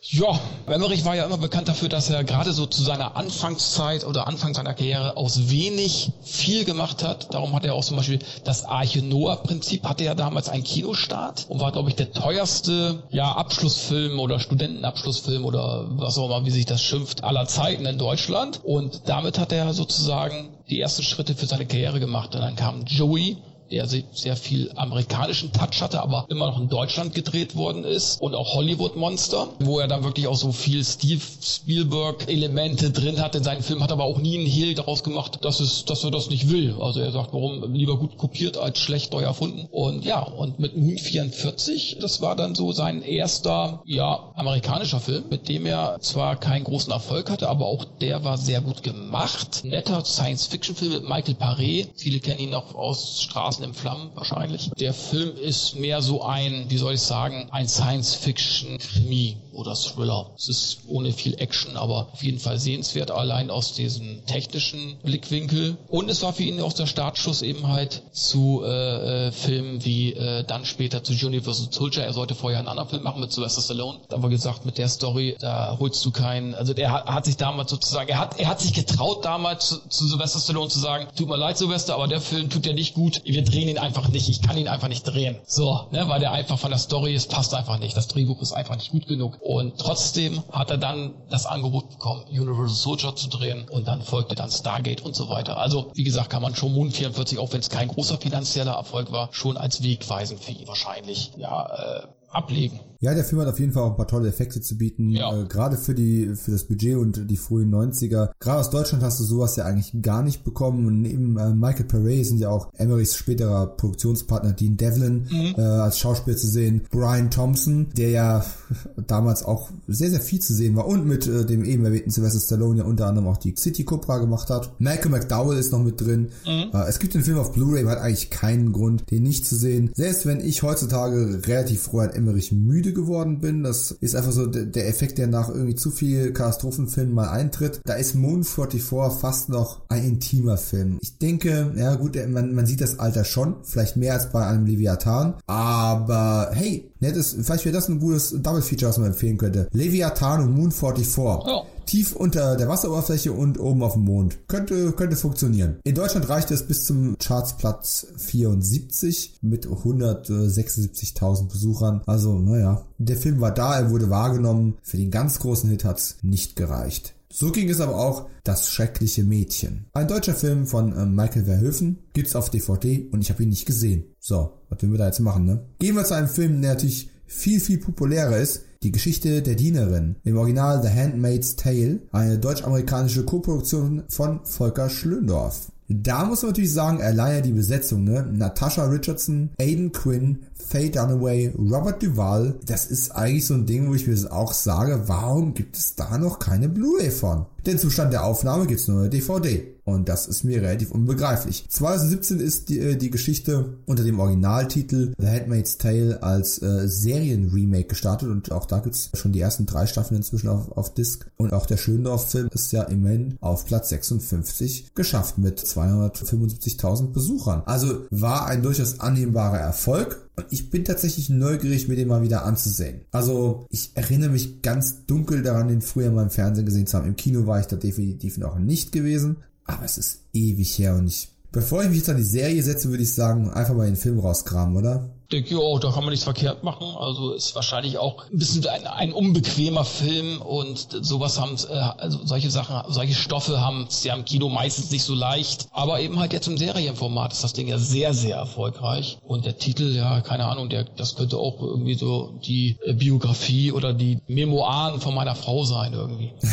Ja, 0.10 0.40
Emmerich 0.68 1.04
war 1.04 1.18
ja 1.18 1.26
immer 1.26 1.38
bekannt 1.38 1.68
dafür, 1.68 1.90
dass 1.90 2.10
er 2.10 2.24
gerade 2.24 2.54
so 2.54 2.66
zu 2.66 2.82
seiner 2.82 3.18
Anfangszeit 3.18 4.06
oder 4.06 4.26
Anfang 4.26 4.54
seiner 4.54 4.74
Karriere 4.74 5.18
aus 5.18 5.50
wenig 5.50 6.14
viel 6.22 6.64
gemacht 6.64 7.04
hat. 7.04 7.34
Darum 7.34 7.54
hat 7.54 7.66
er 7.66 7.74
auch 7.74 7.84
zum 7.84 7.98
Beispiel 7.98 8.20
das 8.46 8.64
Arche 8.64 9.02
Noah-Prinzip, 9.02 9.84
hatte 9.84 10.06
er 10.06 10.16
damals 10.16 10.48
einen 10.48 10.64
Kinostart 10.64 11.48
und 11.50 11.60
war, 11.60 11.74
glaube 11.74 11.90
ich, 11.90 11.98
der 11.98 12.14
teuerste 12.14 13.04
ja, 13.10 13.34
Abschlussfilm 13.34 14.18
oder 14.22 14.40
Studentenabschlussfilm 14.40 15.44
oder 15.44 15.88
was 15.90 16.18
auch 16.18 16.28
immer, 16.28 16.46
wie 16.46 16.52
sich 16.52 16.66
das 16.66 16.82
schimpft, 16.82 17.26
aller 17.26 17.46
Zeiten 17.46 17.86
in 17.86 17.98
Deutschland. 17.98 18.62
Und 18.64 19.02
damit 19.08 19.38
hat 19.38 19.52
er 19.52 19.74
sozusagen 19.74 20.58
die 20.70 20.80
ersten 20.80 21.04
Schritte 21.04 21.36
für 21.36 21.48
seine 21.48 21.66
Karriere 21.66 22.00
gemacht. 22.00 22.34
Und 22.34 22.42
dann 22.42 22.56
kam 22.56 22.86
Joey, 22.86 23.38
der 23.72 23.88
sehr 23.88 24.36
viel 24.36 24.72
amerikanischen 24.76 25.52
Touch 25.52 25.82
hatte, 25.82 26.02
aber 26.02 26.26
immer 26.30 26.48
noch 26.48 26.60
in 26.60 26.70
Deutschland 26.70 27.14
gedreht 27.14 27.56
worden 27.56 27.84
ist 27.84 28.22
und 28.22 28.36
auch 28.36 28.56
Hollywood 28.56 28.96
Monster, 28.96 29.50
wo 29.60 29.80
er 29.80 29.88
dann 29.88 30.04
wirklich 30.04 30.28
auch 30.28 30.36
so 30.36 30.52
viel 30.52 30.84
Steve 30.84 31.22
Spielberg 31.42 32.28
Elemente 32.28 32.92
drin 32.92 33.22
hat 33.22 33.36
in 33.36 33.44
seinen 33.44 33.64
Film, 33.64 33.84
hat 33.84 33.92
aber 33.92 34.04
auch 34.04 34.20
nie 34.20 34.38
einen 34.38 34.48
Hehl 34.48 34.74
daraus 34.74 35.04
gemacht, 35.04 35.40
dass 35.44 35.60
es, 35.60 35.86
dass 35.86 36.04
er 36.04 36.12
das 36.12 36.30
nicht 36.30 36.50
will. 36.50 36.76
Also 36.80 37.00
er 37.00 37.12
sagt, 37.12 37.34
warum 37.34 37.74
lieber 37.74 37.98
gut 37.98 38.18
kopiert 38.18 38.58
als 38.58 38.80
schlecht 38.80 39.14
neu 39.14 39.22
erfunden. 39.22 39.68
Und 39.72 40.06
ja, 40.06 40.22
und 40.22 40.60
mit 40.60 40.78
Moon 40.78 40.98
44, 40.98 41.98
das 42.00 42.22
war 42.22 42.36
dann 42.36 42.56
so 42.56 42.72
sein 42.72 43.02
erster, 43.02 43.82
ja, 43.86 44.32
amerikanischer 44.36 45.00
Film, 45.00 45.26
mit 45.30 45.50
dem 45.50 45.66
er 45.66 45.98
zwar 46.00 46.36
keinen 46.38 46.64
großen 46.64 46.92
Erfolg 46.92 47.30
hatte, 47.30 47.50
aber 47.50 47.66
auch 47.66 47.86
der 48.02 48.24
war 48.24 48.38
sehr 48.38 48.62
gut 48.62 48.84
gemacht. 48.84 49.64
Netter 49.64 50.04
Science-Fiction-Film 50.04 50.94
mit 50.94 51.04
Michael 51.04 51.36
Paré. 51.36 51.88
Viele 51.96 52.20
kennen 52.20 52.40
ihn 52.40 52.54
auch 52.54 52.76
aus 52.76 53.22
Straßen 53.24 53.57
Straßen 53.58 53.64
in 53.64 53.74
Flammen 53.74 54.12
wahrscheinlich. 54.16 54.70
Der 54.80 54.94
Film 54.94 55.36
ist 55.38 55.76
mehr 55.76 56.02
so 56.02 56.24
ein, 56.24 56.66
wie 56.70 56.78
soll 56.78 56.94
ich 56.94 57.02
sagen, 57.02 57.48
ein 57.52 57.68
Science-Fiction-Krimi 57.68 59.38
oder 59.58 59.74
Thriller. 59.74 60.30
Es 60.38 60.50
ist 60.50 60.80
ohne 60.88 61.12
viel 61.12 61.40
Action, 61.40 61.78
aber 61.78 62.10
auf 62.14 62.24
jeden 62.24 62.40
Fall 62.40 62.60
sehenswert, 62.60 63.10
allein 63.12 63.50
aus 63.50 63.74
diesem 63.74 64.26
technischen 64.26 64.98
Blickwinkel. 65.04 65.78
Und 65.88 66.10
es 66.10 66.22
war 66.22 66.34
für 66.34 66.44
ihn 66.44 66.62
auch 66.62 66.74
der 66.74 66.86
Startschuss 66.86 67.42
eben 67.42 67.68
halt 67.68 68.04
zu 68.12 68.62
äh, 68.64 69.28
äh, 69.28 69.32
Filmen 69.32 69.84
wie 69.84 70.14
äh, 70.14 70.44
dann 70.44 70.66
später 70.66 71.04
zu 71.04 71.14
Universal 71.14 71.68
Soldier. 71.72 72.04
Er 72.04 72.14
sollte 72.14 72.36
vorher 72.36 72.60
einen 72.60 72.68
anderen 72.68 72.90
Film 72.90 73.04
machen 73.04 73.20
mit 73.20 73.32
Sylvester 73.32 73.62
Stallone. 73.62 74.00
Aber 74.10 74.30
gesagt, 74.30 74.66
mit 74.66 74.78
der 74.78 74.88
Story, 74.88 75.36
da 75.40 75.78
holst 75.80 76.06
du 76.06 76.12
keinen, 76.12 76.54
also 76.54 76.74
der 76.74 76.92
hat, 76.92 77.06
hat 77.06 77.26
sich 77.26 77.38
damals 77.38 77.72
sozusagen, 77.72 78.10
er 78.10 78.20
hat, 78.20 78.40
er 78.40 78.48
hat 78.48 78.62
sich 78.62 78.74
getraut 78.74 79.26
damals 79.26 79.70
zu, 79.70 79.90
zu 79.90 80.08
Sylvester 80.08 80.40
Stallone 80.40 80.70
zu 80.70 80.80
sagen, 80.80 81.08
tut 81.16 81.28
mir 81.28 81.38
leid 81.38 81.58
Sylvester, 81.58 81.96
aber 81.96 82.08
der 82.08 82.22
Film 82.22 82.50
tut 82.50 82.66
dir 82.66 82.74
nicht 82.74 82.94
gut. 82.94 83.22
Wir 83.26 83.44
drehen 83.50 83.68
ihn 83.68 83.78
einfach 83.78 84.08
nicht. 84.10 84.30
Ich 84.30 84.42
kann 84.42 84.58
ihn 84.58 84.68
einfach 84.68 84.88
nicht 84.88 85.04
drehen. 85.04 85.38
So, 85.46 85.88
ne, 85.92 86.08
weil 86.08 86.20
der 86.20 86.32
einfach 86.32 86.60
von 86.60 86.70
der 86.70 86.80
Story, 86.80 87.14
es 87.14 87.28
passt 87.28 87.54
einfach 87.54 87.80
nicht. 87.80 87.96
Das 87.96 88.08
Drehbuch 88.08 88.42
ist 88.42 88.54
einfach 88.54 88.76
nicht 88.76 88.92
gut 88.92 89.08
genug. 89.08 89.38
Und 89.42 89.78
trotzdem 89.78 90.44
hat 90.52 90.72
er 90.72 90.78
dann 90.78 91.14
das 91.30 91.46
Angebot 91.46 91.90
bekommen, 91.90 92.24
Universal 92.30 92.70
Soldier 92.70 93.16
zu 93.16 93.30
drehen 93.30 93.68
und 93.70 93.88
dann 93.88 94.02
folgte 94.02 94.36
dann 94.36 94.50
Stargate 94.50 95.02
und 95.02 95.16
so 95.16 95.30
weiter. 95.30 95.58
Also, 95.58 95.92
wie 95.94 96.04
gesagt, 96.04 96.30
kann 96.30 96.42
man 96.42 96.56
schon 96.56 96.74
Moon 96.74 96.92
44, 96.92 97.40
auch 97.40 97.54
wenn 97.54 97.60
es 97.60 97.70
kein 97.70 97.88
großer 97.88 98.18
finanzieller 98.18 98.74
Erfolg 98.74 99.12
war, 99.12 99.30
schon 99.32 99.58
als 99.58 99.84
wegweisend 99.84 100.44
für 100.44 100.52
ihn 100.52 100.68
wahrscheinlich, 100.68 101.32
ja, 101.38 101.66
äh, 101.66 102.08
ablegen. 102.30 102.80
Ja, 103.00 103.14
der 103.14 103.24
Film 103.24 103.42
hat 103.42 103.48
auf 103.48 103.60
jeden 103.60 103.74
Fall 103.74 103.84
auch 103.84 103.92
ein 103.92 103.98
paar 103.98 104.08
tolle 104.08 104.30
Effekte 104.30 104.62
zu 104.62 104.78
bieten, 104.78 105.10
ja. 105.12 105.42
äh, 105.42 105.46
gerade 105.46 105.78
für 105.78 105.94
die 105.94 106.36
für 106.36 106.52
das 106.52 106.66
Budget 106.66 106.98
und 106.98 107.30
die 107.30 107.38
frühen 107.38 107.74
90er. 107.74 108.32
Gerade 108.40 108.60
aus 108.60 108.70
Deutschland 108.70 109.04
hast 109.04 109.20
du 109.20 109.24
sowas 109.24 109.56
ja 109.56 109.66
eigentlich 109.66 110.02
gar 110.02 110.24
nicht 110.24 110.44
bekommen 110.44 110.86
und 110.86 111.02
neben 111.02 111.38
äh, 111.38 111.54
Michael 111.54 111.86
Paré 111.86 112.24
sind 112.24 112.40
ja 112.40 112.50
auch 112.50 112.70
Emerys 112.74 113.16
späterer 113.16 113.68
Produktionspartner 113.68 114.54
Dean 114.54 114.78
Devlin 114.78 115.28
mhm. 115.30 115.56
äh, 115.58 115.62
als 115.62 116.00
Schauspieler 116.00 116.38
zu 116.38 116.48
sehen, 116.48 116.82
Brian 116.90 117.30
Thompson, 117.30 117.88
der 117.96 118.10
ja 118.10 118.46
damals 119.08 119.44
auch 119.44 119.70
sehr 119.88 120.10
sehr 120.10 120.22
viel 120.22 120.40
zu 120.40 120.54
sehen 120.54 120.76
war 120.76 120.88
und 120.88 121.06
mit 121.06 121.28
äh, 121.28 121.46
dem 121.46 121.64
eben 121.66 121.86
erwähnten 121.86 122.12
Sylvester 122.12 122.40
Stallone 122.40 122.80
ja 122.80 122.86
unter 122.86 123.08
anderem 123.08 123.28
auch 123.28 123.38
die 123.38 123.56
City 123.58 123.84
Cobra 123.84 124.18
gemacht 124.20 124.50
hat. 124.50 124.80
Malcolm 124.80 125.12
McDowell 125.12 125.58
ist 125.58 125.72
noch 125.72 125.84
mit 125.84 126.02
drin. 126.02 126.30
Mhm. 126.46 126.72
Äh, 126.74 126.88
es 126.88 127.00
gibt 127.00 127.14
den 127.14 127.24
Film 127.24 127.38
auf 127.38 127.54
Blu-ray, 127.54 127.84
hat 127.86 128.00
eigentlich 128.00 128.30
keinen 128.30 128.72
Grund, 128.72 129.10
den 129.12 129.24
nicht 129.24 129.46
zu 129.46 129.56
sehen. 129.56 129.92
Selbst 129.94 130.26
wenn 130.26 130.40
ich 130.40 130.64
heutzutage 130.64 131.42
relativ 131.46 131.84
froh 131.84 132.00
an 132.00 132.10
Emmerich 132.10 132.52
müde 132.52 132.87
geworden 132.94 133.40
bin. 133.40 133.64
Das 133.64 133.92
ist 133.92 134.16
einfach 134.16 134.32
so 134.32 134.46
der 134.46 134.88
Effekt, 134.88 135.18
der 135.18 135.28
nach 135.28 135.50
irgendwie 135.50 135.76
zu 135.76 135.92
viel 135.92 136.34
Katastrophenfilmen 136.34 137.14
mal 137.14 137.30
eintritt. 137.30 137.82
Da 137.86 137.94
ist 137.94 138.16
Moon 138.16 138.44
44 138.44 138.84
fast 139.20 139.50
noch 139.50 139.82
ein 139.90 140.04
intimer 140.04 140.58
Film. 140.58 140.98
Ich 141.02 141.18
denke, 141.18 141.74
ja 141.76 141.96
gut, 141.96 142.18
man, 142.30 142.54
man 142.54 142.66
sieht 142.66 142.82
das 142.82 143.00
Alter 143.00 143.24
schon, 143.24 143.56
vielleicht 143.64 143.98
mehr 143.98 144.14
als 144.14 144.32
bei 144.32 144.46
einem 144.46 144.66
Leviathan, 144.66 145.36
aber 145.48 146.52
hey, 146.54 146.90
nettes, 147.00 147.38
vielleicht 147.42 147.66
wäre 147.66 147.76
das 147.76 147.90
ein 147.90 148.00
gutes 148.00 148.36
Double 148.42 148.62
Feature, 148.62 148.90
was 148.90 148.98
man 148.98 149.08
empfehlen 149.08 149.38
könnte. 149.38 149.68
Leviathan 149.72 150.42
und 150.42 150.56
Moon 150.56 150.72
44. 150.72 151.48
Ja 151.48 151.64
tief 151.88 152.16
unter 152.16 152.56
der 152.56 152.68
Wasseroberfläche 152.68 153.32
und 153.34 153.60
oben 153.60 153.82
auf 153.82 153.94
dem 153.94 154.04
Mond. 154.04 154.38
Könnte, 154.48 154.92
könnte 154.92 155.16
funktionieren. 155.16 155.80
In 155.84 155.96
Deutschland 155.96 156.30
reicht 156.30 156.52
es 156.52 156.68
bis 156.68 156.86
zum 156.86 157.18
Chartsplatz 157.18 158.08
74 158.18 159.40
mit 159.42 159.66
176.000 159.68 161.48
Besuchern. 161.50 162.02
Also, 162.06 162.38
naja, 162.40 162.86
der 162.98 163.18
Film 163.18 163.42
war 163.42 163.52
da, 163.52 163.80
er 163.80 163.90
wurde 163.90 164.10
wahrgenommen. 164.10 164.76
Für 164.84 164.98
den 164.98 165.12
ganz 165.12 165.40
großen 165.40 165.70
Hit 165.70 165.84
hat's 165.84 166.18
nicht 166.22 166.56
gereicht. 166.56 167.16
So 167.30 167.52
ging 167.52 167.70
es 167.70 167.82
aber 167.82 167.98
auch 167.98 168.30
Das 168.44 168.70
schreckliche 168.70 169.24
Mädchen. 169.24 169.86
Ein 169.94 170.08
deutscher 170.08 170.34
Film 170.34 170.66
von 170.66 170.96
äh, 170.96 171.06
Michael 171.06 171.46
Verhoeven 171.46 172.00
gibt's 172.14 172.36
auf 172.36 172.50
DVD 172.50 173.10
und 173.12 173.22
ich 173.22 173.30
habe 173.30 173.44
ihn 173.44 173.50
nicht 173.50 173.66
gesehen. 173.66 174.06
So, 174.20 174.54
was 174.70 174.82
will 174.82 174.92
wir 174.92 174.98
da 174.98 175.08
jetzt 175.08 175.20
machen, 175.20 175.46
ne? 175.46 175.66
Gehen 175.80 175.96
wir 175.96 176.06
zu 176.06 176.16
einem 176.16 176.30
Film, 176.30 176.62
der 176.62 176.74
natürlich 176.74 177.10
viel, 177.26 177.60
viel 177.60 177.78
populärer 177.78 178.38
ist, 178.38 178.62
die 178.84 178.92
Geschichte 178.92 179.42
der 179.42 179.56
Dienerin, 179.56 180.16
im 180.24 180.38
Original 180.38 180.82
The 180.82 180.90
Handmaid's 180.90 181.56
Tale, 181.56 182.00
eine 182.12 182.38
deutsch-amerikanische 182.38 183.26
Koproduktion 183.26 184.04
von 184.08 184.42
Volker 184.44 184.90
Schlöndorff. 184.90 185.72
Da 185.90 186.26
muss 186.26 186.42
man 186.42 186.52
natürlich 186.52 186.74
sagen, 186.74 187.02
allein 187.02 187.44
die 187.44 187.54
Besetzung, 187.54 188.04
ne? 188.04 188.28
Natasha 188.30 188.86
Richardson, 188.86 189.52
Aiden 189.58 189.94
Quinn, 189.94 190.40
Faye 190.54 190.90
Dunaway, 190.90 191.54
Robert 191.58 192.04
Duvall, 192.04 192.56
das 192.66 192.88
ist 192.88 193.12
eigentlich 193.12 193.46
so 193.46 193.54
ein 193.54 193.66
Ding, 193.66 193.88
wo 193.88 193.94
ich 193.94 194.06
mir 194.06 194.18
auch 194.32 194.52
sage, 194.52 195.04
warum 195.06 195.54
gibt 195.54 195.78
es 195.78 195.96
da 195.96 196.18
noch 196.18 196.40
keine 196.40 196.68
Blu-ray 196.68 197.10
von? 197.10 197.46
Denn 197.66 197.78
zum 197.78 197.90
Stand 197.90 198.12
der 198.12 198.26
Aufnahme 198.26 198.68
gibt's 198.68 198.90
nur 198.90 199.00
eine 199.00 199.10
DVD. 199.10 199.77
Und 199.88 200.10
das 200.10 200.28
ist 200.28 200.44
mir 200.44 200.62
relativ 200.62 200.92
unbegreiflich. 200.92 201.66
2017 201.70 202.42
ist 202.42 202.68
die, 202.68 202.80
äh, 202.80 202.96
die 202.98 203.10
Geschichte 203.10 203.78
unter 203.86 204.04
dem 204.04 204.20
Originaltitel 204.20 205.14
The 205.18 205.28
Handmaid's 205.28 205.78
Tale 205.78 206.22
als 206.22 206.62
äh, 206.62 206.90
Serienremake 206.90 207.86
gestartet 207.86 208.28
und 208.28 208.52
auch 208.52 208.66
da 208.66 208.80
gibt's 208.80 209.12
schon 209.14 209.32
die 209.32 209.40
ersten 209.40 209.66
drei 209.66 209.88
Staffeln 209.88 210.18
inzwischen 210.18 210.50
auf, 210.50 210.74
auf 210.74 210.94
Disc. 210.94 211.26
Und 211.38 211.54
auch 211.54 211.66
der 211.66 211.78
Schöndorf-Film 211.78 212.50
ist 212.52 212.74
ja 212.74 212.84
immerhin 212.84 213.38
auf 213.40 213.66
Platz 213.66 213.88
56 213.88 214.94
geschafft 214.94 215.38
mit 215.38 215.62
275.000 215.62 217.14
Besuchern. 217.14 217.64
Also 217.66 218.08
war 218.10 218.46
ein 218.48 218.64
durchaus 218.64 219.00
annehmbarer 219.00 219.60
Erfolg. 219.60 220.28
Und 220.36 220.48
ich 220.52 220.70
bin 220.70 220.84
tatsächlich 220.84 221.30
neugierig, 221.30 221.88
mir 221.88 221.96
den 221.96 222.10
mal 222.10 222.22
wieder 222.22 222.46
anzusehen. 222.46 223.02
Also, 223.12 223.66
ich 223.72 223.90
erinnere 223.96 224.30
mich 224.30 224.62
ganz 224.62 225.06
dunkel 225.08 225.42
daran, 225.42 225.68
den 225.68 225.82
früher 225.82 226.12
mal 226.12 226.22
im 226.22 226.30
Fernsehen 226.30 226.68
gesehen 226.68 226.86
zu 226.86 226.96
haben. 226.96 227.08
Im 227.08 227.16
Kino 227.16 227.48
war 227.48 227.60
ich 227.60 227.66
da 227.66 227.76
definitiv 227.76 228.38
noch 228.38 228.60
nicht 228.60 228.92
gewesen. 228.92 229.38
Aber 229.68 229.84
es 229.84 229.98
ist 229.98 230.22
ewig 230.34 230.80
her 230.80 230.96
und 230.96 231.08
ich 231.08 231.30
Bevor 231.52 231.82
ich 231.82 231.90
mich 231.90 232.00
jetzt 232.00 232.10
an 232.10 232.18
die 232.18 232.24
Serie 232.24 232.62
setze, 232.62 232.90
würde 232.90 233.04
ich 233.04 233.14
sagen, 233.14 233.50
einfach 233.50 233.74
mal 233.74 233.88
den 233.88 233.96
Film 233.96 234.20
rauskramen, 234.20 234.76
oder? 234.76 235.10
Denke 235.32 235.58
auch, 235.60 235.80
da 235.80 235.92
kann 235.92 236.04
man 236.04 236.12
nichts 236.12 236.24
verkehrt 236.24 236.64
machen. 236.64 236.88
Also 236.98 237.34
ist 237.34 237.56
wahrscheinlich 237.56 237.98
auch 237.98 238.30
ein 238.32 238.38
bisschen 238.38 238.66
ein, 238.68 238.88
ein 238.88 239.12
unbequemer 239.14 239.84
Film 239.84 240.42
und 240.42 240.88
sowas 241.02 241.40
haben, 241.40 241.58
äh, 241.70 241.74
also 241.74 242.20
solche 242.26 242.50
Sachen, 242.50 242.94
solche 242.94 243.14
Stoffe 243.14 243.60
haben 243.62 243.88
es 243.90 244.04
ja 244.04 244.16
im 244.16 244.26
Kino 244.26 244.50
meistens 244.50 244.92
nicht 244.92 245.04
so 245.04 245.14
leicht. 245.14 245.68
Aber 245.72 246.00
eben 246.00 246.20
halt 246.20 246.34
jetzt 246.34 246.48
im 246.48 246.58
Serienformat 246.58 247.34
ist 247.34 247.44
das 247.44 247.54
Ding 247.54 247.68
ja 247.68 247.78
sehr, 247.78 248.14
sehr 248.14 248.38
erfolgreich. 248.38 249.20
Und 249.26 249.46
der 249.46 249.58
Titel, 249.58 249.94
ja, 249.94 250.22
keine 250.22 250.46
Ahnung, 250.46 250.70
der, 250.70 250.86
das 250.96 251.16
könnte 251.16 251.38
auch 251.38 251.62
irgendwie 251.62 251.96
so 251.96 252.40
die 252.46 252.78
äh, 252.86 252.94
Biografie 252.94 253.72
oder 253.72 253.94
die 253.94 254.20
Memoiren 254.28 255.02
von 255.02 255.14
meiner 255.14 255.36
Frau 255.36 255.64
sein 255.64 255.94
irgendwie. 255.94 256.32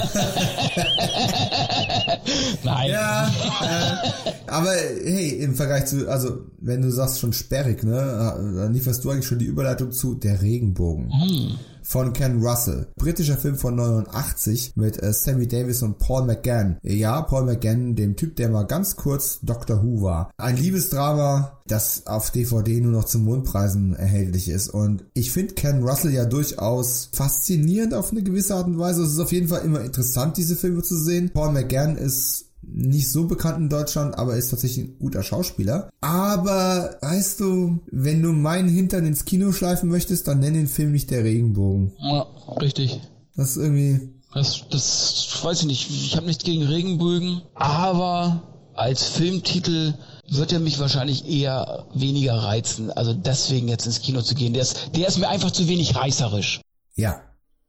Nein. 2.65 2.91
Ja, 2.91 3.29
äh, 3.29 4.33
aber 4.47 4.71
hey, 4.71 5.31
im 5.41 5.55
Vergleich 5.55 5.87
zu, 5.87 6.11
also 6.11 6.39
wenn 6.61 6.83
du 6.83 6.91
sagst 6.91 7.21
schon 7.21 7.33
sperrig, 7.33 7.85
ne, 7.85 8.64
dann 8.65 8.73
lieferst 8.73 9.05
du 9.05 9.11
eigentlich 9.11 9.27
schon 9.27 9.39
die 9.39 9.45
Überleitung 9.45 9.93
zu 9.93 10.15
Der 10.15 10.43
Regenbogen. 10.43 11.07
Mhm. 11.07 11.59
Von 11.83 12.15
Ken 12.15 12.41
Russell. 12.41 12.87
Britischer 12.97 13.37
Film 13.37 13.57
von 13.57 13.75
89 13.77 14.73
mit 14.75 15.03
äh, 15.03 15.13
Sammy 15.13 15.47
Davis 15.47 15.83
und 15.83 15.99
Paul 15.99 16.25
McGann. 16.25 16.79
Ja, 16.83 17.21
Paul 17.21 17.45
McGann, 17.45 17.95
dem 17.95 18.17
Typ, 18.17 18.37
der 18.37 18.49
mal 18.49 18.63
ganz 18.63 18.97
kurz 18.97 19.41
Doctor 19.43 19.83
Who 19.83 20.01
war. 20.01 20.31
Ein 20.39 20.57
Liebesdrama, 20.57 21.61
das 21.67 22.07
auf 22.07 22.31
DVD 22.31 22.81
nur 22.81 22.93
noch 22.93 23.05
zum 23.05 23.25
Mondpreisen 23.25 23.95
erhältlich 23.95 24.49
ist. 24.49 24.71
Und 24.71 25.05
ich 25.13 25.31
finde 25.31 25.55
Ken 25.55 25.83
Russell 25.83 26.15
ja 26.15 26.25
durchaus 26.25 27.11
faszinierend 27.13 27.93
auf 27.93 28.13
eine 28.13 28.23
gewisse 28.23 28.55
Art 28.55 28.67
und 28.67 28.79
Weise. 28.79 29.03
Es 29.03 29.13
ist 29.13 29.21
auf 29.21 29.33
jeden 29.33 29.49
Fall 29.49 29.61
immer 29.63 29.83
interessant, 29.83 30.39
diese 30.39 30.57
Filme 30.57 30.83
zu 30.83 30.97
sehen. 30.97 31.33
Paul 31.35 31.53
McGann 31.53 31.97
ist 31.97 32.47
nicht 32.73 33.11
so 33.11 33.27
bekannt 33.27 33.59
in 33.59 33.69
Deutschland, 33.69 34.19
aber 34.19 34.37
ist 34.37 34.51
tatsächlich 34.51 34.87
ein 34.87 34.99
guter 34.99 35.23
Schauspieler. 35.23 35.91
Aber 36.01 36.97
weißt 37.01 37.41
du, 37.41 37.81
wenn 37.91 38.23
du 38.23 38.33
meinen 38.33 38.69
Hintern 38.69 39.07
ins 39.07 39.25
Kino 39.25 39.53
schleifen 39.53 39.89
möchtest, 39.89 40.29
dann 40.29 40.41
nenn 40.41 40.55
den 40.55 40.67
Film 40.67 40.93
nicht 40.93 41.11
der 41.11 41.25
Regenbogen. 41.25 41.93
Ja, 41.99 42.27
richtig. 42.61 43.01
Das 43.37 43.51
ist 43.51 43.57
irgendwie. 43.57 44.09
Das, 44.33 44.65
das 44.71 45.41
weiß 45.43 45.61
ich 45.61 45.67
nicht. 45.67 45.91
Ich 45.91 46.17
habe 46.17 46.27
nichts 46.27 46.45
gegen 46.45 46.65
Regenbögen, 46.65 47.43
aber 47.55 48.43
als 48.75 49.05
Filmtitel 49.05 49.95
wird 50.29 50.53
er 50.53 50.61
mich 50.61 50.79
wahrscheinlich 50.79 51.29
eher 51.29 51.87
weniger 51.95 52.35
reizen. 52.35 52.91
Also 52.91 53.15
deswegen 53.15 53.69
jetzt 53.69 53.87
ins 53.87 54.01
Kino 54.01 54.23
zu 54.23 54.35
gehen. 54.35 54.53
Der 54.53 54.63
ist, 54.63 54.91
der 54.97 55.07
ist 55.07 55.19
mir 55.19 55.29
einfach 55.29 55.51
zu 55.51 55.69
wenig 55.69 55.95
reißerisch. 55.95 56.61
Ja, 56.97 57.21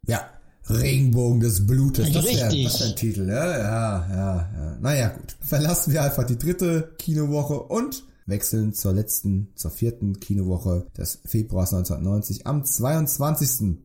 ja. 0.08 0.22
Regenbogen 0.70 1.40
des 1.40 1.66
Blutes. 1.66 2.12
Das 2.12 2.26
Richtig. 2.26 2.66
Das 2.66 2.76
ist 2.76 2.82
ein 2.82 2.96
Titel, 2.96 3.28
ja, 3.28 3.58
ja, 3.58 4.08
ja, 4.10 4.50
ja. 4.56 4.78
Naja, 4.82 5.10
gut. 5.10 5.36
Verlassen 5.40 5.94
wir 5.94 6.04
einfach 6.04 6.24
die 6.24 6.38
dritte 6.38 6.94
Kinowoche 6.98 7.60
und 7.60 8.04
wechseln 8.26 8.74
zur 8.74 8.94
letzten, 8.94 9.50
zur 9.56 9.72
vierten 9.72 10.20
Kinowoche 10.20 10.88
des 10.98 11.20
Februars 11.26 11.74
1990 11.74 12.48
am 12.48 12.66
22. 12.66 13.78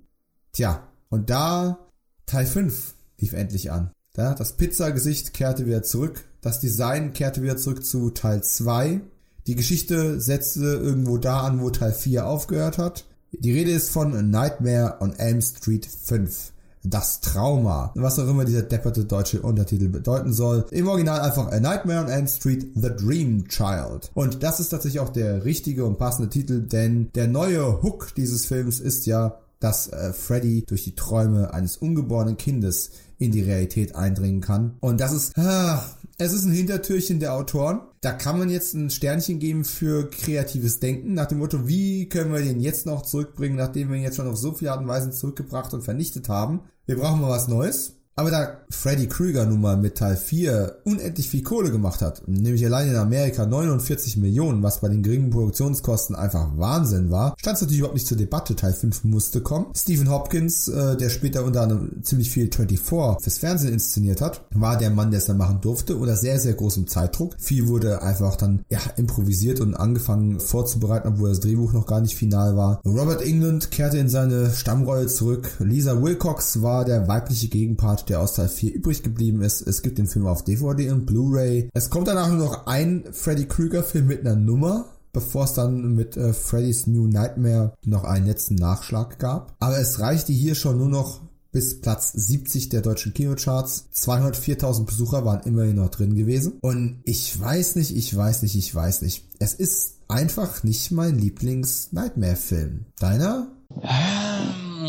Tja, 0.52 0.88
und 1.10 1.30
da 1.30 1.86
Teil 2.26 2.46
5 2.46 2.94
lief 3.18 3.32
endlich 3.32 3.70
an. 3.70 3.90
Da, 4.12 4.34
das 4.34 4.56
Pizzagesicht 4.56 5.34
kehrte 5.34 5.66
wieder 5.66 5.82
zurück. 5.82 6.24
Das 6.40 6.60
Design 6.60 7.12
kehrte 7.12 7.42
wieder 7.42 7.56
zurück 7.56 7.84
zu 7.84 8.10
Teil 8.10 8.42
2. 8.42 9.00
Die 9.46 9.54
Geschichte 9.54 10.20
setzte 10.20 10.64
irgendwo 10.64 11.18
da 11.18 11.40
an, 11.40 11.60
wo 11.60 11.70
Teil 11.70 11.92
4 11.92 12.26
aufgehört 12.26 12.78
hat. 12.78 13.04
Die 13.32 13.52
Rede 13.52 13.70
ist 13.70 13.90
von 13.90 14.30
Nightmare 14.30 14.96
on 15.00 15.12
Elm 15.14 15.40
Street 15.40 15.86
5. 15.86 16.52
Das 16.82 17.20
Trauma. 17.20 17.92
Was 17.94 18.18
auch 18.18 18.28
immer 18.28 18.44
dieser 18.44 18.62
depperte 18.62 19.04
deutsche 19.04 19.42
Untertitel 19.42 19.88
bedeuten 19.88 20.32
soll. 20.32 20.64
Im 20.70 20.88
Original 20.88 21.20
einfach 21.20 21.52
A 21.52 21.60
Nightmare 21.60 22.04
on 22.04 22.08
Elm 22.08 22.26
Street 22.26 22.68
The 22.74 22.90
Dream 22.96 23.46
Child. 23.48 24.10
Und 24.14 24.42
das 24.42 24.60
ist 24.60 24.70
tatsächlich 24.70 25.00
auch 25.00 25.10
der 25.10 25.44
richtige 25.44 25.84
und 25.84 25.98
passende 25.98 26.30
Titel, 26.30 26.62
denn 26.62 27.10
der 27.14 27.28
neue 27.28 27.82
Hook 27.82 28.14
dieses 28.16 28.46
Films 28.46 28.80
ist 28.80 29.06
ja, 29.06 29.38
dass 29.58 29.88
äh, 29.88 30.14
Freddy 30.14 30.64
durch 30.66 30.84
die 30.84 30.94
Träume 30.94 31.52
eines 31.52 31.76
ungeborenen 31.76 32.38
Kindes 32.38 32.92
in 33.20 33.30
die 33.30 33.42
Realität 33.42 33.94
eindringen 33.94 34.40
kann. 34.40 34.76
Und 34.80 35.00
das 35.00 35.12
ist, 35.12 35.38
ah, 35.38 35.84
es 36.16 36.32
ist 36.32 36.44
ein 36.44 36.52
Hintertürchen 36.52 37.20
der 37.20 37.34
Autoren. 37.34 37.82
Da 38.00 38.12
kann 38.12 38.38
man 38.38 38.48
jetzt 38.48 38.74
ein 38.74 38.88
Sternchen 38.88 39.38
geben 39.38 39.64
für 39.64 40.08
kreatives 40.08 40.80
Denken 40.80 41.12
nach 41.12 41.26
dem 41.26 41.38
Motto, 41.38 41.68
wie 41.68 42.08
können 42.08 42.32
wir 42.32 42.40
den 42.40 42.60
jetzt 42.60 42.86
noch 42.86 43.02
zurückbringen, 43.02 43.56
nachdem 43.56 43.90
wir 43.90 43.96
ihn 43.96 44.02
jetzt 44.02 44.16
schon 44.16 44.26
auf 44.26 44.38
so 44.38 44.54
viele 44.54 44.72
Art 44.72 44.80
und 44.80 44.88
Weisen 44.88 45.12
zurückgebracht 45.12 45.74
und 45.74 45.82
vernichtet 45.82 46.30
haben. 46.30 46.62
Wir 46.86 46.96
brauchen 46.96 47.20
mal 47.20 47.30
was 47.30 47.46
Neues. 47.46 47.99
Aber 48.16 48.30
da 48.30 48.58
Freddy 48.68 49.06
Krueger 49.06 49.46
nun 49.46 49.60
mal 49.60 49.76
mit 49.76 49.96
Teil 49.96 50.16
4 50.16 50.80
unendlich 50.84 51.28
viel 51.28 51.42
Kohle 51.42 51.70
gemacht 51.70 52.02
hat, 52.02 52.26
nämlich 52.26 52.64
allein 52.66 52.88
in 52.88 52.96
Amerika 52.96 53.46
49 53.46 54.18
Millionen, 54.18 54.62
was 54.62 54.80
bei 54.80 54.88
den 54.88 55.02
geringen 55.02 55.30
Produktionskosten 55.30 56.14
einfach 56.14 56.56
Wahnsinn 56.56 57.10
war, 57.10 57.34
stand 57.38 57.56
es 57.56 57.62
natürlich 57.62 57.78
überhaupt 57.78 57.94
nicht 57.94 58.06
zur 58.06 58.18
Debatte. 58.18 58.56
Teil 58.56 58.74
5 58.74 59.04
musste 59.04 59.40
kommen. 59.40 59.66
Stephen 59.74 60.10
Hopkins, 60.10 60.68
äh, 60.68 60.96
der 60.96 61.08
später 61.08 61.44
unter 61.44 61.62
anderem 61.62 62.02
ziemlich 62.02 62.30
viel 62.30 62.50
24 62.50 62.80
fürs 63.22 63.38
Fernsehen 63.38 63.72
inszeniert 63.72 64.20
hat, 64.20 64.42
war 64.54 64.76
der 64.76 64.90
Mann, 64.90 65.10
der 65.10 65.18
es 65.18 65.26
dann 65.26 65.38
machen 65.38 65.60
durfte, 65.60 65.96
unter 65.96 66.16
sehr, 66.16 66.38
sehr 66.38 66.54
großem 66.54 66.86
Zeitdruck. 66.86 67.36
Viel 67.38 67.68
wurde 67.68 68.02
einfach 68.02 68.36
dann 68.36 68.64
ja 68.68 68.80
improvisiert 68.96 69.60
und 69.60 69.74
angefangen 69.74 70.40
vorzubereiten, 70.40 71.08
obwohl 71.08 71.30
das 71.30 71.40
Drehbuch 71.40 71.72
noch 71.72 71.86
gar 71.86 72.00
nicht 72.00 72.16
final 72.16 72.56
war. 72.56 72.80
Robert 72.84 73.22
England 73.22 73.70
kehrte 73.70 73.98
in 73.98 74.08
seine 74.08 74.50
Stammrolle 74.50 75.06
zurück. 75.06 75.56
Lisa 75.58 76.02
Wilcox 76.02 76.60
war 76.62 76.84
der 76.84 77.08
weibliche 77.08 77.48
Gegenpart 77.48 78.09
der 78.10 78.20
aus 78.20 78.34
Teil 78.34 78.48
4 78.48 78.74
übrig 78.74 79.02
geblieben 79.02 79.40
ist. 79.40 79.62
Es 79.62 79.82
gibt 79.82 79.98
den 79.98 80.06
Film 80.06 80.26
auf 80.26 80.44
DVD 80.44 80.90
und 80.90 81.06
Blu-ray. 81.06 81.70
Es 81.72 81.90
kommt 81.90 82.08
danach 82.08 82.28
nur 82.28 82.38
noch 82.44 82.66
ein 82.66 83.04
Freddy 83.12 83.46
Krueger 83.46 83.82
Film 83.82 84.08
mit 84.08 84.20
einer 84.20 84.36
Nummer, 84.36 84.86
bevor 85.12 85.44
es 85.44 85.54
dann 85.54 85.94
mit 85.94 86.16
äh, 86.16 86.32
Freddy's 86.32 86.86
New 86.86 87.06
Nightmare 87.06 87.74
noch 87.84 88.04
einen 88.04 88.26
letzten 88.26 88.56
Nachschlag 88.56 89.18
gab. 89.18 89.54
Aber 89.60 89.78
es 89.78 90.00
reichte 90.00 90.32
hier 90.32 90.54
schon 90.54 90.78
nur 90.78 90.88
noch 90.88 91.22
bis 91.52 91.80
Platz 91.80 92.12
70 92.12 92.68
der 92.68 92.80
deutschen 92.80 93.12
Kinocharts. 93.14 93.86
204.000 93.94 94.84
Besucher 94.84 95.24
waren 95.24 95.42
immerhin 95.44 95.76
noch 95.76 95.90
drin 95.90 96.14
gewesen. 96.14 96.58
Und 96.60 97.00
ich 97.04 97.38
weiß 97.38 97.76
nicht, 97.76 97.96
ich 97.96 98.14
weiß 98.16 98.42
nicht, 98.42 98.56
ich 98.56 98.74
weiß 98.74 99.02
nicht. 99.02 99.24
Es 99.38 99.54
ist 99.54 99.94
einfach 100.08 100.62
nicht 100.62 100.90
mein 100.92 101.18
Lieblings-Nightmare-Film. 101.18 102.86
Deiner? 102.98 103.48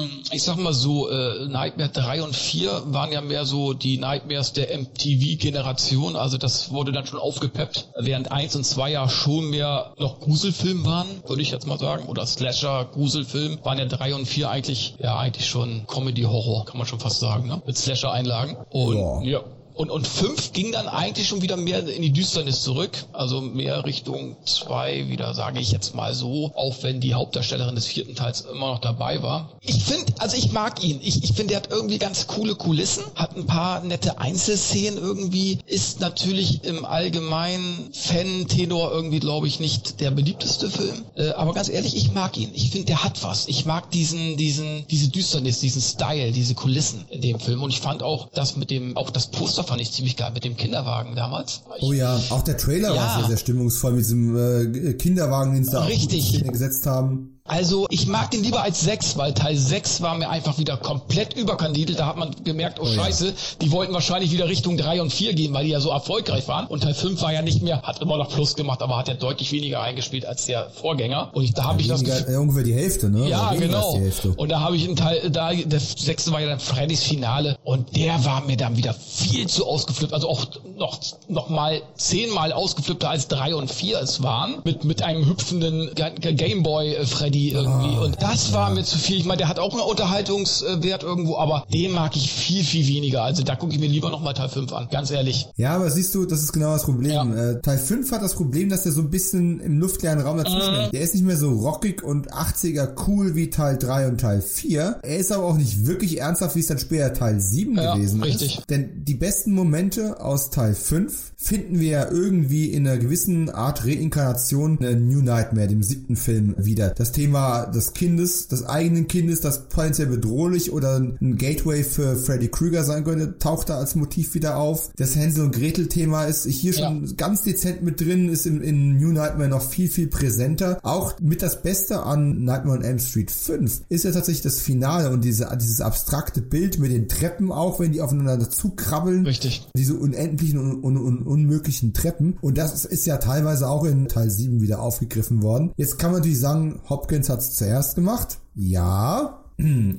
Ähm, 0.01 0.23
ich 0.31 0.43
sag 0.43 0.57
mal 0.57 0.73
so, 0.73 1.09
äh, 1.09 1.47
Nightmare 1.47 1.89
3 1.89 2.23
und 2.23 2.35
4 2.35 2.83
waren 2.87 3.11
ja 3.11 3.21
mehr 3.21 3.45
so 3.45 3.73
die 3.73 3.97
Nightmares 3.97 4.53
der 4.53 4.71
MTV-Generation, 4.77 6.15
also 6.15 6.37
das 6.37 6.71
wurde 6.71 6.91
dann 6.91 7.05
schon 7.05 7.19
aufgepeppt, 7.19 7.89
während 7.99 8.31
1 8.31 8.55
und 8.55 8.65
2 8.65 8.91
ja 8.91 9.09
schon 9.09 9.49
mehr 9.49 9.93
noch 9.97 10.19
Gruselfilm 10.19 10.85
waren, 10.85 11.07
würde 11.27 11.41
ich 11.41 11.51
jetzt 11.51 11.67
mal 11.67 11.77
sagen, 11.77 12.07
oder 12.07 12.25
Slasher, 12.25 12.85
Gruselfilm, 12.91 13.59
waren 13.63 13.77
ja 13.77 13.85
3 13.85 14.15
und 14.15 14.25
4 14.25 14.49
eigentlich, 14.49 14.95
ja 14.99 15.17
eigentlich 15.17 15.47
schon 15.47 15.85
Comedy-Horror, 15.87 16.65
kann 16.65 16.77
man 16.77 16.87
schon 16.87 16.99
fast 16.99 17.19
sagen, 17.19 17.47
ne? 17.47 17.61
mit 17.65 17.77
Slasher-Einlagen. 17.77 18.57
Und 18.69 18.97
Ja. 18.97 19.21
ja, 19.39 19.43
und, 19.81 19.89
und 19.89 20.07
fünf 20.07 20.53
ging 20.53 20.71
dann 20.71 20.87
eigentlich 20.87 21.27
schon 21.27 21.41
wieder 21.41 21.57
mehr 21.57 21.87
in 21.87 22.03
die 22.03 22.11
Düsternis 22.11 22.61
zurück, 22.61 22.91
also 23.13 23.41
mehr 23.41 23.83
Richtung 23.83 24.35
zwei 24.45 25.09
wieder, 25.09 25.33
sage 25.33 25.59
ich 25.59 25.71
jetzt 25.71 25.95
mal 25.95 26.13
so, 26.13 26.51
auch 26.53 26.83
wenn 26.83 26.99
die 26.99 27.15
Hauptdarstellerin 27.15 27.73
des 27.73 27.87
vierten 27.87 28.13
Teils 28.13 28.41
immer 28.41 28.67
noch 28.67 28.79
dabei 28.79 29.23
war. 29.23 29.49
Ich 29.61 29.83
finde, 29.83 30.13
also 30.19 30.37
ich 30.37 30.51
mag 30.51 30.83
ihn. 30.83 30.99
Ich, 31.01 31.23
ich 31.23 31.33
finde, 31.33 31.55
er 31.55 31.61
hat 31.61 31.71
irgendwie 31.71 31.97
ganz 31.97 32.27
coole 32.27 32.53
Kulissen, 32.53 33.03
hat 33.15 33.35
ein 33.35 33.47
paar 33.47 33.83
nette 33.83 34.19
Einzelszenen 34.19 34.99
irgendwie, 34.99 35.57
ist 35.65 35.99
natürlich 35.99 36.63
im 36.63 36.85
allgemeinen 36.85 37.89
Fan-Tenor 37.91 38.91
irgendwie, 38.91 39.19
glaube 39.19 39.47
ich, 39.47 39.59
nicht 39.59 39.99
der 39.99 40.11
beliebteste 40.11 40.69
Film. 40.69 41.05
Äh, 41.15 41.29
aber 41.31 41.53
ganz 41.53 41.69
ehrlich, 41.69 41.95
ich 41.95 42.11
mag 42.11 42.37
ihn. 42.37 42.51
Ich 42.53 42.69
finde, 42.69 42.85
der 42.85 43.03
hat 43.03 43.23
was. 43.23 43.47
Ich 43.47 43.65
mag 43.65 43.89
diesen, 43.89 44.37
diesen, 44.37 44.85
diese 44.91 45.09
Düsternis, 45.09 45.59
diesen 45.59 45.81
Style, 45.81 46.31
diese 46.31 46.53
Kulissen 46.53 47.05
in 47.09 47.21
dem 47.21 47.39
Film. 47.39 47.63
Und 47.63 47.71
ich 47.71 47.79
fand 47.79 48.03
auch 48.03 48.29
das 48.31 48.55
mit 48.57 48.69
dem, 48.69 48.95
auch 48.95 49.09
das 49.09 49.31
Poster 49.31 49.63
fand 49.71 49.81
ich 49.81 49.93
ziemlich 49.93 50.17
geil 50.17 50.31
mit 50.33 50.43
dem 50.43 50.57
Kinderwagen 50.57 51.15
damals. 51.15 51.61
Oh 51.79 51.93
ja, 51.93 52.19
auch 52.29 52.41
der 52.41 52.57
Trailer 52.57 52.93
Ja. 52.93 52.95
war 53.05 53.19
sehr, 53.19 53.27
sehr 53.29 53.37
stimmungsvoll 53.37 53.91
mit 53.93 54.01
diesem 54.01 54.35
äh, 54.37 54.93
Kinderwagen, 54.95 55.53
den 55.53 55.63
sie 55.63 55.71
da 55.71 55.83
auch 55.83 55.87
Richtig. 55.87 56.27
Szene 56.27 56.51
gesetzt 56.51 56.85
haben. 56.85 57.39
Also 57.51 57.85
ich 57.89 58.07
mag 58.07 58.31
den 58.31 58.43
lieber 58.43 58.61
als 58.63 58.79
6, 58.79 59.17
weil 59.17 59.33
Teil 59.33 59.57
6 59.57 60.01
war 60.01 60.15
mir 60.15 60.29
einfach 60.29 60.57
wieder 60.57 60.77
komplett 60.77 61.33
überkandidelt. 61.33 61.99
Da 61.99 62.05
hat 62.07 62.15
man 62.17 62.33
gemerkt, 62.45 62.79
oh, 62.79 62.85
ja. 62.85 62.93
scheiße, 62.93 63.33
die 63.61 63.71
wollten 63.71 63.93
wahrscheinlich 63.93 64.31
wieder 64.31 64.47
Richtung 64.47 64.77
3 64.77 65.01
und 65.01 65.11
4 65.11 65.33
gehen, 65.33 65.53
weil 65.53 65.65
die 65.65 65.71
ja 65.71 65.81
so 65.81 65.89
erfolgreich 65.89 66.47
waren. 66.47 66.65
Und 66.67 66.83
Teil 66.83 66.93
5 66.93 67.21
war 67.21 67.33
ja 67.33 67.41
nicht 67.41 67.61
mehr, 67.61 67.81
hat 67.81 68.01
immer 68.01 68.15
noch 68.17 68.29
Plus 68.29 68.55
gemacht, 68.55 68.81
aber 68.81 68.97
hat 68.97 69.09
ja 69.09 69.15
deutlich 69.15 69.51
weniger 69.51 69.81
eingespielt 69.81 70.25
als 70.25 70.45
der 70.45 70.69
Vorgänger. 70.69 71.29
Und 71.33 71.43
ich, 71.43 71.53
da 71.53 71.65
habe 71.65 71.81
ich 71.81 71.87
das 71.89 72.03
Gefühl, 72.05 72.33
äh, 72.33 72.37
ungefähr 72.37 72.63
die 72.63 72.73
Hälfte, 72.73 73.09
ne? 73.09 73.27
Ja, 73.27 73.53
genau. 73.53 73.99
Und 74.37 74.49
da 74.49 74.61
habe 74.61 74.77
ich 74.77 74.85
einen 74.85 74.95
Teil, 74.95 75.29
da, 75.29 75.51
das 75.53 75.91
sechste 75.97 76.31
war 76.31 76.39
ja 76.39 76.47
dann 76.47 76.61
Freddys 76.61 77.03
Finale 77.03 77.57
und 77.65 77.97
der 77.97 78.23
war 78.23 78.45
mir 78.45 78.55
dann 78.55 78.77
wieder 78.77 78.93
viel 78.93 79.47
zu 79.47 79.67
ausgeflippt. 79.67 80.13
Also 80.13 80.29
auch 80.29 80.45
noch, 80.77 80.99
noch 81.27 81.49
mal 81.49 81.81
zehnmal 81.97 82.53
ausgeflippter 82.53 83.09
als 83.09 83.27
drei 83.27 83.53
und 83.55 83.69
vier 83.69 83.99
es 83.99 84.23
waren. 84.23 84.61
Mit, 84.63 84.85
mit 84.85 85.01
einem 85.03 85.27
hüpfenden 85.27 85.93
Ga- 85.95 86.09
Ga- 86.11 86.31
Gameboy 86.31 86.93
äh, 86.93 87.05
Irgendwie. 87.49 87.95
Ah, 87.97 88.01
und 88.05 88.21
das 88.21 88.53
war 88.53 88.69
mir 88.71 88.83
zu 88.83 88.97
viel. 88.97 89.17
Ich 89.17 89.25
meine, 89.25 89.37
der 89.39 89.47
hat 89.49 89.59
auch 89.59 89.71
einen 89.73 89.81
Unterhaltungswert 89.81 91.03
irgendwo, 91.03 91.37
aber 91.37 91.65
den 91.73 91.91
mag 91.91 92.15
ich 92.15 92.31
viel, 92.31 92.63
viel 92.63 92.87
weniger. 92.87 93.23
Also 93.23 93.43
da 93.43 93.55
gucke 93.55 93.73
ich 93.73 93.79
mir 93.79 93.87
lieber 93.87 94.09
noch 94.09 94.21
mal 94.21 94.33
Teil 94.33 94.49
5 94.49 94.71
an. 94.73 94.87
Ganz 94.91 95.11
ehrlich. 95.11 95.47
Ja, 95.57 95.75
aber 95.75 95.89
siehst 95.89 96.13
du, 96.15 96.25
das 96.25 96.41
ist 96.41 96.53
genau 96.53 96.73
das 96.73 96.83
Problem. 96.83 97.11
Ja. 97.35 97.51
Äh, 97.51 97.61
Teil 97.61 97.77
5 97.77 98.11
hat 98.11 98.21
das 98.21 98.35
Problem, 98.35 98.69
dass 98.69 98.85
er 98.85 98.91
so 98.91 99.01
ein 99.01 99.09
bisschen 99.09 99.59
im 99.59 99.79
luftleeren 99.79 100.21
Raum 100.21 100.37
dazwischen 100.37 100.75
ist. 100.75 100.93
Der 100.93 101.01
ist 101.01 101.13
nicht 101.13 101.25
mehr 101.25 101.37
so 101.37 101.51
rockig 101.51 102.03
und 102.03 102.31
80er 102.33 102.89
cool 103.07 103.35
wie 103.35 103.49
Teil 103.49 103.77
3 103.77 104.07
und 104.07 104.21
Teil 104.21 104.41
4. 104.41 104.99
Er 105.01 105.17
ist 105.17 105.31
aber 105.31 105.45
auch 105.45 105.57
nicht 105.57 105.85
wirklich 105.85 106.19
ernsthaft, 106.19 106.55
wie 106.55 106.59
es 106.59 106.67
dann 106.67 106.79
später 106.79 107.13
Teil 107.13 107.39
7 107.39 107.75
Ja, 107.75 107.95
gewesen 107.95 108.21
richtig. 108.23 108.59
ist. 108.59 108.69
Denn 108.69 109.03
die 109.05 109.15
besten 109.15 109.53
Momente 109.53 110.19
aus 110.21 110.49
Teil 110.49 110.73
5 110.75 111.31
finden 111.37 111.79
wir 111.79 111.89
ja 111.89 112.11
irgendwie 112.11 112.65
in 112.67 112.87
einer 112.87 112.97
gewissen 112.97 113.49
Art 113.49 113.85
Reinkarnation 113.85 114.77
in 114.77 115.07
New 115.09 115.21
Nightmare, 115.21 115.67
dem 115.67 115.81
siebten 115.81 116.15
Film, 116.15 116.53
wieder. 116.57 116.89
Das 116.91 117.11
Thema 117.11 117.20
des 117.27 117.93
Kindes, 117.93 118.47
des 118.47 118.63
eigenen 118.65 119.07
Kindes, 119.07 119.41
das 119.41 119.67
potenziell 119.69 120.07
bedrohlich 120.07 120.71
oder 120.71 120.97
ein 120.97 121.37
Gateway 121.37 121.83
für 121.83 122.15
Freddy 122.15 122.47
Krueger 122.47 122.83
sein 122.83 123.03
könnte, 123.03 123.37
taucht 123.39 123.69
da 123.69 123.77
als 123.77 123.95
Motiv 123.95 124.33
wieder 124.33 124.57
auf. 124.57 124.89
Das 124.95 125.15
Hänsel 125.15 125.45
und 125.45 125.55
Gretel 125.55 125.87
Thema 125.87 126.25
ist 126.25 126.45
hier 126.45 126.73
schon 126.73 127.15
ganz 127.17 127.43
dezent 127.43 127.83
mit 127.83 128.01
drin, 128.01 128.29
ist 128.29 128.45
in, 128.45 128.61
in 128.61 128.97
New 128.97 129.11
Nightmare 129.11 129.49
noch 129.49 129.61
viel, 129.61 129.89
viel 129.89 130.07
präsenter. 130.07 130.79
Auch 130.83 131.19
mit 131.19 131.41
das 131.41 131.61
Beste 131.61 132.03
an 132.03 132.43
Nightmare 132.43 132.77
on 132.79 132.83
Elm 132.83 132.99
Street 132.99 133.31
5 133.31 133.81
ist 133.89 134.03
ja 134.03 134.11
tatsächlich 134.11 134.43
das 134.43 134.59
Finale 134.59 135.09
und 135.11 135.23
diese, 135.23 135.49
dieses 135.59 135.81
abstrakte 135.81 136.41
Bild 136.41 136.79
mit 136.79 136.91
den 136.91 137.07
Treppen 137.07 137.51
auch, 137.51 137.79
wenn 137.79 137.91
die 137.91 138.01
aufeinander 138.01 138.49
zukrabbeln. 138.49 139.25
Richtig. 139.25 139.67
Diese 139.75 139.95
unendlichen 139.95 140.59
und 140.59 140.83
un, 140.83 140.97
un, 140.97 141.23
unmöglichen 141.23 141.93
Treppen. 141.93 142.37
Und 142.41 142.57
das 142.57 142.85
ist, 142.85 143.05
ja 143.05 143.17
teilweise 143.17 143.67
auch 143.67 143.83
in 143.85 144.07
Teil 144.07 144.29
7 144.29 144.61
wieder 144.61 144.81
aufgegriffen 144.81 145.41
worden. 145.41 145.71
Jetzt 145.75 145.97
kann 145.97 146.11
man 146.11 146.19
natürlich 146.19 146.39
sagen, 146.39 146.79
Hopkins 147.11 147.27
hat 147.27 147.39
es 147.39 147.57
zuerst 147.57 147.95
gemacht. 147.95 148.39
Ja. 148.55 149.40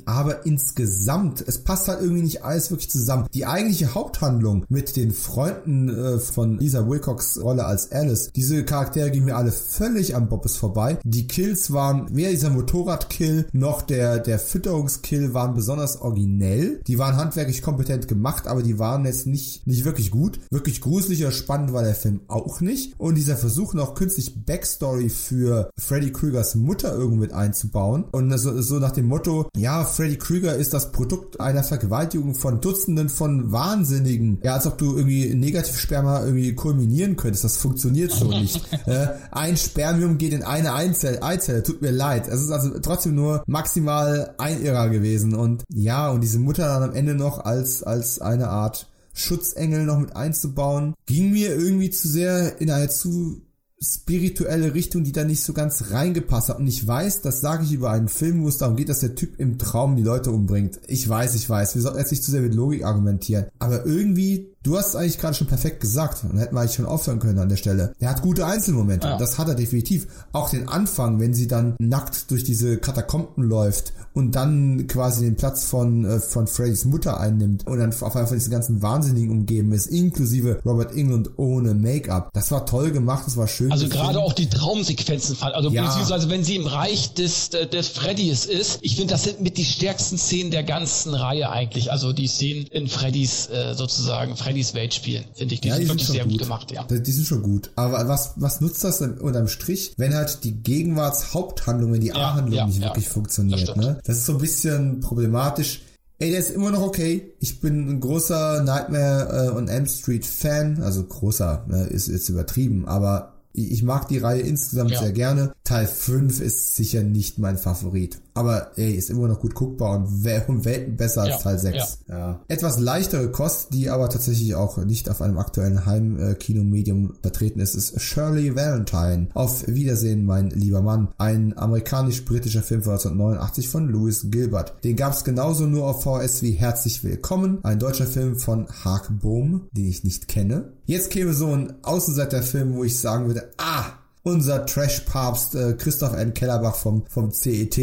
Aber 0.05 0.47
insgesamt, 0.47 1.45
es 1.47 1.59
passt 1.59 1.89
halt 1.89 2.01
irgendwie 2.01 2.23
nicht 2.23 2.45
alles 2.45 2.71
wirklich 2.71 2.91
zusammen. 2.91 3.27
Die 3.35 3.47
eigentliche 3.47 3.95
Haupthandlung 3.95 4.65
mit 4.69 4.97
den 4.97 5.13
Freunden 5.13 5.89
äh, 5.89 6.19
von 6.19 6.59
Lisa 6.59 6.89
Wilcox 6.89 7.41
Rolle 7.43 7.65
als 7.65 7.93
Alice, 7.93 8.31
diese 8.35 8.65
Charaktere 8.65 9.11
gehen 9.11 9.25
mir 9.25 9.37
alle 9.37 9.53
völlig 9.53 10.15
am 10.17 10.29
Bobbes 10.29 10.57
vorbei. 10.57 10.99
Die 11.05 11.27
Kills 11.27 11.73
waren, 11.73 12.15
weder 12.15 12.31
dieser 12.31 12.51
Motorradkill 12.51 13.47
noch 13.53 13.83
der, 13.83 14.19
der 14.19 14.39
Fütterungskill 14.39 15.35
waren 15.35 15.55
besonders 15.55 16.01
originell. 16.01 16.81
Die 16.87 16.99
waren 16.99 17.17
handwerklich 17.17 17.63
kompetent 17.63 18.09
gemacht, 18.09 18.47
aber 18.47 18.63
die 18.63 18.79
waren 18.79 19.05
jetzt 19.05 19.27
nicht, 19.27 19.67
nicht 19.67 19.85
wirklich 19.85 20.11
gut. 20.11 20.41
Wirklich 20.51 20.81
gruselig 20.81 21.23
oder 21.23 21.33
spannend 21.33 21.73
war 21.73 21.83
der 21.83 21.95
Film 21.95 22.21
auch 22.29 22.61
nicht. 22.61 22.95
Und 22.99 23.17
dieser 23.17 23.37
Versuch 23.37 23.75
noch 23.75 23.95
künstlich 23.95 24.45
Backstory 24.45 25.09
für 25.09 25.71
Freddy 25.79 26.13
Krügers 26.13 26.55
Mutter 26.55 26.95
irgendwo 26.95 27.21
mit 27.21 27.33
einzubauen. 27.33 28.05
Und 28.13 28.37
so, 28.39 28.61
so 28.61 28.79
nach 28.79 28.93
dem 28.93 29.07
Motto, 29.07 29.49
ja, 29.55 29.85
Freddy 29.85 30.17
Krüger 30.17 30.57
ist 30.57 30.73
das 30.73 30.93
Produkt 30.93 31.39
einer 31.39 31.63
Vergewaltigung 31.63 32.35
von 32.35 32.63
Dutzenden 32.63 33.11
von 33.11 33.53
Wahnsinnigen. 33.53 34.41
Ja, 34.43 34.55
als 34.55 34.67
ob 34.67 34.79
du 34.79 34.97
irgendwie 34.97 35.35
Negativsperma 35.35 36.25
irgendwie 36.25 36.55
kulminieren 36.55 37.17
könntest. 37.17 37.45
Das 37.45 37.59
funktioniert 37.59 38.13
so 38.13 38.29
nicht. 38.29 38.63
äh, 38.87 39.09
ein 39.31 39.59
Spermium 39.59 40.17
geht 40.17 40.33
in 40.33 40.43
eine 40.43 40.73
Eizelle, 40.73 41.23
Eizelle. 41.23 41.63
Tut 41.63 41.83
mir 41.83 41.91
leid. 41.91 42.29
Es 42.29 42.41
ist 42.41 42.51
also 42.51 42.79
trotzdem 42.79 43.15
nur 43.15 43.45
maximal 43.47 44.35
ein 44.39 44.63
Irrer 44.63 44.89
gewesen. 44.89 45.35
Und 45.35 45.65
ja, 45.69 46.09
und 46.09 46.23
diese 46.23 46.39
Mutter 46.39 46.67
dann 46.67 46.85
am 46.85 46.95
Ende 46.95 47.15
noch 47.15 47.45
als, 47.45 47.83
als 47.83 48.23
eine 48.23 48.49
Art 48.49 48.89
Schutzengel 49.13 49.85
noch 49.85 49.99
mit 49.99 50.17
einzubauen, 50.17 50.95
ging 51.05 51.31
mir 51.31 51.55
irgendwie 51.55 51.91
zu 51.91 52.09
sehr 52.09 52.59
in 52.59 52.71
eine 52.71 52.89
zu 52.89 53.43
spirituelle 53.83 54.75
Richtung, 54.75 55.03
die 55.03 55.13
da 55.13 55.25
nicht 55.25 55.43
so 55.43 55.53
ganz 55.53 55.91
reingepasst 55.91 56.51
hat. 56.51 56.59
Und 56.59 56.67
ich 56.67 56.87
weiß, 56.87 57.23
das 57.23 57.41
sage 57.41 57.65
ich 57.65 57.73
über 57.73 57.91
einen 57.91 58.09
Film, 58.09 58.43
wo 58.43 58.49
es 58.49 58.59
darum 58.59 58.77
geht, 58.77 58.89
dass 58.89 59.01
der 59.01 59.15
Typ 59.15 59.41
im 59.41 59.59
Traum 59.59 59.97
die 59.97 60.03
Leute 60.03 60.31
umbringt. 60.31 60.81
Ich 60.87 61.09
weiß, 61.09 61.35
ich 61.35 61.49
weiß. 61.49 61.75
Wir 61.75 61.83
sollten 61.83 61.99
jetzt 61.99 62.13
nicht 62.13 62.23
zu 62.23 62.31
sehr 62.31 62.43
mit 62.43 62.55
Logik 62.55 62.85
argumentieren. 62.85 63.47
Aber 63.59 63.85
irgendwie 63.85 64.52
Du 64.63 64.77
hast 64.77 64.89
es 64.89 64.97
eigentlich 64.97 65.19
gerade 65.19 65.35
schon 65.35 65.49
perfekt 65.49 65.81
gesagt 65.81 66.23
und 66.23 66.39
hätten 66.39 66.55
wir 66.55 66.61
eigentlich 66.61 66.75
schon 66.75 66.87
aufhören 66.87 67.19
können 67.19 67.41
an 67.41 67.49
der 67.49 67.57
Stelle. 67.57 67.95
Er 67.99 68.11
hat 68.11 68.23
gute 68.23 68.47
Einzelmomente. 68.47 69.09
Ja. 69.09 69.17
Das 69.19 69.39
hat 69.39 69.49
er 69.49 69.57
definitiv. 69.57 70.07
Auch 70.33 70.51
den 70.51 70.69
Anfang, 70.69 71.19
wenn 71.19 71.35
sie 71.35 71.49
dann 71.49 71.75
nackt 71.81 72.31
durch 72.31 72.45
diese 72.45 72.79
Katakomben 72.79 73.43
läuft 73.43 73.93
und 74.15 74.37
dann 74.37 74.87
quasi 74.87 75.25
den 75.25 75.37
Platz 75.37 75.65
von, 75.65 76.05
äh, 76.05 76.21
von 76.21 76.47
Freddys 76.47 76.85
Mutter 76.85 77.19
einnimmt 77.19 77.67
und 77.67 77.79
dann 77.79 77.91
auf 77.91 78.03
einmal 78.03 78.27
von 78.27 78.37
diesen 78.37 78.53
ganzen 78.53 78.83
Wahnsinnigen 78.83 79.31
umgeben 79.31 79.73
ist, 79.73 79.87
inklusive 79.87 80.61
Robert 80.65 80.95
England 80.95 81.31
ohne 81.39 81.75
Make-up. 81.75 82.31
Das 82.33 82.53
war 82.53 82.65
toll 82.65 82.93
gemacht, 82.93 83.25
das 83.27 83.37
war 83.37 83.49
schön. 83.49 83.73
Also 83.73 83.89
gerade 83.89 84.21
auch 84.21 84.33
die 84.33 84.49
Traumsequenzen, 84.49 85.37
also 85.41 85.71
ja. 85.71 85.87
beziehungsweise 85.87 86.31
wenn 86.31 86.45
sie 86.45 86.57
im 86.57 86.67
Reich 86.67 87.15
des, 87.15 87.51
des 87.51 87.89
Freddys 87.89 88.45
ist, 88.45 88.79
ich 88.83 88.95
finde, 88.95 89.15
das 89.15 89.25
sind 89.25 89.41
mit 89.41 89.57
die 89.57 89.65
stärksten 89.65 90.19
Szenen 90.19 90.53
der 90.53 90.63
ganzen 90.63 91.15
Reihe 91.15 91.51
eigentlich. 91.51 91.91
Also 91.91 92.13
die 92.13 92.29
Szenen 92.29 92.67
in 92.69 92.87
Freddys 92.87 93.49
äh, 93.49 93.75
sozusagen, 93.75 94.37
Freddy 94.37 94.52
Chinese 94.53 94.75
Welt 94.75 94.95
spielen, 94.95 95.25
finde 95.35 95.55
ich. 95.55 95.61
Die, 95.61 95.69
ja, 95.69 95.79
die 95.79 95.87
sind, 95.87 95.95
wirklich 95.95 96.09
sehr 96.09 96.25
gut. 96.25 96.33
gut. 96.33 96.41
gemacht, 96.43 96.71
ja. 96.73 96.85
Die 96.85 97.13
sind 97.13 97.27
schon 97.27 97.43
gut. 97.43 97.71
Aber 97.77 98.07
was, 98.09 98.33
was 98.37 98.61
nutzt 98.61 98.85
das 98.85 99.01
unterm 99.01 99.49
Strich, 99.49 99.95
wenn 99.97 100.15
halt 100.15 100.45
die 100.45 100.53
Gegenwartshaupthandlung, 100.53 101.93
wenn 101.93 102.01
die 102.01 102.13
A-Handlung 102.13 102.55
ja, 102.55 102.67
nicht 102.67 102.81
wirklich 102.81 103.09
funktioniert, 103.09 103.69
das 103.69 103.77
ne? 103.77 103.99
Das 104.05 104.19
ist 104.19 104.27
so 104.27 104.35
ein 104.35 104.39
bisschen 104.39 105.01
problematisch. 105.01 105.83
Ey, 106.19 106.31
der 106.31 106.41
ist 106.41 106.51
immer 106.51 106.71
noch 106.71 106.83
okay. 106.83 107.33
Ich 107.41 107.61
bin 107.61 107.89
ein 107.89 108.01
großer 108.01 108.63
Nightmare 108.63 109.49
äh, 109.49 109.57
und 109.57 109.69
Elm 109.69 109.87
Street 109.87 110.25
Fan. 110.25 110.83
Also 110.83 111.03
großer, 111.03 111.65
ne, 111.67 111.85
ist 111.85 112.09
jetzt 112.09 112.29
übertrieben, 112.29 112.87
aber 112.87 113.33
ich 113.55 113.83
mag 113.83 114.09
die 114.09 114.19
Reihe 114.19 114.41
insgesamt 114.41 114.93
ja. 114.93 115.01
sehr 115.01 115.13
gerne. 115.13 115.53
Teil 115.65 115.87
5 115.87 116.41
ist 116.41 116.77
sicher 116.77 117.03
nicht 117.03 117.39
mein 117.39 117.59
Favorit. 117.59 118.21
Aber 118.35 118.73
ey, 118.77 118.93
ist 118.93 119.11
immer 119.11 119.29
noch 119.29 119.41
gut 119.41 119.55
guckbar 119.55 119.99
und 119.99 120.07
um 120.49 120.65
Welten 120.65 120.97
besser 120.97 121.23
als 121.23 121.31
ja, 121.31 121.39
Teil 121.39 121.59
6. 121.59 121.99
Ja. 122.09 122.19
ja. 122.19 122.41
Etwas 122.49 122.79
leichtere 122.79 123.31
Kost, 123.31 123.75
die 123.75 123.91
aber 123.91 124.09
tatsächlich 124.09 124.55
auch 124.55 124.79
nicht 124.79 125.11
auf 125.11 125.21
einem 125.21 125.39
aktuellen 125.39 125.85
Heimkinomedium 125.87 127.15
vertreten 127.21 127.61
ist, 127.61 127.75
ist 127.75 128.01
Shirley 128.01 128.57
Valentine. 128.57 129.29
Auf 129.35 129.67
Wiedersehen, 129.67 130.25
mein 130.25 130.51
lieber 130.51 130.83
Mann. 130.83 131.09
Ein 131.19 131.57
amerikanisch-britischer 131.57 132.63
Film 132.63 132.83
von 132.83 132.93
1989 132.93 133.69
von 133.69 133.89
Louis 133.89 134.27
Gilbert. 134.31 134.75
Den 134.85 134.97
gab 134.97 135.13
es 135.13 135.25
genauso 135.25 135.67
nur 135.67 135.87
auf 135.87 136.03
VS 136.03 136.43
wie 136.43 136.53
Herzlich 136.53 137.05
Willkommen. 137.05 137.59
Ein 137.63 137.79
deutscher 137.79 138.07
Film 138.07 138.37
von 138.39 138.67
Hark 138.85 139.09
Bohm, 139.21 139.69
den 139.73 139.87
ich 139.87 140.05
nicht 140.05 140.29
kenne. 140.29 140.73
Jetzt 140.87 141.11
käme 141.11 141.33
so 141.35 141.49
ein 141.49 141.75
Außenseiterfilm, 141.83 142.75
wo 142.75 142.85
ich 142.85 142.99
sagen 142.99 143.27
würde, 143.27 143.51
ah, 143.59 143.87
unser 144.23 144.67
Trash-Papst 144.67 145.55
äh, 145.55 145.73
Christoph 145.75 146.15
N. 146.15 146.35
Kellerbach 146.35 146.77
vom, 146.77 147.05
vom 147.07 147.33
CET, 147.33 147.77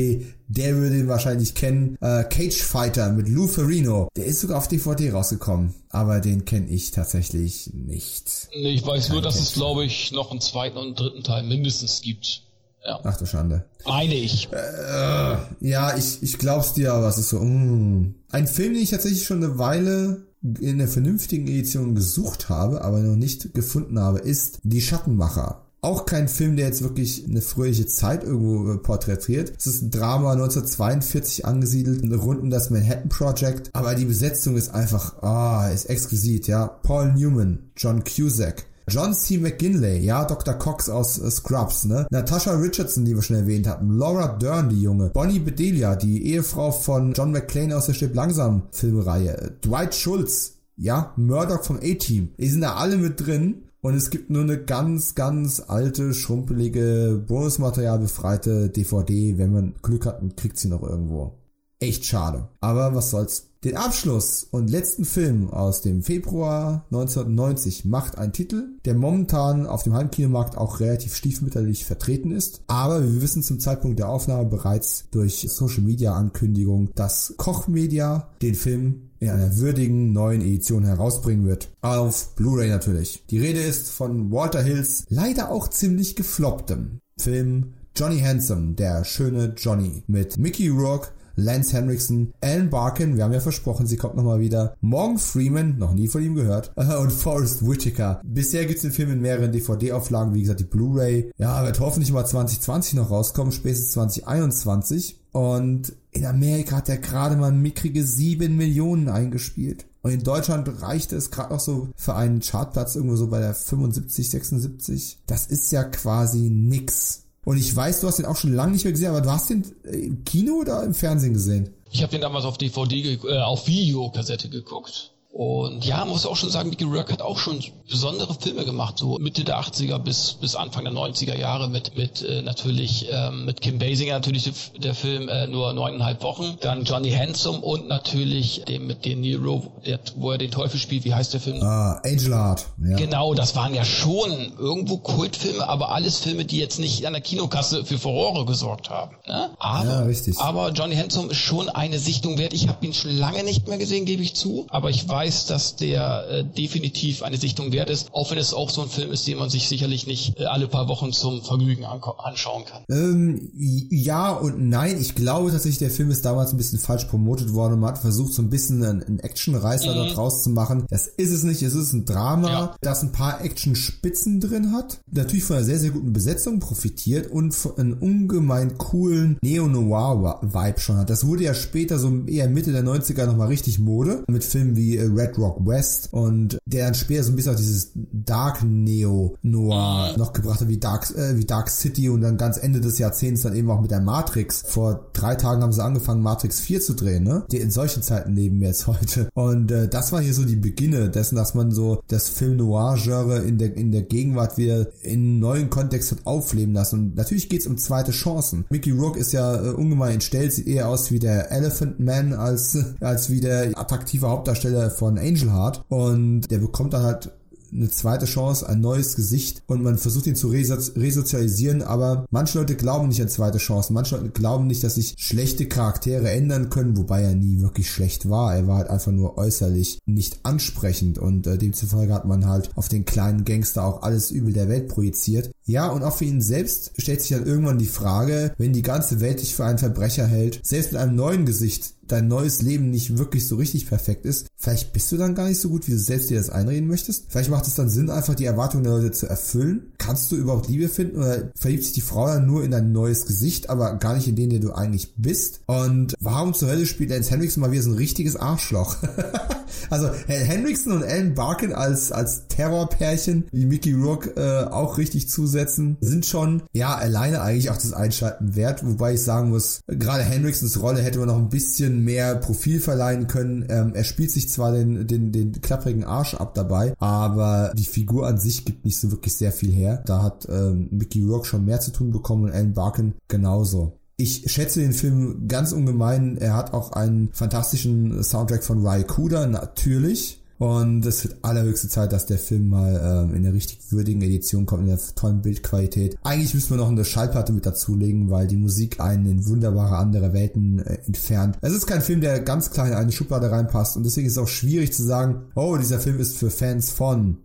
der 0.47 0.75
würde 0.75 0.97
ihn 0.97 1.07
wahrscheinlich 1.07 1.53
kennen. 1.53 1.97
Äh, 2.01 2.23
Cage 2.23 2.61
Fighter 2.61 3.11
mit 3.11 3.27
Lou 3.27 3.47
Ferrino. 3.47 4.09
Der 4.15 4.25
ist 4.25 4.41
sogar 4.41 4.57
auf 4.57 4.67
DVD 4.67 5.11
rausgekommen, 5.11 5.75
aber 5.89 6.19
den 6.21 6.45
kenne 6.45 6.69
ich 6.69 6.91
tatsächlich 6.91 7.71
nicht. 7.73 8.49
Nee, 8.55 8.71
ich 8.71 8.85
weiß 8.85 9.07
Kein 9.07 9.13
nur, 9.13 9.21
dass 9.21 9.35
Cage 9.35 9.43
es, 9.43 9.53
glaube 9.53 9.85
ich, 9.85 10.11
noch 10.11 10.31
einen 10.31 10.41
zweiten 10.41 10.77
und 10.77 10.85
einen 10.85 10.95
dritten 10.95 11.23
Teil 11.23 11.43
mindestens 11.43 12.01
gibt. 12.01 12.43
Ja. 12.85 12.99
Ach 13.03 13.17
du 13.17 13.25
Schande. 13.25 13.65
Meine 13.85 14.15
ich. 14.15 14.49
Äh, 14.51 15.37
ja, 15.59 15.97
ich, 15.97 16.23
ich 16.23 16.37
glaub's 16.37 16.73
dir, 16.73 16.93
aber 16.93 17.09
es 17.09 17.17
ist 17.17 17.29
so, 17.29 17.39
mm. 17.39 18.15
Ein 18.31 18.47
Film, 18.47 18.73
den 18.73 18.83
ich 18.83 18.91
tatsächlich 18.91 19.25
schon 19.25 19.43
eine 19.43 19.57
Weile 19.57 20.25
in 20.59 20.77
der 20.77 20.87
vernünftigen 20.87 21.47
Edition 21.47 21.95
gesucht 21.95 22.47
habe, 22.47 22.81
aber 22.81 22.99
noch 22.99 23.17
nicht 23.17 23.53
gefunden 23.53 23.99
habe, 23.99 24.19
ist 24.19 24.59
Die 24.63 24.81
Schattenmacher. 24.81 25.65
Auch 25.81 26.05
kein 26.05 26.27
Film, 26.27 26.57
der 26.57 26.65
jetzt 26.65 26.83
wirklich 26.83 27.25
eine 27.25 27.41
fröhliche 27.41 27.87
Zeit 27.87 28.25
irgendwo 28.25 28.73
äh, 28.73 28.77
porträtiert. 28.77 29.53
Es 29.57 29.65
ist 29.65 29.81
ein 29.81 29.91
Drama 29.91 30.33
1942 30.33 31.45
angesiedelt, 31.45 32.03
rund 32.21 32.41
um 32.41 32.49
das 32.49 32.69
Manhattan 32.69 33.07
Project. 33.07 33.69
Aber 33.73 33.95
die 33.95 34.05
Besetzung 34.05 34.57
ist 34.57 34.73
einfach, 34.73 35.23
ah, 35.23 35.69
ist 35.69 35.85
exquisit, 35.85 36.47
ja. 36.47 36.67
Paul 36.67 37.13
Newman, 37.13 37.71
John 37.77 38.03
Cusack, 38.03 38.65
John 38.89 39.13
C. 39.13 39.37
McGinley, 39.37 39.99
ja, 39.99 40.25
Dr. 40.25 40.55
Cox 40.55 40.89
aus 40.89 41.17
äh, 41.17 41.31
Scrubs, 41.31 41.85
ne? 41.85 42.07
Natasha 42.09 42.55
Richardson, 42.55 43.05
die 43.05 43.15
wir 43.15 43.21
schon 43.21 43.37
erwähnt 43.37 43.67
hatten, 43.67 43.97
Laura 43.97 44.35
Dern, 44.37 44.69
die 44.69 44.81
Junge, 44.81 45.11
Bonnie 45.11 45.39
Bedelia, 45.39 45.95
die 45.95 46.25
Ehefrau 46.25 46.71
von 46.71 47.13
John 47.13 47.31
McClane 47.31 47.77
aus 47.77 47.85
der 47.85 47.93
Stirb 47.93 48.15
langsam 48.15 48.63
Filmreihe, 48.71 49.53
Dwight 49.63 49.95
Schultz, 49.95 50.55
ja, 50.75 51.13
Murdoch 51.15 51.63
vom 51.63 51.77
A-Team. 51.77 52.29
Die 52.37 52.49
sind 52.49 52.61
da 52.61 52.75
alle 52.75 52.97
mit 52.97 53.25
drin 53.25 53.68
und 53.81 53.93
es 53.95 54.09
gibt 54.09 54.29
nur 54.29 54.43
eine 54.43 54.63
ganz, 54.63 55.15
ganz 55.15 55.61
alte, 55.65 56.13
schrumpelige, 56.13 57.23
Bonusmaterial 57.27 57.99
befreite 57.99 58.69
DVD. 58.69 59.37
Wenn 59.37 59.53
man 59.53 59.75
Glück 59.81 60.05
hat, 60.05 60.21
kriegt 60.35 60.57
sie 60.57 60.67
noch 60.67 60.83
irgendwo. 60.83 61.39
Echt 61.79 62.05
schade. 62.05 62.49
Aber 62.59 62.93
was 62.93 63.09
soll's. 63.09 63.45
Den 63.65 63.75
Abschluss 63.75 64.47
und 64.51 64.69
letzten 64.69 65.03
Film 65.03 65.49
aus 65.49 65.81
dem 65.81 66.01
Februar 66.01 66.85
1990 66.91 67.83
macht 67.83 68.17
ein 68.17 68.31
Titel, 68.31 68.69
der 68.85 68.95
momentan 68.95 69.67
auf 69.67 69.83
dem 69.83 69.93
Heimkinomarkt 69.93 70.57
auch 70.57 70.79
relativ 70.79 71.13
stiefmütterlich 71.13 71.83
vertreten 71.83 72.31
ist. 72.31 72.61
Aber 72.67 73.03
wir 73.03 73.21
wissen 73.21 73.43
zum 73.43 73.59
Zeitpunkt 73.59 73.99
der 73.99 74.07
Aufnahme 74.07 74.45
bereits 74.45 75.09
durch 75.11 75.45
Social 75.49 75.81
Media 75.81 76.13
Ankündigung, 76.13 76.91
dass 76.95 77.33
Koch 77.35 77.67
Media 77.67 78.29
den 78.41 78.55
Film 78.55 79.08
in 79.19 79.29
einer 79.29 79.57
würdigen 79.57 80.11
neuen 80.13 80.41
Edition 80.41 80.83
herausbringen 80.83 81.45
wird. 81.45 81.69
Auf 81.81 82.35
Blu-ray 82.35 82.69
natürlich. 82.69 83.23
Die 83.29 83.39
Rede 83.39 83.59
ist 83.59 83.91
von 83.91 84.31
Walter 84.31 84.61
Hills 84.61 85.05
leider 85.09 85.51
auch 85.51 85.67
ziemlich 85.67 86.15
geflopptem 86.15 86.99
Film 87.17 87.73
Johnny 87.95 88.19
Handsome, 88.19 88.75
der 88.75 89.03
schöne 89.03 89.53
Johnny, 89.57 90.03
mit 90.07 90.37
Mickey 90.37 90.69
Rourke, 90.69 91.09
Lance 91.39 91.75
Henriksen, 91.75 92.33
Alan 92.41 92.69
Barkin, 92.69 93.17
wir 93.17 93.23
haben 93.23 93.33
ja 93.33 93.39
versprochen, 93.39 93.87
sie 93.87 93.97
kommt 93.97 94.15
nochmal 94.15 94.39
wieder, 94.39 94.75
Morgan 94.81 95.17
Freeman, 95.17 95.77
noch 95.77 95.93
nie 95.93 96.07
von 96.07 96.23
ihm 96.23 96.35
gehört, 96.35 96.71
und 96.75 97.11
Forrest 97.11 97.67
Whitaker. 97.67 98.21
Bisher 98.23 98.65
gibt's 98.65 98.83
den 98.83 98.91
Film 98.91 99.11
in 99.11 99.21
mehreren 99.21 99.51
DVD-Auflagen, 99.51 100.33
wie 100.33 100.41
gesagt, 100.41 100.59
die 100.59 100.65
Blu-ray. 100.65 101.31
Ja, 101.37 101.63
wird 101.65 101.79
hoffentlich 101.79 102.11
mal 102.11 102.25
2020 102.25 102.95
noch 102.95 103.11
rauskommen, 103.11 103.51
spätestens 103.51 103.91
2021. 103.91 105.19
Und 105.31 105.93
in 106.11 106.25
Amerika 106.25 106.77
hat 106.77 106.89
er 106.89 106.97
gerade 106.97 107.35
mal 107.35 107.51
mickrige 107.51 108.03
7 108.03 108.55
Millionen 108.55 109.09
eingespielt. 109.09 109.85
Und 110.01 110.11
in 110.11 110.23
Deutschland 110.23 110.81
reichte 110.81 111.15
es 111.15 111.29
gerade 111.29 111.53
noch 111.53 111.59
so 111.59 111.89
für 111.95 112.15
einen 112.15 112.39
Chartplatz 112.39 112.95
irgendwo 112.95 113.15
so 113.15 113.27
bei 113.27 113.39
der 113.39 113.53
75, 113.53 114.29
76. 114.29 115.19
Das 115.27 115.47
ist 115.47 115.71
ja 115.71 115.83
quasi 115.83 116.49
nix. 116.49 117.25
Und 117.45 117.57
ich 117.57 117.75
weiß, 117.75 118.01
du 118.01 118.07
hast 118.07 118.17
den 118.17 118.25
auch 118.25 118.35
schon 118.35 118.53
lange 118.53 118.73
nicht 118.73 118.83
mehr 118.83 118.91
gesehen, 118.91 119.09
aber 119.09 119.21
du 119.21 119.31
hast 119.31 119.49
den 119.49 119.63
im 119.83 120.23
Kino 120.23 120.55
oder 120.55 120.83
im 120.83 120.93
Fernsehen 120.93 121.33
gesehen? 121.33 121.73
Ich 121.91 122.01
habe 122.03 122.11
den 122.11 122.21
damals 122.21 122.45
auf 122.45 122.57
DVD, 122.57 123.17
äh, 123.23 123.37
auf 123.39 123.67
Videokassette 123.67 124.49
geguckt. 124.49 125.13
Und 125.39 125.85
ja, 125.85 126.03
muss 126.03 126.25
auch 126.25 126.35
schon 126.35 126.49
sagen, 126.49 126.69
Mickey 126.69 126.83
Rourke 126.83 127.13
hat 127.13 127.21
auch 127.21 127.37
schon 127.37 127.63
besondere 127.89 128.33
Filme 128.33 128.65
gemacht, 128.65 128.97
so 128.97 129.17
Mitte 129.19 129.45
der 129.45 129.57
80er 129.61 129.97
bis, 129.97 130.33
bis 130.33 130.53
Anfang 130.53 130.83
der 130.83 130.91
90er 130.91 131.33
Jahre 131.33 131.69
mit, 131.69 131.95
mit 131.95 132.21
äh, 132.21 132.41
natürlich 132.41 133.07
ähm, 133.09 133.45
mit 133.45 133.61
Kim 133.61 133.79
Basinger 133.79 134.15
natürlich 134.15 134.51
der 134.77 134.93
Film 134.93 135.29
äh, 135.29 135.47
nur 135.47 135.71
neuneinhalb 135.71 136.23
Wochen, 136.23 136.57
dann 136.59 136.83
Johnny 136.83 137.11
Handsome 137.11 137.59
und 137.59 137.87
natürlich 137.87 138.65
dem 138.67 138.85
mit 138.85 139.05
De 139.05 139.15
Niro, 139.15 139.71
der, 139.85 140.01
wo 140.17 140.31
er 140.31 140.37
den 140.37 140.51
Teufel 140.51 140.77
spielt, 140.77 141.05
wie 141.05 141.13
heißt 141.13 141.33
der 141.33 141.39
Film? 141.39 141.63
Ah, 141.63 142.01
Angel 142.03 142.35
Heart. 142.35 142.65
Ja. 142.89 142.97
Genau, 142.97 143.33
das 143.33 143.55
waren 143.55 143.73
ja 143.73 143.85
schon 143.85 144.51
irgendwo 144.59 144.97
Kultfilme, 144.97 145.65
aber 145.69 145.93
alles 145.93 146.17
Filme, 146.17 146.43
die 146.43 146.57
jetzt 146.57 146.79
nicht 146.79 147.07
an 147.07 147.13
der 147.13 147.21
Kinokasse 147.21 147.85
für 147.85 147.97
Furore 147.97 148.43
gesorgt 148.43 148.89
haben. 148.89 149.15
Ne? 149.25 149.51
Aber, 149.57 149.89
ja, 149.89 149.99
richtig. 150.01 150.37
aber 150.37 150.71
Johnny 150.71 150.97
Handsome 150.97 151.31
ist 151.31 151.37
schon 151.37 151.69
eine 151.69 151.97
Sichtung 151.97 152.37
wert. 152.37 152.51
Ich 152.51 152.67
habe 152.67 152.85
ihn 152.85 152.93
schon 152.93 153.15
lange 153.17 153.45
nicht 153.45 153.69
mehr 153.69 153.77
gesehen, 153.77 154.03
gebe 154.03 154.21
ich 154.21 154.35
zu, 154.35 154.67
aber 154.69 154.89
ich 154.89 155.07
weiß, 155.07 155.28
dass 155.29 155.75
der 155.75 156.27
äh, 156.29 156.43
definitiv 156.43 157.23
eine 157.23 157.37
Sichtung 157.37 157.71
wert 157.71 157.89
ist, 157.89 158.13
auch 158.13 158.31
wenn 158.31 158.37
es 158.37 158.53
auch 158.53 158.69
so 158.69 158.81
ein 158.81 158.89
Film 158.89 159.11
ist, 159.11 159.27
den 159.27 159.37
man 159.37 159.49
sich 159.49 159.67
sicherlich 159.67 160.07
nicht 160.07 160.39
äh, 160.39 160.45
alle 160.45 160.67
paar 160.67 160.87
Wochen 160.87 161.11
zum 161.11 161.41
Vergnügen 161.41 161.85
anschauen 161.85 162.65
kann. 162.65 162.83
Ähm, 162.89 163.49
ja 163.55 164.31
und 164.31 164.69
nein. 164.69 164.99
Ich 164.99 165.15
glaube 165.15 165.51
tatsächlich, 165.51 165.79
der 165.79 165.91
Film 165.91 166.11
ist 166.11 166.25
damals 166.25 166.51
ein 166.51 166.57
bisschen 166.57 166.79
falsch 166.79 167.05
promotet 167.05 167.53
worden 167.53 167.73
und 167.73 167.79
man 167.81 167.91
hat 167.91 167.99
versucht, 167.99 168.33
so 168.33 168.41
ein 168.41 168.49
bisschen 168.49 168.83
einen, 168.83 169.03
einen 169.03 169.19
Action-Reißer 169.19 169.91
mhm. 169.91 170.09
daraus 170.09 170.43
zu 170.43 170.49
machen. 170.49 170.85
Das 170.89 171.07
ist 171.07 171.31
es 171.31 171.43
nicht. 171.43 171.61
Es 171.61 171.73
ist 171.73 171.93
ein 171.93 172.05
Drama, 172.05 172.49
ja. 172.49 172.75
das 172.81 173.03
ein 173.03 173.11
paar 173.11 173.43
Action-Spitzen 173.43 174.39
drin 174.39 174.73
hat. 174.73 175.01
Natürlich 175.11 175.43
von 175.43 175.57
einer 175.57 175.65
sehr, 175.65 175.79
sehr 175.79 175.91
guten 175.91 176.13
Besetzung 176.13 176.59
profitiert 176.59 177.31
und 177.31 177.53
von 177.53 177.77
einem 177.77 177.97
ungemein 177.99 178.77
coolen 178.77 179.37
Neo-Noir-Vibe 179.41 180.79
schon 180.79 180.97
hat. 180.97 181.09
Das 181.09 181.25
wurde 181.25 181.43
ja 181.43 181.53
später 181.53 181.99
so 181.99 182.11
eher 182.25 182.49
Mitte 182.49 182.71
der 182.71 182.83
90er 182.83 183.25
nochmal 183.25 183.47
richtig 183.47 183.79
Mode 183.79 184.23
mit 184.27 184.43
Filmen 184.43 184.75
wie 184.75 184.97
äh, 184.97 185.08
Red 185.15 185.37
Rock 185.37 185.65
West 185.65 186.09
und 186.11 186.57
der 186.65 186.85
dann 186.85 186.95
später 186.95 187.23
so 187.23 187.31
ein 187.31 187.35
bisschen 187.35 187.53
auch 187.53 187.57
dieses 187.57 187.91
Dark 187.95 188.63
Neo-Noir 188.63 190.11
mhm. 190.11 190.19
noch 190.19 190.33
gebracht 190.33 190.61
hat, 190.61 190.67
wie 190.67 190.77
Dark, 190.77 191.09
äh, 191.15 191.37
wie 191.37 191.45
Dark 191.45 191.69
City 191.69 192.09
und 192.09 192.21
dann 192.21 192.37
ganz 192.37 192.57
Ende 192.57 192.81
des 192.81 192.97
Jahrzehnts 192.99 193.41
dann 193.43 193.55
eben 193.55 193.69
auch 193.69 193.81
mit 193.81 193.91
der 193.91 194.01
Matrix. 194.01 194.63
Vor 194.67 195.09
drei 195.13 195.35
Tagen 195.35 195.61
haben 195.61 195.73
sie 195.73 195.83
angefangen, 195.83 196.21
Matrix 196.21 196.59
4 196.59 196.81
zu 196.81 196.93
drehen, 196.93 197.23
ne? 197.23 197.45
Die 197.51 197.57
in 197.57 197.71
solchen 197.71 198.03
Zeiten 198.03 198.35
leben 198.35 198.59
wir 198.59 198.67
jetzt 198.67 198.87
heute. 198.87 199.29
Und 199.33 199.71
äh, 199.71 199.87
das 199.87 200.11
war 200.11 200.21
hier 200.21 200.33
so 200.33 200.45
die 200.45 200.55
Beginne 200.55 201.09
dessen, 201.09 201.35
dass 201.35 201.53
man 201.53 201.71
so 201.71 202.01
das 202.07 202.29
Film 202.29 202.57
Noir-Genre 202.57 203.39
in 203.39 203.57
der, 203.57 203.75
in 203.75 203.91
der 203.91 204.03
Gegenwart 204.03 204.57
wieder 204.57 204.87
in 205.01 205.39
neuen 205.39 205.69
Kontext 205.69 206.11
hat 206.11 206.25
aufleben 206.25 206.73
lassen. 206.73 206.99
Und 206.99 207.15
natürlich 207.15 207.49
geht's 207.49 207.67
um 207.67 207.77
zweite 207.77 208.11
Chancen. 208.11 208.65
Mickey 208.69 208.91
Rourke 208.91 209.19
ist 209.19 209.31
ja 209.31 209.55
äh, 209.55 209.69
ungemein 209.69 210.13
entstellt, 210.13 210.53
sieht 210.53 210.67
eher 210.67 210.89
aus 210.89 211.11
wie 211.11 211.19
der 211.19 211.51
Elephant 211.51 211.99
Man 211.99 212.33
als, 212.33 212.77
als 212.99 213.29
wie 213.29 213.41
der 213.41 213.77
attraktive 213.77 214.29
Hauptdarsteller 214.29 214.89
von 214.99 215.17
Angel 215.17 215.51
Heart. 215.51 215.85
Und 215.89 216.51
der 216.51 216.59
bekommt 216.59 216.93
dann 216.93 217.03
halt 217.03 217.31
eine 217.71 217.89
zweite 217.89 218.25
Chance, 218.25 218.67
ein 218.67 218.81
neues 218.81 219.15
Gesicht 219.15 219.63
und 219.67 219.83
man 219.83 219.97
versucht 219.97 220.27
ihn 220.27 220.35
zu 220.35 220.47
resozialisieren, 220.47 221.81
aber 221.81 222.25
manche 222.31 222.57
Leute 222.57 222.75
glauben 222.75 223.09
nicht 223.09 223.21
an 223.21 223.29
zweite 223.29 223.57
Chancen, 223.57 223.93
manche 223.93 224.17
Leute 224.17 224.29
glauben 224.29 224.67
nicht, 224.67 224.83
dass 224.83 224.95
sich 224.95 225.15
schlechte 225.17 225.67
Charaktere 225.67 226.29
ändern 226.29 226.69
können, 226.69 226.97
wobei 226.97 227.21
er 227.21 227.35
nie 227.35 227.61
wirklich 227.61 227.89
schlecht 227.89 228.29
war. 228.29 228.55
Er 228.55 228.67
war 228.67 228.77
halt 228.77 228.89
einfach 228.89 229.11
nur 229.11 229.37
äußerlich 229.37 229.99
nicht 230.05 230.39
ansprechend 230.43 231.17
und 231.17 231.47
äh, 231.47 231.57
demzufolge 231.57 232.13
hat 232.13 232.25
man 232.25 232.47
halt 232.47 232.71
auf 232.75 232.87
den 232.87 233.05
kleinen 233.05 233.45
Gangster 233.45 233.85
auch 233.85 234.01
alles 234.01 234.31
Übel 234.31 234.53
der 234.53 234.69
Welt 234.69 234.87
projiziert. 234.87 235.51
Ja, 235.65 235.89
und 235.89 236.03
auch 236.03 236.15
für 236.15 236.25
ihn 236.25 236.41
selbst 236.41 236.93
stellt 236.97 237.21
sich 237.21 237.37
dann 237.37 237.45
irgendwann 237.45 237.77
die 237.77 237.85
Frage, 237.85 238.53
wenn 238.57 238.73
die 238.73 238.81
ganze 238.81 239.19
Welt 239.19 239.41
dich 239.41 239.55
für 239.55 239.65
einen 239.65 239.77
Verbrecher 239.77 240.25
hält, 240.25 240.59
selbst 240.63 240.93
mit 240.93 241.01
einem 241.01 241.15
neuen 241.15 241.45
Gesicht 241.45 241.93
dein 242.11 242.27
neues 242.27 242.61
Leben 242.61 242.89
nicht 242.89 243.17
wirklich 243.17 243.47
so 243.47 243.55
richtig 243.55 243.87
perfekt 243.87 244.25
ist, 244.25 244.47
vielleicht 244.55 244.93
bist 244.93 245.11
du 245.11 245.17
dann 245.17 245.35
gar 245.35 245.47
nicht 245.47 245.59
so 245.59 245.69
gut, 245.69 245.87
wie 245.87 245.91
du 245.91 245.99
selbst 245.99 246.29
dir 246.29 246.37
das 246.37 246.49
einreden 246.49 246.87
möchtest. 246.87 247.25
Vielleicht 247.29 247.49
macht 247.49 247.67
es 247.67 247.75
dann 247.75 247.89
Sinn, 247.89 248.09
einfach 248.09 248.35
die 248.35 248.45
Erwartungen 248.45 248.83
der 248.83 248.93
Leute 248.93 249.11
zu 249.11 249.27
erfüllen. 249.27 249.93
Kannst 249.97 250.31
du 250.31 250.35
überhaupt 250.35 250.67
Liebe 250.67 250.89
finden 250.89 251.17
oder 251.17 251.51
verliebt 251.55 251.83
sich 251.83 251.93
die 251.93 252.01
Frau 252.01 252.27
dann 252.27 252.45
nur 252.45 252.63
in 252.63 252.71
dein 252.71 252.91
neues 252.91 253.25
Gesicht, 253.25 253.69
aber 253.69 253.95
gar 253.95 254.15
nicht 254.15 254.27
in 254.27 254.35
den, 254.35 254.49
der 254.49 254.59
du 254.59 254.73
eigentlich 254.73 255.13
bist? 255.15 255.61
Und 255.65 256.15
warum 256.19 256.53
zur 256.53 256.69
Hölle 256.69 256.85
spielt 256.85 257.09
Lance 257.09 257.31
Henriksen 257.31 257.61
mal 257.61 257.71
wieder 257.71 257.83
so 257.83 257.91
ein 257.91 257.97
richtiges 257.97 258.35
Arschloch? 258.35 258.97
also 259.89 260.09
Henriksen 260.27 260.91
und 260.91 261.03
Alan 261.03 261.33
Barkin 261.33 261.73
als, 261.73 262.11
als 262.11 262.47
Terrorpärchen, 262.47 263.45
wie 263.51 263.65
Mickey 263.65 263.93
Rourke 263.93 264.31
äh, 264.35 264.69
auch 264.69 264.97
richtig 264.97 265.29
zusetzen, 265.29 265.97
sind 266.01 266.25
schon, 266.25 266.63
ja, 266.73 266.95
alleine 266.95 267.41
eigentlich 267.41 267.69
auch 267.69 267.77
das 267.77 267.93
Einschalten 267.93 268.55
wert, 268.55 268.85
wobei 268.85 269.13
ich 269.13 269.23
sagen 269.23 269.49
muss, 269.49 269.81
gerade 269.87 270.23
Henriksens 270.23 270.81
Rolle 270.81 271.01
hätte 271.01 271.19
man 271.19 271.27
noch 271.27 271.37
ein 271.37 271.49
bisschen 271.49 272.03
mehr 272.03 272.35
Profil 272.35 272.79
verleihen 272.79 273.27
können. 273.27 273.65
Ähm, 273.69 273.93
er 273.93 274.03
spielt 274.03 274.31
sich 274.31 274.49
zwar 274.49 274.71
den, 274.71 275.07
den, 275.07 275.31
den 275.31 275.61
klapprigen 275.61 276.03
Arsch 276.03 276.33
ab 276.35 276.53
dabei, 276.55 276.93
aber 276.99 277.73
die 277.75 277.85
Figur 277.85 278.27
an 278.27 278.37
sich 278.37 278.65
gibt 278.65 278.85
nicht 278.85 278.99
so 278.99 279.11
wirklich 279.11 279.35
sehr 279.35 279.51
viel 279.51 279.71
her. 279.71 280.01
Da 280.05 280.23
hat 280.23 280.47
ähm, 280.49 280.87
Mickey 280.91 281.23
Rourke 281.23 281.45
schon 281.45 281.65
mehr 281.65 281.79
zu 281.79 281.91
tun 281.91 282.11
bekommen 282.11 282.45
und 282.45 282.51
Alan 282.51 282.73
Barkin 282.73 283.13
genauso. 283.27 283.98
Ich 284.21 284.51
schätze 284.51 284.81
den 284.81 284.91
Film 284.91 285.47
ganz 285.47 285.71
ungemein. 285.71 286.35
Er 286.35 286.53
hat 286.53 286.73
auch 286.73 286.91
einen 286.91 287.29
fantastischen 287.31 288.21
Soundtrack 288.21 288.65
von 288.65 288.85
Rai 288.85 289.03
Kuda, 289.03 289.47
natürlich. 289.47 290.43
Und 290.57 291.05
es 291.05 291.23
wird 291.23 291.37
allerhöchste 291.41 291.87
Zeit, 291.87 292.11
dass 292.11 292.25
der 292.25 292.37
Film 292.37 292.67
mal 292.67 293.29
ähm, 293.29 293.33
in 293.33 293.43
der 293.43 293.53
richtig 293.53 293.79
würdigen 293.93 294.21
Edition 294.21 294.65
kommt, 294.65 294.81
in 294.81 294.89
der 294.89 294.99
tollen 295.15 295.41
Bildqualität. 295.41 296.17
Eigentlich 296.21 296.53
müssen 296.53 296.71
wir 296.71 296.75
noch 296.75 296.89
eine 296.89 297.05
Schallplatte 297.05 297.53
mit 297.53 297.65
dazulegen, 297.65 298.29
weil 298.29 298.47
die 298.47 298.57
Musik 298.57 298.99
einen 298.99 299.25
in 299.25 299.47
wunderbare 299.47 299.95
andere 299.95 300.33
Welten 300.33 300.79
äh, 300.79 300.97
entfernt. 301.05 301.57
Es 301.61 301.71
ist 301.71 301.87
kein 301.87 302.01
Film, 302.01 302.19
der 302.19 302.41
ganz 302.41 302.71
klein 302.71 302.91
in 302.91 302.97
eine 302.97 303.13
Schublade 303.13 303.49
reinpasst 303.49 303.95
und 303.95 304.05
deswegen 304.05 304.27
ist 304.27 304.33
es 304.33 304.37
auch 304.37 304.49
schwierig 304.49 304.91
zu 304.91 305.03
sagen, 305.03 305.43
oh, 305.55 305.77
dieser 305.77 306.01
Film 306.01 306.19
ist 306.19 306.35
für 306.35 306.51
Fans 306.51 306.89
von 306.89 307.37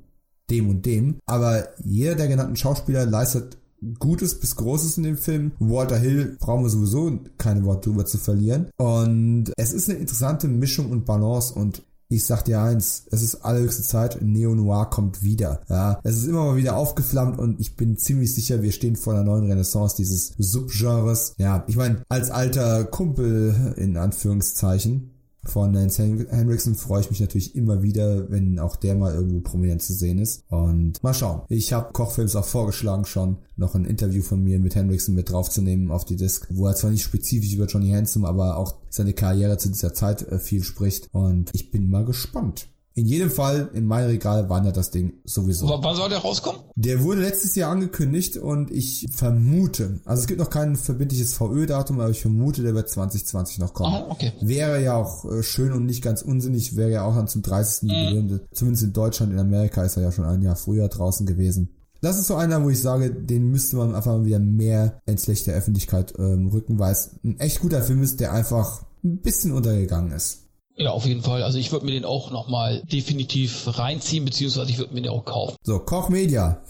dem 0.50 0.68
und 0.68 0.84
dem. 0.84 1.18
Aber 1.24 1.68
jeder 1.84 2.16
der 2.16 2.26
genannten 2.26 2.56
Schauspieler 2.56 3.06
leistet 3.06 3.58
Gutes 3.98 4.38
bis 4.38 4.56
Großes 4.56 4.96
in 4.98 5.04
dem 5.04 5.16
Film. 5.16 5.52
Walter 5.58 5.98
Hill 5.98 6.36
brauchen 6.40 6.64
wir 6.64 6.70
sowieso 6.70 7.18
keine 7.38 7.64
Wort 7.64 7.86
drüber 7.86 8.06
zu 8.06 8.18
verlieren. 8.18 8.70
Und 8.76 9.52
es 9.56 9.72
ist 9.72 9.88
eine 9.88 9.98
interessante 9.98 10.48
Mischung 10.48 10.90
und 10.90 11.04
Balance 11.04 11.54
und 11.54 11.82
ich 12.08 12.26
sag 12.26 12.44
dir 12.44 12.60
eins, 12.60 13.06
es 13.10 13.22
ist 13.22 13.44
allerhöchste 13.44 13.82
Zeit, 13.82 14.18
Neo 14.20 14.54
Noir 14.54 14.90
kommt 14.90 15.22
wieder. 15.22 15.62
Ja, 15.68 15.98
es 16.04 16.18
ist 16.18 16.26
immer 16.26 16.44
mal 16.44 16.56
wieder 16.56 16.76
aufgeflammt 16.76 17.38
und 17.38 17.58
ich 17.60 17.76
bin 17.76 17.96
ziemlich 17.96 18.34
sicher, 18.34 18.62
wir 18.62 18.72
stehen 18.72 18.96
vor 18.96 19.14
einer 19.14 19.24
neuen 19.24 19.46
Renaissance 19.46 19.96
dieses 19.96 20.34
Subgenres. 20.38 21.34
Ja, 21.38 21.64
ich 21.66 21.76
meine, 21.76 22.02
als 22.08 22.30
alter 22.30 22.84
Kumpel 22.84 23.74
in 23.76 23.96
Anführungszeichen 23.96 25.13
von 25.44 25.72
Lance 25.72 26.02
Henriksen 26.30 26.74
freue 26.74 27.00
ich 27.00 27.10
mich 27.10 27.20
natürlich 27.20 27.54
immer 27.54 27.82
wieder, 27.82 28.30
wenn 28.30 28.58
auch 28.58 28.76
der 28.76 28.94
mal 28.94 29.14
irgendwo 29.14 29.40
prominent 29.40 29.82
zu 29.82 29.92
sehen 29.92 30.18
ist. 30.18 30.44
Und 30.48 31.02
mal 31.02 31.14
schauen. 31.14 31.42
Ich 31.48 31.72
habe 31.72 31.92
Kochfilms 31.92 32.36
auch 32.36 32.44
vorgeschlagen, 32.44 33.04
schon 33.04 33.38
noch 33.56 33.74
ein 33.74 33.84
Interview 33.84 34.22
von 34.22 34.42
mir 34.42 34.58
mit 34.58 34.74
Henriksen 34.74 35.14
mit 35.14 35.30
draufzunehmen 35.30 35.90
auf 35.90 36.04
die 36.04 36.16
Disc, 36.16 36.46
wo 36.50 36.66
er 36.66 36.74
zwar 36.74 36.90
nicht 36.90 37.02
spezifisch 37.04 37.54
über 37.54 37.66
Johnny 37.66 37.90
Handsome, 37.90 38.26
aber 38.26 38.56
auch 38.56 38.76
seine 38.90 39.12
Karriere 39.12 39.58
zu 39.58 39.68
dieser 39.68 39.94
Zeit 39.94 40.22
äh, 40.28 40.38
viel 40.38 40.62
spricht. 40.62 41.08
Und 41.12 41.50
ich 41.52 41.70
bin 41.70 41.90
mal 41.90 42.04
gespannt. 42.04 42.68
In 42.96 43.06
jedem 43.06 43.28
Fall, 43.28 43.70
in 43.74 43.86
mein 43.86 44.04
Regal 44.04 44.48
wandert 44.48 44.76
das 44.76 44.92
Ding 44.92 45.14
sowieso. 45.24 45.68
W 45.68 45.78
wann 45.80 45.96
soll 45.96 46.08
der 46.08 46.18
rauskommen? 46.18 46.60
Der 46.76 47.02
wurde 47.02 47.22
letztes 47.22 47.56
Jahr 47.56 47.72
angekündigt 47.72 48.36
und 48.36 48.70
ich 48.70 49.06
vermute, 49.10 50.00
also 50.04 50.20
es 50.20 50.28
gibt 50.28 50.38
noch 50.38 50.50
kein 50.50 50.76
verbindliches 50.76 51.34
VÖ-Datum, 51.34 51.98
aber 51.98 52.10
ich 52.10 52.20
vermute, 52.20 52.62
der 52.62 52.74
wird 52.74 52.88
2020 52.88 53.58
noch 53.58 53.74
kommen. 53.74 53.94
Ah, 53.94 54.06
okay. 54.10 54.32
Wäre 54.40 54.80
ja 54.80 54.94
auch 54.94 55.24
äh, 55.24 55.42
schön 55.42 55.72
und 55.72 55.86
nicht 55.86 56.02
ganz 56.02 56.22
unsinnig, 56.22 56.76
wäre 56.76 56.90
ja 56.90 57.04
auch 57.04 57.16
dann 57.16 57.26
zum 57.26 57.42
30. 57.42 57.82
Mhm. 57.82 57.88
Jubiläum, 57.88 58.40
zumindest 58.52 58.84
in 58.84 58.92
Deutschland, 58.92 59.32
in 59.32 59.40
Amerika 59.40 59.82
ist 59.82 59.96
er 59.96 60.04
ja 60.04 60.12
schon 60.12 60.24
ein 60.24 60.42
Jahr 60.42 60.56
früher 60.56 60.86
draußen 60.86 61.26
gewesen. 61.26 61.70
Das 62.00 62.18
ist 62.18 62.28
so 62.28 62.36
einer, 62.36 62.62
wo 62.62 62.70
ich 62.70 62.80
sage, 62.80 63.10
den 63.10 63.50
müsste 63.50 63.76
man 63.76 63.94
einfach 63.94 64.12
mal 64.12 64.24
wieder 64.24 64.38
mehr 64.38 65.00
ins 65.06 65.26
Licht 65.26 65.48
der 65.48 65.54
Öffentlichkeit 65.54 66.14
ähm, 66.18 66.48
rücken, 66.48 66.78
weil 66.78 66.92
es 66.92 67.10
ein 67.24 67.40
echt 67.40 67.60
guter 67.60 67.82
Film 67.82 68.02
ist, 68.02 68.20
der 68.20 68.32
einfach 68.32 68.84
ein 69.02 69.18
bisschen 69.18 69.52
untergegangen 69.52 70.12
ist. 70.12 70.43
Ja, 70.76 70.90
auf 70.90 71.06
jeden 71.06 71.22
Fall. 71.22 71.42
Also 71.42 71.58
ich 71.58 71.70
würde 71.70 71.86
mir 71.86 71.92
den 71.92 72.04
auch 72.04 72.30
nochmal 72.30 72.82
definitiv 72.84 73.78
reinziehen, 73.78 74.24
beziehungsweise 74.24 74.70
ich 74.70 74.78
würde 74.78 74.94
mir 74.94 75.02
den 75.02 75.12
auch 75.12 75.24
kaufen. 75.24 75.56
So, 75.62 75.78
Koch 75.78 76.08
Media. 76.08 76.60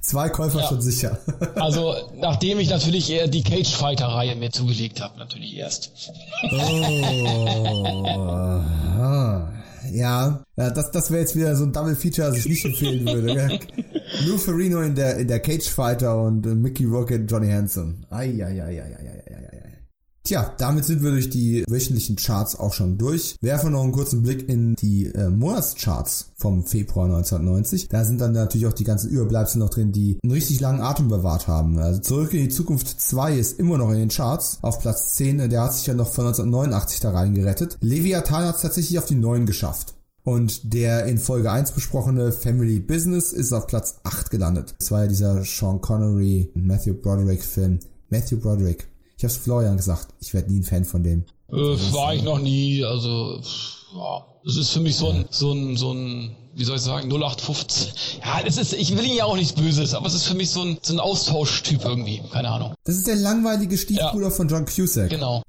Zwei 0.00 0.30
Käufer 0.30 0.60
ja. 0.60 0.68
schon 0.68 0.80
sicher. 0.80 1.18
also, 1.54 1.94
nachdem 2.16 2.58
ich 2.58 2.70
natürlich 2.70 3.08
eher 3.08 3.28
die 3.28 3.42
Cage 3.42 3.70
Fighter 3.70 4.06
Reihe 4.06 4.34
mir 4.34 4.50
zugelegt 4.50 5.00
habe, 5.00 5.16
natürlich 5.18 5.56
erst. 5.56 5.92
oh. 6.42 7.82
Ja, 9.92 10.42
das, 10.56 10.90
das 10.90 11.10
wäre 11.10 11.20
jetzt 11.20 11.36
wieder 11.36 11.54
so 11.56 11.64
ein 11.64 11.72
Double 11.72 11.94
Feature, 11.94 12.28
das 12.28 12.38
ich 12.38 12.46
nicht 12.46 12.64
empfehlen 12.64 13.06
würde. 13.06 13.60
Lou 14.26 14.38
Ferrino 14.38 14.80
in 14.80 14.94
der, 14.94 15.18
in 15.18 15.28
der 15.28 15.40
Cage 15.40 15.68
Fighter 15.68 16.22
und 16.22 16.46
Mickey 16.46 16.84
Rocket 16.84 17.30
Johnny 17.30 17.50
Hanson. 17.50 18.06
Ai, 18.10 18.42
ai, 18.44 18.62
ai, 18.62 18.62
ai, 18.62 18.82
ai, 18.82 19.22
ai, 19.26 19.36
ai. 19.36 19.41
Tja, 20.24 20.54
damit 20.56 20.84
sind 20.84 21.02
wir 21.02 21.10
durch 21.10 21.30
die 21.30 21.64
wöchentlichen 21.68 22.14
Charts 22.14 22.58
auch 22.58 22.72
schon 22.72 22.96
durch. 22.96 23.36
Werfen 23.40 23.72
noch 23.72 23.82
einen 23.82 23.90
kurzen 23.90 24.22
Blick 24.22 24.48
in 24.48 24.76
die 24.76 25.06
äh, 25.06 25.28
Monatscharts 25.28 26.32
vom 26.36 26.64
Februar 26.64 27.06
1990. 27.06 27.88
Da 27.88 28.04
sind 28.04 28.20
dann 28.20 28.32
natürlich 28.32 28.68
auch 28.68 28.72
die 28.72 28.84
ganzen 28.84 29.10
Überbleibsel 29.10 29.58
noch 29.58 29.70
drin, 29.70 29.90
die 29.90 30.20
einen 30.22 30.32
richtig 30.32 30.60
langen 30.60 30.80
Atem 30.80 31.08
bewahrt 31.08 31.48
haben. 31.48 31.76
Also 31.78 32.00
Zurück 32.00 32.34
in 32.34 32.42
die 32.44 32.48
Zukunft 32.50 33.00
2 33.00 33.36
ist 33.36 33.58
immer 33.58 33.78
noch 33.78 33.90
in 33.90 33.98
den 33.98 34.10
Charts. 34.10 34.58
Auf 34.62 34.78
Platz 34.78 35.14
10, 35.14 35.50
der 35.50 35.62
hat 35.62 35.74
sich 35.74 35.86
ja 35.88 35.94
noch 35.94 36.12
von 36.12 36.26
1989 36.26 37.00
da 37.00 37.10
reingerettet. 37.10 37.78
Leviathan 37.80 38.44
hat 38.44 38.56
es 38.56 38.62
tatsächlich 38.62 38.98
auf 38.98 39.06
die 39.06 39.16
9 39.16 39.44
geschafft. 39.44 39.94
Und 40.24 40.72
der 40.72 41.06
in 41.06 41.18
Folge 41.18 41.50
1 41.50 41.72
besprochene 41.72 42.30
Family 42.30 42.78
Business 42.78 43.32
ist 43.32 43.52
auf 43.52 43.66
Platz 43.66 43.96
8 44.04 44.30
gelandet. 44.30 44.76
Das 44.78 44.92
war 44.92 45.02
ja 45.02 45.08
dieser 45.08 45.42
Sean 45.44 45.80
Connery, 45.80 46.48
Matthew 46.54 46.94
Broderick 46.94 47.42
Film. 47.42 47.80
Matthew 48.08 48.38
Broderick. 48.38 48.91
Ich 49.22 49.24
hab's 49.24 49.36
Florian 49.36 49.76
gesagt. 49.76 50.08
Ich 50.18 50.34
werde 50.34 50.52
nie 50.52 50.58
ein 50.58 50.64
Fan 50.64 50.84
von 50.84 51.04
dem. 51.04 51.24
Äh, 51.48 51.54
war 51.54 52.12
ich 52.12 52.24
noch 52.24 52.40
nie, 52.40 52.84
also 52.84 53.40
ja. 53.94 54.26
Das 54.44 54.56
ist 54.56 54.70
für 54.70 54.80
mich 54.80 54.96
so 54.96 55.10
ein, 55.10 55.26
so 55.30 55.52
ein, 55.52 55.76
so 55.76 55.92
ein, 55.92 56.34
wie 56.56 56.64
soll 56.64 56.74
ich 56.74 56.82
sagen, 56.82 57.08
0815. 57.08 57.92
Ja, 58.24 58.42
das 58.44 58.56
ist, 58.56 58.72
ich 58.72 58.98
will 58.98 59.04
ihn 59.04 59.14
ja 59.14 59.26
auch 59.26 59.36
nichts 59.36 59.52
Böses, 59.52 59.94
aber 59.94 60.08
es 60.08 60.14
ist 60.14 60.24
für 60.24 60.34
mich 60.34 60.50
so 60.50 60.62
ein, 60.62 60.76
so 60.82 60.92
ein 60.92 60.98
Austauschtyp 60.98 61.84
irgendwie. 61.84 62.20
Keine 62.32 62.48
Ahnung. 62.48 62.74
Das 62.82 62.96
ist 62.96 63.06
der 63.06 63.14
langweilige 63.14 63.78
Stiefbruder 63.78 64.24
ja. 64.24 64.30
von 64.30 64.48
John 64.48 64.64
Cusack. 64.64 65.08
Genau. 65.08 65.44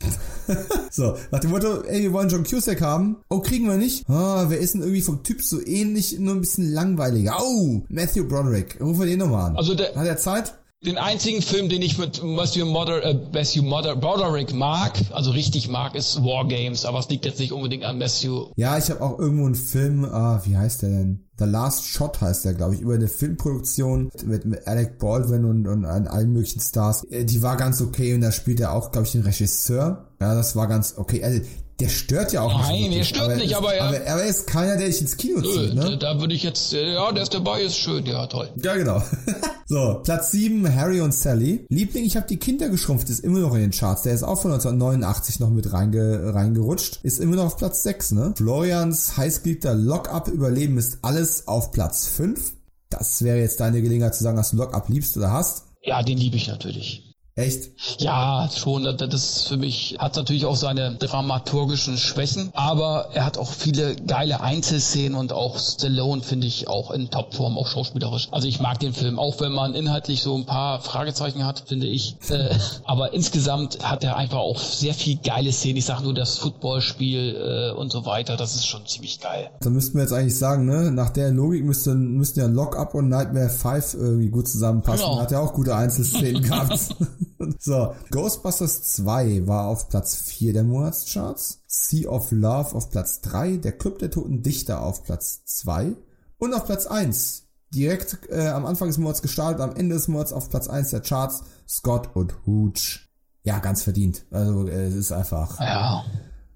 so, 0.92 1.18
nach 1.32 1.40
dem 1.40 1.50
Motto, 1.50 1.82
ey, 1.82 2.04
wir 2.04 2.14
wollen 2.14 2.30
John 2.30 2.44
Cusack 2.44 2.80
haben. 2.80 3.24
Oh, 3.32 3.40
kriegen 3.40 3.68
wir 3.68 3.78
nicht? 3.78 4.08
Ah, 4.08 4.46
wer 4.50 4.60
ist 4.60 4.76
denn 4.76 4.82
irgendwie 4.82 5.02
vom 5.02 5.24
Typ 5.24 5.42
so 5.42 5.60
ähnlich, 5.66 6.20
nur 6.20 6.36
ein 6.36 6.42
bisschen 6.42 6.72
langweiliger? 6.72 7.38
Oh, 7.42 7.82
Matthew 7.90 8.28
Broderick. 8.28 8.80
Rufen 8.80 9.00
wir 9.00 9.08
den 9.08 9.18
nochmal 9.18 9.50
an. 9.50 9.58
Also 9.58 9.74
der, 9.74 9.96
Hat 9.96 10.06
er 10.06 10.18
Zeit? 10.18 10.54
Den 10.86 10.98
einzigen 10.98 11.42
Film, 11.42 11.70
den 11.70 11.82
ich 11.82 11.98
mit 11.98 12.22
Matthew, 12.22 12.66
Moder, 12.66 13.02
äh, 13.04 13.18
Matthew 13.32 13.64
Moder, 13.64 13.96
Broderick 13.96 14.54
mag, 14.54 15.00
also 15.14 15.32
richtig 15.32 15.70
mag, 15.70 15.96
ist 15.96 16.22
War 16.24 16.46
Games, 16.46 16.84
aber 16.84 17.00
es 17.00 17.08
liegt 17.08 17.24
jetzt 17.24 17.40
nicht 17.40 17.54
unbedingt 17.54 17.86
an 17.86 18.00
Matthew. 18.00 18.48
Ja, 18.58 18.78
ich 18.78 18.90
habe 18.90 19.02
auch 19.02 19.18
irgendwo 19.18 19.46
einen 19.46 19.56
Film, 19.56 20.04
ah, 20.04 20.42
wie 20.44 20.58
heißt 20.58 20.82
der 20.82 20.90
denn? 20.90 21.26
The 21.40 21.46
Last 21.46 21.86
Shot 21.86 22.20
heißt 22.20 22.44
der, 22.44 22.54
glaube 22.54 22.76
ich, 22.76 22.82
über 22.82 22.96
eine 22.96 23.08
Filmproduktion 23.08 24.10
mit, 24.26 24.44
mit 24.46 24.68
Alec 24.68 25.00
Baldwin 25.00 25.46
und, 25.46 25.68
und 25.68 25.86
allen 25.86 26.34
möglichen 26.34 26.60
Stars. 26.60 27.06
Äh, 27.06 27.24
die 27.24 27.42
war 27.42 27.56
ganz 27.56 27.80
okay 27.82 28.14
und 28.14 28.22
da 28.22 28.34
spielt 28.34 28.60
er 28.60 28.74
auch, 28.74 28.92
glaube 28.92 29.08
ich, 29.08 29.14
den 29.14 29.24
Regisseur. 29.24 30.10
Ja, 30.20 30.36
das 30.36 30.56
war 30.58 30.68
ganz 30.68 30.96
okay. 30.98 31.24
Also 31.24 31.42
der 31.80 31.90
stört 31.90 32.34
ja 32.34 32.42
auch 32.42 32.62
Nein, 32.62 32.72
nicht. 32.72 32.82
Nein, 32.82 32.92
der 32.92 33.04
stört 33.04 33.26
aber 33.26 33.36
nicht, 33.36 33.56
aber 33.56 33.74
er, 33.74 33.86
aber 33.86 33.98
er 33.98 34.24
ist 34.26 34.48
keiner, 34.48 34.78
der 34.78 34.88
dich 34.88 35.02
ins 35.02 35.18
Kino 35.18 35.42
zieht, 35.42 35.74
ne? 35.74 35.98
Da 35.98 36.20
würde 36.20 36.34
ich 36.34 36.44
jetzt, 36.44 36.74
äh, 36.74 36.94
ja, 36.94 37.12
der 37.12 37.24
ist 37.24 37.34
dabei, 37.34 37.64
ist 37.64 37.78
schön, 37.78 38.06
ja, 38.06 38.28
toll. 38.28 38.50
Ja, 38.64 38.76
genau. 38.76 39.02
so, 39.66 40.02
Platz 40.04 40.32
7, 40.32 40.74
Harry 40.74 41.02
und 41.02 41.14
Sally. 41.14 41.66
Liebling, 41.70 42.06
ich 42.06 42.16
habe 42.16 42.28
die 42.28 42.38
Kinder 42.38 42.70
geschrumpft, 42.70 43.10
ist 43.10 43.20
immer 43.20 43.40
noch 43.40 43.56
in 43.56 43.62
den 43.62 43.72
Charts. 43.72 44.04
Der 44.04 44.14
ist 44.14 44.24
auch 44.24 44.40
von 44.40 44.52
1989 44.52 45.40
noch 45.40 45.50
mit 45.50 45.74
reinge, 45.74 46.34
reingerutscht. 46.34 47.00
Ist 47.04 47.20
immer 47.20 47.38
noch 47.38 47.46
auf 47.46 47.58
Platz 47.58 47.84
6, 47.84 48.12
ne? 48.12 48.34
Florians 48.38 49.18
heißgeliebter 49.18 49.74
Lock-up 49.74 50.28
Überleben 50.28 50.78
ist 50.78 51.00
alles 51.02 51.48
auf 51.48 51.72
Platz 51.72 52.08
5. 52.08 52.54
Das 52.90 53.24
wäre 53.24 53.40
jetzt 53.40 53.60
deine 53.60 53.82
Gelegenheit 53.82 54.14
zu 54.14 54.24
sagen, 54.24 54.38
dass 54.38 54.52
du 54.52 54.58
Lock-up 54.58 54.90
liebst 54.90 55.18
oder 55.18 55.32
hast. 55.32 55.66
Ja, 55.82 56.04
den 56.04 56.18
liebe 56.18 56.38
ich 56.38 56.48
natürlich. 56.48 57.13
Echt? 57.36 57.72
Ja, 58.00 58.48
schon. 58.56 58.84
Das 58.84 59.14
ist 59.14 59.48
für 59.48 59.58
mich, 59.58 59.96
hat 59.98 60.16
natürlich 60.16 60.46
auch 60.46 60.56
seine 60.56 60.96
dramaturgischen 60.96 61.98
Schwächen, 61.98 62.52
aber 62.54 63.10
er 63.14 63.26
hat 63.26 63.40
auch 63.40 63.50
viele 63.50 63.96
geile 63.96 64.42
Einzelszenen 64.42 65.16
und 65.16 65.34
auch 65.34 65.58
Stallone 65.58 66.22
finde 66.22 66.46
ich 66.46 66.68
auch 66.68 66.92
in 66.92 67.10
Topform, 67.10 67.58
auch 67.58 67.68
schauspielerisch. 67.68 68.28
Also 68.30 68.48
ich 68.48 68.60
mag 68.60 68.80
den 68.80 68.94
Film, 68.94 69.18
auch 69.18 69.40
wenn 69.42 69.52
man 69.52 69.74
inhaltlich 69.74 70.22
so 70.22 70.36
ein 70.38 70.46
paar 70.46 70.80
Fragezeichen 70.82 71.44
hat, 71.44 71.64
finde 71.66 71.88
ich. 71.88 72.18
Äh, 72.30 72.56
aber 72.84 73.14
insgesamt 73.14 73.80
hat 73.84 74.04
er 74.04 74.16
einfach 74.16 74.38
auch 74.38 74.60
sehr 74.60 74.94
viel 74.94 75.18
geile 75.18 75.52
Szenen. 75.52 75.78
Ich 75.78 75.86
sage 75.86 76.04
nur 76.04 76.14
das 76.14 76.38
Footballspiel 76.38 77.36
äh, 77.36 77.76
und 77.76 77.92
so 77.92 78.06
weiter, 78.06 78.38
das 78.38 78.54
ist 78.54 78.68
schon 78.68 78.86
ziemlich 78.86 79.20
geil. 79.20 79.50
Da 79.60 79.72
müssten 79.72 79.96
wir 79.96 80.04
jetzt 80.04 80.14
eigentlich 80.14 80.38
sagen, 80.38 80.68
ne, 80.68 80.92
nach 80.92 81.10
der 81.10 81.32
Logik 81.32 81.66
müssten, 81.66 82.12
müssten 82.16 82.42
ja 82.42 82.46
Lock-Up 82.46 82.94
und 82.94 83.10
Nightmare 83.10 83.50
5 83.50 83.96
irgendwie 83.96 84.30
gut 84.30 84.48
zusammenpassen. 84.48 85.04
Genau. 85.04 85.20
Hat 85.20 85.32
ja 85.32 85.40
auch 85.40 85.54
gute 85.54 85.76
Einzelszenen 85.76 86.44
gehabt. 86.44 86.96
so, 87.60 87.96
Ghostbusters 88.12 88.84
2 88.84 89.48
war 89.48 89.68
auf 89.68 89.90
Platz 89.90 90.16
4 90.16 90.54
der 90.54 90.64
Monatscharts, 90.64 91.62
Sea 91.68 92.10
of 92.10 92.32
Love 92.32 92.76
auf 92.76 92.90
Platz 92.90 93.22
3, 93.22 93.58
der 93.58 93.74
Club 93.74 94.00
der 94.00 94.12
Toten 94.12 94.44
Dichter 94.44 94.82
auf 94.82 95.04
Platz 95.04 95.44
2 95.46 95.96
und 96.38 96.54
auf 96.54 96.66
Platz 96.66 96.86
1, 96.86 97.44
direkt 97.74 98.30
äh, 98.30 98.48
am 98.48 98.66
Anfang 98.66 98.90
des 98.90 98.98
Monats 98.98 99.22
gestartet, 99.22 99.62
am 99.62 99.76
Ende 99.76 99.96
des 99.96 100.08
Monats 100.08 100.34
auf 100.34 100.50
Platz 100.50 100.68
1 100.68 100.92
der 100.92 101.02
Charts, 101.02 101.44
Scott 101.68 102.10
und 102.16 102.36
Hooch. 102.46 103.10
Ja, 103.44 103.60
ganz 103.60 103.84
verdient. 103.84 104.26
Also 104.32 104.68
äh, 104.68 104.88
es 104.88 104.96
ist 104.96 105.12
einfach... 105.12 105.60
Ja. 105.60 106.06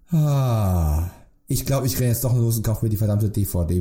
Ah, 0.09 1.09
ich 1.47 1.65
glaube, 1.65 1.85
ich 1.85 1.97
renne 1.97 2.09
jetzt 2.09 2.23
doch 2.23 2.33
los 2.33 2.57
und 2.57 2.63
kaufe 2.63 2.85
mir 2.85 2.89
die 2.89 2.97
verdammte 2.97 3.29
DVD, 3.29 3.79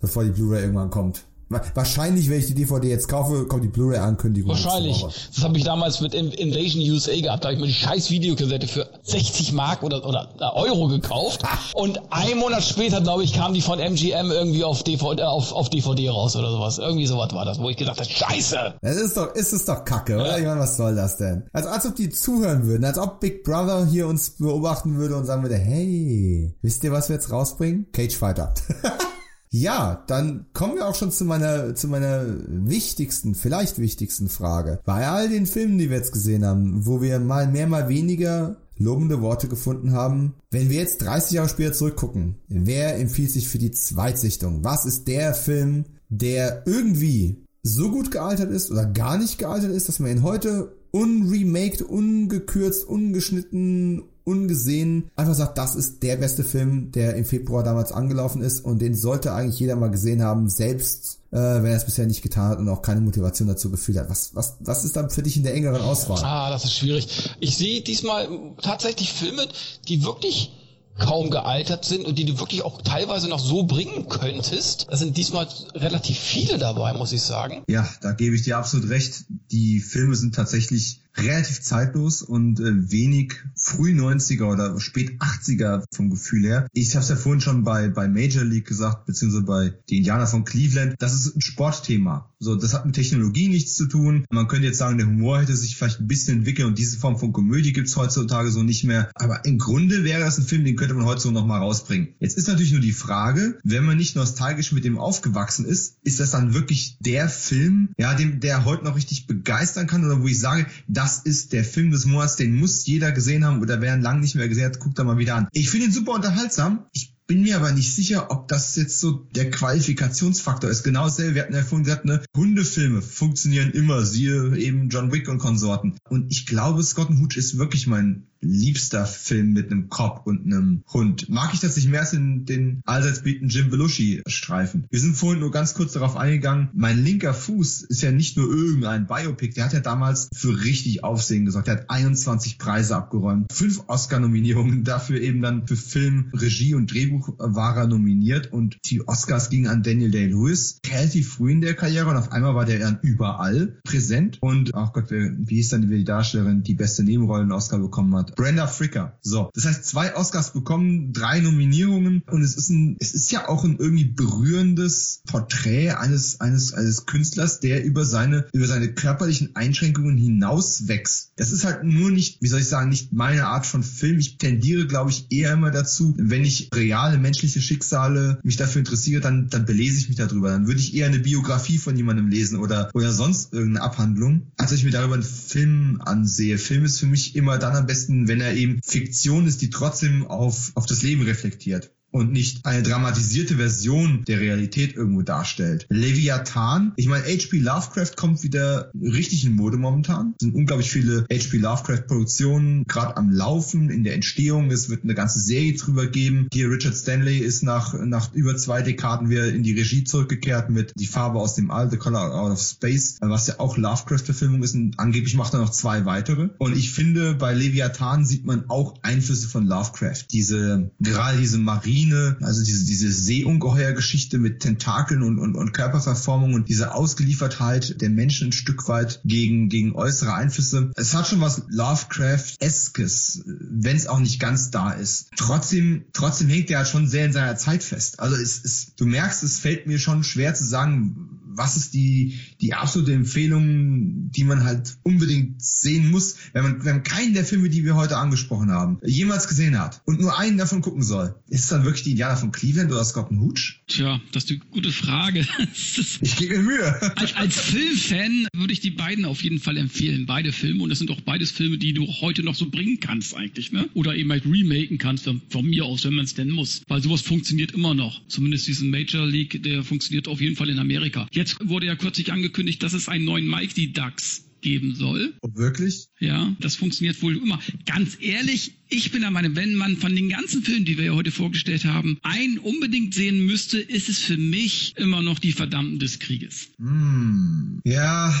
bevor 0.00 0.24
die 0.24 0.30
Blu-ray 0.30 0.62
irgendwann 0.62 0.90
kommt. 0.90 1.24
Wahrscheinlich, 1.48 2.28
wenn 2.28 2.40
ich 2.40 2.46
die 2.46 2.54
DVD 2.54 2.88
jetzt 2.88 3.08
kaufe, 3.08 3.46
kommt 3.46 3.62
die 3.62 3.68
Blu-ray-Ankündigung. 3.68 4.50
Wahrscheinlich. 4.50 5.00
Das 5.34 5.44
habe 5.44 5.56
ich 5.56 5.64
damals 5.64 6.00
mit 6.00 6.12
Invasion 6.12 6.82
USA 6.90 7.14
gehabt. 7.20 7.44
Da 7.44 7.48
habe 7.48 7.54
ich 7.54 7.60
mir 7.60 7.66
die 7.66 7.72
scheiß 7.72 8.10
Videokassette 8.10 8.66
für 8.66 8.88
60 9.04 9.52
Mark 9.52 9.84
oder, 9.84 10.04
oder 10.04 10.28
Euro 10.54 10.88
gekauft. 10.88 11.42
Und 11.74 12.00
ein 12.10 12.38
Monat 12.38 12.64
später, 12.64 13.00
glaube 13.00 13.22
ich, 13.22 13.32
kam 13.32 13.54
die 13.54 13.60
von 13.60 13.78
MGM 13.78 14.32
irgendwie 14.32 14.64
auf 14.64 14.82
DVD, 14.82 15.22
äh, 15.22 15.24
auf, 15.24 15.52
auf 15.52 15.70
DVD 15.70 16.08
raus 16.08 16.34
oder 16.34 16.50
sowas. 16.50 16.78
Irgendwie 16.78 17.06
sowas 17.06 17.32
war 17.32 17.44
das, 17.44 17.60
wo 17.60 17.70
ich 17.70 17.76
gedacht 17.76 18.00
habe, 18.00 18.10
scheiße. 18.10 18.74
Das 18.82 18.96
ist 18.96 19.16
doch, 19.16 19.32
ist 19.34 19.52
es 19.52 19.64
doch 19.64 19.84
kacke, 19.84 20.16
oder? 20.16 20.32
Ja. 20.32 20.38
Ich 20.38 20.44
meine, 20.44 20.60
was 20.60 20.76
soll 20.76 20.96
das 20.96 21.16
denn? 21.16 21.44
Also 21.52 21.68
als 21.68 21.86
ob 21.86 21.94
die 21.94 22.10
zuhören 22.10 22.66
würden, 22.66 22.84
als 22.84 22.98
ob 22.98 23.20
Big 23.20 23.44
Brother 23.44 23.86
hier 23.86 24.08
uns 24.08 24.30
beobachten 24.30 24.96
würde 24.96 25.14
und 25.14 25.26
sagen 25.26 25.42
würde, 25.42 25.56
hey, 25.56 26.56
wisst 26.62 26.82
ihr, 26.82 26.90
was 26.90 27.08
wir 27.08 27.14
jetzt 27.14 27.30
rausbringen? 27.30 27.86
Cage 27.92 28.16
Fighter. 28.16 28.52
Ja, 29.50 30.04
dann 30.06 30.46
kommen 30.52 30.74
wir 30.74 30.86
auch 30.86 30.94
schon 30.94 31.12
zu 31.12 31.24
meiner, 31.24 31.74
zu 31.74 31.88
meiner 31.88 32.24
wichtigsten, 32.46 33.34
vielleicht 33.34 33.78
wichtigsten 33.78 34.28
Frage. 34.28 34.80
Bei 34.84 35.06
all 35.08 35.28
den 35.28 35.46
Filmen, 35.46 35.78
die 35.78 35.88
wir 35.88 35.96
jetzt 35.96 36.12
gesehen 36.12 36.44
haben, 36.44 36.84
wo 36.86 37.00
wir 37.00 37.20
mal 37.20 37.46
mehr, 37.46 37.66
mal 37.66 37.88
weniger 37.88 38.56
lobende 38.78 39.22
Worte 39.22 39.48
gefunden 39.48 39.92
haben. 39.92 40.34
Wenn 40.50 40.70
wir 40.70 40.78
jetzt 40.78 40.98
30 41.02 41.32
Jahre 41.32 41.48
später 41.48 41.72
zurückgucken, 41.72 42.36
wer 42.48 42.98
empfiehlt 42.98 43.30
sich 43.30 43.48
für 43.48 43.58
die 43.58 43.70
Zweitsichtung? 43.70 44.64
Was 44.64 44.84
ist 44.84 45.08
der 45.08 45.34
Film, 45.34 45.86
der 46.08 46.62
irgendwie 46.66 47.44
so 47.62 47.90
gut 47.90 48.10
gealtert 48.10 48.50
ist 48.50 48.70
oder 48.70 48.86
gar 48.86 49.18
nicht 49.18 49.38
gealtert 49.38 49.70
ist, 49.70 49.88
dass 49.88 49.98
man 49.98 50.10
ihn 50.10 50.22
heute 50.22 50.76
unremaked, 50.92 51.82
ungekürzt, 51.82 52.86
ungeschnitten, 52.86 54.04
ungesehen 54.26 55.08
einfach 55.14 55.34
sagt, 55.34 55.56
das 55.56 55.76
ist 55.76 56.02
der 56.02 56.16
beste 56.16 56.42
Film, 56.42 56.90
der 56.90 57.14
im 57.14 57.24
Februar 57.24 57.62
damals 57.62 57.92
angelaufen 57.92 58.42
ist 58.42 58.64
und 58.64 58.80
den 58.80 58.96
sollte 58.96 59.32
eigentlich 59.32 59.60
jeder 59.60 59.76
mal 59.76 59.90
gesehen 59.90 60.20
haben, 60.20 60.50
selbst 60.50 61.20
äh, 61.30 61.36
wenn 61.36 61.66
er 61.66 61.76
es 61.76 61.84
bisher 61.84 62.06
nicht 62.06 62.22
getan 62.22 62.50
hat 62.50 62.58
und 62.58 62.68
auch 62.68 62.82
keine 62.82 63.00
Motivation 63.00 63.46
dazu 63.46 63.70
gefühlt 63.70 63.98
hat. 63.98 64.10
Was, 64.10 64.34
was, 64.34 64.56
was 64.60 64.84
ist 64.84 64.96
dann 64.96 65.10
für 65.10 65.22
dich 65.22 65.36
in 65.36 65.44
der 65.44 65.54
engeren 65.54 65.80
Auswahl? 65.80 66.18
Ah, 66.24 66.50
das 66.50 66.64
ist 66.64 66.74
schwierig. 66.74 67.36
Ich 67.38 67.56
sehe 67.56 67.82
diesmal 67.82 68.28
tatsächlich 68.60 69.12
Filme, 69.12 69.46
die 69.86 70.02
wirklich 70.02 70.50
kaum 70.98 71.30
gealtert 71.30 71.84
sind 71.84 72.06
und 72.06 72.18
die 72.18 72.24
du 72.24 72.38
wirklich 72.38 72.62
auch 72.62 72.80
teilweise 72.82 73.28
noch 73.28 73.38
so 73.38 73.64
bringen 73.64 74.08
könntest. 74.08 74.86
Da 74.90 74.96
sind 74.96 75.16
diesmal 75.16 75.46
relativ 75.74 76.18
viele 76.18 76.58
dabei, 76.58 76.94
muss 76.94 77.12
ich 77.12 77.22
sagen. 77.22 77.62
Ja, 77.68 77.88
da 78.00 78.12
gebe 78.12 78.34
ich 78.34 78.42
dir 78.42 78.58
absolut 78.58 78.88
recht. 78.88 79.26
Die 79.52 79.80
Filme 79.80 80.16
sind 80.16 80.34
tatsächlich 80.34 81.02
relativ 81.18 81.60
zeitlos 81.62 82.22
und 82.22 82.60
äh, 82.60 82.90
wenig 82.90 83.34
früh 83.54 83.92
90er 83.92 84.44
oder 84.44 84.78
spät 84.80 85.18
80er 85.20 85.84
vom 85.92 86.10
Gefühl 86.10 86.44
her. 86.44 86.66
Ich 86.72 86.94
habe 86.94 87.02
es 87.02 87.08
ja 87.08 87.16
vorhin 87.16 87.40
schon 87.40 87.64
bei, 87.64 87.88
bei 87.88 88.08
Major 88.08 88.44
League 88.44 88.66
gesagt, 88.66 89.06
beziehungsweise 89.06 89.44
bei 89.44 89.74
die 89.88 89.98
Indianer 89.98 90.26
von 90.26 90.44
Cleveland. 90.44 90.96
Das 90.98 91.14
ist 91.14 91.34
ein 91.34 91.40
Sportthema. 91.40 92.30
So, 92.38 92.54
das 92.54 92.74
hat 92.74 92.84
mit 92.84 92.94
Technologie 92.94 93.48
nichts 93.48 93.74
zu 93.74 93.86
tun. 93.86 94.26
Man 94.30 94.46
könnte 94.46 94.66
jetzt 94.66 94.78
sagen, 94.78 94.98
der 94.98 95.06
Humor 95.06 95.40
hätte 95.40 95.56
sich 95.56 95.76
vielleicht 95.76 96.00
ein 96.00 96.06
bisschen 96.06 96.38
entwickelt 96.38 96.66
und 96.68 96.78
diese 96.78 96.98
Form 96.98 97.18
von 97.18 97.32
Komödie 97.32 97.72
gibt's 97.72 97.96
heutzutage 97.96 98.50
so 98.50 98.62
nicht 98.62 98.84
mehr. 98.84 99.10
Aber 99.14 99.44
im 99.46 99.58
Grunde 99.58 100.04
wäre 100.04 100.20
das 100.20 100.38
ein 100.38 100.44
Film, 100.44 100.64
den 100.64 100.76
könnte 100.76 100.94
man 100.94 101.06
heute 101.06 101.22
so 101.22 101.30
nochmal 101.30 101.60
rausbringen. 101.60 102.08
Jetzt 102.20 102.36
ist 102.36 102.48
natürlich 102.48 102.72
nur 102.72 102.82
die 102.82 102.92
Frage, 102.92 103.58
wenn 103.64 103.84
man 103.84 103.96
nicht 103.96 104.16
nostalgisch 104.16 104.72
mit 104.72 104.84
dem 104.84 104.98
aufgewachsen 104.98 105.64
ist, 105.64 105.96
ist 106.02 106.20
das 106.20 106.30
dann 106.30 106.52
wirklich 106.52 106.98
der 107.00 107.28
Film, 107.28 107.88
ja, 107.96 108.14
dem, 108.14 108.40
der 108.40 108.64
heute 108.64 108.84
noch 108.84 108.96
richtig 108.96 109.26
begeistern 109.26 109.86
kann 109.86 110.04
oder 110.04 110.22
wo 110.22 110.26
ich 110.26 110.38
sage, 110.38 110.66
das 111.06 111.18
ist 111.20 111.52
der 111.52 111.62
Film 111.62 111.92
des 111.92 112.04
Monats, 112.04 112.34
den 112.34 112.56
muss 112.56 112.84
jeder 112.84 113.12
gesehen 113.12 113.44
haben 113.44 113.60
oder 113.60 113.80
wer 113.80 113.94
ihn 113.94 114.02
lang 114.02 114.18
nicht 114.18 114.34
mehr 114.34 114.48
gesehen 114.48 114.64
hat, 114.64 114.80
guckt 114.80 114.98
da 114.98 115.04
mal 115.04 115.18
wieder 115.18 115.36
an. 115.36 115.46
Ich 115.52 115.70
finde 115.70 115.86
ihn 115.86 115.92
super 115.92 116.14
unterhaltsam. 116.14 116.86
Ich 116.92 117.14
bin 117.28 117.42
mir 117.42 117.54
aber 117.56 117.70
nicht 117.70 117.94
sicher, 117.94 118.32
ob 118.32 118.48
das 118.48 118.74
jetzt 118.74 118.98
so 118.98 119.12
der 119.36 119.52
Qualifikationsfaktor 119.52 120.68
ist. 120.68 120.82
Genau 120.82 121.04
dasselbe, 121.04 121.36
wir 121.36 121.42
hatten 121.42 121.54
ja 121.54 121.62
vorhin 121.62 121.84
gesagt, 121.84 122.06
ne, 122.06 122.24
Hundefilme 122.36 123.02
funktionieren 123.02 123.70
immer, 123.70 124.04
siehe 124.04 124.56
eben 124.56 124.88
John 124.88 125.12
Wick 125.12 125.28
und 125.28 125.38
Konsorten. 125.38 125.96
Und 126.08 126.32
ich 126.32 126.44
glaube, 126.44 126.82
Scott 126.82 127.10
Hooch 127.10 127.36
ist 127.36 127.56
wirklich 127.56 127.86
mein 127.86 128.25
liebster 128.40 129.06
Film 129.06 129.52
mit 129.52 129.70
einem 129.70 129.88
Cop 129.88 130.22
und 130.26 130.44
einem 130.44 130.82
Hund. 130.92 131.28
Mag 131.28 131.54
ich 131.54 131.60
das 131.60 131.76
nicht 131.76 131.88
mehr 131.88 132.00
als 132.00 132.12
in 132.12 132.44
den 132.44 132.80
allseits 132.84 133.22
bieten 133.22 133.48
Jim 133.48 133.70
Belushi-Streifen. 133.70 134.86
Wir 134.90 135.00
sind 135.00 135.16
vorhin 135.16 135.40
nur 135.40 135.50
ganz 135.50 135.74
kurz 135.74 135.92
darauf 135.92 136.16
eingegangen, 136.16 136.68
mein 136.74 137.02
linker 137.02 137.34
Fuß 137.34 137.82
ist 137.82 138.02
ja 138.02 138.12
nicht 138.12 138.36
nur 138.36 138.48
irgendein 138.48 139.06
Biopic, 139.06 139.54
der 139.54 139.64
hat 139.64 139.72
ja 139.72 139.80
damals 139.80 140.28
für 140.34 140.62
richtig 140.64 141.04
Aufsehen 141.04 141.44
gesorgt. 141.44 141.68
Der 141.68 141.76
hat 141.76 141.90
21 141.90 142.58
Preise 142.58 142.96
abgeräumt, 142.96 143.52
fünf 143.52 143.84
Oscar-Nominierungen, 143.88 144.84
dafür 144.84 145.20
eben 145.20 145.42
dann 145.42 145.66
für 145.66 145.76
Film, 145.76 146.30
Regie 146.32 146.74
und 146.74 146.92
Drehbuch 146.92 147.34
war 147.38 147.76
er 147.76 147.86
nominiert 147.86 148.52
und 148.52 148.78
die 148.86 149.06
Oscars 149.06 149.50
gingen 149.50 149.68
an 149.68 149.82
Daniel 149.82 150.10
Day-Lewis. 150.10 150.78
Relativ 150.86 151.34
früh 151.34 151.52
in 151.52 151.60
der 151.60 151.74
Karriere 151.74 152.10
und 152.10 152.16
auf 152.16 152.32
einmal 152.32 152.54
war 152.54 152.64
der 152.64 152.78
dann 152.78 152.98
überall 153.02 153.78
präsent 153.84 154.38
und, 154.40 154.74
ach 154.74 154.92
Gott, 154.92 155.10
wie 155.10 155.54
hieß 155.54 155.70
dann 155.70 155.88
die 155.88 156.04
Darstellerin, 156.04 156.62
die 156.62 156.74
beste 156.74 157.02
Nebenrollen-Oscar 157.04 157.78
bekommen 157.78 158.14
hat? 158.14 158.35
Brenda 158.36 158.66
Fricker. 158.66 159.18
So, 159.22 159.50
das 159.54 159.64
heißt 159.64 159.84
zwei 159.84 160.14
Oscars 160.14 160.52
bekommen, 160.52 161.12
drei 161.12 161.40
Nominierungen 161.40 162.22
und 162.30 162.42
es 162.42 162.54
ist 162.54 162.68
ein, 162.70 162.96
es 163.00 163.14
ist 163.14 163.32
ja 163.32 163.48
auch 163.48 163.64
ein 163.64 163.78
irgendwie 163.78 164.04
berührendes 164.04 165.22
Porträt 165.26 165.92
eines 165.92 166.40
eines 166.40 166.74
eines 166.74 167.06
Künstlers, 167.06 167.60
der 167.60 167.82
über 167.84 168.04
seine 168.04 168.46
über 168.52 168.66
seine 168.66 168.92
körperlichen 168.92 169.56
Einschränkungen 169.56 170.16
hinaus 170.16 170.86
wächst. 170.86 171.32
Das 171.36 171.50
ist 171.50 171.64
halt 171.64 171.82
nur 171.82 172.10
nicht, 172.10 172.42
wie 172.42 172.48
soll 172.48 172.60
ich 172.60 172.68
sagen, 172.68 172.90
nicht 172.90 173.12
meine 173.12 173.46
Art 173.46 173.66
von 173.66 173.82
Film. 173.82 174.18
Ich 174.18 174.38
tendiere, 174.38 174.86
glaube 174.86 175.10
ich, 175.10 175.26
eher 175.30 175.52
immer 175.52 175.70
dazu, 175.70 176.14
wenn 176.18 176.44
ich 176.44 176.70
reale 176.74 177.18
menschliche 177.18 177.60
Schicksale 177.60 178.38
mich 178.42 178.56
dafür 178.56 178.80
interessiere, 178.80 179.20
dann 179.20 179.48
dann 179.48 179.64
belese 179.64 179.98
ich 179.98 180.08
mich 180.08 180.18
darüber. 180.18 180.50
Dann 180.50 180.66
würde 180.66 180.80
ich 180.80 180.94
eher 180.94 181.06
eine 181.06 181.18
Biografie 181.18 181.78
von 181.78 181.96
jemandem 181.96 182.28
lesen 182.28 182.58
oder 182.58 182.90
oder 182.92 183.12
sonst 183.12 183.54
irgendeine 183.54 183.84
Abhandlung, 183.84 184.52
als 184.58 184.72
ich 184.72 184.84
mir 184.84 184.90
darüber 184.90 185.14
einen 185.14 185.22
Film 185.22 186.02
ansehe. 186.04 186.58
Film 186.58 186.84
ist 186.84 187.00
für 187.00 187.06
mich 187.06 187.34
immer 187.34 187.58
dann 187.58 187.74
am 187.74 187.86
besten, 187.86 188.15
wenn 188.28 188.40
er 188.40 188.54
eben 188.54 188.80
Fiktion 188.82 189.46
ist, 189.46 189.62
die 189.62 189.70
trotzdem 189.70 190.26
auf, 190.26 190.72
auf 190.74 190.86
das 190.86 191.02
Leben 191.02 191.22
reflektiert 191.22 191.95
und 192.16 192.32
nicht 192.32 192.64
eine 192.64 192.82
dramatisierte 192.82 193.56
Version 193.56 194.24
der 194.26 194.40
Realität 194.40 194.96
irgendwo 194.96 195.20
darstellt. 195.20 195.86
Leviathan, 195.90 196.94
ich 196.96 197.08
meine, 197.08 197.24
H.P. 197.24 197.58
Lovecraft 197.58 198.16
kommt 198.16 198.42
wieder 198.42 198.90
richtig 198.94 199.44
in 199.44 199.52
Mode 199.52 199.76
momentan. 199.76 200.32
Es 200.40 200.46
sind 200.46 200.54
unglaublich 200.54 200.90
viele 200.90 201.26
H.P. 201.30 201.58
Lovecraft-Produktionen 201.58 202.84
gerade 202.84 203.18
am 203.18 203.30
Laufen, 203.30 203.90
in 203.90 204.02
der 204.02 204.14
Entstehung. 204.14 204.70
Es 204.70 204.88
wird 204.88 205.04
eine 205.04 205.14
ganze 205.14 205.40
Serie 205.40 205.74
drüber 205.74 206.06
geben. 206.06 206.48
Hier 206.54 206.70
Richard 206.70 206.96
Stanley 206.96 207.36
ist 207.36 207.62
nach, 207.62 207.92
nach 207.92 208.32
über 208.32 208.56
zwei 208.56 208.80
Dekaden 208.80 209.28
wieder 209.28 209.52
in 209.52 209.62
die 209.62 209.74
Regie 209.74 210.04
zurückgekehrt 210.04 210.70
mit 210.70 210.92
Die 210.96 211.06
Farbe 211.06 211.38
aus 211.38 211.54
dem 211.54 211.70
All, 211.70 211.90
The 211.90 211.98
Color 211.98 212.34
Out 212.34 212.52
of 212.52 212.62
Space, 212.62 213.18
was 213.20 213.46
ja 213.46 213.60
auch 213.60 213.76
Lovecraft-Verfilmung 213.76 214.62
ist. 214.62 214.74
Und 214.74 214.98
angeblich 214.98 215.34
macht 215.34 215.52
er 215.52 215.60
noch 215.60 215.70
zwei 215.70 216.06
weitere. 216.06 216.48
Und 216.56 216.78
ich 216.78 216.92
finde, 216.92 217.34
bei 217.34 217.52
Leviathan 217.52 218.24
sieht 218.24 218.46
man 218.46 218.70
auch 218.70 218.94
Einflüsse 219.02 219.48
von 219.48 219.66
Lovecraft. 219.66 220.24
Diese, 220.32 220.90
gerade 220.98 221.38
diese 221.38 221.58
Marine 221.58 222.05
Marine, 222.06 222.36
also 222.40 222.64
diese, 222.64 222.84
diese 222.84 223.10
Seeungeheuer-Geschichte 223.10 224.38
mit 224.38 224.60
Tentakeln 224.60 225.22
und, 225.22 225.38
und, 225.38 225.54
und 225.54 225.72
Körperverformung 225.72 226.54
und 226.54 226.68
diese 226.68 226.94
Ausgeliefertheit 226.94 228.00
der 228.00 228.10
Menschen 228.10 228.48
ein 228.48 228.52
Stück 228.52 228.88
weit 228.88 229.20
gegen, 229.24 229.68
gegen 229.68 229.94
äußere 229.94 230.34
Einflüsse. 230.34 230.90
Es 230.96 231.14
hat 231.14 231.28
schon 231.28 231.40
was 231.40 231.62
Lovecraft-eskes, 231.68 233.42
wenn 233.46 233.96
es 233.96 234.06
auch 234.06 234.20
nicht 234.20 234.40
ganz 234.40 234.70
da 234.70 234.92
ist. 234.92 235.28
Trotzdem, 235.36 236.04
trotzdem 236.12 236.48
hängt 236.48 236.70
er 236.70 236.78
halt 236.78 236.88
schon 236.88 237.08
sehr 237.08 237.26
in 237.26 237.32
seiner 237.32 237.56
Zeit 237.56 237.82
fest. 237.82 238.20
Also 238.20 238.36
es, 238.36 238.64
es, 238.64 238.94
du 238.96 239.06
merkst, 239.06 239.42
es 239.42 239.58
fällt 239.58 239.86
mir 239.86 239.98
schon 239.98 240.24
schwer 240.24 240.54
zu 240.54 240.64
sagen, 240.64 241.35
was 241.56 241.76
ist 241.76 241.94
die, 241.94 242.38
die 242.60 242.74
absolute 242.74 243.12
Empfehlung, 243.12 244.30
die 244.30 244.44
man 244.44 244.64
halt 244.64 244.98
unbedingt 245.02 245.62
sehen 245.62 246.10
muss, 246.10 246.36
wenn 246.52 246.62
man, 246.62 246.84
wenn 246.84 246.96
man 246.96 247.02
keinen 247.02 247.34
der 247.34 247.44
Filme, 247.44 247.68
die 247.68 247.84
wir 247.84 247.96
heute 247.96 248.16
angesprochen 248.16 248.70
haben, 248.70 248.98
jemals 249.04 249.48
gesehen 249.48 249.78
hat 249.78 250.02
und 250.04 250.20
nur 250.20 250.38
einen 250.38 250.58
davon 250.58 250.82
gucken 250.82 251.02
soll? 251.02 251.34
Ist 251.48 251.64
es 251.64 251.68
dann 251.68 251.84
wirklich 251.84 252.02
die 252.04 252.10
Indianer 252.10 252.36
von 252.36 252.52
Cleveland 252.52 252.92
oder 252.92 253.04
Scott 253.04 253.30
Hooch? 253.30 253.80
Tja, 253.88 254.20
das 254.32 254.44
ist 254.44 254.50
eine 254.50 254.60
gute 254.70 254.92
Frage. 254.92 255.46
ich 256.20 256.36
gebe 256.36 256.58
mir 256.58 256.66
Mühe. 256.66 257.16
als, 257.16 257.34
als 257.34 257.60
Filmfan 257.60 258.48
würde 258.54 258.72
ich 258.72 258.80
die 258.80 258.90
beiden 258.90 259.24
auf 259.24 259.42
jeden 259.42 259.58
Fall 259.58 259.76
empfehlen. 259.76 260.26
Beide 260.26 260.52
Filme. 260.52 260.82
Und 260.82 260.90
das 260.90 260.98
sind 260.98 261.10
auch 261.10 261.20
beides 261.20 261.50
Filme, 261.50 261.78
die 261.78 261.92
du 261.92 262.06
heute 262.20 262.42
noch 262.42 262.54
so 262.54 262.68
bringen 262.68 263.00
kannst 263.00 263.34
eigentlich, 263.34 263.72
ne? 263.72 263.88
Oder 263.94 264.14
eben 264.14 264.30
halt 264.30 264.44
remaken 264.44 264.98
kannst 264.98 265.24
von, 265.24 265.40
von 265.48 265.64
mir 265.64 265.84
aus, 265.84 266.04
wenn 266.04 266.14
man 266.14 266.24
es 266.24 266.34
denn 266.34 266.50
muss. 266.50 266.82
Weil 266.88 267.02
sowas 267.02 267.22
funktioniert 267.22 267.72
immer 267.72 267.94
noch. 267.94 268.26
Zumindest 268.28 268.66
diesen 268.66 268.90
Major 268.90 269.26
League, 269.26 269.62
der 269.62 269.82
funktioniert 269.82 270.28
auf 270.28 270.40
jeden 270.40 270.56
Fall 270.56 270.70
in 270.70 270.78
Amerika. 270.78 271.28
Jetzt 271.32 271.45
Jetzt 271.46 271.68
wurde 271.68 271.86
ja 271.86 271.94
kürzlich 271.94 272.32
angekündigt, 272.32 272.82
dass 272.82 272.92
es 272.92 273.08
einen 273.08 273.24
neuen 273.24 273.46
Mighty 273.46 273.92
Ducks 273.92 274.46
geben 274.62 274.96
soll. 274.96 275.32
Oh, 275.42 275.50
wirklich? 275.54 276.08
Ja, 276.18 276.56
das 276.58 276.74
funktioniert 276.74 277.22
wohl 277.22 277.36
immer. 277.36 277.60
Ganz 277.84 278.16
ehrlich, 278.20 278.72
ich 278.88 279.12
bin 279.12 279.20
der 279.20 279.30
Meinung, 279.30 279.54
wenn 279.54 279.76
man 279.76 279.96
von 279.96 280.16
den 280.16 280.28
ganzen 280.28 280.64
Filmen, 280.64 280.84
die 280.84 280.98
wir 280.98 281.04
ja 281.04 281.14
heute 281.14 281.30
vorgestellt 281.30 281.84
haben, 281.84 282.18
einen 282.22 282.58
unbedingt 282.58 283.14
sehen 283.14 283.46
müsste, 283.46 283.78
ist 283.78 284.08
es 284.08 284.18
für 284.18 284.36
mich 284.36 284.94
immer 284.96 285.22
noch 285.22 285.38
die 285.38 285.52
Verdammten 285.52 286.00
des 286.00 286.18
Krieges. 286.18 286.70
Hm. 286.78 287.80
Ja, 287.84 288.34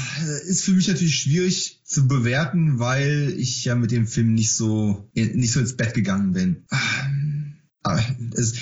ist 0.48 0.64
für 0.64 0.72
mich 0.72 0.88
natürlich 0.88 1.20
schwierig 1.20 1.78
zu 1.84 2.08
bewerten, 2.08 2.80
weil 2.80 3.36
ich 3.38 3.64
ja 3.64 3.76
mit 3.76 3.92
dem 3.92 4.08
Film 4.08 4.34
nicht 4.34 4.50
so 4.50 5.08
nicht 5.14 5.52
so 5.52 5.60
ins 5.60 5.76
Bett 5.76 5.94
gegangen 5.94 6.32
bin. 6.32 6.64
Es, 6.70 7.35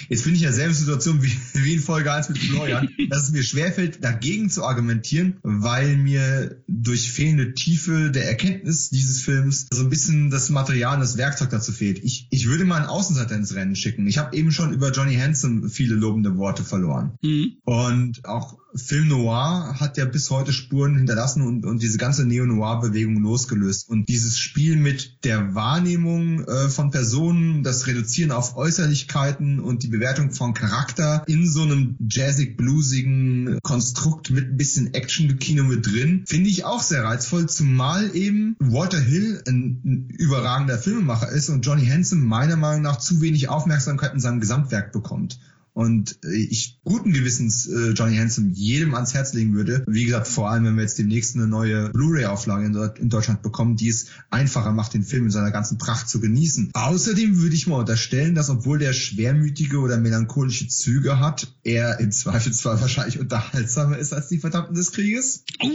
jetzt 0.08 0.24
bin 0.24 0.34
ich 0.34 0.40
in 0.40 0.46
derselben 0.46 0.74
Situation 0.74 1.22
wie, 1.22 1.32
wie 1.54 1.74
in 1.74 1.80
Folge 1.80 2.12
1 2.12 2.28
mit 2.28 2.38
Florian, 2.38 2.88
dass 3.10 3.24
es 3.24 3.32
mir 3.32 3.42
schwerfällt, 3.42 4.02
dagegen 4.02 4.50
zu 4.50 4.64
argumentieren, 4.64 5.36
weil 5.42 5.96
mir 5.96 6.62
durch 6.68 7.10
fehlende 7.10 7.54
Tiefe 7.54 8.10
der 8.10 8.28
Erkenntnis 8.28 8.90
dieses 8.90 9.22
Films 9.22 9.66
so 9.72 9.82
ein 9.82 9.90
bisschen 9.90 10.30
das 10.30 10.50
Material 10.50 10.94
und 10.94 11.00
das 11.00 11.16
Werkzeug 11.16 11.50
dazu 11.50 11.72
fehlt. 11.72 12.02
Ich, 12.02 12.28
ich 12.30 12.48
würde 12.48 12.64
mal 12.64 12.76
einen 12.76 12.86
Außenseiter 12.86 13.34
ins 13.36 13.54
Rennen 13.54 13.76
schicken. 13.76 14.06
Ich 14.06 14.18
habe 14.18 14.36
eben 14.36 14.52
schon 14.52 14.72
über 14.72 14.90
Johnny 14.90 15.16
Hansen 15.16 15.68
viele 15.68 15.94
lobende 15.94 16.36
Worte 16.36 16.64
verloren. 16.64 17.18
Mhm. 17.22 17.56
Und 17.64 18.24
auch 18.24 18.58
Film 18.76 19.08
Noir 19.08 19.76
hat 19.78 19.96
ja 19.96 20.04
bis 20.04 20.30
heute 20.30 20.52
Spuren 20.52 20.96
hinterlassen 20.96 21.42
und, 21.42 21.64
und 21.64 21.80
diese 21.80 21.96
ganze 21.96 22.24
Neo-Noir-Bewegung 22.24 23.22
losgelöst. 23.22 23.88
Und 23.88 24.08
dieses 24.08 24.38
Spiel 24.38 24.76
mit 24.76 25.24
der 25.24 25.54
Wahrnehmung 25.54 26.44
äh, 26.44 26.68
von 26.68 26.90
Personen, 26.90 27.62
das 27.62 27.86
Reduzieren 27.86 28.32
auf 28.32 28.56
Äußerlichkeiten 28.56 29.60
und 29.60 29.84
die 29.84 29.88
Bewertung 29.88 30.32
von 30.32 30.54
Charakter 30.54 31.22
in 31.26 31.48
so 31.48 31.62
einem 31.62 31.96
jazzig-bluesigen 32.08 33.58
Konstrukt 33.62 34.30
mit 34.30 34.50
ein 34.50 34.56
bisschen 34.56 34.92
Action-Kino 34.92 35.62
mit 35.64 35.86
drin, 35.86 36.24
finde 36.26 36.50
ich 36.50 36.64
auch 36.64 36.82
sehr 36.82 37.04
reizvoll, 37.04 37.48
zumal 37.48 38.14
eben 38.16 38.56
Walter 38.58 39.00
Hill 39.00 39.42
ein, 39.46 39.80
ein 39.84 40.08
überragender 40.10 40.78
Filmemacher 40.78 41.28
ist 41.28 41.48
und 41.48 41.64
Johnny 41.64 41.86
Hansen 41.86 42.24
meiner 42.24 42.56
Meinung 42.56 42.82
nach 42.82 42.98
zu 42.98 43.20
wenig 43.20 43.48
Aufmerksamkeit 43.48 44.14
in 44.14 44.20
seinem 44.20 44.40
Gesamtwerk 44.40 44.92
bekommt 44.92 45.38
und 45.74 46.18
äh, 46.24 46.34
ich 46.34 46.78
guten 46.84 47.12
Gewissens 47.12 47.66
äh, 47.66 47.90
Johnny 47.90 48.16
Handsome 48.16 48.52
jedem 48.54 48.94
ans 48.94 49.12
Herz 49.12 49.34
legen 49.34 49.54
würde. 49.54 49.84
Wie 49.86 50.04
gesagt, 50.04 50.28
vor 50.28 50.50
allem, 50.50 50.64
wenn 50.64 50.76
wir 50.76 50.82
jetzt 50.82 50.98
demnächst 50.98 51.34
eine 51.34 51.48
neue 51.48 51.90
Blu-ray-Auflage 51.90 52.66
in, 52.66 52.74
in, 53.02 53.08
Deutschland 53.10 53.42
bekommen, 53.42 53.76
die 53.76 53.88
es 53.88 54.06
einfacher 54.30 54.72
macht, 54.72 54.94
den 54.94 55.02
Film 55.02 55.24
in 55.26 55.30
seiner 55.30 55.50
ganzen 55.50 55.76
Pracht 55.76 56.08
zu 56.08 56.20
genießen. 56.20 56.70
Außerdem 56.72 57.40
würde 57.40 57.56
ich 57.56 57.66
mal 57.66 57.80
unterstellen, 57.80 58.34
dass 58.34 58.50
obwohl 58.50 58.78
der 58.78 58.92
schwermütige 58.92 59.78
oder 59.78 59.98
melancholische 59.98 60.68
Züge 60.68 61.18
hat, 61.18 61.52
er 61.64 61.98
im 61.98 62.12
Zweifelsfall 62.12 62.80
wahrscheinlich 62.80 63.18
unterhaltsamer 63.18 63.98
ist 63.98 64.14
als 64.14 64.28
die 64.28 64.38
Verdammten 64.38 64.74
des 64.74 64.92
Krieges. 64.92 65.44
Oh. 65.60 65.68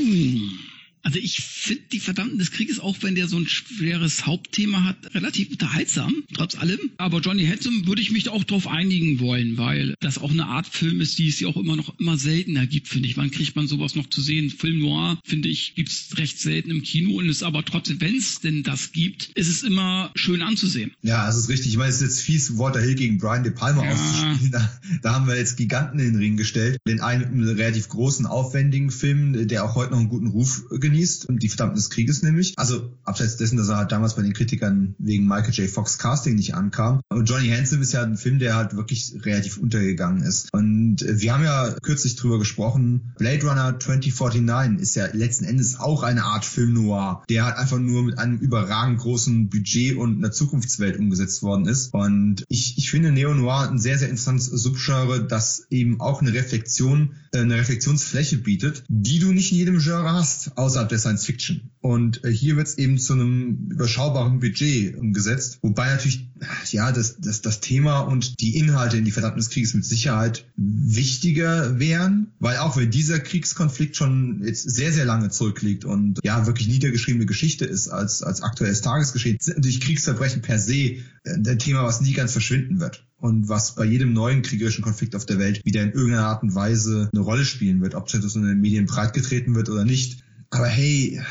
Also 1.03 1.19
ich 1.19 1.37
finde 1.37 1.83
die 1.91 1.99
Verdammten 1.99 2.37
des 2.37 2.51
Krieges, 2.51 2.79
auch 2.79 2.97
wenn 3.01 3.15
der 3.15 3.27
so 3.27 3.37
ein 3.37 3.47
schweres 3.47 4.25
Hauptthema 4.25 4.83
hat, 4.83 5.13
relativ 5.15 5.51
unterhaltsam, 5.51 6.23
trotz 6.33 6.55
allem. 6.55 6.79
Aber 6.97 7.19
Johnny 7.19 7.45
Handsome 7.45 7.87
würde 7.87 8.01
ich 8.01 8.11
mich 8.11 8.29
auch 8.29 8.43
darauf 8.43 8.67
einigen 8.67 9.19
wollen, 9.19 9.57
weil 9.57 9.95
das 9.99 10.17
auch 10.17 10.31
eine 10.31 10.47
Art 10.47 10.67
Film 10.67 11.01
ist, 11.01 11.17
die 11.17 11.29
es 11.29 11.39
ja 11.39 11.47
auch 11.47 11.57
immer 11.57 11.75
noch 11.75 11.97
immer 11.99 12.17
seltener 12.17 12.67
gibt, 12.67 12.87
finde 12.87 13.07
ich. 13.07 13.17
Wann 13.17 13.31
kriegt 13.31 13.55
man 13.55 13.67
sowas 13.67 13.95
noch 13.95 14.09
zu 14.09 14.21
sehen? 14.21 14.49
Film 14.49 14.79
Noir, 14.79 15.19
finde 15.23 15.49
ich, 15.49 15.75
gibt 15.75 15.89
es 15.89 16.17
recht 16.17 16.39
selten 16.39 16.69
im 16.69 16.83
Kino 16.83 17.17
und 17.17 17.29
ist 17.29 17.43
aber 17.43 17.63
trotzdem, 17.63 18.01
wenn 18.01 18.15
es 18.15 18.41
denn 18.41 18.63
das 18.63 18.91
gibt, 18.91 19.31
ist 19.35 19.49
es 19.49 19.63
immer 19.63 20.11
schön 20.15 20.41
anzusehen. 20.41 20.91
Ja, 21.01 21.25
das 21.25 21.37
ist 21.37 21.49
richtig. 21.49 21.71
Ich 21.71 21.77
meine, 21.77 21.89
es 21.89 21.97
ist 21.97 22.01
jetzt 22.01 22.21
fies, 22.21 22.57
Walter 22.57 22.81
Hill 22.81 22.95
gegen 22.95 23.17
Brian 23.17 23.43
De 23.43 23.53
Palma 23.53 23.83
ja. 23.83 23.91
auszuspielen. 23.91 24.51
Da, 24.51 24.79
da, 25.01 25.13
haben 25.13 25.27
wir 25.27 25.37
jetzt 25.37 25.57
Giganten 25.57 25.99
in 25.99 26.13
den 26.13 26.15
Ring 26.15 26.37
gestellt. 26.37 26.77
Den 26.87 26.99
einen 26.99 27.43
relativ 27.43 27.89
großen, 27.89 28.25
aufwendigen 28.25 28.91
Film, 28.91 29.47
der 29.47 29.65
auch 29.65 29.75
heute 29.75 29.91
noch 29.91 29.99
einen 29.99 30.09
guten 30.09 30.27
Ruf 30.27 30.63
genießt, 30.89 31.27
und 31.27 31.43
die 31.43 31.49
Verdammten 31.49 31.77
des 31.77 31.89
Krieges 31.89 32.23
nämlich. 32.23 32.53
Also 32.57 32.91
abseits 33.03 33.37
dessen, 33.37 33.57
dass 33.57 33.69
er 33.69 33.77
halt 33.77 33.91
damals 33.91 34.15
bei 34.15 34.21
den 34.21 34.33
Kritikern 34.33 34.95
wegen 34.97 35.27
Michael 35.27 35.53
J. 35.53 35.69
Fox 35.69 35.97
Casting 35.97 36.35
nicht 36.35 36.55
ankam. 36.55 37.01
Und 37.09 37.29
Johnny 37.29 37.49
Hansen 37.49 37.81
ist 37.81 37.93
ja 37.93 38.03
ein 38.03 38.17
Film, 38.17 38.39
der 38.39 38.55
halt 38.55 38.75
wirklich 38.75 39.15
relativ 39.23 39.57
untergegangen 39.57 40.23
ist. 40.23 40.53
Und 40.53 41.01
äh, 41.01 41.19
wir 41.19 41.33
haben 41.33 41.43
ja 41.43 41.75
kürzlich 41.81 42.15
drüber 42.15 42.39
gesprochen, 42.39 43.13
Blade 43.17 43.45
Runner 43.47 43.79
2049 43.79 44.81
ist 44.81 44.95
ja 44.95 45.07
letzten 45.13 45.45
Endes 45.45 45.79
auch 45.79 46.03
eine 46.03 46.23
Art 46.23 46.45
Film 46.45 46.73
noir, 46.73 47.23
der 47.29 47.45
halt 47.45 47.57
einfach 47.57 47.79
nur 47.79 48.03
mit 48.03 48.17
einem 48.17 48.37
überragend 48.37 48.99
großen 48.99 49.49
Budget 49.49 49.97
und 49.97 50.17
einer 50.17 50.31
Zukunftswelt 50.31 50.97
umgesetzt 50.97 51.43
worden 51.43 51.65
ist. 51.67 51.93
Und 51.93 52.43
ich, 52.49 52.77
ich 52.77 52.89
finde 52.89 53.11
Neo 53.11 53.33
Noir 53.33 53.69
ein 53.69 53.79
sehr, 53.79 53.97
sehr 53.97 54.09
interessantes 54.09 54.45
Subgenre, 54.47 55.25
das 55.25 55.65
eben 55.69 55.99
auch 55.99 56.21
eine 56.21 56.33
Reflexion, 56.33 57.15
äh, 57.33 57.39
eine 57.39 57.55
Reflexionsfläche 57.55 58.37
bietet, 58.37 58.83
die 58.87 59.19
du 59.19 59.31
nicht 59.31 59.51
in 59.51 59.57
jedem 59.57 59.79
Genre 59.79 60.13
hast, 60.13 60.51
außerhalb 60.79 60.89
der 60.89 60.99
Science 60.99 61.25
Fiction. 61.25 61.69
Und 61.81 62.23
äh, 62.23 62.31
hier 62.31 62.55
wird 62.55 62.67
es 62.67 62.77
eben 62.77 62.97
zu 62.97 63.13
einem 63.13 63.69
überschaubaren 63.71 64.39
Budget 64.39 64.97
umgesetzt, 64.97 65.59
wobei 65.61 65.89
natürlich 65.89 66.27
ja 66.71 66.91
das, 66.91 67.17
das, 67.19 67.41
das 67.41 67.59
Thema 67.59 67.99
und 68.01 68.39
die 68.41 68.57
Inhalte 68.57 68.97
in 68.97 69.05
die 69.05 69.11
Verdammten 69.11 69.39
des 69.39 69.49
Krieges 69.49 69.73
mit 69.73 69.85
Sicherheit 69.85 70.45
wichtiger 70.55 71.79
wären, 71.79 72.31
weil 72.39 72.57
auch 72.57 72.77
wenn 72.77 72.91
dieser 72.91 73.19
Kriegskonflikt 73.19 73.95
schon 73.95 74.41
jetzt 74.43 74.69
sehr, 74.69 74.91
sehr 74.91 75.05
lange 75.05 75.29
zurückliegt 75.29 75.85
und 75.85 76.19
ja 76.23 76.45
wirklich 76.47 76.67
niedergeschriebene 76.67 77.25
Geschichte 77.25 77.65
ist 77.65 77.89
als, 77.89 78.23
als 78.23 78.41
aktuelles 78.41 78.81
Tagesgeschehen, 78.81 79.37
sind 79.39 79.57
natürlich 79.57 79.81
Kriegsverbrechen 79.81 80.41
per 80.41 80.59
se 80.59 80.73
äh, 80.73 80.99
ein 81.25 81.59
Thema, 81.59 81.83
was 81.83 82.01
nie 82.01 82.13
ganz 82.13 82.31
verschwinden 82.31 82.79
wird 82.79 83.05
und 83.17 83.49
was 83.49 83.75
bei 83.75 83.85
jedem 83.85 84.13
neuen 84.13 84.41
kriegerischen 84.41 84.83
Konflikt 84.83 85.15
auf 85.15 85.25
der 85.25 85.39
Welt 85.39 85.61
wieder 85.65 85.83
in 85.83 85.91
irgendeiner 85.91 86.27
Art 86.27 86.43
und 86.43 86.55
Weise 86.55 87.09
eine 87.11 87.21
Rolle 87.21 87.45
spielen 87.45 87.81
wird, 87.81 87.95
ob 87.95 88.07
das 88.07 88.35
in 88.35 88.43
den 88.43 88.61
Medien 88.61 88.85
breitgetreten 88.85 89.55
wird 89.55 89.69
oder 89.69 89.85
nicht. 89.85 90.23
Aber 90.51 90.67
hey, 90.67 91.21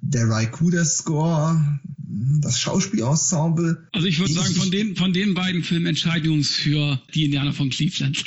der 0.00 0.28
Raikuda-Score 0.28 1.80
das 2.40 2.58
Schauspielensemble. 2.60 3.86
Also 3.92 4.06
ich 4.06 4.18
würde 4.18 4.32
sagen, 4.32 4.54
von 4.54 4.70
den, 4.70 4.96
von 4.96 5.12
den 5.12 5.34
beiden 5.34 5.62
Filmen 5.62 5.86
Entscheidungs 5.86 6.54
für 6.54 6.98
die 7.14 7.26
Indianer 7.26 7.52
von 7.52 7.68
Cleveland. 7.70 8.24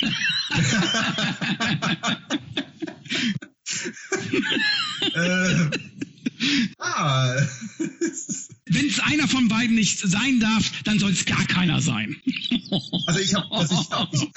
äh, 5.14 5.54
ah. 6.78 7.34
Wenn 8.72 8.86
es 8.86 9.00
einer 9.00 9.28
von 9.28 9.48
beiden 9.48 9.74
nicht 9.74 9.98
sein 9.98 10.40
darf, 10.40 10.70
dann 10.84 10.98
soll 10.98 11.10
es 11.10 11.26
gar 11.26 11.44
keiner 11.44 11.80
sein. 11.80 12.16
also 13.06 13.20
ich 13.20 13.34
habe 13.34 13.46
ich, 14.12 14.30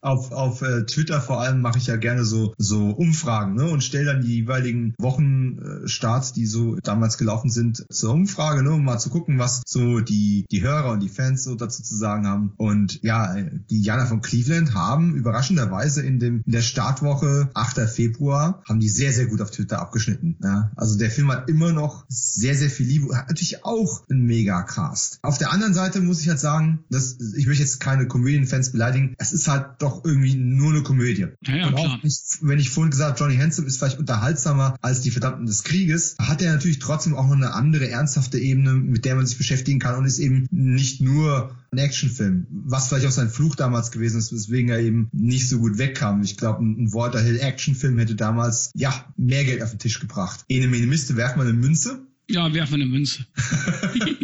auf, 0.00 0.32
auf 0.32 0.62
äh, 0.62 0.84
Twitter 0.86 1.20
vor 1.20 1.40
allem 1.40 1.60
mache 1.60 1.78
ich 1.78 1.86
ja 1.86 1.96
gerne 1.96 2.24
so 2.24 2.54
so 2.56 2.90
Umfragen 2.90 3.54
ne, 3.54 3.68
und 3.68 3.82
stelle 3.82 4.06
dann 4.06 4.22
die 4.22 4.36
jeweiligen 4.36 4.94
Wochenstarts, 4.98 6.32
die 6.32 6.46
so 6.46 6.76
damals 6.76 7.18
gelaufen 7.18 7.50
sind, 7.50 7.84
zur 7.90 8.12
Umfrage, 8.12 8.62
ne, 8.62 8.72
um 8.72 8.84
mal 8.84 8.98
zu 8.98 9.10
gucken, 9.10 9.38
was 9.38 9.62
so 9.66 10.00
die 10.00 10.46
die 10.50 10.62
Hörer 10.62 10.92
und 10.92 11.00
die 11.00 11.08
Fans 11.08 11.44
so 11.44 11.54
dazu 11.54 11.82
zu 11.82 11.96
sagen 11.96 12.26
haben. 12.26 12.52
Und 12.56 13.02
ja, 13.02 13.36
die 13.70 13.82
Jana 13.82 14.06
von 14.06 14.22
Cleveland 14.22 14.74
haben 14.74 15.14
überraschenderweise 15.14 16.02
in 16.02 16.18
dem 16.18 16.42
in 16.46 16.52
der 16.52 16.62
Startwoche 16.62 17.50
8. 17.54 17.80
Februar 17.90 18.62
haben 18.68 18.80
die 18.80 18.88
sehr 18.88 19.12
sehr 19.12 19.26
gut 19.26 19.40
auf 19.40 19.50
Twitter 19.50 19.80
abgeschnitten. 19.80 20.36
Ja. 20.42 20.70
Also 20.76 20.96
der 20.96 21.10
Film 21.10 21.30
hat 21.30 21.43
immer 21.48 21.72
noch 21.72 22.04
sehr 22.08 22.54
sehr 22.54 22.70
viel 22.70 22.86
Liebe, 22.86 23.16
hat 23.16 23.28
natürlich 23.28 23.64
auch 23.64 23.74
auch 23.74 24.02
ein 24.08 24.24
Megacast. 24.24 25.18
Auf 25.22 25.38
der 25.38 25.52
anderen 25.52 25.74
Seite 25.74 26.00
muss 26.00 26.20
ich 26.20 26.28
halt 26.28 26.38
sagen, 26.38 26.84
dass 26.90 27.18
ich 27.36 27.46
möchte 27.46 27.62
jetzt 27.62 27.80
keine 27.80 28.06
Comedian-Fans 28.06 28.72
beleidigen, 28.72 29.14
es 29.18 29.32
ist 29.32 29.48
halt 29.48 29.66
doch 29.78 30.04
irgendwie 30.04 30.34
nur 30.34 30.72
eine 30.72 30.82
Komödie. 30.82 31.28
Ja, 31.42 31.56
ja, 31.56 31.72
klar. 31.72 31.98
Nicht, 32.02 32.38
wenn 32.42 32.58
ich 32.58 32.70
vorhin 32.70 32.90
gesagt 32.90 33.20
habe, 33.20 33.30
Johnny 33.30 33.40
Handsome 33.40 33.66
ist 33.66 33.78
vielleicht 33.78 33.98
unterhaltsamer 33.98 34.76
als 34.80 35.00
die 35.00 35.10
Verdammten 35.10 35.46
des 35.46 35.64
Krieges, 35.64 36.16
hat 36.20 36.42
er 36.42 36.52
natürlich 36.52 36.78
trotzdem 36.78 37.14
auch 37.14 37.26
noch 37.26 37.36
eine 37.36 37.52
andere 37.52 37.88
ernsthafte 37.88 38.38
Ebene, 38.38 38.74
mit 38.74 39.04
der 39.04 39.16
man 39.16 39.26
sich 39.26 39.38
beschäftigen 39.38 39.78
kann 39.78 39.96
und 39.96 40.04
ist 40.04 40.18
eben 40.18 40.46
nicht 40.50 41.00
nur 41.00 41.54
ein 41.74 41.78
Actionfilm, 41.78 42.46
was 42.50 42.88
vielleicht 42.88 43.06
auch 43.06 43.10
sein 43.10 43.28
Fluch 43.28 43.56
damals 43.56 43.90
gewesen 43.90 44.18
ist, 44.18 44.32
weswegen 44.32 44.70
er 44.70 44.78
eben 44.78 45.08
nicht 45.12 45.48
so 45.48 45.58
gut 45.58 45.78
wegkam. 45.78 46.22
Ich 46.22 46.36
glaube, 46.36 46.62
ein, 46.62 46.84
ein 46.84 46.94
Walter 46.94 47.20
Hill 47.20 47.40
Actionfilm 47.40 47.98
hätte 47.98 48.14
damals 48.14 48.70
ja 48.74 48.92
mehr 49.16 49.44
Geld 49.44 49.62
auf 49.62 49.70
den 49.70 49.78
Tisch 49.78 50.00
gebracht. 50.00 50.44
Ene 50.48 50.68
Mene 50.68 50.86
Miste, 50.86 51.16
mal 51.36 51.46
eine 51.46 51.52
Münze 51.52 52.06
ja, 52.28 52.52
werf 52.54 52.72
eine 52.72 52.86
Münze. 52.86 53.26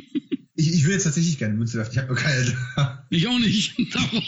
ich, 0.55 0.73
ich 0.73 0.85
will 0.85 0.93
jetzt 0.93 1.05
tatsächlich 1.05 1.39
gerne 1.39 1.55
Münze 1.55 1.78
werfen. 1.78 1.93
Ich 1.93 1.99
habe 1.99 2.09
nur 2.09 2.16
keine 2.16 2.57
da. 2.77 3.07
Ich 3.11 3.28
auch 3.28 3.39
nicht. 3.39 3.74
Darum. 3.95 4.23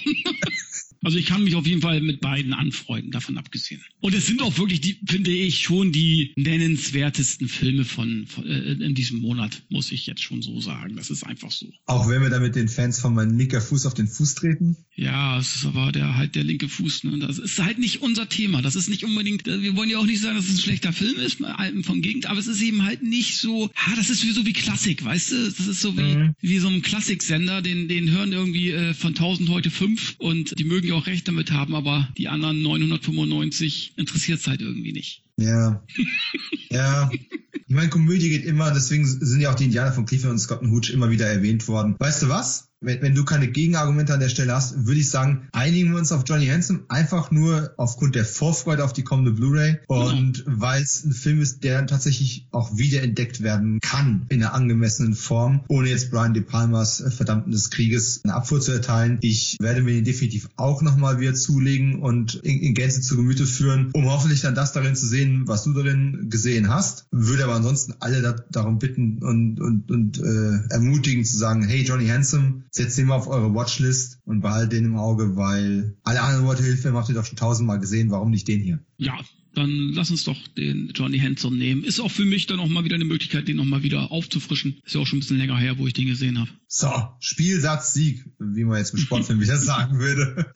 Also 1.02 1.18
ich 1.18 1.26
kann 1.26 1.42
mich 1.42 1.54
auf 1.54 1.66
jeden 1.66 1.82
Fall 1.82 2.00
mit 2.00 2.20
beiden 2.20 2.52
anfreunden, 2.52 3.10
davon 3.10 3.38
abgesehen. 3.38 3.82
Und 4.00 4.14
es 4.14 4.26
sind 4.26 4.40
auch 4.42 4.56
wirklich, 4.58 4.80
die, 4.80 4.98
finde 5.06 5.30
ich, 5.30 5.60
schon 5.60 5.92
die 5.92 6.32
nennenswertesten 6.36 7.48
Filme 7.48 7.84
von, 7.84 8.26
von 8.26 8.46
äh, 8.46 8.72
in 8.72 8.94
diesem 8.94 9.20
Monat, 9.20 9.62
muss 9.68 9.90
ich 9.90 10.06
jetzt 10.06 10.22
schon 10.22 10.42
so 10.42 10.60
sagen. 10.60 10.96
Das 10.96 11.10
ist 11.10 11.24
einfach 11.24 11.50
so. 11.50 11.72
Auch 11.86 12.08
wenn 12.08 12.22
wir 12.22 12.30
damit 12.30 12.54
den 12.54 12.68
Fans 12.68 13.00
von 13.00 13.14
meinem 13.14 13.36
linker 13.36 13.60
Fuß 13.60 13.86
auf 13.86 13.94
den 13.94 14.06
Fuß 14.06 14.36
treten? 14.36 14.76
Ja, 14.94 15.38
es 15.38 15.56
ist 15.56 15.66
aber 15.66 15.90
der 15.90 16.16
halt 16.16 16.34
der 16.34 16.44
linke 16.44 16.68
Fuß. 16.68 17.04
Ne? 17.04 17.18
Das 17.18 17.38
ist 17.38 17.62
halt 17.62 17.78
nicht 17.78 18.02
unser 18.02 18.28
Thema. 18.28 18.62
Das 18.62 18.76
ist 18.76 18.88
nicht 18.88 19.04
unbedingt. 19.04 19.48
Äh, 19.48 19.62
wir 19.62 19.76
wollen 19.76 19.90
ja 19.90 19.98
auch 19.98 20.06
nicht 20.06 20.20
sagen, 20.20 20.36
dass 20.36 20.48
es 20.48 20.56
ein 20.56 20.60
schlechter 20.60 20.92
Film 20.92 21.18
ist, 21.18 21.38
vom 21.82 22.02
Gegend, 22.02 22.26
aber 22.26 22.38
es 22.38 22.46
ist 22.46 22.62
eben 22.62 22.84
halt 22.84 23.02
nicht 23.02 23.36
so. 23.36 23.70
Ha, 23.74 23.94
das 23.96 24.10
ist 24.10 24.24
wie 24.24 24.30
so 24.30 24.46
wie 24.46 24.52
Klassik, 24.52 25.04
weißt 25.04 25.32
du? 25.32 25.44
Das 25.44 25.66
ist 25.66 25.80
so 25.80 25.96
wie 25.96 26.14
mhm. 26.14 26.34
wie 26.40 26.58
so 26.58 26.68
ein 26.68 26.82
Klassiksender, 26.82 27.62
den 27.62 27.88
den 27.88 28.10
hören 28.10 28.32
irgendwie 28.32 28.70
äh, 28.70 28.94
von 28.94 29.10
1000 29.10 29.48
heute 29.48 29.70
fünf 29.70 30.14
und 30.18 30.58
die 30.58 30.64
mögen 30.64 30.91
ja 30.92 30.98
auch 30.98 31.06
recht 31.06 31.26
damit 31.28 31.50
haben, 31.50 31.74
aber 31.74 32.08
die 32.16 32.28
anderen 32.28 32.62
995 32.62 33.94
interessiert 33.96 34.40
es 34.40 34.46
halt 34.46 34.60
irgendwie 34.60 34.92
nicht. 34.92 35.24
Ja. 35.38 35.82
ja. 36.70 37.10
Ich 37.12 37.74
meine, 37.74 37.88
Komödie 37.88 38.28
geht 38.28 38.44
immer, 38.44 38.70
deswegen 38.70 39.06
sind 39.06 39.40
ja 39.40 39.50
auch 39.50 39.54
die 39.54 39.64
Indianer 39.64 39.92
von 39.92 40.06
Cleveland 40.06 40.32
und 40.32 40.38
Scott 40.38 40.62
Hooch 40.62 40.90
immer 40.90 41.10
wieder 41.10 41.26
erwähnt 41.26 41.68
worden. 41.68 41.96
Weißt 41.98 42.22
du 42.22 42.28
was? 42.28 42.71
Wenn, 42.82 43.02
wenn 43.02 43.14
du 43.14 43.24
keine 43.24 43.48
Gegenargumente 43.48 44.12
an 44.12 44.20
der 44.20 44.28
Stelle 44.28 44.54
hast, 44.54 44.86
würde 44.86 45.00
ich 45.00 45.10
sagen, 45.10 45.48
einigen 45.52 45.92
wir 45.92 45.98
uns 45.98 46.12
auf 46.12 46.24
Johnny 46.26 46.46
Hansen 46.46 46.84
einfach 46.88 47.30
nur 47.30 47.72
aufgrund 47.76 48.14
der 48.14 48.24
Vorfreude 48.24 48.84
auf 48.84 48.92
die 48.92 49.04
kommende 49.04 49.32
Blu-ray 49.32 49.78
und 49.86 50.46
mhm. 50.46 50.60
weil 50.60 50.82
es 50.82 51.04
ein 51.04 51.12
Film 51.12 51.40
ist, 51.40 51.64
der 51.64 51.86
tatsächlich 51.86 52.46
auch 52.50 52.76
wiederentdeckt 52.76 53.42
werden 53.42 53.80
kann 53.80 54.26
in 54.28 54.42
einer 54.42 54.54
angemessenen 54.54 55.14
Form, 55.14 55.64
ohne 55.68 55.88
jetzt 55.88 56.10
Brian 56.10 56.34
De 56.34 56.42
Palmas 56.42 57.00
äh, 57.00 57.10
Verdammten 57.10 57.52
des 57.52 57.70
Krieges 57.70 58.20
eine 58.24 58.34
Abfuhr 58.34 58.60
zu 58.60 58.72
erteilen. 58.72 59.18
Ich 59.20 59.56
werde 59.60 59.82
mir 59.82 59.92
den 59.92 60.04
definitiv 60.04 60.48
auch 60.56 60.82
nochmal 60.82 61.20
wieder 61.20 61.34
zulegen 61.34 62.00
und 62.00 62.34
in, 62.36 62.60
in 62.60 62.74
Gänze 62.74 63.00
zu 63.00 63.16
Gemüte 63.16 63.46
führen, 63.46 63.90
um 63.92 64.10
hoffentlich 64.10 64.40
dann 64.40 64.54
das 64.54 64.72
darin 64.72 64.96
zu 64.96 65.06
sehen, 65.06 65.44
was 65.46 65.64
du 65.64 65.72
darin 65.72 66.28
gesehen 66.30 66.68
hast. 66.68 67.06
Würde 67.10 67.44
aber 67.44 67.54
ansonsten 67.54 67.94
alle 68.00 68.22
da, 68.22 68.36
darum 68.50 68.78
bitten 68.78 69.22
und, 69.22 69.60
und, 69.60 69.90
und 69.90 70.18
äh, 70.18 70.60
ermutigen 70.70 71.24
zu 71.24 71.36
sagen, 71.36 71.62
hey 71.64 71.82
Johnny 71.82 72.08
Handsome, 72.08 72.62
setzt 72.72 72.98
den 72.98 73.06
mal 73.06 73.16
auf 73.16 73.28
eure 73.28 73.54
Watchlist 73.54 74.18
und 74.24 74.40
behaltet 74.40 74.72
den 74.72 74.86
im 74.86 74.96
Auge, 74.96 75.36
weil 75.36 75.96
alle 76.02 76.22
anderen 76.22 76.46
Waterhill-Filme 76.46 76.98
habt 76.98 77.08
ihr 77.08 77.14
doch 77.14 77.26
schon 77.26 77.36
tausendmal 77.36 77.78
gesehen, 77.78 78.10
warum 78.10 78.30
nicht 78.30 78.48
den 78.48 78.60
hier? 78.60 78.80
Ja, 78.96 79.18
dann 79.54 79.92
lass 79.92 80.10
uns 80.10 80.24
doch 80.24 80.48
den 80.56 80.90
Johnny 80.94 81.18
Hanson 81.18 81.58
nehmen. 81.58 81.84
Ist 81.84 82.00
auch 82.00 82.10
für 82.10 82.24
mich 82.24 82.46
dann 82.46 82.58
auch 82.60 82.68
mal 82.68 82.84
wieder 82.84 82.94
eine 82.94 83.04
Möglichkeit, 83.04 83.46
den 83.46 83.58
nochmal 83.58 83.82
wieder 83.82 84.10
aufzufrischen. 84.10 84.80
Ist 84.86 84.94
ja 84.94 85.02
auch 85.02 85.06
schon 85.06 85.18
ein 85.18 85.20
bisschen 85.20 85.36
länger 85.36 85.58
her, 85.58 85.78
wo 85.78 85.86
ich 85.86 85.92
den 85.92 86.06
gesehen 86.06 86.38
habe. 86.38 86.50
So, 86.66 86.90
Spielsatz 87.20 87.92
Sieg, 87.92 88.24
wie 88.38 88.64
man 88.64 88.78
jetzt 88.78 88.94
im 88.94 88.98
Sportfilm 88.98 89.40
wieder 89.42 89.58
sagen 89.58 89.98
würde. 89.98 90.50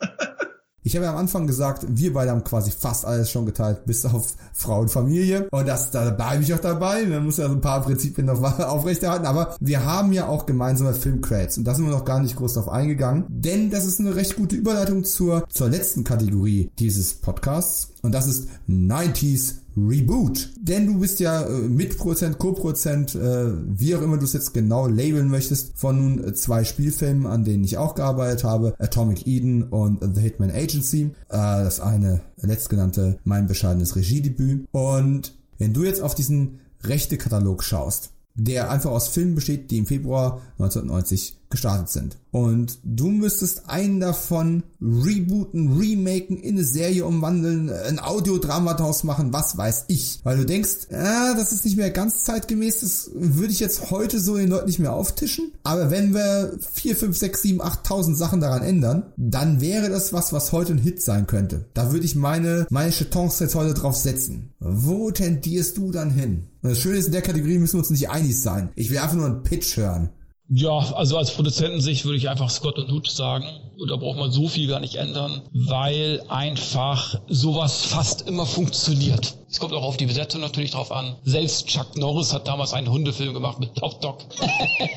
Ich 0.87 0.95
habe 0.95 1.03
ja 1.03 1.11
am 1.11 1.17
Anfang 1.17 1.47
gesagt, 1.47 1.85
wir 1.89 2.13
beide 2.13 2.31
haben 2.31 2.45
quasi 2.45 2.71
fast 2.71 3.03
alles 3.03 3.29
schon 3.29 3.45
geteilt, 3.45 3.85
bis 3.85 4.05
auf 4.05 4.35
Frau 4.53 4.79
und 4.79 4.89
Familie. 4.89 5.49
Und 5.51 5.67
das, 5.67 5.91
da 5.91 6.11
bleibe 6.11 6.43
ich 6.43 6.53
auch 6.53 6.61
dabei. 6.61 7.05
Man 7.05 7.25
muss 7.25 7.35
ja 7.35 7.49
so 7.49 7.55
ein 7.55 7.59
paar 7.59 7.81
Prinzipien 7.81 8.25
noch 8.25 8.41
aufrechterhalten. 8.59 9.25
Aber 9.25 9.57
wir 9.59 9.83
haben 9.83 10.13
ja 10.13 10.27
auch 10.27 10.45
gemeinsame 10.45 10.93
Filmcreds. 10.93 11.57
Und 11.57 11.65
da 11.65 11.75
sind 11.75 11.83
wir 11.83 11.91
noch 11.91 12.05
gar 12.05 12.21
nicht 12.21 12.37
groß 12.37 12.53
drauf 12.53 12.69
eingegangen. 12.69 13.25
Denn 13.27 13.69
das 13.69 13.85
ist 13.85 13.99
eine 13.99 14.15
recht 14.15 14.37
gute 14.37 14.55
Überleitung 14.55 15.03
zur, 15.03 15.45
zur 15.49 15.67
letzten 15.67 16.05
Kategorie 16.05 16.71
dieses 16.79 17.15
Podcasts. 17.15 17.89
Und 18.01 18.13
das 18.13 18.27
ist 18.27 18.47
90s 18.69 19.55
Reboot. 19.77 20.49
Denn 20.59 20.87
du 20.87 20.99
bist 20.99 21.19
ja 21.19 21.43
äh, 21.43 21.51
Mitprozent, 21.51 22.39
Co-Prozent, 22.39 23.15
äh, 23.15 23.51
wie 23.67 23.95
auch 23.95 24.01
immer 24.01 24.17
du 24.17 24.25
es 24.25 24.33
jetzt 24.33 24.53
genau 24.53 24.87
labeln 24.87 25.29
möchtest, 25.29 25.77
von 25.77 25.97
nun 25.97 26.23
äh, 26.23 26.33
zwei 26.33 26.63
Spielfilmen, 26.63 27.27
an 27.27 27.43
denen 27.43 27.63
ich 27.63 27.77
auch 27.77 27.95
gearbeitet 27.95 28.43
habe, 28.43 28.75
Atomic 28.79 29.27
Eden 29.27 29.63
und 29.63 30.03
The 30.15 30.21
Hitman 30.21 30.51
Agency. 30.51 31.11
Äh, 31.29 31.37
das 31.37 31.79
eine 31.79 32.21
letztgenannte, 32.41 33.19
mein 33.23 33.47
bescheidenes 33.47 33.95
Regiedebüt. 33.95 34.67
Und 34.71 35.35
wenn 35.57 35.73
du 35.73 35.83
jetzt 35.83 36.01
auf 36.01 36.15
diesen 36.15 36.59
Rechte-Katalog 36.83 37.63
schaust, 37.63 38.11
der 38.37 38.69
einfach 38.69 38.91
aus 38.91 39.07
Filmen 39.07 39.35
besteht, 39.35 39.71
die 39.71 39.77
im 39.77 39.87
Februar 39.87 40.41
1990 40.59 41.37
gestartet 41.49 41.89
sind. 41.89 42.17
Und 42.31 42.79
du 42.83 43.09
müsstest 43.09 43.69
einen 43.69 43.99
davon 43.99 44.63
rebooten, 44.81 45.77
remaken, 45.77 46.37
in 46.37 46.55
eine 46.55 46.65
Serie 46.65 47.05
umwandeln, 47.05 47.69
ein 47.69 47.99
Audiodrama 47.99 48.73
draus 48.73 49.03
machen, 49.03 49.33
was 49.33 49.57
weiß 49.57 49.85
ich. 49.87 50.19
Weil 50.23 50.37
du 50.37 50.45
denkst, 50.45 50.87
ah, 50.91 51.33
das 51.35 51.51
ist 51.51 51.65
nicht 51.65 51.77
mehr 51.77 51.89
ganz 51.89 52.25
zeitgemäß, 52.25 52.81
das 52.81 53.09
würde 53.15 53.53
ich 53.53 53.59
jetzt 53.59 53.89
heute 53.89 54.19
so 54.19 54.37
den 54.37 54.49
Leuten 54.49 54.67
nicht 54.67 54.79
mehr 54.79 54.93
auftischen. 54.93 55.51
Aber 55.63 55.89
wenn 55.89 56.13
wir 56.13 56.57
4, 56.73 56.95
5, 56.95 57.17
6, 57.17 57.41
7, 57.41 57.61
8.000 57.61 58.15
Sachen 58.15 58.41
daran 58.41 58.61
ändern, 58.61 59.13
dann 59.17 59.61
wäre 59.61 59.89
das 59.89 60.13
was, 60.13 60.33
was 60.33 60.51
heute 60.51 60.73
ein 60.73 60.77
Hit 60.79 61.01
sein 61.01 61.27
könnte. 61.27 61.65
Da 61.73 61.91
würde 61.91 62.05
ich 62.05 62.15
meine, 62.15 62.67
meine 62.69 62.91
Chetons 62.91 63.39
jetzt 63.39 63.55
heute 63.55 63.73
drauf 63.73 63.95
setzen. 63.95 64.51
Wo 64.59 65.11
tendierst 65.11 65.77
du 65.77 65.91
dann 65.91 66.11
hin? 66.11 66.47
Und 66.61 66.71
das 66.71 66.79
Schöne 66.79 66.97
ist, 66.97 67.07
in 67.07 67.13
der 67.13 67.21
Kategorie 67.21 67.59
müssen 67.59 67.75
wir 67.75 67.79
uns 67.79 67.89
nicht 67.89 68.09
einig 68.09 68.39
sein. 68.39 68.69
Ich 68.75 68.89
will 68.89 68.97
einfach 68.97 69.15
nur 69.15 69.25
einen 69.25 69.43
Pitch 69.43 69.77
hören. 69.77 70.09
Ja, 70.49 70.77
also 70.93 71.17
als 71.17 71.31
Produzentensicht 71.31 72.05
würde 72.05 72.17
ich 72.17 72.29
einfach 72.29 72.49
Scott 72.49 72.79
und 72.79 72.91
Hut 72.91 73.09
sagen. 73.09 73.66
Und 73.79 73.91
da 73.91 73.95
braucht 73.95 74.17
man 74.17 74.31
so 74.31 74.47
viel 74.47 74.67
gar 74.67 74.79
nicht 74.79 74.95
ändern, 74.95 75.41
weil 75.53 76.23
einfach 76.29 77.19
sowas 77.27 77.85
fast 77.85 78.27
immer 78.27 78.45
funktioniert. 78.45 79.35
Es 79.49 79.59
kommt 79.59 79.73
auch 79.73 79.83
auf 79.83 79.95
die 79.95 80.07
Besetzung 80.07 80.41
natürlich 80.41 80.71
drauf 80.71 80.91
an. 80.91 81.15
Selbst 81.23 81.67
Chuck 81.67 81.95
Norris 81.95 82.33
hat 82.33 82.47
damals 82.49 82.73
einen 82.73 82.91
Hundefilm 82.91 83.33
gemacht 83.33 83.59
mit 83.59 83.75
Top 83.75 84.01
Dog. 84.01 84.17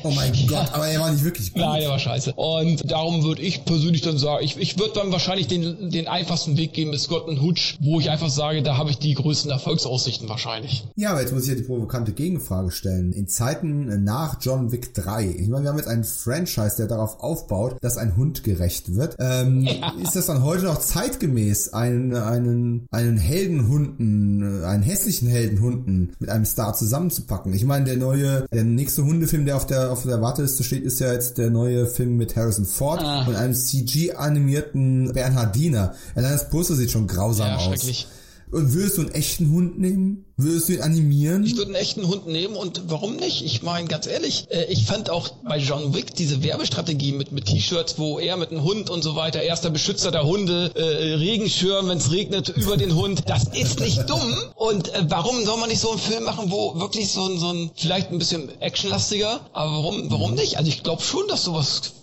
oh 0.03 0.11
mein 0.11 0.33
Gott, 0.47 0.73
aber 0.73 0.87
er 0.87 0.99
war 0.99 1.11
nicht 1.11 1.23
wirklich 1.23 1.53
gut. 1.53 1.61
Nein, 1.61 1.83
er 1.83 1.89
war 1.89 1.99
scheiße. 1.99 2.33
Und 2.33 2.91
darum 2.91 3.23
würde 3.23 3.41
ich 3.41 3.63
persönlich 3.63 4.01
dann 4.01 4.17
sagen, 4.17 4.43
ich, 4.43 4.57
ich 4.57 4.77
würde 4.77 4.93
dann 4.95 5.11
wahrscheinlich 5.11 5.47
den, 5.47 5.89
den 5.89 6.07
einfachsten 6.07 6.57
Weg 6.57 6.73
gehen 6.73 6.89
mit 6.89 6.99
Scott 6.99 7.27
und 7.27 7.41
Hutch, 7.41 7.77
wo 7.81 8.01
ich 8.01 8.09
einfach 8.09 8.29
sage, 8.29 8.61
da 8.61 8.77
habe 8.77 8.89
ich 8.89 8.97
die 8.97 9.13
größten 9.13 9.51
Erfolgsaussichten 9.51 10.27
wahrscheinlich. 10.27 10.83
Ja, 10.95 11.11
aber 11.11 11.21
jetzt 11.21 11.33
muss 11.33 11.43
ich 11.43 11.49
ja 11.49 11.55
die 11.55 11.63
provokante 11.63 12.11
Gegenfrage 12.11 12.71
stellen. 12.71 13.13
In 13.13 13.29
Zeiten 13.29 14.03
nach 14.03 14.37
John 14.41 14.73
Wick 14.73 14.93
3, 14.93 15.27
ich 15.27 15.47
meine, 15.47 15.63
wir 15.63 15.69
haben 15.69 15.77
jetzt 15.77 15.87
einen 15.87 16.03
Franchise, 16.03 16.75
der 16.77 16.87
darauf 16.87 17.21
aufbaut, 17.21 17.77
dass 17.79 17.97
ein 17.97 18.17
Hund 18.17 18.43
gerecht 18.43 18.70
wird. 18.95 19.17
Ähm, 19.19 19.61
ja. 19.61 19.93
Ist 20.01 20.15
das 20.15 20.27
dann 20.27 20.43
heute 20.43 20.65
noch 20.65 20.79
zeitgemäß, 20.79 21.73
einen, 21.73 22.15
einen, 22.15 22.87
einen 22.91 23.17
Heldenhunden 23.17 24.61
äh, 24.61 24.65
einen 24.65 24.83
hässlichen 24.83 25.27
Heldenhunden 25.27 26.13
mit 26.19 26.29
einem 26.29 26.45
Star 26.45 26.73
zusammenzupacken. 26.73 27.53
Ich 27.53 27.65
meine, 27.65 27.85
der 27.85 27.97
neue, 27.97 28.45
der 28.51 28.63
nächste 28.63 29.03
Hundefilm, 29.03 29.45
der 29.45 29.57
auf 29.57 29.65
der 29.65 29.91
auf 29.91 30.03
der 30.03 30.21
Warteliste 30.21 30.63
steht, 30.63 30.83
ist 30.83 30.99
ja 30.99 31.11
jetzt 31.11 31.37
der 31.37 31.49
neue 31.49 31.85
Film 31.85 32.17
mit 32.17 32.35
Harrison 32.35 32.65
Ford 32.65 33.01
ah. 33.01 33.25
und 33.27 33.35
einem 33.35 33.53
CG 33.53 34.13
animierten 34.13 35.11
Bernhardiner. 35.13 35.93
Allein 36.15 36.33
das 36.33 36.49
Poster 36.49 36.75
sieht 36.75 36.91
schon 36.91 37.07
grausam 37.07 37.47
ja, 37.47 37.57
aus. 37.57 38.07
Und 38.51 38.73
würdest 38.73 38.97
du 38.97 39.01
einen 39.01 39.11
echten 39.11 39.49
Hund 39.49 39.79
nehmen? 39.79 40.25
Würdest 40.35 40.67
du 40.67 40.73
ihn 40.73 40.81
animieren? 40.81 41.45
Ich 41.45 41.55
würde 41.55 41.67
einen 41.67 41.81
echten 41.81 42.05
Hund 42.05 42.27
nehmen 42.27 42.55
und 42.55 42.83
warum 42.87 43.15
nicht? 43.15 43.45
Ich 43.45 43.63
meine, 43.63 43.87
ganz 43.87 44.07
ehrlich, 44.07 44.47
äh, 44.49 44.65
ich 44.65 44.85
fand 44.85 45.09
auch 45.09 45.29
bei 45.47 45.57
John 45.57 45.93
Wick 45.93 46.15
diese 46.15 46.43
Werbestrategie 46.43 47.13
mit, 47.13 47.31
mit 47.31 47.45
T-Shirts, 47.45 47.97
wo 47.97 48.19
er 48.19 48.35
mit 48.35 48.51
einem 48.51 48.63
Hund 48.63 48.89
und 48.89 49.03
so 49.03 49.15
weiter, 49.15 49.41
erster 49.41 49.69
Beschützer 49.69 50.11
der 50.11 50.25
Hunde, 50.25 50.71
äh, 50.75 51.13
Regenschirm, 51.13 51.87
wenn 51.87 51.99
es 51.99 52.11
regnet, 52.11 52.49
über 52.49 52.75
den 52.75 52.93
Hund, 52.93 53.23
das 53.27 53.45
ist 53.57 53.79
nicht 53.79 54.09
dumm. 54.09 54.35
Und 54.55 54.93
äh, 54.93 55.05
warum 55.07 55.45
soll 55.45 55.57
man 55.57 55.69
nicht 55.69 55.79
so 55.79 55.91
einen 55.91 55.99
Film 55.99 56.25
machen, 56.25 56.51
wo 56.51 56.77
wirklich 56.77 57.09
so 57.09 57.25
ein, 57.29 57.37
so 57.37 57.53
ein 57.53 57.71
vielleicht 57.75 58.11
ein 58.11 58.19
bisschen 58.19 58.49
actionlastiger, 58.59 59.39
aber 59.53 59.71
warum, 59.71 60.11
warum 60.11 60.33
nicht? 60.33 60.57
Also 60.57 60.67
ich 60.67 60.83
glaube 60.83 61.01
schon, 61.01 61.25
dass 61.29 61.43
sowas 61.43 61.93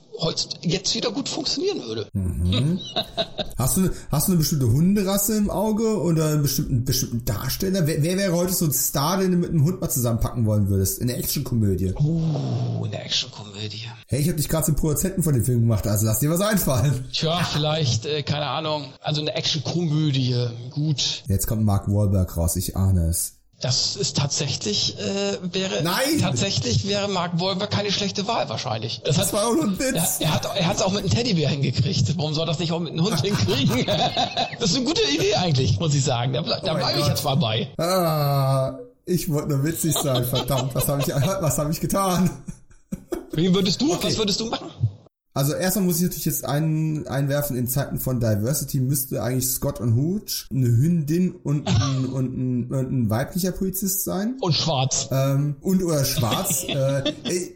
jetzt 0.63 0.95
wieder 0.95 1.11
gut 1.11 1.29
funktionieren 1.29 1.83
würde. 1.83 2.09
Mhm. 2.13 2.81
hast, 3.59 3.77
du, 3.77 3.91
hast 4.11 4.29
du 4.29 4.33
eine 4.33 4.39
bestimmte 4.39 4.67
Hunderasse 4.67 5.37
im 5.37 5.51
Auge 5.51 6.01
oder 6.01 6.27
einen 6.27 6.43
bestimmten, 6.43 6.85
bestimmten 6.85 7.25
Darsteller? 7.25 7.87
Wer, 7.87 8.03
wer 8.03 8.17
wäre 8.17 8.33
heute 8.33 8.53
so 8.53 8.67
ein 8.67 8.73
Star, 8.73 9.19
den 9.19 9.33
du 9.33 9.39
mit 9.39 9.51
einem 9.51 9.65
Hund 9.65 9.81
mal 9.81 9.89
zusammenpacken 9.89 10.47
wollen 10.47 10.69
würdest? 10.69 10.99
In 10.99 11.09
der 11.09 11.19
Actionkomödie. 11.19 11.95
Uh, 11.95 12.85
in 12.85 12.91
der 12.91 13.05
Actionkomödie. 13.05 13.89
Hey, 14.07 14.21
ich 14.21 14.29
habe 14.29 14.37
dich 14.37 14.49
gerade 14.49 14.67
zum 14.67 14.77
Produzenten 14.77 15.23
von 15.23 15.35
dem 15.35 15.45
Film 15.45 15.61
gemacht, 15.61 15.87
also 15.87 16.07
lass 16.07 16.21
dir 16.21 16.31
was 16.31 16.41
einfallen. 16.41 17.09
Tja, 17.13 17.43
vielleicht, 17.45 18.07
äh, 18.07 18.23
keine 18.23 18.47
Ahnung, 18.47 18.93
also 19.01 19.21
eine 19.21 19.35
Actionkomödie, 19.35 20.49
gut. 20.71 21.23
Jetzt 21.29 21.47
kommt 21.47 21.65
Mark 21.65 21.89
Wahlberg 21.89 22.37
raus, 22.37 22.57
ich 22.57 22.77
ahne 22.77 23.09
es. 23.09 23.38
Das 23.61 23.97
ist 23.97 24.17
tatsächlich, 24.17 24.97
äh, 25.01 25.37
wäre, 25.53 25.83
Nein! 25.83 26.21
tatsächlich 26.21 26.87
wäre 26.87 27.09
Mark 27.09 27.41
Wahlberg 27.41 27.71
keine 27.73 27.91
schlechte 27.91 28.29
Wahl 28.29 28.49
wahrscheinlich. 28.49 29.01
Das, 29.05 29.17
das 29.17 29.33
war 29.33 29.49
auch 29.49 29.55
nur 29.55 29.65
ein 29.65 29.79
Witz. 29.81 30.21
Er, 30.21 30.27
er 30.27 30.35
hat, 30.35 30.45
er 30.57 30.67
hat 30.67 30.77
es 30.77 30.83
auch 30.83 30.93
mit 30.93 31.01
einem 31.01 31.11
Teddybär 31.11 31.49
hingekriegt. 31.49 32.17
Warum 32.17 32.35
soll 32.35 32.47
das 32.47 32.61
nicht 32.61 32.71
auch 32.71 32.79
mit 32.79 32.93
einem 32.93 33.05
Hund 33.05 33.21
hinkriegen? 33.21 33.85
das 34.61 34.71
ist 34.71 34.77
eine 34.77 34.85
gute 34.85 35.03
Idee 35.13 35.35
eigentlich, 35.35 35.81
muss 35.81 35.93
ich 35.93 36.05
sagen. 36.05 36.35
Da, 36.35 36.43
da 36.43 36.73
Oh 36.73 36.77
bleibe 36.77 37.01
ich 37.01 37.07
jetzt 37.09 37.25
mal 37.25 37.35
bei. 37.35 37.69
Ah, 37.79 38.79
ich 39.07 39.29
wollte 39.29 39.49
nur 39.49 39.65
witzig 39.65 39.93
sein, 39.95 40.25
verdammt. 40.25 40.77
Was 40.77 40.87
habe 40.87 41.01
ich, 41.01 41.09
was 41.41 41.59
hab 41.59 41.69
ich 41.69 41.81
getan? 41.81 42.31
Wen 43.33 43.55
würdest 43.55 43.81
du, 43.81 43.91
was 44.01 44.17
würdest 44.17 44.39
du 44.39 44.47
machen? 44.47 44.71
Also 45.39 45.53
erstmal 45.55 45.85
muss 45.85 45.99
ich 45.99 46.03
natürlich 46.03 46.25
jetzt 46.25 46.45
ein, 46.45 47.07
einwerfen, 47.07 47.57
in 47.57 47.69
Zeiten 47.69 48.01
von 48.01 48.19
Diversity 48.19 48.81
müsste 48.81 49.23
eigentlich 49.23 49.47
Scott 49.49 49.79
und 49.79 49.95
Hooch 49.95 50.49
eine 50.51 50.67
Hündin 50.67 51.31
und 51.31 51.69
ein, 51.69 52.07
und 52.07 52.37
ein, 52.37 52.65
und 52.73 52.91
ein 52.91 53.09
weiblicher 53.09 53.53
Polizist 53.53 54.03
sein. 54.03 54.35
Und 54.41 54.55
schwarz. 54.55 55.09
Ähm, 55.13 55.55
und 55.61 55.85
oder 55.85 56.05
schwarz. 56.05 56.65
äh, 56.69 57.13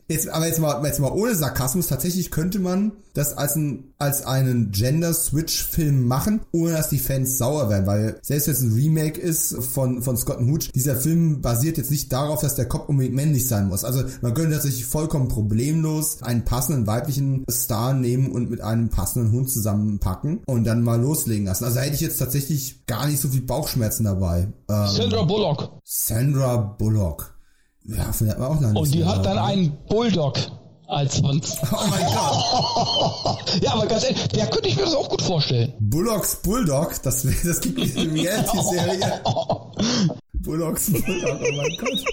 jetzt, 0.07 0.29
aber 0.29 0.47
jetzt 0.47 0.61
mal, 0.61 0.81
jetzt 0.87 1.01
mal 1.01 1.11
ohne 1.11 1.35
Sarkasmus. 1.35 1.89
Tatsächlich 1.89 2.31
könnte 2.31 2.61
man 2.61 2.93
das 3.15 3.37
als, 3.37 3.57
ein, 3.57 3.93
als 3.99 4.25
einen 4.25 4.71
Gender-Switch-Film 4.71 6.07
machen, 6.07 6.41
ohne 6.53 6.75
dass 6.75 6.89
die 6.89 6.99
Fans 6.99 7.37
sauer 7.37 7.69
werden. 7.69 7.87
Weil 7.87 8.19
selbst 8.23 8.47
wenn 8.47 8.55
es 8.55 8.63
ein 8.63 8.73
Remake 8.75 9.21
ist 9.21 9.57
von, 9.57 10.03
von 10.03 10.17
Scott 10.17 10.39
und 10.39 10.51
Hooch, 10.51 10.71
dieser 10.73 10.97
Film 10.97 11.41
basiert 11.43 11.79
jetzt 11.79 11.91
nicht 11.91 12.13
darauf, 12.13 12.41
dass 12.41 12.55
der 12.55 12.69
Kopf 12.69 12.89
unbedingt 12.89 13.17
männlich 13.17 13.49
sein 13.49 13.67
muss. 13.69 13.85
Also 13.85 14.05
man 14.21 14.35
könnte 14.35 14.53
tatsächlich 14.53 14.87
vollkommen 14.87 15.29
problemlos 15.29 16.23
einen 16.23 16.45
passenden 16.45 16.87
weiblichen 16.87 17.45
Star 17.51 17.72
nehmen 17.95 18.31
und 18.33 18.51
mit 18.51 18.61
einem 18.61 18.89
passenden 18.89 19.33
Hund 19.33 19.51
zusammenpacken 19.51 20.43
und 20.47 20.65
dann 20.65 20.83
mal 20.83 21.01
loslegen 21.01 21.47
lassen. 21.47 21.65
Also 21.65 21.81
hätte 21.81 21.95
ich 21.95 22.01
jetzt 22.01 22.19
tatsächlich 22.19 22.87
gar 22.87 23.07
nicht 23.07 23.21
so 23.21 23.29
viel 23.29 23.43
Bauchschmerzen 23.43 24.05
dabei. 24.05 24.49
Ähm, 24.69 24.87
Sandra 24.87 25.23
Bullock. 25.23 25.81
Sandra 25.85 26.57
Bullock. 26.57 27.35
Ja, 27.85 28.13
von 28.13 28.27
der 28.27 28.35
hat 28.35 28.41
man 28.41 28.49
auch 28.51 28.61
noch 28.61 28.69
Und 28.69 28.75
nichts 28.75 28.91
die 28.93 29.05
hat 29.05 29.25
dann 29.25 29.37
ne? 29.37 29.43
einen 29.43 29.79
Bulldog 29.89 30.39
als 30.87 31.21
Hund. 31.23 31.47
Oh 31.73 31.87
mein 31.89 32.05
Gott. 32.05 33.63
ja, 33.63 33.73
aber 33.73 33.87
ganz 33.87 34.05
ehrlich, 34.05 34.29
der 34.29 34.47
könnte 34.47 34.69
ich 34.69 34.77
mir 34.77 34.85
das 34.85 34.95
auch 34.95 35.09
gut 35.09 35.23
vorstellen. 35.23 35.73
Bullocks 35.81 36.37
Bulldog, 36.37 37.03
das, 37.03 37.27
das 37.45 37.61
gibt 37.61 37.81
eine 37.81 38.13
Reality-Serie. 38.13 39.21
Bullocks 40.35 40.93
Bulldog, 40.93 41.39
oh 41.41 41.57
mein 41.57 41.77
Gott. 41.79 42.05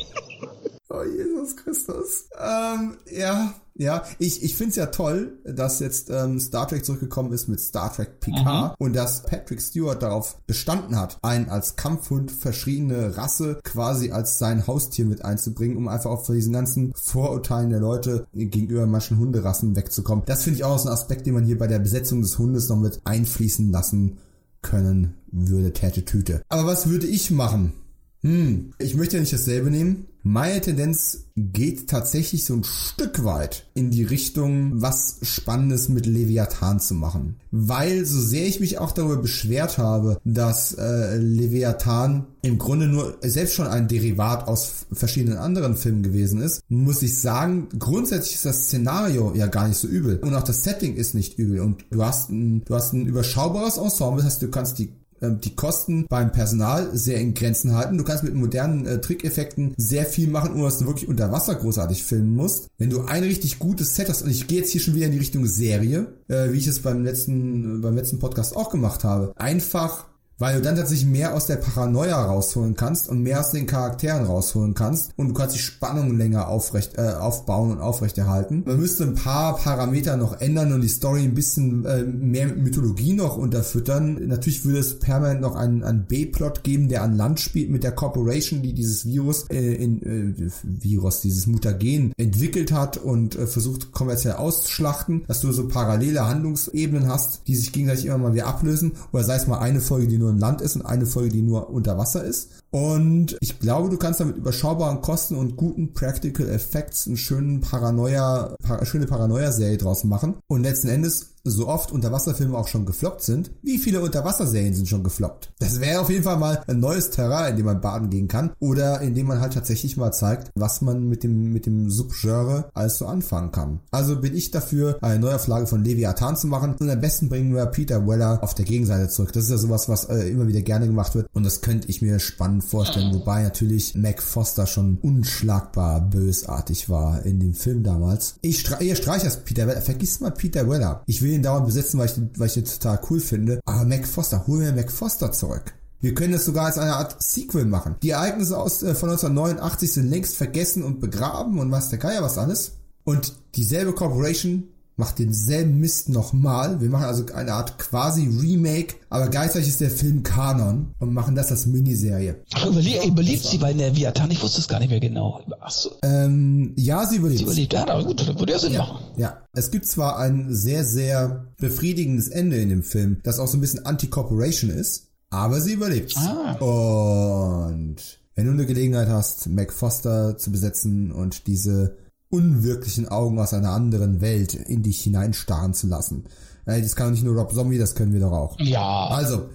Oh 0.92 1.04
Jesus 1.04 1.56
Christus. 1.56 2.30
Ähm, 2.36 2.98
ja, 3.12 3.54
ja, 3.76 4.04
ich, 4.18 4.44
ich 4.44 4.56
find's 4.56 4.76
ja 4.76 4.88
toll, 4.88 5.38
dass 5.46 5.80
jetzt 5.80 6.10
ähm, 6.10 6.40
Star 6.40 6.68
Trek 6.68 6.84
zurückgekommen 6.84 7.32
ist 7.32 7.48
mit 7.48 7.60
Star 7.60 7.94
Trek 7.94 8.20
Picard 8.20 8.76
und 8.80 8.96
dass 8.96 9.22
Patrick 9.22 9.62
Stewart 9.62 10.02
darauf 10.02 10.42
bestanden 10.48 11.00
hat, 11.00 11.20
einen 11.22 11.48
als 11.48 11.76
Kampfhund 11.76 12.32
verschriebene 12.32 13.16
Rasse 13.16 13.60
quasi 13.64 14.12
als 14.12 14.40
sein 14.40 14.66
Haustier 14.66 15.06
mit 15.06 15.24
einzubringen, 15.24 15.78
um 15.78 15.88
einfach 15.88 16.10
auch 16.10 16.26
von 16.26 16.34
diesen 16.34 16.54
ganzen 16.54 16.92
Vorurteilen 16.96 17.70
der 17.70 17.80
Leute 17.80 18.26
gegenüber 18.34 18.88
manchen 18.88 19.20
Hunderassen 19.20 19.76
wegzukommen. 19.76 20.26
Das 20.26 20.44
finde 20.44 20.58
ich 20.58 20.64
auch 20.64 20.80
so 20.80 20.90
ein 20.90 20.94
Aspekt, 20.94 21.28
den 21.28 21.36
man 21.36 21.46
hier 21.46 21.60
bei 21.60 21.68
der 21.68 21.80
Besetzung 21.80 22.22
des 22.22 22.40
Hundes 22.40 22.68
noch 22.68 22.78
mit 22.78 23.00
einfließen 23.04 23.72
lassen 23.72 24.18
können 24.64 25.14
würde, 25.32 25.72
Täte 25.72 26.04
Tüte. 26.04 26.42
Aber 26.50 26.66
was 26.66 26.90
würde 26.90 27.06
ich 27.06 27.30
machen? 27.30 27.74
Hm, 28.22 28.74
ich 28.80 28.96
möchte 28.96 29.16
ja 29.16 29.22
nicht 29.22 29.32
dasselbe 29.32 29.70
nehmen. 29.72 30.08
Meine 30.24 30.60
Tendenz 30.60 31.26
geht 31.36 31.90
tatsächlich 31.90 32.46
so 32.46 32.54
ein 32.54 32.64
Stück 32.64 33.24
weit 33.24 33.70
in 33.74 33.90
die 33.90 34.04
Richtung, 34.04 34.82
was 34.82 35.18
Spannendes 35.22 35.88
mit 35.88 36.06
Leviathan 36.06 36.80
zu 36.80 36.94
machen. 36.94 37.36
Weil, 37.52 38.06
so 38.06 38.20
sehr 38.20 38.46
ich 38.46 38.60
mich 38.60 38.78
auch 38.78 38.92
darüber 38.92 39.18
beschwert 39.18 39.78
habe, 39.78 40.20
dass 40.26 40.74
äh, 40.74 41.18
Leviathan 41.18 42.28
im 42.42 42.58
Grunde 42.58 42.88
nur 42.88 43.18
selbst 43.22 43.56
schon 43.56 43.68
ein 43.68 43.88
Derivat 43.88 44.48
aus 44.48 44.86
verschiedenen 44.92 45.38
anderen 45.38 45.76
Filmen 45.76 46.04
gewesen 46.04 46.42
ist, 46.42 46.62
muss 46.68 47.02
ich 47.02 47.20
sagen, 47.20 47.70
grundsätzlich 47.78 48.36
ist 48.36 48.46
das 48.46 48.64
Szenario 48.64 49.34
ja 49.36 49.48
gar 49.48 49.68
nicht 49.68 49.78
so 49.78 49.88
übel. 49.88 50.18
Und 50.18 50.36
auch 50.36 50.44
das 50.44 50.64
Setting 50.64 50.96
ist 50.96 51.16
nicht 51.16 51.40
übel. 51.40 51.62
Und 51.62 51.86
du 51.92 52.04
hast 52.04 52.30
ein, 52.30 52.64
du 52.66 52.76
hast 52.76 52.94
ein 52.94 53.06
überschaubares 53.06 53.78
Ensemble, 53.78 54.24
heißt, 54.24 54.42
du 54.42 54.50
kannst 54.50 54.80
die 54.80 54.99
die 55.22 55.56
Kosten 55.56 56.06
beim 56.08 56.32
Personal 56.32 56.90
sehr 56.94 57.20
in 57.20 57.34
Grenzen 57.34 57.76
halten. 57.76 57.98
Du 57.98 58.04
kannst 58.04 58.24
mit 58.24 58.36
modernen 58.36 58.86
äh, 58.86 59.02
Trickeffekten 59.02 59.74
sehr 59.78 60.06
viel 60.06 60.28
machen, 60.28 60.54
ohne 60.54 60.64
dass 60.64 60.80
du 60.80 60.86
wirklich 60.86 61.10
unter 61.10 61.32
Wasser 61.32 61.56
großartig 61.56 62.04
filmen 62.04 62.36
musst. 62.36 62.70
Wenn 62.78 62.90
du 62.90 63.02
ein 63.02 63.24
richtig 63.24 63.60
gutes 63.60 63.96
Set 63.96 64.10
hast, 64.10 64.22
und 64.22 64.32
ich 64.32 64.48
gehe 64.48 64.60
jetzt 64.60 64.72
hier 64.72 64.82
schon 64.82 64.96
wieder 64.96 65.08
in 65.08 65.12
die 65.12 65.20
Richtung 65.20 65.46
Serie, 65.46 66.08
äh, 66.28 66.52
wie 66.52 66.58
ich 66.58 66.68
es 66.68 66.80
beim 66.80 67.04
letzten, 67.04 67.82
beim 67.82 67.96
letzten 67.96 68.20
Podcast 68.20 68.56
auch 68.56 68.70
gemacht 68.70 69.04
habe, 69.04 69.34
einfach 69.36 70.06
weil 70.40 70.56
du 70.56 70.62
dann 70.62 70.78
tatsächlich 70.78 71.08
mehr 71.08 71.36
aus 71.36 71.46
der 71.46 71.58
Paranoia 71.58 72.24
rausholen 72.24 72.76
kannst 72.76 73.10
und 73.10 73.22
mehr 73.22 73.42
aus 73.42 73.52
den 73.52 73.68
Charakteren 73.68 74.26
rausholen 74.26 74.74
kannst 74.74 75.12
und 75.18 75.30
du 75.30 75.34
kannst 75.34 75.56
die 75.56 75.60
Spannung 75.60 76.18
länger 76.18 76.48
aufrecht, 76.48 76.98
äh, 76.98 77.02
aufbauen 77.02 77.72
und 77.72 77.82
aufrechterhalten. 77.82 78.64
Man 78.66 78.80
müsste 78.80 79.04
ein 79.04 79.16
paar 79.16 79.58
Parameter 79.58 80.18
noch 80.18 80.40
ändern 80.40 80.74
und 80.74 80.82
die 80.82 80.88
Story 80.88 81.24
ein 81.24 81.34
bisschen 81.34 81.86
äh, 81.86 82.04
mehr 82.04 82.48
Mythologie 82.48 83.14
noch 83.14 83.38
unterfüttern. 83.38 84.28
Natürlich 84.28 84.64
würde 84.66 84.80
es 84.80 84.98
permanent 85.00 85.42
noch 85.42 85.56
einen, 85.56 85.84
einen 85.84 86.06
B-Plot 86.06 86.64
geben, 86.64 86.88
der 86.88 87.04
an 87.04 87.18
Land 87.18 87.42
spielt 87.42 87.70
mit 87.70 87.84
der 87.84 87.92
Corporation, 87.92 88.62
die 88.62 88.74
dieses 88.74 89.06
Virus, 89.06 89.46
äh, 89.50 89.74
in, 89.74 90.02
äh, 90.04 90.50
Virus, 90.64 91.22
dieses 91.22 91.48
Mutagen 91.48 92.14
entwickelt 92.18 92.72
hat 92.72 92.98
und 92.98 93.36
äh, 93.36 93.46
versucht 93.46 93.92
kommerziell 93.92 94.36
auszuschlachten, 94.36 95.24
dass 95.28 95.42
du 95.42 95.52
so 95.52 95.68
parallele 95.68 96.28
Handlungsebenen 96.28 97.10
hast, 97.10 97.42
die 97.48 97.56
sich 97.56 97.74
gegenseitig 97.74 98.06
immer 98.06 98.18
mal 98.18 98.34
wieder 98.34 98.48
ablösen 98.48 98.94
oder 99.12 99.24
sei 99.24 99.36
es 99.36 99.48
mal 99.48 99.60
eine 99.60 99.82
Folge, 99.82 100.08
die 100.08 100.18
nur 100.18 100.29
im 100.30 100.40
Land 100.40 100.62
ist 100.62 100.76
und 100.76 100.86
eine 100.86 101.06
Folge, 101.06 101.30
die 101.30 101.42
nur 101.42 101.70
unter 101.70 101.98
Wasser 101.98 102.24
ist. 102.24 102.64
Und 102.72 103.38
ich 103.42 103.60
glaube, 103.60 103.90
du 103.90 103.98
kannst 103.98 104.20
damit 104.20 104.38
überschaubaren 104.38 105.02
Kosten 105.02 105.36
und 105.36 105.58
guten 105.58 105.94
Practical 105.94 106.50
Effects 106.50 107.08
einen 107.08 107.18
schönen 107.18 107.62
Paranoia, 107.62 108.56
par 108.62 108.86
schöne 108.86 109.08
Paranoia-Serie 109.08 109.78
draus 109.78 110.04
machen. 110.04 110.36
Und 110.48 110.64
letzten 110.64 110.90
Endes, 110.90 111.34
so 111.44 111.68
oft 111.68 111.92
Unterwasserfilme 111.92 112.58
auch 112.58 112.68
schon 112.68 112.86
gefloppt 112.86 113.22
sind, 113.22 113.52
wie 113.62 113.78
viele 113.78 114.02
Unterwasserserien 114.02 114.74
sind 114.74 114.88
schon 114.88 115.04
gefloppt? 115.04 115.54
Das 115.60 115.80
wäre 115.80 116.02
auf 116.02 116.10
jeden 116.10 116.24
Fall 116.24 116.38
mal 116.38 116.64
ein 116.68 116.80
neues 116.80 117.12
Terrain, 117.12 117.52
in 117.52 117.58
dem 117.58 117.66
man 117.66 117.82
baden 117.82 118.10
gehen 118.10 118.28
kann. 118.28 118.52
Oder 118.60 119.02
in 119.02 119.16
dem 119.16 119.28
man 119.28 119.42
halt 119.42 119.54
tatsächlich 119.54 119.98
mal 119.98 120.12
zeigt, 120.12 120.52
was 120.56 120.82
man 120.82 121.08
mit 121.08 121.24
dem, 121.24 121.52
mit 121.52 121.66
dem 121.66 121.90
Subgenre 121.90 122.70
alles 122.74 122.98
so 122.98 123.06
anfangen 123.06 123.52
kann. 123.52 123.80
Also 123.92 124.20
bin 124.20 124.36
ich 124.36 124.52
dafür, 124.52 124.98
eine 125.02 125.20
Neuauflage 125.20 125.68
von 125.68 125.84
Leviathan 125.84 126.38
zu 126.38 126.48
machen. 126.48 126.76
Und 126.80 126.90
am 126.90 127.02
besten 127.02 127.30
bringen 127.30 127.56
wir 127.56 127.66
Peter 127.68 128.08
Weller 128.08 128.44
auf 128.44 128.54
der 128.54 128.66
Gegenseite 128.66 129.10
zurück. 129.10 129.34
Das 129.34 129.46
ist 129.46 129.52
ja 129.52 129.58
sowas, 129.58 129.90
was 129.90 130.06
äh, 130.06 130.30
immer 130.30 130.48
wieder 130.48 130.62
gerne 130.62 130.88
gemacht 130.88 131.16
wird. 131.16 131.28
Und 131.34 131.44
das 131.44 131.62
könnte 131.62 131.90
ich 131.90 132.02
mir 132.02 132.20
spannend 132.20 132.59
vorstellen. 132.62 133.14
Wobei 133.14 133.44
natürlich 133.44 133.96
Mac 133.96 134.22
Foster 134.22 134.68
schon 134.68 134.98
unschlagbar 135.02 136.02
bösartig 136.02 136.90
war 136.90 137.26
in 137.26 137.40
dem 137.40 137.54
Film 137.54 137.84
damals. 137.84 138.36
Ich 138.42 138.60
stre 138.60 138.84
ihr 138.84 138.96
streich 138.96 139.24
das 139.24 139.44
Peter 139.44 139.68
Weller. 139.68 139.82
Vergiss 139.82 140.20
mal 140.20 140.32
Peter 140.32 140.70
Weller. 140.70 141.04
Ich 141.06 141.22
will 141.22 141.32
ihn 141.32 141.44
dauernd 141.44 141.66
besetzen, 141.66 142.00
weil 142.00 142.08
ich, 142.08 142.40
weil 142.40 142.48
ich 142.48 142.54
den 142.54 142.66
total 142.66 143.00
cool 143.10 143.20
finde. 143.20 143.60
Aber 143.66 143.86
Mac 143.86 144.08
Foster, 144.08 144.46
hol 144.48 144.60
mir 144.60 144.74
Mac 144.74 144.92
Foster 144.92 145.32
zurück. 145.32 145.74
Wir 146.02 146.14
können 146.14 146.34
das 146.34 146.46
sogar 146.46 146.68
als 146.68 146.78
eine 146.78 146.96
Art 146.96 147.22
Sequel 147.22 147.66
machen. 147.66 147.96
Die 148.02 148.12
Ereignisse 148.12 148.58
aus, 148.58 148.84
äh, 148.84 148.96
von 148.96 149.10
1989 149.10 149.92
sind 149.92 150.10
längst 150.10 150.38
vergessen 150.38 150.84
und 150.84 151.02
begraben 151.02 151.60
und 151.60 151.72
was 151.72 151.90
der 151.90 152.00
Geier 152.00 152.22
was 152.22 152.38
alles. 152.38 152.74
Und 153.04 153.34
dieselbe 153.56 153.94
Corporation 153.94 154.70
macht 155.00 155.18
denselben 155.18 155.80
Mist 155.80 156.10
nochmal. 156.10 156.82
Wir 156.82 156.90
machen 156.90 157.06
also 157.06 157.26
eine 157.34 157.54
Art 157.54 157.80
quasi 157.80 158.28
Remake, 158.28 158.96
aber 159.10 159.30
gleichzeitig 159.30 159.70
ist 159.70 159.80
der 159.80 159.90
Film 159.90 160.24
Kanon 160.24 160.94
und 161.00 161.14
machen 161.14 161.36
das 161.36 161.50
als 161.52 161.66
Miniserie. 161.66 162.44
Ach, 162.54 162.66
überle 162.68 163.08
überlebt 163.08 163.46
sie 163.46 163.58
bei 163.58 163.72
Leviathan? 163.72 164.30
Ich 164.30 164.44
wusste 164.44 164.60
es 164.60 164.68
gar 164.68 164.80
nicht 164.80 164.90
mehr 164.90 165.00
genau. 165.00 165.42
Achso, 165.62 165.92
Ähm, 166.04 166.74
ja, 166.76 167.06
sie 167.06 167.16
überlebt. 167.16 167.40
sie 167.40 167.46
überlebt. 167.46 167.74
Ja, 167.74 167.88
aber 167.88 168.04
gut, 168.04 168.28
würde 168.38 168.52
ja 168.52 168.60
Sinn 168.60 168.74
machen. 168.78 168.98
Ja, 169.16 169.42
es 169.54 169.72
gibt 169.72 169.86
zwar 169.86 170.20
ein 170.20 170.54
sehr, 170.54 170.84
sehr 170.84 171.46
befriedigendes 171.58 172.28
Ende 172.28 172.58
in 172.58 172.68
dem 172.68 172.84
Film, 172.84 173.22
das 173.24 173.40
auch 173.40 173.48
so 173.48 173.58
ein 173.58 173.62
bisschen 173.62 173.86
Anti-Corporation 173.86 174.70
ist, 174.70 175.08
Aber 175.32 175.62
sie 175.62 175.74
überlebt. 175.74 176.14
Ah. 176.18 176.54
Und 176.56 177.96
wenn 178.36 178.46
du 178.46 178.52
eine 178.52 178.66
Gelegenheit 178.66 179.08
hast, 179.08 179.48
Mac 179.48 179.72
Foster 179.72 180.38
zu 180.38 180.52
besetzen 180.52 181.12
und 181.14 181.48
diese 181.48 181.96
unwirklichen 182.30 183.08
Augen 183.08 183.40
aus 183.40 183.54
einer 183.54 183.72
anderen 183.72 184.22
Welt 184.22 184.54
in 184.54 184.84
dich 184.84 185.02
hineinstarren 185.02 185.74
zu 185.74 185.88
lassen. 185.88 186.26
Ey, 186.66 186.82
das 186.82 186.96
kann 186.96 187.12
nicht 187.12 187.24
nur 187.24 187.36
Rob 187.36 187.52
Zombie, 187.54 187.80
das 187.80 187.96
können 187.96 188.14
wir 188.14 188.20
doch 188.20 188.32
auch. 188.32 188.60
Ja. 188.60 189.08
Also, 189.08 189.50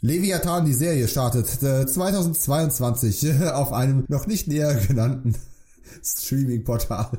Leviathan, 0.00 0.66
die 0.66 0.74
Serie 0.74 1.08
startet 1.08 1.62
äh, 1.62 1.86
2022 1.86 3.42
auf 3.52 3.72
einem 3.72 4.04
noch 4.08 4.26
nicht 4.26 4.48
näher 4.48 4.74
genannten 4.74 5.34
Streaming-Portal. 6.04 7.10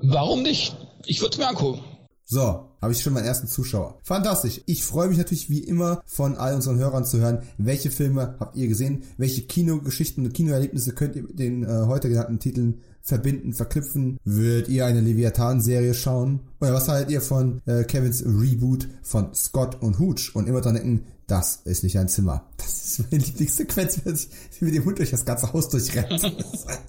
Warum 0.00 0.42
nicht? 0.42 0.76
Ich 1.04 1.20
würde 1.20 1.32
es 1.32 1.38
mir 1.38 1.48
angucken. 1.48 1.80
So, 2.24 2.70
habe 2.80 2.92
ich 2.92 3.02
schon 3.02 3.12
meinen 3.12 3.26
ersten 3.26 3.48
Zuschauer. 3.48 3.98
Fantastisch. 4.02 4.60
Ich 4.66 4.84
freue 4.84 5.08
mich 5.08 5.18
natürlich 5.18 5.50
wie 5.50 5.60
immer 5.60 6.02
von 6.06 6.36
all 6.36 6.54
unseren 6.54 6.78
Hörern 6.78 7.04
zu 7.04 7.18
hören, 7.18 7.40
welche 7.58 7.90
Filme 7.90 8.36
habt 8.38 8.56
ihr 8.56 8.68
gesehen, 8.68 9.02
welche 9.16 9.42
Kinogeschichten 9.42 10.24
und 10.24 10.32
Kinoerlebnisse 10.32 10.92
könnt 10.92 11.16
ihr 11.16 11.22
mit 11.22 11.38
den 11.38 11.64
äh, 11.64 11.86
heute 11.86 12.08
genannten 12.08 12.38
Titeln 12.38 12.80
verbinden, 13.02 13.54
verknüpfen. 13.54 14.18
Würdet 14.24 14.68
ihr 14.68 14.86
eine 14.86 15.00
Leviathan-Serie 15.00 15.94
schauen? 15.94 16.40
Oder 16.60 16.74
was 16.74 16.88
haltet 16.88 17.10
ihr 17.10 17.20
von 17.20 17.62
äh, 17.66 17.84
Kevins 17.84 18.22
Reboot 18.24 18.86
von 19.02 19.34
Scott 19.34 19.80
und 19.80 19.98
Hooch? 19.98 20.32
Und 20.34 20.48
immer 20.48 20.60
dran 20.60 20.74
denken, 20.74 21.04
das 21.28 21.60
ist 21.64 21.84
nicht 21.84 21.98
ein 21.98 22.08
Zimmer. 22.08 22.44
Das 22.58 22.98
ist 23.00 23.10
meine 23.10 23.22
Lieblingssequenz, 23.22 24.00
wenn 24.04 24.14
ich 24.14 24.28
mit 24.60 24.74
dem 24.74 24.84
Hund 24.84 24.98
durch 24.98 25.10
das 25.10 25.24
ganze 25.24 25.52
Haus 25.52 25.68
durchrennt. 25.68 26.24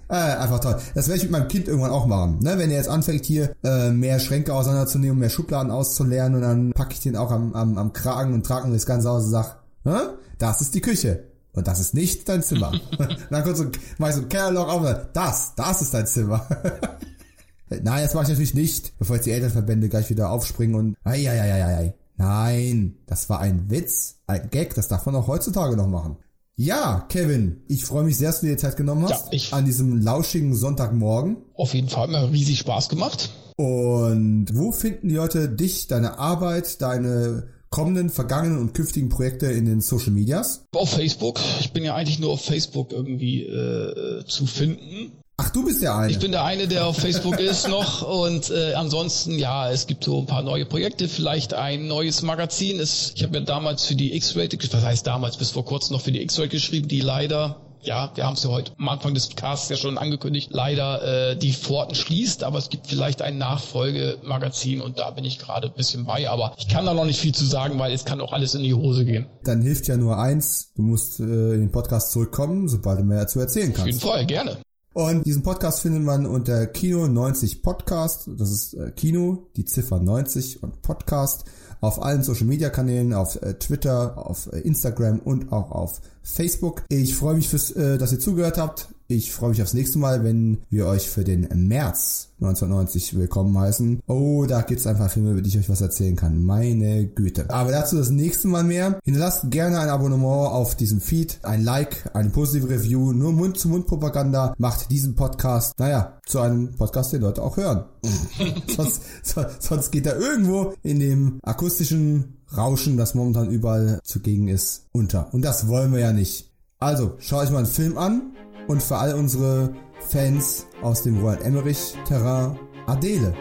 äh, 0.10 0.14
einfach 0.14 0.60
toll. 0.60 0.78
Das 0.95 1.07
werde 1.07 1.18
ich 1.18 1.24
mit 1.24 1.32
meinem 1.32 1.48
Kind 1.48 1.68
irgendwann 1.68 1.91
auch 1.91 2.06
machen. 2.06 2.40
Ne? 2.41 2.57
Wenn 2.57 2.72
er 2.72 2.78
jetzt 2.78 2.90
anfängt, 2.90 3.26
hier 3.26 3.56
äh, 3.64 3.91
mehr 3.91 4.20
Schränke 4.20 4.53
auseinanderzunehmen, 4.53 5.20
mehr 5.20 5.30
Schubladen 5.30 5.72
auszuleeren 5.80 6.35
und 6.35 6.41
dann 6.41 6.72
packe 6.73 6.93
ich 6.93 6.99
den 6.99 7.15
auch 7.15 7.31
am, 7.31 7.53
am, 7.53 7.77
am 7.77 7.93
Kragen 7.93 8.34
und 8.34 8.45
trage 8.45 8.72
das 8.72 8.85
ganze 8.85 9.10
Haus 9.10 9.26
und 9.26 9.31
sag, 9.31 9.57
Hä? 9.84 9.97
das 10.38 10.61
ist 10.61 10.76
die 10.76 10.81
Küche. 10.81 11.23
Und 11.53 11.68
das 11.68 11.80
ist 11.80 11.93
nicht 11.95 12.30
dein 12.30 12.43
Zimmer. 12.43 12.72
dann 13.30 13.43
kommt 13.43 13.57
so, 13.57 13.65
mach 13.97 14.10
ich 14.10 14.15
so 14.15 14.22
ein 14.22 14.30
Kellerloch 14.30 14.68
auf, 14.68 14.95
das, 15.14 15.53
das 15.56 15.81
ist 15.81 15.93
dein 15.93 16.06
Zimmer. 16.06 16.45
Nein, 17.69 18.03
das 18.03 18.14
mache 18.14 18.23
ich 18.23 18.30
natürlich 18.30 18.53
nicht, 18.53 18.97
bevor 18.97 19.15
jetzt 19.15 19.26
die 19.26 19.31
Elternverbände 19.31 19.89
gleich 19.89 20.10
wieder 20.10 20.30
aufspringen 20.31 20.76
und 20.76 20.95
ei, 21.03 21.30
ei, 21.30 21.39
ei, 21.41 21.53
ei, 21.53 21.76
ei. 21.77 21.93
Nein, 22.18 22.97
das 23.07 23.30
war 23.30 23.39
ein 23.39 23.69
Witz, 23.69 24.18
ein 24.27 24.49
Gag, 24.51 24.76
das 24.76 24.88
darf 24.89 25.06
man 25.06 25.15
auch 25.15 25.27
heutzutage 25.27 25.76
noch 25.77 25.88
machen. 25.88 26.18
Ja, 26.56 27.06
Kevin, 27.07 27.61
ich 27.68 27.85
freue 27.85 28.03
mich 28.03 28.18
sehr, 28.18 28.30
dass 28.31 28.41
du 28.41 28.47
dir 28.47 28.57
Zeit 28.57 28.76
genommen 28.76 29.03
hast. 29.07 29.27
Ja, 29.27 29.31
ich- 29.31 29.53
an 29.53 29.64
diesem 29.65 30.01
lauschigen 30.01 30.53
Sonntagmorgen. 30.56 31.38
Auf 31.56 31.73
jeden 31.73 31.88
Fall 31.88 32.03
hat 32.03 32.10
mir 32.10 32.31
riesig 32.31 32.60
Spaß 32.60 32.89
gemacht. 32.89 33.30
Und 33.60 34.48
wo 34.53 34.72
finden 34.72 35.10
die 35.10 35.15
Leute 35.15 35.49
dich, 35.49 35.88
deine 35.88 36.18
Arbeit, 36.18 36.81
deine 36.81 37.49
kommenden, 37.69 38.10
vergangenen 38.10 38.57
und 38.57 38.73
künftigen 38.73 39.10
Projekte 39.10 39.48
in 39.48 39.65
den 39.65 39.81
Social 39.81 40.11
Medias? 40.11 40.64
Auf 40.73 40.91
Facebook. 40.91 41.41
Ich 41.60 41.73
bin 41.73 41.84
ja 41.84 41.94
eigentlich 41.94 42.19
nur 42.19 42.31
auf 42.31 42.41
Facebook 42.41 42.94
irgendwie 42.94 43.44
äh, 43.44 44.23
zu 44.26 44.45
finden. 44.45 45.11
Ach, 45.36 45.49
du 45.49 45.65
bist 45.65 45.81
der 45.81 45.94
eine. 45.94 46.10
Ich 46.10 46.19
bin 46.19 46.31
der 46.31 46.45
eine, 46.45 46.69
der 46.69 46.88
auf 46.88 46.99
Facebook 46.99 47.38
ist 47.41 47.68
noch 47.68 48.02
und 48.02 48.49
äh, 48.49 48.76
ansonsten 48.76 49.38
ja, 49.38 49.69
es 49.69 49.88
gibt 49.88 50.06
so 50.06 50.19
ein 50.19 50.26
paar 50.26 50.41
neue 50.41 50.65
Projekte, 50.65 51.10
vielleicht 51.10 51.53
ein 51.53 51.86
neues 51.86 52.22
Magazin. 52.22 52.80
Es, 52.80 53.11
ich 53.14 53.23
habe 53.23 53.40
ja 53.40 53.44
damals 53.44 53.84
für 53.84 53.95
die 53.95 54.15
X-Rated, 54.15 54.73
was 54.73 54.86
heißt 54.86 55.06
damals, 55.06 55.36
bis 55.36 55.52
vor 55.52 55.65
kurzem 55.65 55.98
noch 55.98 56.02
für 56.02 56.14
die 56.14 56.22
X-Rated 56.22 56.52
geschrieben, 56.52 56.88
die 56.88 57.02
leider, 57.02 57.60
ja, 57.81 58.11
wir 58.15 58.26
haben 58.26 58.34
es 58.34 58.43
ja 58.43 58.49
heute 58.49 58.72
am 58.77 58.89
Anfang 58.89 59.14
des 59.14 59.30
Casts 59.35 59.69
ja 59.69 59.77
schon 59.77 59.97
angekündigt, 59.97 60.49
leider 60.51 61.31
äh, 61.31 61.38
die 61.38 61.53
Pforten 61.53 61.95
schließt, 61.95 62.43
aber 62.43 62.57
es 62.57 62.69
gibt 62.69 62.88
vielleicht 62.88 63.22
ein 63.22 63.38
Nachfolgemagazin 63.38 64.81
und 64.81 64.99
da 64.99 65.11
bin 65.11 65.26
ich 65.26 65.39
gerade 65.39 65.68
ein 65.68 65.73
bisschen 65.73 66.06
bei, 66.06 66.30
aber 66.30 66.53
ich 66.57 66.68
kann 66.68 66.85
da 66.85 66.93
noch 66.93 67.06
nicht 67.06 67.19
viel 67.19 67.34
zu 67.34 67.45
sagen, 67.45 67.80
weil 67.80 67.93
es 67.93 68.06
kann 68.06 68.22
auch 68.22 68.34
alles 68.34 68.56
in 68.56 68.64
die 68.64 68.73
Hose 68.73 69.06
gehen. 69.06 69.27
Dann 69.43 69.61
hilft 69.61 69.88
ja 69.88 69.97
nur 69.97 70.18
eins, 70.18 70.73
du 70.76 70.81
musst 70.81 71.19
äh, 71.19 71.23
in 71.23 71.61
den 71.61 71.72
Podcast 71.72 72.11
zurückkommen, 72.11 72.68
sobald 72.68 72.99
du 72.99 73.03
mehr 73.03 73.22
dazu 73.22 73.39
erzählen 73.39 73.72
Auf 73.72 73.85
jeden 73.85 73.99
kannst. 73.99 74.03
Fall, 74.03 74.26
gerne. 74.26 74.57
Und 74.93 75.26
diesen 75.26 75.43
Podcast 75.43 75.81
findet 75.81 76.01
man 76.01 76.26
unter 76.26 76.65
Kino 76.65 77.07
90 77.07 77.61
Podcast. 77.61 78.30
Das 78.38 78.49
ist 78.51 78.73
äh, 78.73 78.91
Kino, 78.91 79.47
die 79.56 79.64
Ziffer 79.64 79.99
90 79.99 80.64
und 80.64 80.81
Podcast 80.81 81.45
auf 81.81 82.01
allen 82.01 82.23
Social 82.23 82.45
Media 82.45 82.69
Kanälen, 82.69 83.14
auf 83.14 83.41
äh, 83.41 83.53
Twitter, 83.53 84.18
auf 84.18 84.51
äh, 84.51 84.60
Instagram 84.60 85.19
und 85.19 85.51
auch 85.51 85.72
auf 85.72 86.01
Facebook. 86.22 86.84
Ich 86.89 87.15
freue 87.15 87.35
mich, 87.35 87.49
fürs, 87.49 87.72
äh, 87.72 87.97
dass 87.97 88.11
ihr 88.11 88.19
zugehört 88.19 88.57
habt. 88.57 88.89
Ich 89.11 89.31
freue 89.31 89.49
mich 89.49 89.61
aufs 89.64 89.73
nächste 89.73 89.98
Mal, 89.98 90.23
wenn 90.23 90.60
wir 90.69 90.86
euch 90.86 91.10
für 91.10 91.23
den 91.23 91.48
März 91.68 92.30
1990 92.41 93.18
willkommen 93.18 93.57
heißen. 93.57 94.03
Oh, 94.06 94.45
da 94.48 94.61
gibt's 94.61 94.86
ein 94.86 94.99
paar 94.99 95.10
Filme, 95.10 95.31
über 95.31 95.41
die 95.41 95.49
ich 95.49 95.57
euch 95.57 95.68
was 95.68 95.81
erzählen 95.81 96.15
kann. 96.15 96.44
Meine 96.44 97.07
Güte. 97.07 97.49
Aber 97.49 97.72
dazu 97.72 97.98
das 97.98 98.11
nächste 98.11 98.48
Mal 98.48 98.64
mehr. 98.64 98.99
Hinterlasst 99.03 99.49
gerne 99.49 99.80
ein 99.80 99.90
Abonnement 99.90 100.52
auf 100.52 100.76
diesem 100.76 101.02
Feed, 101.02 101.40
ein 101.41 101.64
Like, 101.64 102.11
eine 102.14 102.30
positive 102.30 102.69
Review. 102.69 103.11
Nur 103.11 103.34
Mund-zu-Mund-Propaganda 103.34 104.53
macht 104.60 104.91
diesen 104.91 105.15
Podcast, 105.15 105.80
naja, 105.80 106.19
zu 106.27 106.40
einem 106.41 106.76
Podcast, 106.76 107.11
den 107.11 107.22
Leute 107.22 107.41
auch 107.41 107.57
hören. 107.57 107.86
sonst, 108.77 109.02
so, 109.23 109.44
sonst 109.57 109.90
geht 109.90 110.06
er 110.06 110.19
irgendwo 110.19 110.76
in 110.84 110.99
dem 110.99 111.40
akustischen 111.41 112.38
Rauschen, 112.56 112.95
das 112.95 113.15
momentan 113.15 113.49
überall 113.49 114.02
zugegen 114.03 114.49
ist, 114.49 114.86
unter. 114.91 115.34
Und 115.34 115.44
das 115.44 115.68
wollen 115.68 115.94
wir 115.94 115.99
ja 115.99 116.14
nicht. 116.14 116.52
Also, 116.77 117.15
schaut 117.18 117.45
euch 117.45 117.49
mal 117.49 117.57
einen 117.57 117.65
Film 117.65 117.98
an 117.98 118.34
und 118.70 118.84
für 118.84 118.98
all 118.98 119.16
unsere 119.16 119.74
Fans 120.00 120.68
aus 120.84 121.02
dem 121.02 121.18
Roland 121.20 121.41
Emmerich 121.41 121.96
Terrain 122.06 122.58
Adele. 122.86 123.34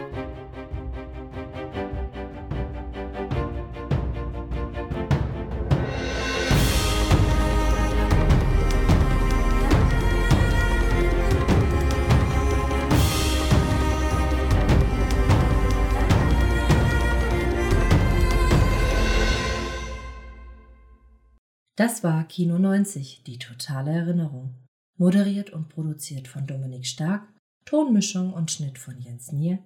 Das 21.75 22.03
war 22.03 22.23
Kino 22.25 22.57
90, 22.57 23.23
die 23.25 23.37
totale 23.37 23.91
Erinnerung. 23.91 24.68
Moderiert 24.99 25.51
und 25.51 25.69
produziert 25.69 26.27
von 26.27 26.45
Dominik 26.45 26.85
Stark, 26.85 27.25
Tonmischung 27.63 28.33
und 28.33 28.51
Schnitt 28.51 28.77
von 28.77 28.99
Jens 28.99 29.31
Nier, 29.31 29.59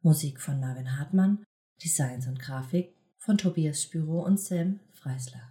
Musik 0.00 0.40
von 0.40 0.58
Marvin 0.60 0.98
Hartmann, 0.98 1.44
Designs 1.84 2.26
und 2.26 2.40
Grafik 2.40 2.94
von 3.18 3.36
Tobias 3.36 3.82
Spüro 3.82 4.24
und 4.24 4.40
Sam 4.40 4.80
Freisler. 4.94 5.47